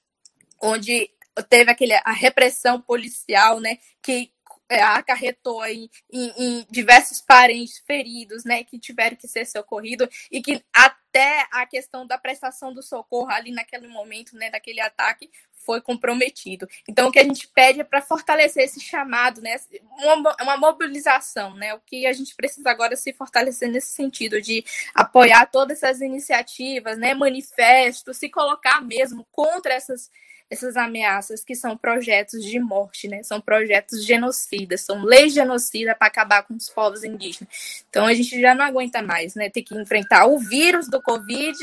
onde 0.62 1.10
teve 1.50 1.72
aquele, 1.72 1.94
a 1.94 2.12
repressão 2.12 2.82
policial, 2.82 3.60
né, 3.60 3.78
que 4.02 4.32
é, 4.70 4.82
acarretou 4.82 5.66
em, 5.66 5.90
em, 6.12 6.34
em, 6.38 6.68
diversos 6.70 7.20
parentes 7.20 7.80
feridos, 7.80 8.44
né, 8.46 8.64
que 8.64 8.78
tiveram 8.78 9.16
que 9.16 9.28
ser 9.28 9.46
socorridos 9.46 10.08
e 10.32 10.42
que 10.42 10.64
até 10.72 11.48
a 11.52 11.66
questão 11.66 12.06
da 12.06 12.20
prestação 12.20 12.72
do 12.72 12.84
socorro 12.84 13.32
ali 13.32 13.52
naquele 13.52 13.88
momento, 13.88 14.36
né, 14.36 14.52
daquele 14.52 14.80
ataque, 14.80 15.30
foi 15.66 15.82
comprometido. 15.82 16.68
Então, 16.88 17.10
o 17.10 17.12
que 17.12 17.20
a 17.20 17.24
gente 17.24 17.48
pede 17.48 17.82
é 17.82 17.84
para 17.84 18.02
fortalecer 18.02 18.64
esse 18.64 18.80
chamado, 18.80 19.42
né, 19.42 19.60
uma, 20.04 20.36
uma, 20.40 20.58
mobilização, 20.58 21.56
né, 21.56 21.74
o 21.74 21.80
que 21.80 22.06
a 22.06 22.14
gente 22.14 22.36
precisa 22.36 22.70
agora 22.70 22.94
é 22.94 22.96
se 22.96 23.12
fortalecer 23.12 23.70
nesse 23.70 23.90
sentido 23.90 24.40
de 24.40 24.64
apoiar 24.94 25.48
todas 25.48 25.82
essas 25.82 26.00
iniciativas, 26.00 26.98
né, 26.98 27.16
manifestos, 27.16 28.18
se 28.18 28.30
colocar 28.30 28.82
mesmo 28.82 29.26
contra 29.32 29.74
essas 29.74 30.12
essas 30.50 30.76
ameaças 30.76 31.44
que 31.44 31.56
são 31.56 31.78
projetos 31.78 32.44
de 32.44 32.60
morte, 32.60 33.08
né? 33.08 33.22
São 33.22 33.40
projetos 33.40 34.04
genocidas, 34.04 34.82
são 34.82 35.04
leis 35.04 35.34
genocidas 35.34 35.96
para 35.98 36.08
acabar 36.08 36.44
com 36.44 36.56
os 36.56 36.70
povos 36.70 37.04
indígenas. 37.04 37.86
Então 37.90 38.06
a 38.06 38.14
gente 38.14 38.40
já 38.42 38.56
não 38.56 38.66
aguenta 38.66 39.02
mais, 39.02 39.36
né? 39.36 39.50
Ter 39.50 39.62
que 39.62 39.76
enfrentar 39.76 40.26
o 40.26 40.40
vírus 40.40 40.90
do 40.90 41.02
Covid 41.02 41.58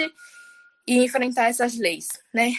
e 0.87 1.05
enfrentar 1.05 1.49
essas 1.49 1.77
leis, 1.77 2.09
né? 2.33 2.53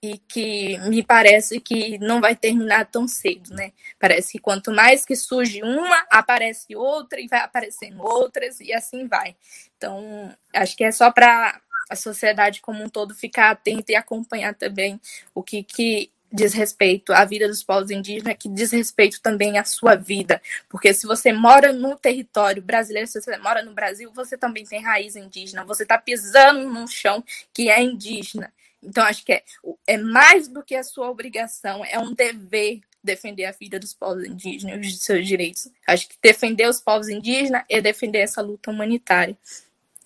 E 0.00 0.16
que 0.16 0.78
me 0.88 1.02
parece 1.02 1.58
que 1.58 1.98
não 1.98 2.20
vai 2.20 2.36
terminar 2.36 2.86
tão 2.86 3.08
cedo, 3.08 3.52
né? 3.52 3.72
Parece 3.98 4.32
que 4.32 4.38
quanto 4.38 4.70
mais 4.70 5.04
que 5.04 5.16
surge 5.16 5.60
uma, 5.64 6.06
aparece 6.08 6.76
outra 6.76 7.20
e 7.20 7.26
vai 7.26 7.40
aparecendo 7.40 8.00
outras 8.00 8.60
e 8.60 8.72
assim 8.72 9.08
vai. 9.08 9.34
Então, 9.76 10.32
acho 10.54 10.76
que 10.76 10.84
é 10.84 10.92
só 10.92 11.10
para 11.10 11.60
a 11.88 11.96
sociedade 11.96 12.60
como 12.60 12.82
um 12.82 12.88
todo 12.88 13.14
ficar 13.14 13.50
atenta 13.50 13.92
e 13.92 13.96
acompanhar 13.96 14.54
também 14.54 15.00
o 15.34 15.42
que, 15.42 15.62
que 15.62 16.10
diz 16.30 16.52
respeito 16.52 17.12
à 17.12 17.24
vida 17.24 17.48
dos 17.48 17.62
povos 17.62 17.90
indígenas, 17.90 18.36
que 18.38 18.48
diz 18.48 18.70
respeito 18.70 19.20
também 19.20 19.58
à 19.58 19.64
sua 19.64 19.94
vida. 19.94 20.40
Porque 20.68 20.92
se 20.92 21.06
você 21.06 21.32
mora 21.32 21.72
no 21.72 21.96
território 21.96 22.62
brasileiro, 22.62 23.08
se 23.08 23.20
você 23.20 23.36
mora 23.38 23.62
no 23.62 23.72
Brasil, 23.72 24.12
você 24.14 24.36
também 24.36 24.64
tem 24.64 24.82
raiz 24.82 25.16
indígena, 25.16 25.64
você 25.64 25.82
está 25.84 25.98
pisando 25.98 26.68
num 26.68 26.86
chão 26.86 27.24
que 27.52 27.70
é 27.70 27.82
indígena. 27.82 28.52
Então, 28.82 29.02
acho 29.04 29.24
que 29.24 29.32
é, 29.32 29.42
é 29.86 29.96
mais 29.96 30.46
do 30.46 30.62
que 30.62 30.74
a 30.74 30.84
sua 30.84 31.10
obrigação, 31.10 31.84
é 31.84 31.98
um 31.98 32.12
dever 32.12 32.80
defender 33.02 33.44
a 33.46 33.52
vida 33.52 33.78
dos 33.78 33.94
povos 33.94 34.24
indígenas 34.24 34.86
e 34.86 34.88
os 34.90 35.04
seus 35.04 35.26
direitos. 35.26 35.68
Acho 35.86 36.08
que 36.08 36.16
defender 36.22 36.68
os 36.68 36.80
povos 36.80 37.08
indígenas 37.08 37.64
é 37.68 37.80
defender 37.80 38.18
essa 38.18 38.42
luta 38.42 38.70
humanitária. 38.70 39.36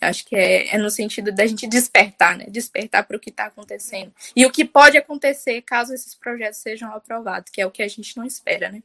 Acho 0.02 0.26
que 0.26 0.34
é, 0.34 0.74
é 0.74 0.78
no 0.78 0.90
sentido 0.90 1.32
da 1.32 1.46
gente 1.46 1.66
despertar, 1.66 2.36
né? 2.36 2.46
Despertar 2.48 3.06
para 3.06 3.16
o 3.16 3.20
que 3.20 3.30
está 3.30 3.46
acontecendo. 3.46 4.12
E 4.34 4.44
o 4.44 4.50
que 4.50 4.64
pode 4.64 4.98
acontecer 4.98 5.62
caso 5.62 5.94
esses 5.94 6.14
projetos 6.14 6.58
sejam 6.58 6.92
aprovados, 6.92 7.50
que 7.50 7.60
é 7.60 7.66
o 7.66 7.70
que 7.70 7.82
a 7.82 7.88
gente 7.88 8.16
não 8.16 8.24
espera, 8.24 8.70
né? 8.70 8.82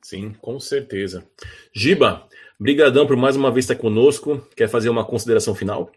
Sim, 0.00 0.34
com 0.40 0.58
certeza. 0.58 1.24
Giba, 1.72 2.26
brigadão 2.58 3.06
por 3.06 3.16
mais 3.16 3.36
uma 3.36 3.52
vez 3.52 3.64
estar 3.64 3.76
conosco. 3.76 4.46
Quer 4.56 4.68
fazer 4.68 4.88
uma 4.88 5.04
consideração 5.04 5.54
final? 5.54 5.92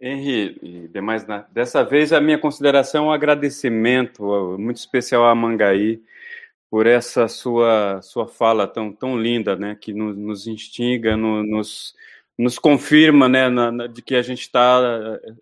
Henri, 0.00 0.58
e 0.62 0.88
demais, 0.88 1.26
dessa 1.52 1.84
vez 1.84 2.10
a 2.12 2.20
minha 2.20 2.38
consideração 2.38 3.04
é 3.04 3.08
um 3.08 3.12
agradecimento 3.12 4.56
muito 4.58 4.78
especial 4.78 5.26
a 5.26 5.34
Mangaí 5.34 6.02
por 6.70 6.86
essa 6.86 7.28
sua 7.28 8.00
sua 8.00 8.26
fala 8.26 8.66
tão, 8.66 8.92
tão 8.92 9.20
linda, 9.20 9.56
né, 9.56 9.76
que 9.78 9.92
nos, 9.92 10.16
nos 10.16 10.46
instiga, 10.46 11.16
no, 11.16 11.42
nos, 11.42 11.94
nos 12.40 12.58
confirma, 12.58 13.28
né, 13.28 13.48
na, 13.48 13.70
na, 13.70 13.86
de 13.86 14.00
que 14.02 14.14
a 14.14 14.22
gente 14.22 14.40
está 14.40 14.80
eh, 15.22 15.32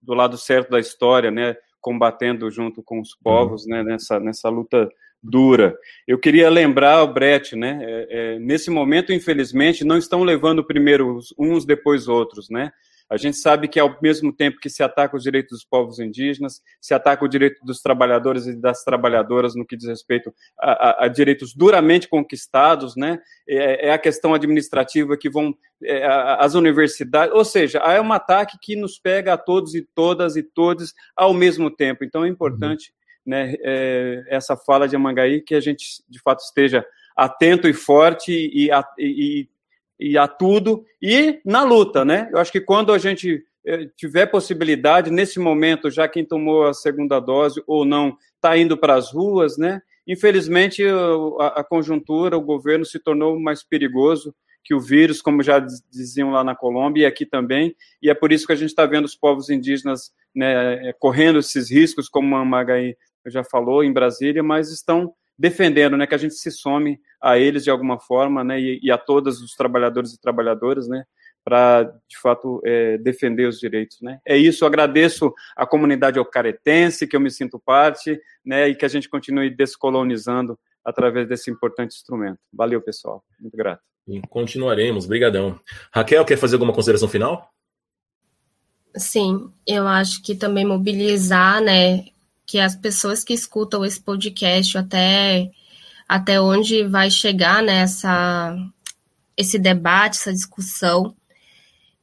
do 0.00 0.14
lado 0.14 0.38
certo 0.38 0.70
da 0.70 0.78
história, 0.78 1.30
né, 1.30 1.56
combatendo 1.80 2.50
junto 2.50 2.82
com 2.82 3.00
os 3.00 3.16
povos, 3.16 3.64
uhum. 3.64 3.70
né, 3.70 3.82
nessa, 3.82 4.20
nessa 4.20 4.48
luta 4.48 4.88
dura. 5.22 5.76
Eu 6.06 6.18
queria 6.18 6.48
lembrar 6.48 7.02
o 7.02 7.12
Brett, 7.12 7.56
né, 7.56 7.80
é, 7.82 8.06
é, 8.10 8.38
nesse 8.38 8.70
momento, 8.70 9.12
infelizmente, 9.12 9.84
não 9.84 9.98
estão 9.98 10.22
levando 10.22 10.64
primeiro 10.64 11.18
uns, 11.36 11.64
depois 11.64 12.06
outros, 12.06 12.48
né, 12.48 12.70
a 13.08 13.16
gente 13.16 13.36
sabe 13.36 13.68
que, 13.68 13.78
ao 13.78 13.96
mesmo 14.02 14.32
tempo 14.32 14.58
que 14.58 14.68
se 14.68 14.82
ataca 14.82 15.16
os 15.16 15.22
direitos 15.22 15.58
dos 15.58 15.64
povos 15.64 16.00
indígenas, 16.00 16.60
se 16.80 16.92
ataca 16.92 17.24
o 17.24 17.28
direito 17.28 17.64
dos 17.64 17.80
trabalhadores 17.80 18.46
e 18.46 18.56
das 18.56 18.82
trabalhadoras 18.82 19.54
no 19.54 19.64
que 19.64 19.76
diz 19.76 19.88
respeito 19.88 20.34
a, 20.58 20.70
a, 20.70 21.04
a 21.04 21.08
direitos 21.08 21.54
duramente 21.54 22.08
conquistados, 22.08 22.96
né? 22.96 23.18
É, 23.48 23.88
é, 23.88 23.92
a 23.92 23.98
questão 23.98 24.34
administrativa 24.34 25.16
que 25.16 25.30
vão 25.30 25.56
é, 25.84 26.04
as 26.38 26.54
universidades, 26.54 27.34
ou 27.34 27.44
seja, 27.44 27.78
é 27.78 28.00
um 28.00 28.12
ataque 28.12 28.58
que 28.60 28.74
nos 28.74 28.98
pega 28.98 29.34
a 29.34 29.38
todos 29.38 29.74
e 29.74 29.86
todas 29.94 30.36
e 30.36 30.42
todos 30.42 30.92
ao 31.14 31.32
mesmo 31.32 31.70
tempo. 31.70 32.04
Então 32.04 32.24
é 32.24 32.28
importante, 32.28 32.92
né, 33.24 33.54
é, 33.60 34.24
essa 34.28 34.56
fala 34.56 34.88
de 34.88 34.96
Amangaí 34.96 35.40
que 35.40 35.54
a 35.54 35.60
gente 35.60 36.02
de 36.08 36.20
fato 36.20 36.40
esteja 36.40 36.84
atento 37.16 37.68
e 37.68 37.72
forte 37.72 38.32
e, 38.32 38.68
e, 38.68 38.70
e 38.98 39.48
a 40.18 40.28
tudo 40.28 40.84
e 41.00 41.40
na 41.44 41.62
luta, 41.64 42.04
né? 42.04 42.28
Eu 42.32 42.38
acho 42.38 42.52
que 42.52 42.60
quando 42.60 42.92
a 42.92 42.98
gente 42.98 43.42
eh, 43.64 43.88
tiver 43.96 44.26
possibilidade, 44.26 45.10
nesse 45.10 45.38
momento, 45.38 45.90
já 45.90 46.06
quem 46.06 46.24
tomou 46.24 46.66
a 46.66 46.74
segunda 46.74 47.18
dose 47.18 47.62
ou 47.66 47.84
não 47.84 48.16
está 48.34 48.56
indo 48.56 48.76
para 48.76 48.94
as 48.94 49.12
ruas, 49.12 49.56
né? 49.56 49.80
Infelizmente, 50.06 50.84
a, 51.40 51.64
conjuntura, 51.64 52.36
o 52.36 52.42
governo 52.42 52.84
se 52.84 52.98
tornou 53.00 53.40
mais 53.40 53.64
perigoso 53.64 54.32
que 54.62 54.74
o 54.74 54.80
vírus, 54.80 55.20
como 55.20 55.42
já 55.42 55.58
diziam 55.90 56.30
lá 56.30 56.44
na 56.44 56.54
Colômbia 56.54 57.02
e 57.02 57.06
aqui 57.06 57.24
também, 57.24 57.74
e 58.02 58.10
é 58.10 58.14
por 58.14 58.32
isso 58.32 58.46
que 58.46 58.52
a 58.52 58.56
gente 58.56 58.70
está 58.70 58.84
vendo 58.84 59.04
os 59.04 59.14
povos 59.14 59.48
indígenas 59.48 60.12
né, 60.34 60.92
correndo 60.98 61.38
esses 61.38 61.70
riscos, 61.70 62.08
como 62.08 62.36
a 62.36 62.44
Magaí 62.44 62.96
já 63.26 63.44
falou, 63.44 63.82
em 63.82 63.92
Brasília, 63.92 64.42
mas 64.42 64.70
estão 64.70 65.12
defendendo, 65.38 65.96
né, 65.96 66.06
que 66.06 66.14
a 66.14 66.18
gente 66.18 66.34
se 66.34 66.50
some 66.50 66.98
a 67.20 67.38
eles 67.38 67.64
de 67.64 67.70
alguma 67.70 67.98
forma, 67.98 68.42
né, 68.42 68.60
e, 68.60 68.80
e 68.82 68.90
a 68.90 68.98
todos 68.98 69.40
os 69.40 69.54
trabalhadores 69.54 70.12
e 70.12 70.20
trabalhadoras, 70.20 70.88
né, 70.88 71.04
para 71.44 71.84
de 72.08 72.18
fato 72.20 72.60
é, 72.64 72.98
defender 72.98 73.46
os 73.46 73.60
direitos, 73.60 74.00
né? 74.00 74.18
É 74.26 74.36
isso. 74.36 74.64
Eu 74.64 74.68
agradeço 74.68 75.32
à 75.54 75.64
comunidade 75.64 76.18
ocaretense 76.18 77.06
que 77.06 77.14
eu 77.14 77.20
me 77.20 77.30
sinto 77.30 77.56
parte, 77.56 78.20
né, 78.44 78.68
e 78.68 78.74
que 78.74 78.84
a 78.84 78.88
gente 78.88 79.08
continue 79.08 79.48
descolonizando 79.48 80.58
através 80.84 81.28
desse 81.28 81.48
importante 81.48 81.94
instrumento. 81.94 82.38
Valeu, 82.52 82.82
pessoal. 82.82 83.22
Muito 83.40 83.56
grato. 83.56 83.80
E 84.08 84.20
continuaremos. 84.28 85.06
Brigadão. 85.06 85.58
Raquel, 85.92 86.24
quer 86.24 86.36
fazer 86.36 86.56
alguma 86.56 86.72
consideração 86.72 87.08
final? 87.08 87.48
Sim, 88.96 89.52
eu 89.66 89.86
acho 89.86 90.22
que 90.22 90.34
também 90.34 90.64
mobilizar, 90.64 91.60
né, 91.60 92.06
que 92.46 92.58
as 92.58 92.76
pessoas 92.76 93.24
que 93.24 93.34
escutam 93.34 93.84
esse 93.84 94.00
podcast 94.00 94.78
até 94.78 95.50
até 96.08 96.40
onde 96.40 96.84
vai 96.84 97.10
chegar 97.10 97.62
nessa 97.62 98.54
né, 98.54 98.68
esse 99.36 99.58
debate, 99.58 100.16
essa 100.16 100.32
discussão, 100.32 101.14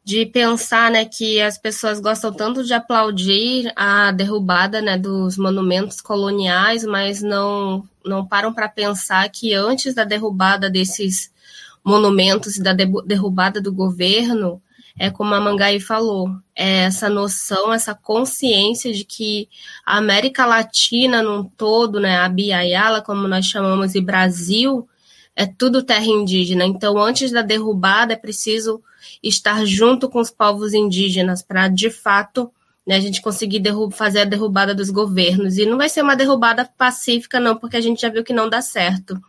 de 0.04 0.26
pensar 0.26 0.92
né, 0.92 1.06
que 1.06 1.42
as 1.42 1.58
pessoas 1.58 2.00
gostam 2.00 2.32
tanto 2.32 2.64
de 2.64 2.74
aplaudir 2.74 3.72
a 3.76 4.12
derrubada 4.12 4.82
né, 4.82 4.98
dos 4.98 5.38
monumentos 5.38 6.02
coloniais, 6.02 6.84
mas 6.84 7.22
não, 7.22 7.88
não 8.06 8.26
param 8.26 8.54
para 8.54 8.68
pensar 8.68 9.28
que 9.30 9.54
antes 9.54 9.96
da 9.96 10.04
derrubada 10.04 10.70
desses 10.70 11.32
monumentos 11.84 12.58
e 12.58 12.64
da 12.64 12.74
derrubada 12.74 13.62
do 13.62 13.74
governo, 13.74 14.62
é 14.98 15.10
como 15.10 15.34
a 15.34 15.40
Mangai 15.40 15.80
falou, 15.80 16.30
é 16.56 16.84
essa 16.84 17.10
noção, 17.10 17.74
essa 17.74 17.96
consciência 17.96 18.94
de 18.94 19.04
que 19.04 19.50
a 19.86 19.98
América 19.98 20.46
Latina 20.46 21.22
num 21.24 21.44
todo, 21.44 22.00
né, 22.00 22.18
a 22.18 22.30
Biayala, 22.30 23.02
como 23.02 23.28
nós 23.28 23.46
chamamos, 23.46 23.96
e 23.96 24.02
Brasil, 24.02 24.88
é 25.36 25.46
tudo 25.46 25.84
terra 25.84 26.06
indígena. 26.06 26.64
Então, 26.64 26.98
antes 26.98 27.32
da 27.32 27.42
derrubada, 27.42 28.14
é 28.14 28.16
preciso 28.16 28.82
estar 29.22 29.66
junto 29.66 30.08
com 30.10 30.20
os 30.20 30.30
povos 30.30 30.74
indígenas 30.74 31.42
para, 31.42 31.68
de 31.68 31.90
fato, 31.90 32.52
né, 32.86 32.96
a 32.96 33.00
gente 33.00 33.22
conseguir 33.22 33.64
fazer 33.92 34.22
a 34.22 34.26
derrubada 34.26 34.76
dos 34.76 34.92
governos. 34.92 35.58
E 35.58 35.66
não 35.66 35.78
vai 35.78 35.90
ser 35.90 36.04
uma 36.04 36.16
derrubada 36.16 36.70
pacífica, 36.78 37.40
não, 37.40 37.56
porque 37.56 37.78
a 37.78 37.82
gente 37.82 38.02
já 38.02 38.10
viu 38.10 38.24
que 38.24 38.34
não 38.34 38.48
dá 38.48 38.62
certo. 38.62 39.20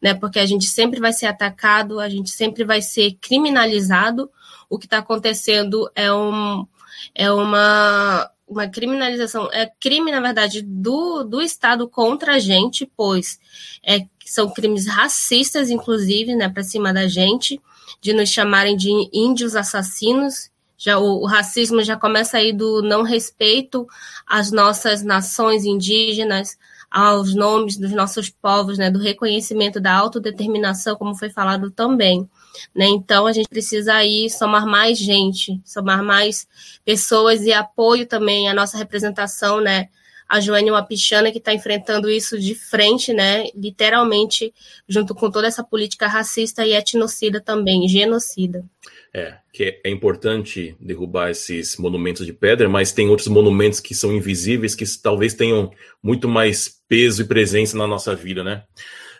Né, 0.00 0.14
porque 0.14 0.38
a 0.38 0.46
gente 0.46 0.66
sempre 0.66 1.00
vai 1.00 1.12
ser 1.12 1.26
atacado, 1.26 1.98
a 1.98 2.08
gente 2.08 2.30
sempre 2.30 2.62
vai 2.62 2.80
ser 2.80 3.16
criminalizado, 3.20 4.30
o 4.68 4.78
que 4.78 4.86
está 4.86 4.98
acontecendo 4.98 5.90
é, 5.94 6.12
um, 6.12 6.66
é 7.14 7.30
uma, 7.30 8.30
uma 8.46 8.68
criminalização, 8.68 9.48
é 9.52 9.70
crime, 9.80 10.10
na 10.10 10.20
verdade, 10.20 10.62
do, 10.62 11.24
do 11.24 11.40
Estado 11.40 11.88
contra 11.88 12.34
a 12.34 12.38
gente, 12.38 12.90
pois 12.96 13.38
é, 13.82 14.06
são 14.24 14.50
crimes 14.50 14.86
racistas, 14.86 15.70
inclusive, 15.70 16.34
né, 16.34 16.48
para 16.48 16.62
cima 16.62 16.92
da 16.92 17.06
gente, 17.06 17.60
de 18.00 18.12
nos 18.12 18.30
chamarem 18.30 18.76
de 18.76 18.90
índios 19.12 19.54
assassinos. 19.54 20.50
Já, 20.76 20.98
o, 20.98 21.22
o 21.22 21.26
racismo 21.26 21.82
já 21.82 21.96
começa 21.96 22.38
aí 22.38 22.52
do 22.52 22.82
não 22.82 23.02
respeito 23.02 23.86
às 24.26 24.50
nossas 24.50 25.02
nações 25.02 25.64
indígenas, 25.64 26.58
aos 26.90 27.34
nomes 27.34 27.76
dos 27.76 27.90
nossos 27.90 28.30
povos, 28.30 28.78
né, 28.78 28.88
do 28.88 29.00
reconhecimento 29.00 29.80
da 29.80 29.92
autodeterminação, 29.92 30.94
como 30.94 31.16
foi 31.16 31.28
falado 31.28 31.70
também. 31.70 32.28
Né? 32.74 32.86
Então, 32.86 33.26
a 33.26 33.32
gente 33.32 33.48
precisa 33.48 33.94
aí 33.94 34.28
somar 34.30 34.66
mais 34.66 34.98
gente, 34.98 35.60
somar 35.64 36.02
mais 36.02 36.46
pessoas 36.84 37.42
e 37.42 37.52
apoio 37.52 38.06
também 38.06 38.48
à 38.48 38.54
nossa 38.54 38.76
representação, 38.76 39.60
né? 39.60 39.88
A 40.26 40.40
Joênia 40.40 40.72
Wapichana, 40.72 41.30
que 41.30 41.38
está 41.38 41.52
enfrentando 41.52 42.10
isso 42.10 42.38
de 42.38 42.54
frente, 42.54 43.12
né? 43.12 43.44
Literalmente, 43.54 44.54
junto 44.88 45.14
com 45.14 45.30
toda 45.30 45.46
essa 45.46 45.62
política 45.62 46.06
racista 46.06 46.66
e 46.66 46.72
etnocida 46.72 47.40
também, 47.40 47.86
genocida. 47.86 48.64
É, 49.12 49.36
que 49.52 49.80
é 49.84 49.90
importante 49.90 50.74
derrubar 50.80 51.30
esses 51.30 51.76
monumentos 51.76 52.26
de 52.26 52.32
pedra, 52.32 52.68
mas 52.68 52.90
tem 52.90 53.08
outros 53.08 53.28
monumentos 53.28 53.78
que 53.78 53.94
são 53.94 54.12
invisíveis 54.12 54.74
que 54.74 54.84
talvez 55.00 55.34
tenham 55.34 55.70
muito 56.02 56.26
mais 56.28 56.80
peso 56.88 57.22
e 57.22 57.26
presença 57.26 57.76
na 57.76 57.86
nossa 57.86 58.16
vida, 58.16 58.42
né? 58.42 58.64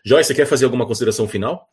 Joyce, 0.05 0.29
você 0.29 0.35
quer 0.35 0.47
fazer 0.47 0.65
alguma 0.65 0.87
consideração 0.87 1.29
final? 1.29 1.69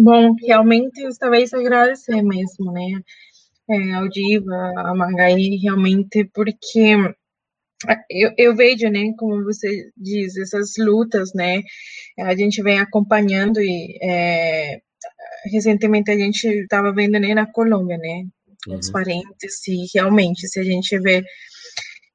Bom, 0.00 0.32
realmente 0.46 1.02
talvez 1.18 1.52
agradecer 1.52 2.22
mesmo, 2.22 2.70
né? 2.70 3.02
É, 3.68 3.94
ao 3.94 4.08
Diva, 4.08 4.54
a 4.76 4.94
Mangai, 4.94 5.56
realmente, 5.60 6.24
porque 6.32 6.94
eu, 8.08 8.32
eu, 8.38 8.56
vejo, 8.56 8.88
né, 8.88 9.12
como 9.18 9.42
você 9.42 9.90
diz, 9.96 10.36
essas 10.36 10.74
lutas, 10.78 11.32
né, 11.34 11.62
a 12.18 12.34
gente 12.36 12.62
vem 12.62 12.78
acompanhando 12.78 13.60
e 13.60 13.98
é, 14.00 14.80
recentemente 15.52 16.10
a 16.12 16.16
gente 16.16 16.46
estava 16.46 16.92
vendo 16.92 17.18
né, 17.18 17.34
na 17.34 17.50
Colômbia, 17.50 17.98
né, 17.98 18.24
uhum. 18.68 18.78
os 18.78 18.90
parentes, 18.90 19.66
e 19.66 19.84
realmente, 19.92 20.46
se 20.46 20.60
a 20.60 20.64
gente 20.64 20.96
vê 21.00 21.22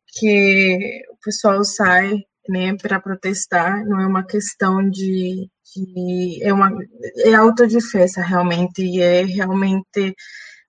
que 0.08 1.04
o 1.12 1.18
pessoal 1.24 1.64
sai, 1.66 2.14
né, 2.48 2.76
para 2.82 3.00
protestar, 3.00 3.86
não 3.86 4.00
é 4.00 4.08
uma 4.08 4.26
questão 4.26 4.90
de, 4.90 5.50
de, 5.76 6.40
é 6.44 6.54
uma 6.54 6.72
é 7.18 7.34
autodefesa 7.34 8.22
realmente, 8.22 8.84
e 8.84 9.02
é 9.02 9.24
realmente 9.24 10.16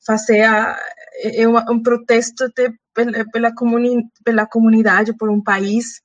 fazer 0.07 0.43
a, 0.43 0.77
é 1.23 1.47
um, 1.49 1.57
um 1.73 1.83
protesto 1.83 2.49
de, 2.55 2.73
pela, 2.93 3.25
pela, 3.31 3.55
comuni, 3.55 4.05
pela 4.25 4.47
comunidade, 4.47 5.17
por 5.17 5.31
um 5.31 5.43
país, 5.43 6.01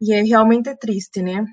e 0.00 0.12
é 0.12 0.22
realmente 0.22 0.74
triste, 0.76 1.22
né? 1.22 1.44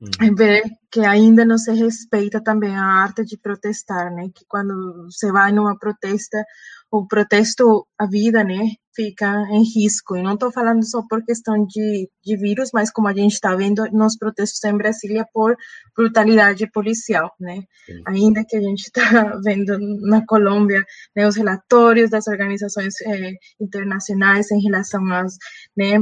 Uhum. 0.00 0.34
Ver 0.34 0.64
que 0.90 1.00
ainda 1.00 1.44
não 1.44 1.56
se 1.56 1.72
respeita 1.72 2.42
também 2.42 2.74
a 2.76 2.82
arte 2.82 3.24
de 3.24 3.38
protestar, 3.38 4.12
né? 4.12 4.28
Que 4.34 4.44
quando 4.48 5.04
você 5.04 5.30
vai 5.30 5.52
numa 5.52 5.78
protesta, 5.78 6.44
o 6.90 7.06
protesto, 7.06 7.86
a 7.96 8.06
vida, 8.06 8.42
né? 8.42 8.72
Fica 8.94 9.26
em 9.50 9.62
risco. 9.62 10.16
E 10.16 10.22
não 10.22 10.34
estou 10.34 10.52
falando 10.52 10.84
só 10.84 11.02
por 11.08 11.24
questão 11.24 11.64
de, 11.66 12.08
de 12.24 12.36
vírus, 12.36 12.70
mas 12.72 12.90
como 12.90 13.08
a 13.08 13.14
gente 13.14 13.32
está 13.32 13.54
vendo 13.54 13.84
nos 13.92 14.16
protestos 14.16 14.62
em 14.64 14.76
Brasília 14.76 15.26
por 15.32 15.56
brutalidade 15.96 16.70
policial, 16.70 17.32
né? 17.40 17.62
Sim. 17.86 18.02
Ainda 18.06 18.44
que 18.46 18.56
a 18.56 18.60
gente 18.60 18.82
está 18.82 19.02
vendo 19.44 19.78
na 20.06 20.24
Colômbia 20.26 20.84
né, 21.16 21.26
os 21.26 21.36
relatórios 21.36 22.10
das 22.10 22.26
organizações 22.26 22.94
eh, 23.02 23.32
internacionais 23.60 24.50
em 24.50 24.60
relação 24.60 25.04
às, 25.12 25.36
né, 25.76 25.98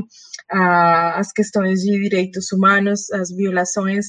às 0.50 1.32
questões 1.32 1.80
de 1.80 2.00
direitos 2.00 2.52
humanos, 2.52 3.10
as 3.12 3.30
violações, 3.34 4.06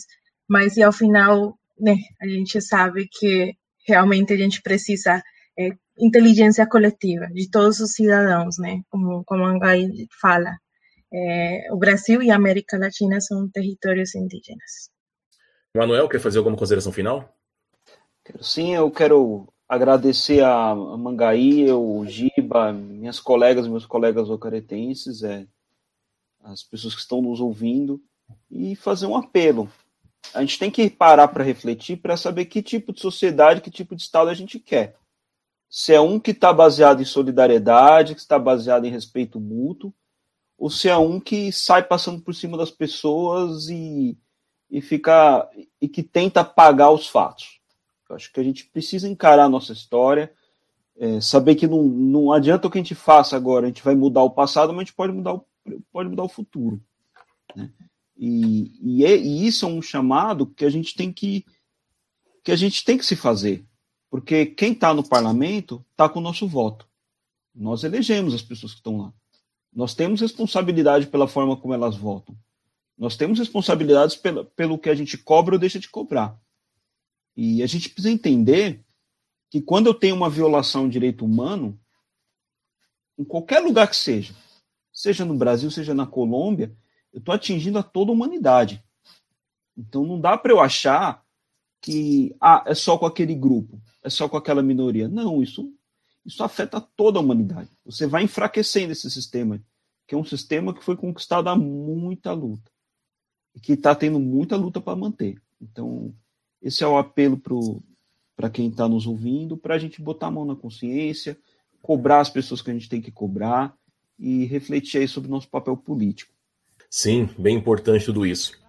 mas 0.50 0.78
e 0.78 0.84
ao 0.84 0.92
final, 0.92 1.58
né, 1.80 1.96
a 2.22 2.28
gente 2.28 2.62
sabe 2.62 3.08
que 3.12 3.54
realmente 3.88 4.34
a 4.34 4.38
gente 4.38 4.62
precisa 4.62 5.22
é, 5.58 5.72
inteligência 6.02 6.66
coletiva 6.66 7.28
de 7.28 7.50
todos 7.50 7.80
os 7.80 7.94
cidadãos, 7.94 8.58
né? 8.58 8.82
Como, 8.90 9.24
como 9.24 9.46
Angai 9.46 9.88
fala. 10.20 10.58
É, 11.14 11.68
o 11.72 11.78
Brasil 11.78 12.24
e 12.24 12.32
a 12.32 12.36
América 12.36 12.78
Latina 12.78 13.22
são 13.22 13.48
territórios 13.50 14.16
indígenas. 14.16 14.90
Manuel, 15.76 16.10
quer 16.10 16.20
fazer 16.20 16.40
alguma 16.40 16.58
consideração 16.58 16.92
final? 16.92 17.34
Sim, 18.42 18.76
eu 18.76 18.90
quero 18.90 19.48
agradecer 19.70 20.44
a 20.44 20.76
Mangaí, 20.76 21.72
o 21.72 22.06
Giba, 22.06 22.74
minhas 22.74 23.20
colegas, 23.20 23.68
meus 23.68 23.86
colegas 23.86 24.30
ocaretenses, 24.30 25.24
é, 25.24 25.46
as 26.44 26.64
pessoas 26.64 26.96
que 26.96 27.02
estão 27.02 27.22
nos 27.22 27.40
ouvindo, 27.40 28.02
e 28.50 28.76
fazer 28.76 29.06
um 29.06 29.16
apelo. 29.16 29.72
A 30.34 30.42
gente 30.42 30.60
tem 30.60 30.72
que 30.72 30.90
parar 30.90 31.28
para 31.30 31.44
refletir 31.44 31.98
para 31.98 32.18
saber 32.18 32.46
que 32.46 32.62
tipo 32.62 32.94
de 32.94 33.02
sociedade, 33.02 33.62
que 33.62 33.72
tipo 33.72 33.96
de 33.96 34.02
Estado 34.02 34.30
a 34.30 34.34
gente 34.34 34.60
quer 34.60 34.96
se 35.74 35.94
é 35.94 36.02
um 36.02 36.20
que 36.20 36.32
está 36.32 36.52
baseado 36.52 37.02
em 37.02 37.06
solidariedade, 37.06 38.14
que 38.14 38.20
está 38.20 38.38
baseado 38.38 38.84
em 38.84 38.92
respeito 38.92 39.40
mútuo, 39.40 39.94
ou 40.58 40.70
se 40.70 40.90
é 40.90 40.98
um 40.98 41.18
que 41.18 41.50
sai 41.50 41.82
passando 41.82 42.22
por 42.22 42.36
cima 42.36 42.58
das 42.58 42.70
pessoas 42.70 43.70
e, 43.70 44.18
e 44.70 44.82
fica 44.82 45.50
e 45.80 45.88
que 45.88 46.04
tenta 46.04 46.42
apagar 46.42 46.92
os 46.92 47.08
fatos. 47.08 47.62
Eu 48.10 48.18
acho 48.18 48.34
que 48.34 48.40
a 48.42 48.44
gente 48.44 48.66
precisa 48.66 49.08
encarar 49.08 49.46
a 49.46 49.50
nossa 49.50 49.72
história, 49.72 50.34
é, 50.98 51.22
saber 51.22 51.56
que 51.56 51.66
não, 51.66 51.84
não 51.84 52.34
adianta 52.34 52.68
o 52.68 52.70
que 52.70 52.78
a 52.78 52.82
gente 52.82 52.94
faça 52.94 53.38
agora, 53.38 53.66
a 53.66 53.70
gente 53.70 53.82
vai 53.82 53.96
mudar 53.96 54.24
o 54.24 54.30
passado, 54.30 54.74
mas 54.74 54.80
a 54.80 54.84
gente 54.84 54.94
pode 54.94 55.14
mudar 55.14 55.36
o, 55.36 55.46
pode 55.90 56.10
mudar 56.10 56.24
o 56.24 56.30
futuro. 56.30 56.82
Né? 57.56 57.72
E, 58.18 58.74
e, 58.82 59.06
é, 59.06 59.16
e 59.16 59.48
isso 59.48 59.66
é 59.66 59.70
um 59.70 59.82
chamado 59.82 60.46
que 60.46 60.66
a 60.66 60.70
gente 60.70 60.94
tem 60.96 61.14
que 61.14 61.46
que 62.44 62.52
a 62.52 62.56
gente 62.56 62.84
tem 62.84 62.98
que 62.98 63.06
se 63.06 63.16
fazer. 63.16 63.66
Porque 64.12 64.46
quem 64.46 64.74
está 64.74 64.94
no 64.94 65.08
parlamento 65.08 65.84
está 65.90 66.10
com 66.10 66.20
o 66.20 66.22
nosso 66.22 66.46
voto. 66.46 66.86
Nós 67.56 67.86
elegemos 67.86 68.34
as 68.34 68.42
pessoas 68.42 68.74
que 68.74 68.80
estão 68.80 68.98
lá. 68.98 69.14
Nós 69.74 69.96
temos 69.96 70.20
responsabilidade 70.20 71.08
pela 71.08 71.30
forma 71.30 71.56
como 71.56 71.74
elas 71.74 71.96
votam. 71.96 72.36
Nós 72.98 73.16
temos 73.16 73.40
responsabilidades 73.40 74.18
pelo, 74.18 74.44
pelo 74.44 74.78
que 74.78 74.90
a 74.90 74.96
gente 74.96 75.18
cobra 75.18 75.56
ou 75.56 75.60
deixa 75.60 75.80
de 75.80 75.88
cobrar. 75.88 76.38
E 77.38 77.64
a 77.64 77.68
gente 77.68 77.88
precisa 77.88 78.14
entender 78.14 78.84
que 79.50 79.62
quando 79.62 79.88
eu 79.88 79.94
tenho 79.94 80.18
uma 80.18 80.30
violação 80.30 80.88
de 80.88 80.94
direito 80.94 81.24
humano, 81.24 81.80
em 83.18 83.24
qualquer 83.24 83.62
lugar 83.62 83.88
que 83.88 83.96
seja, 83.96 84.36
seja 84.92 85.24
no 85.24 85.36
Brasil, 85.36 85.72
seja 85.72 85.94
na 85.94 86.06
Colômbia, 86.06 86.76
eu 87.14 87.20
estou 87.20 87.34
atingindo 87.34 87.80
a 87.80 87.84
toda 87.84 88.12
a 88.12 88.14
humanidade. 88.14 88.84
Então 89.78 90.06
não 90.06 90.20
dá 90.20 90.38
para 90.38 90.52
eu 90.52 90.60
achar 90.60 91.26
que 91.80 92.36
ah, 92.42 92.62
é 92.68 92.76
só 92.76 92.98
com 92.98 93.06
aquele 93.06 93.34
grupo 93.34 93.82
é 94.04 94.10
só 94.10 94.28
com 94.28 94.38
aquela 94.38 94.64
minoria. 94.64 95.08
Não, 95.08 95.42
isso, 95.42 95.72
isso 96.26 96.44
afeta 96.44 96.82
toda 96.82 97.20
a 97.20 97.22
humanidade. 97.22 97.70
Você 97.86 98.08
vai 98.08 98.24
enfraquecendo 98.24 98.92
esse 98.92 99.10
sistema, 99.10 99.62
que 100.08 100.16
é 100.16 100.18
um 100.18 100.26
sistema 100.26 100.74
que 100.74 100.84
foi 100.84 100.96
conquistado 100.96 101.48
a 101.50 101.56
muita 101.56 102.32
luta 102.34 102.72
e 103.56 103.60
que 103.60 103.74
está 103.74 103.94
tendo 103.94 104.20
muita 104.20 104.56
luta 104.56 104.80
para 104.80 104.96
manter. 104.96 105.42
Então, 105.62 106.14
esse 106.62 106.84
é 106.84 106.88
o 106.88 106.98
apelo 106.98 107.42
para 108.36 108.50
quem 108.50 108.70
está 108.70 108.88
nos 108.88 109.06
ouvindo, 109.06 109.58
para 109.58 109.76
a 109.76 109.80
gente 109.80 110.02
botar 110.02 110.28
a 110.28 110.32
mão 110.32 110.46
na 110.46 110.56
consciência, 110.56 111.38
cobrar 111.82 112.20
as 112.20 112.30
pessoas 112.30 112.62
que 112.62 112.70
a 112.72 112.74
gente 112.74 112.90
tem 112.90 113.02
que 113.02 113.12
cobrar 113.12 113.76
e 114.18 114.46
refletir 114.46 115.00
aí 115.00 115.08
sobre 115.08 115.28
o 115.30 115.32
nosso 115.32 115.50
papel 115.50 115.76
político. 115.76 116.32
Sim, 116.90 117.30
bem 117.38 117.58
importante 117.58 118.06
tudo 118.06 118.26
isso. 118.26 118.61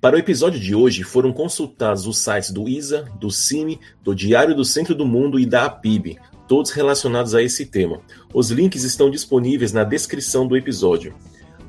Para 0.00 0.16
o 0.16 0.18
episódio 0.18 0.60
de 0.60 0.74
hoje, 0.74 1.02
foram 1.02 1.32
consultados 1.32 2.06
os 2.06 2.18
sites 2.18 2.50
do 2.50 2.68
ISA, 2.68 3.10
do 3.18 3.30
CIMI, 3.30 3.80
do 4.02 4.14
Diário 4.14 4.54
do 4.54 4.64
Centro 4.64 4.94
do 4.94 5.06
Mundo 5.06 5.40
e 5.40 5.46
da 5.46 5.64
APIB, 5.64 6.18
todos 6.46 6.70
relacionados 6.70 7.34
a 7.34 7.42
esse 7.42 7.64
tema. 7.66 8.00
Os 8.32 8.50
links 8.50 8.84
estão 8.84 9.10
disponíveis 9.10 9.72
na 9.72 9.84
descrição 9.84 10.46
do 10.46 10.56
episódio. 10.56 11.14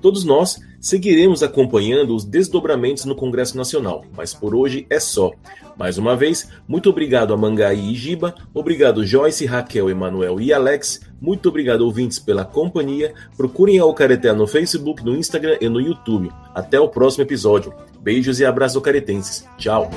Todos 0.08 0.24
nós 0.24 0.62
seguiremos 0.80 1.44
acompanhando 1.44 2.16
os 2.16 2.24
desdobramentos 2.24 3.04
no 3.04 3.14
Congresso 3.14 3.58
Nacional, 3.58 4.06
mas 4.16 4.34
por 4.34 4.56
hoje 4.56 4.88
é 4.90 5.02
só. 5.02 5.34
Mais 5.76 5.98
uma 5.98 6.16
vez, 6.16 6.48
muito 6.66 6.90
obrigado 6.90 7.34
a 7.34 7.38
Mangai 7.38 7.78
e 7.78 7.94
Giba, 7.94 8.34
obrigado 8.54 9.06
Joyce, 9.06 9.46
Raquel, 9.46 9.90
Emanuel 9.90 10.40
e 10.40 10.54
Alex, 10.54 11.02
muito 11.20 11.50
obrigado 11.50 11.82
ouvintes 11.82 12.20
pela 12.20 12.46
companhia. 12.46 13.14
Procurem 13.36 13.80
a 13.80 13.86
Ocareté 13.86 14.32
no 14.32 14.48
Facebook, 14.48 15.04
no 15.04 15.14
Instagram 15.14 15.58
e 15.60 15.68
no 15.68 15.82
YouTube. 15.82 16.32
Até 16.56 16.80
o 16.80 16.88
próximo 16.88 17.24
episódio. 17.26 17.74
Beijos 18.00 18.40
e 18.40 18.46
abraços 18.46 18.82
caretenses. 18.82 19.46
Tchau. 19.58 19.92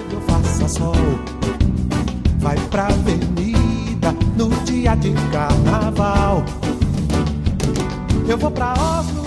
Eu 8.28 8.36
vou 8.36 8.50
pra 8.50 8.72
Oslo 8.72 9.19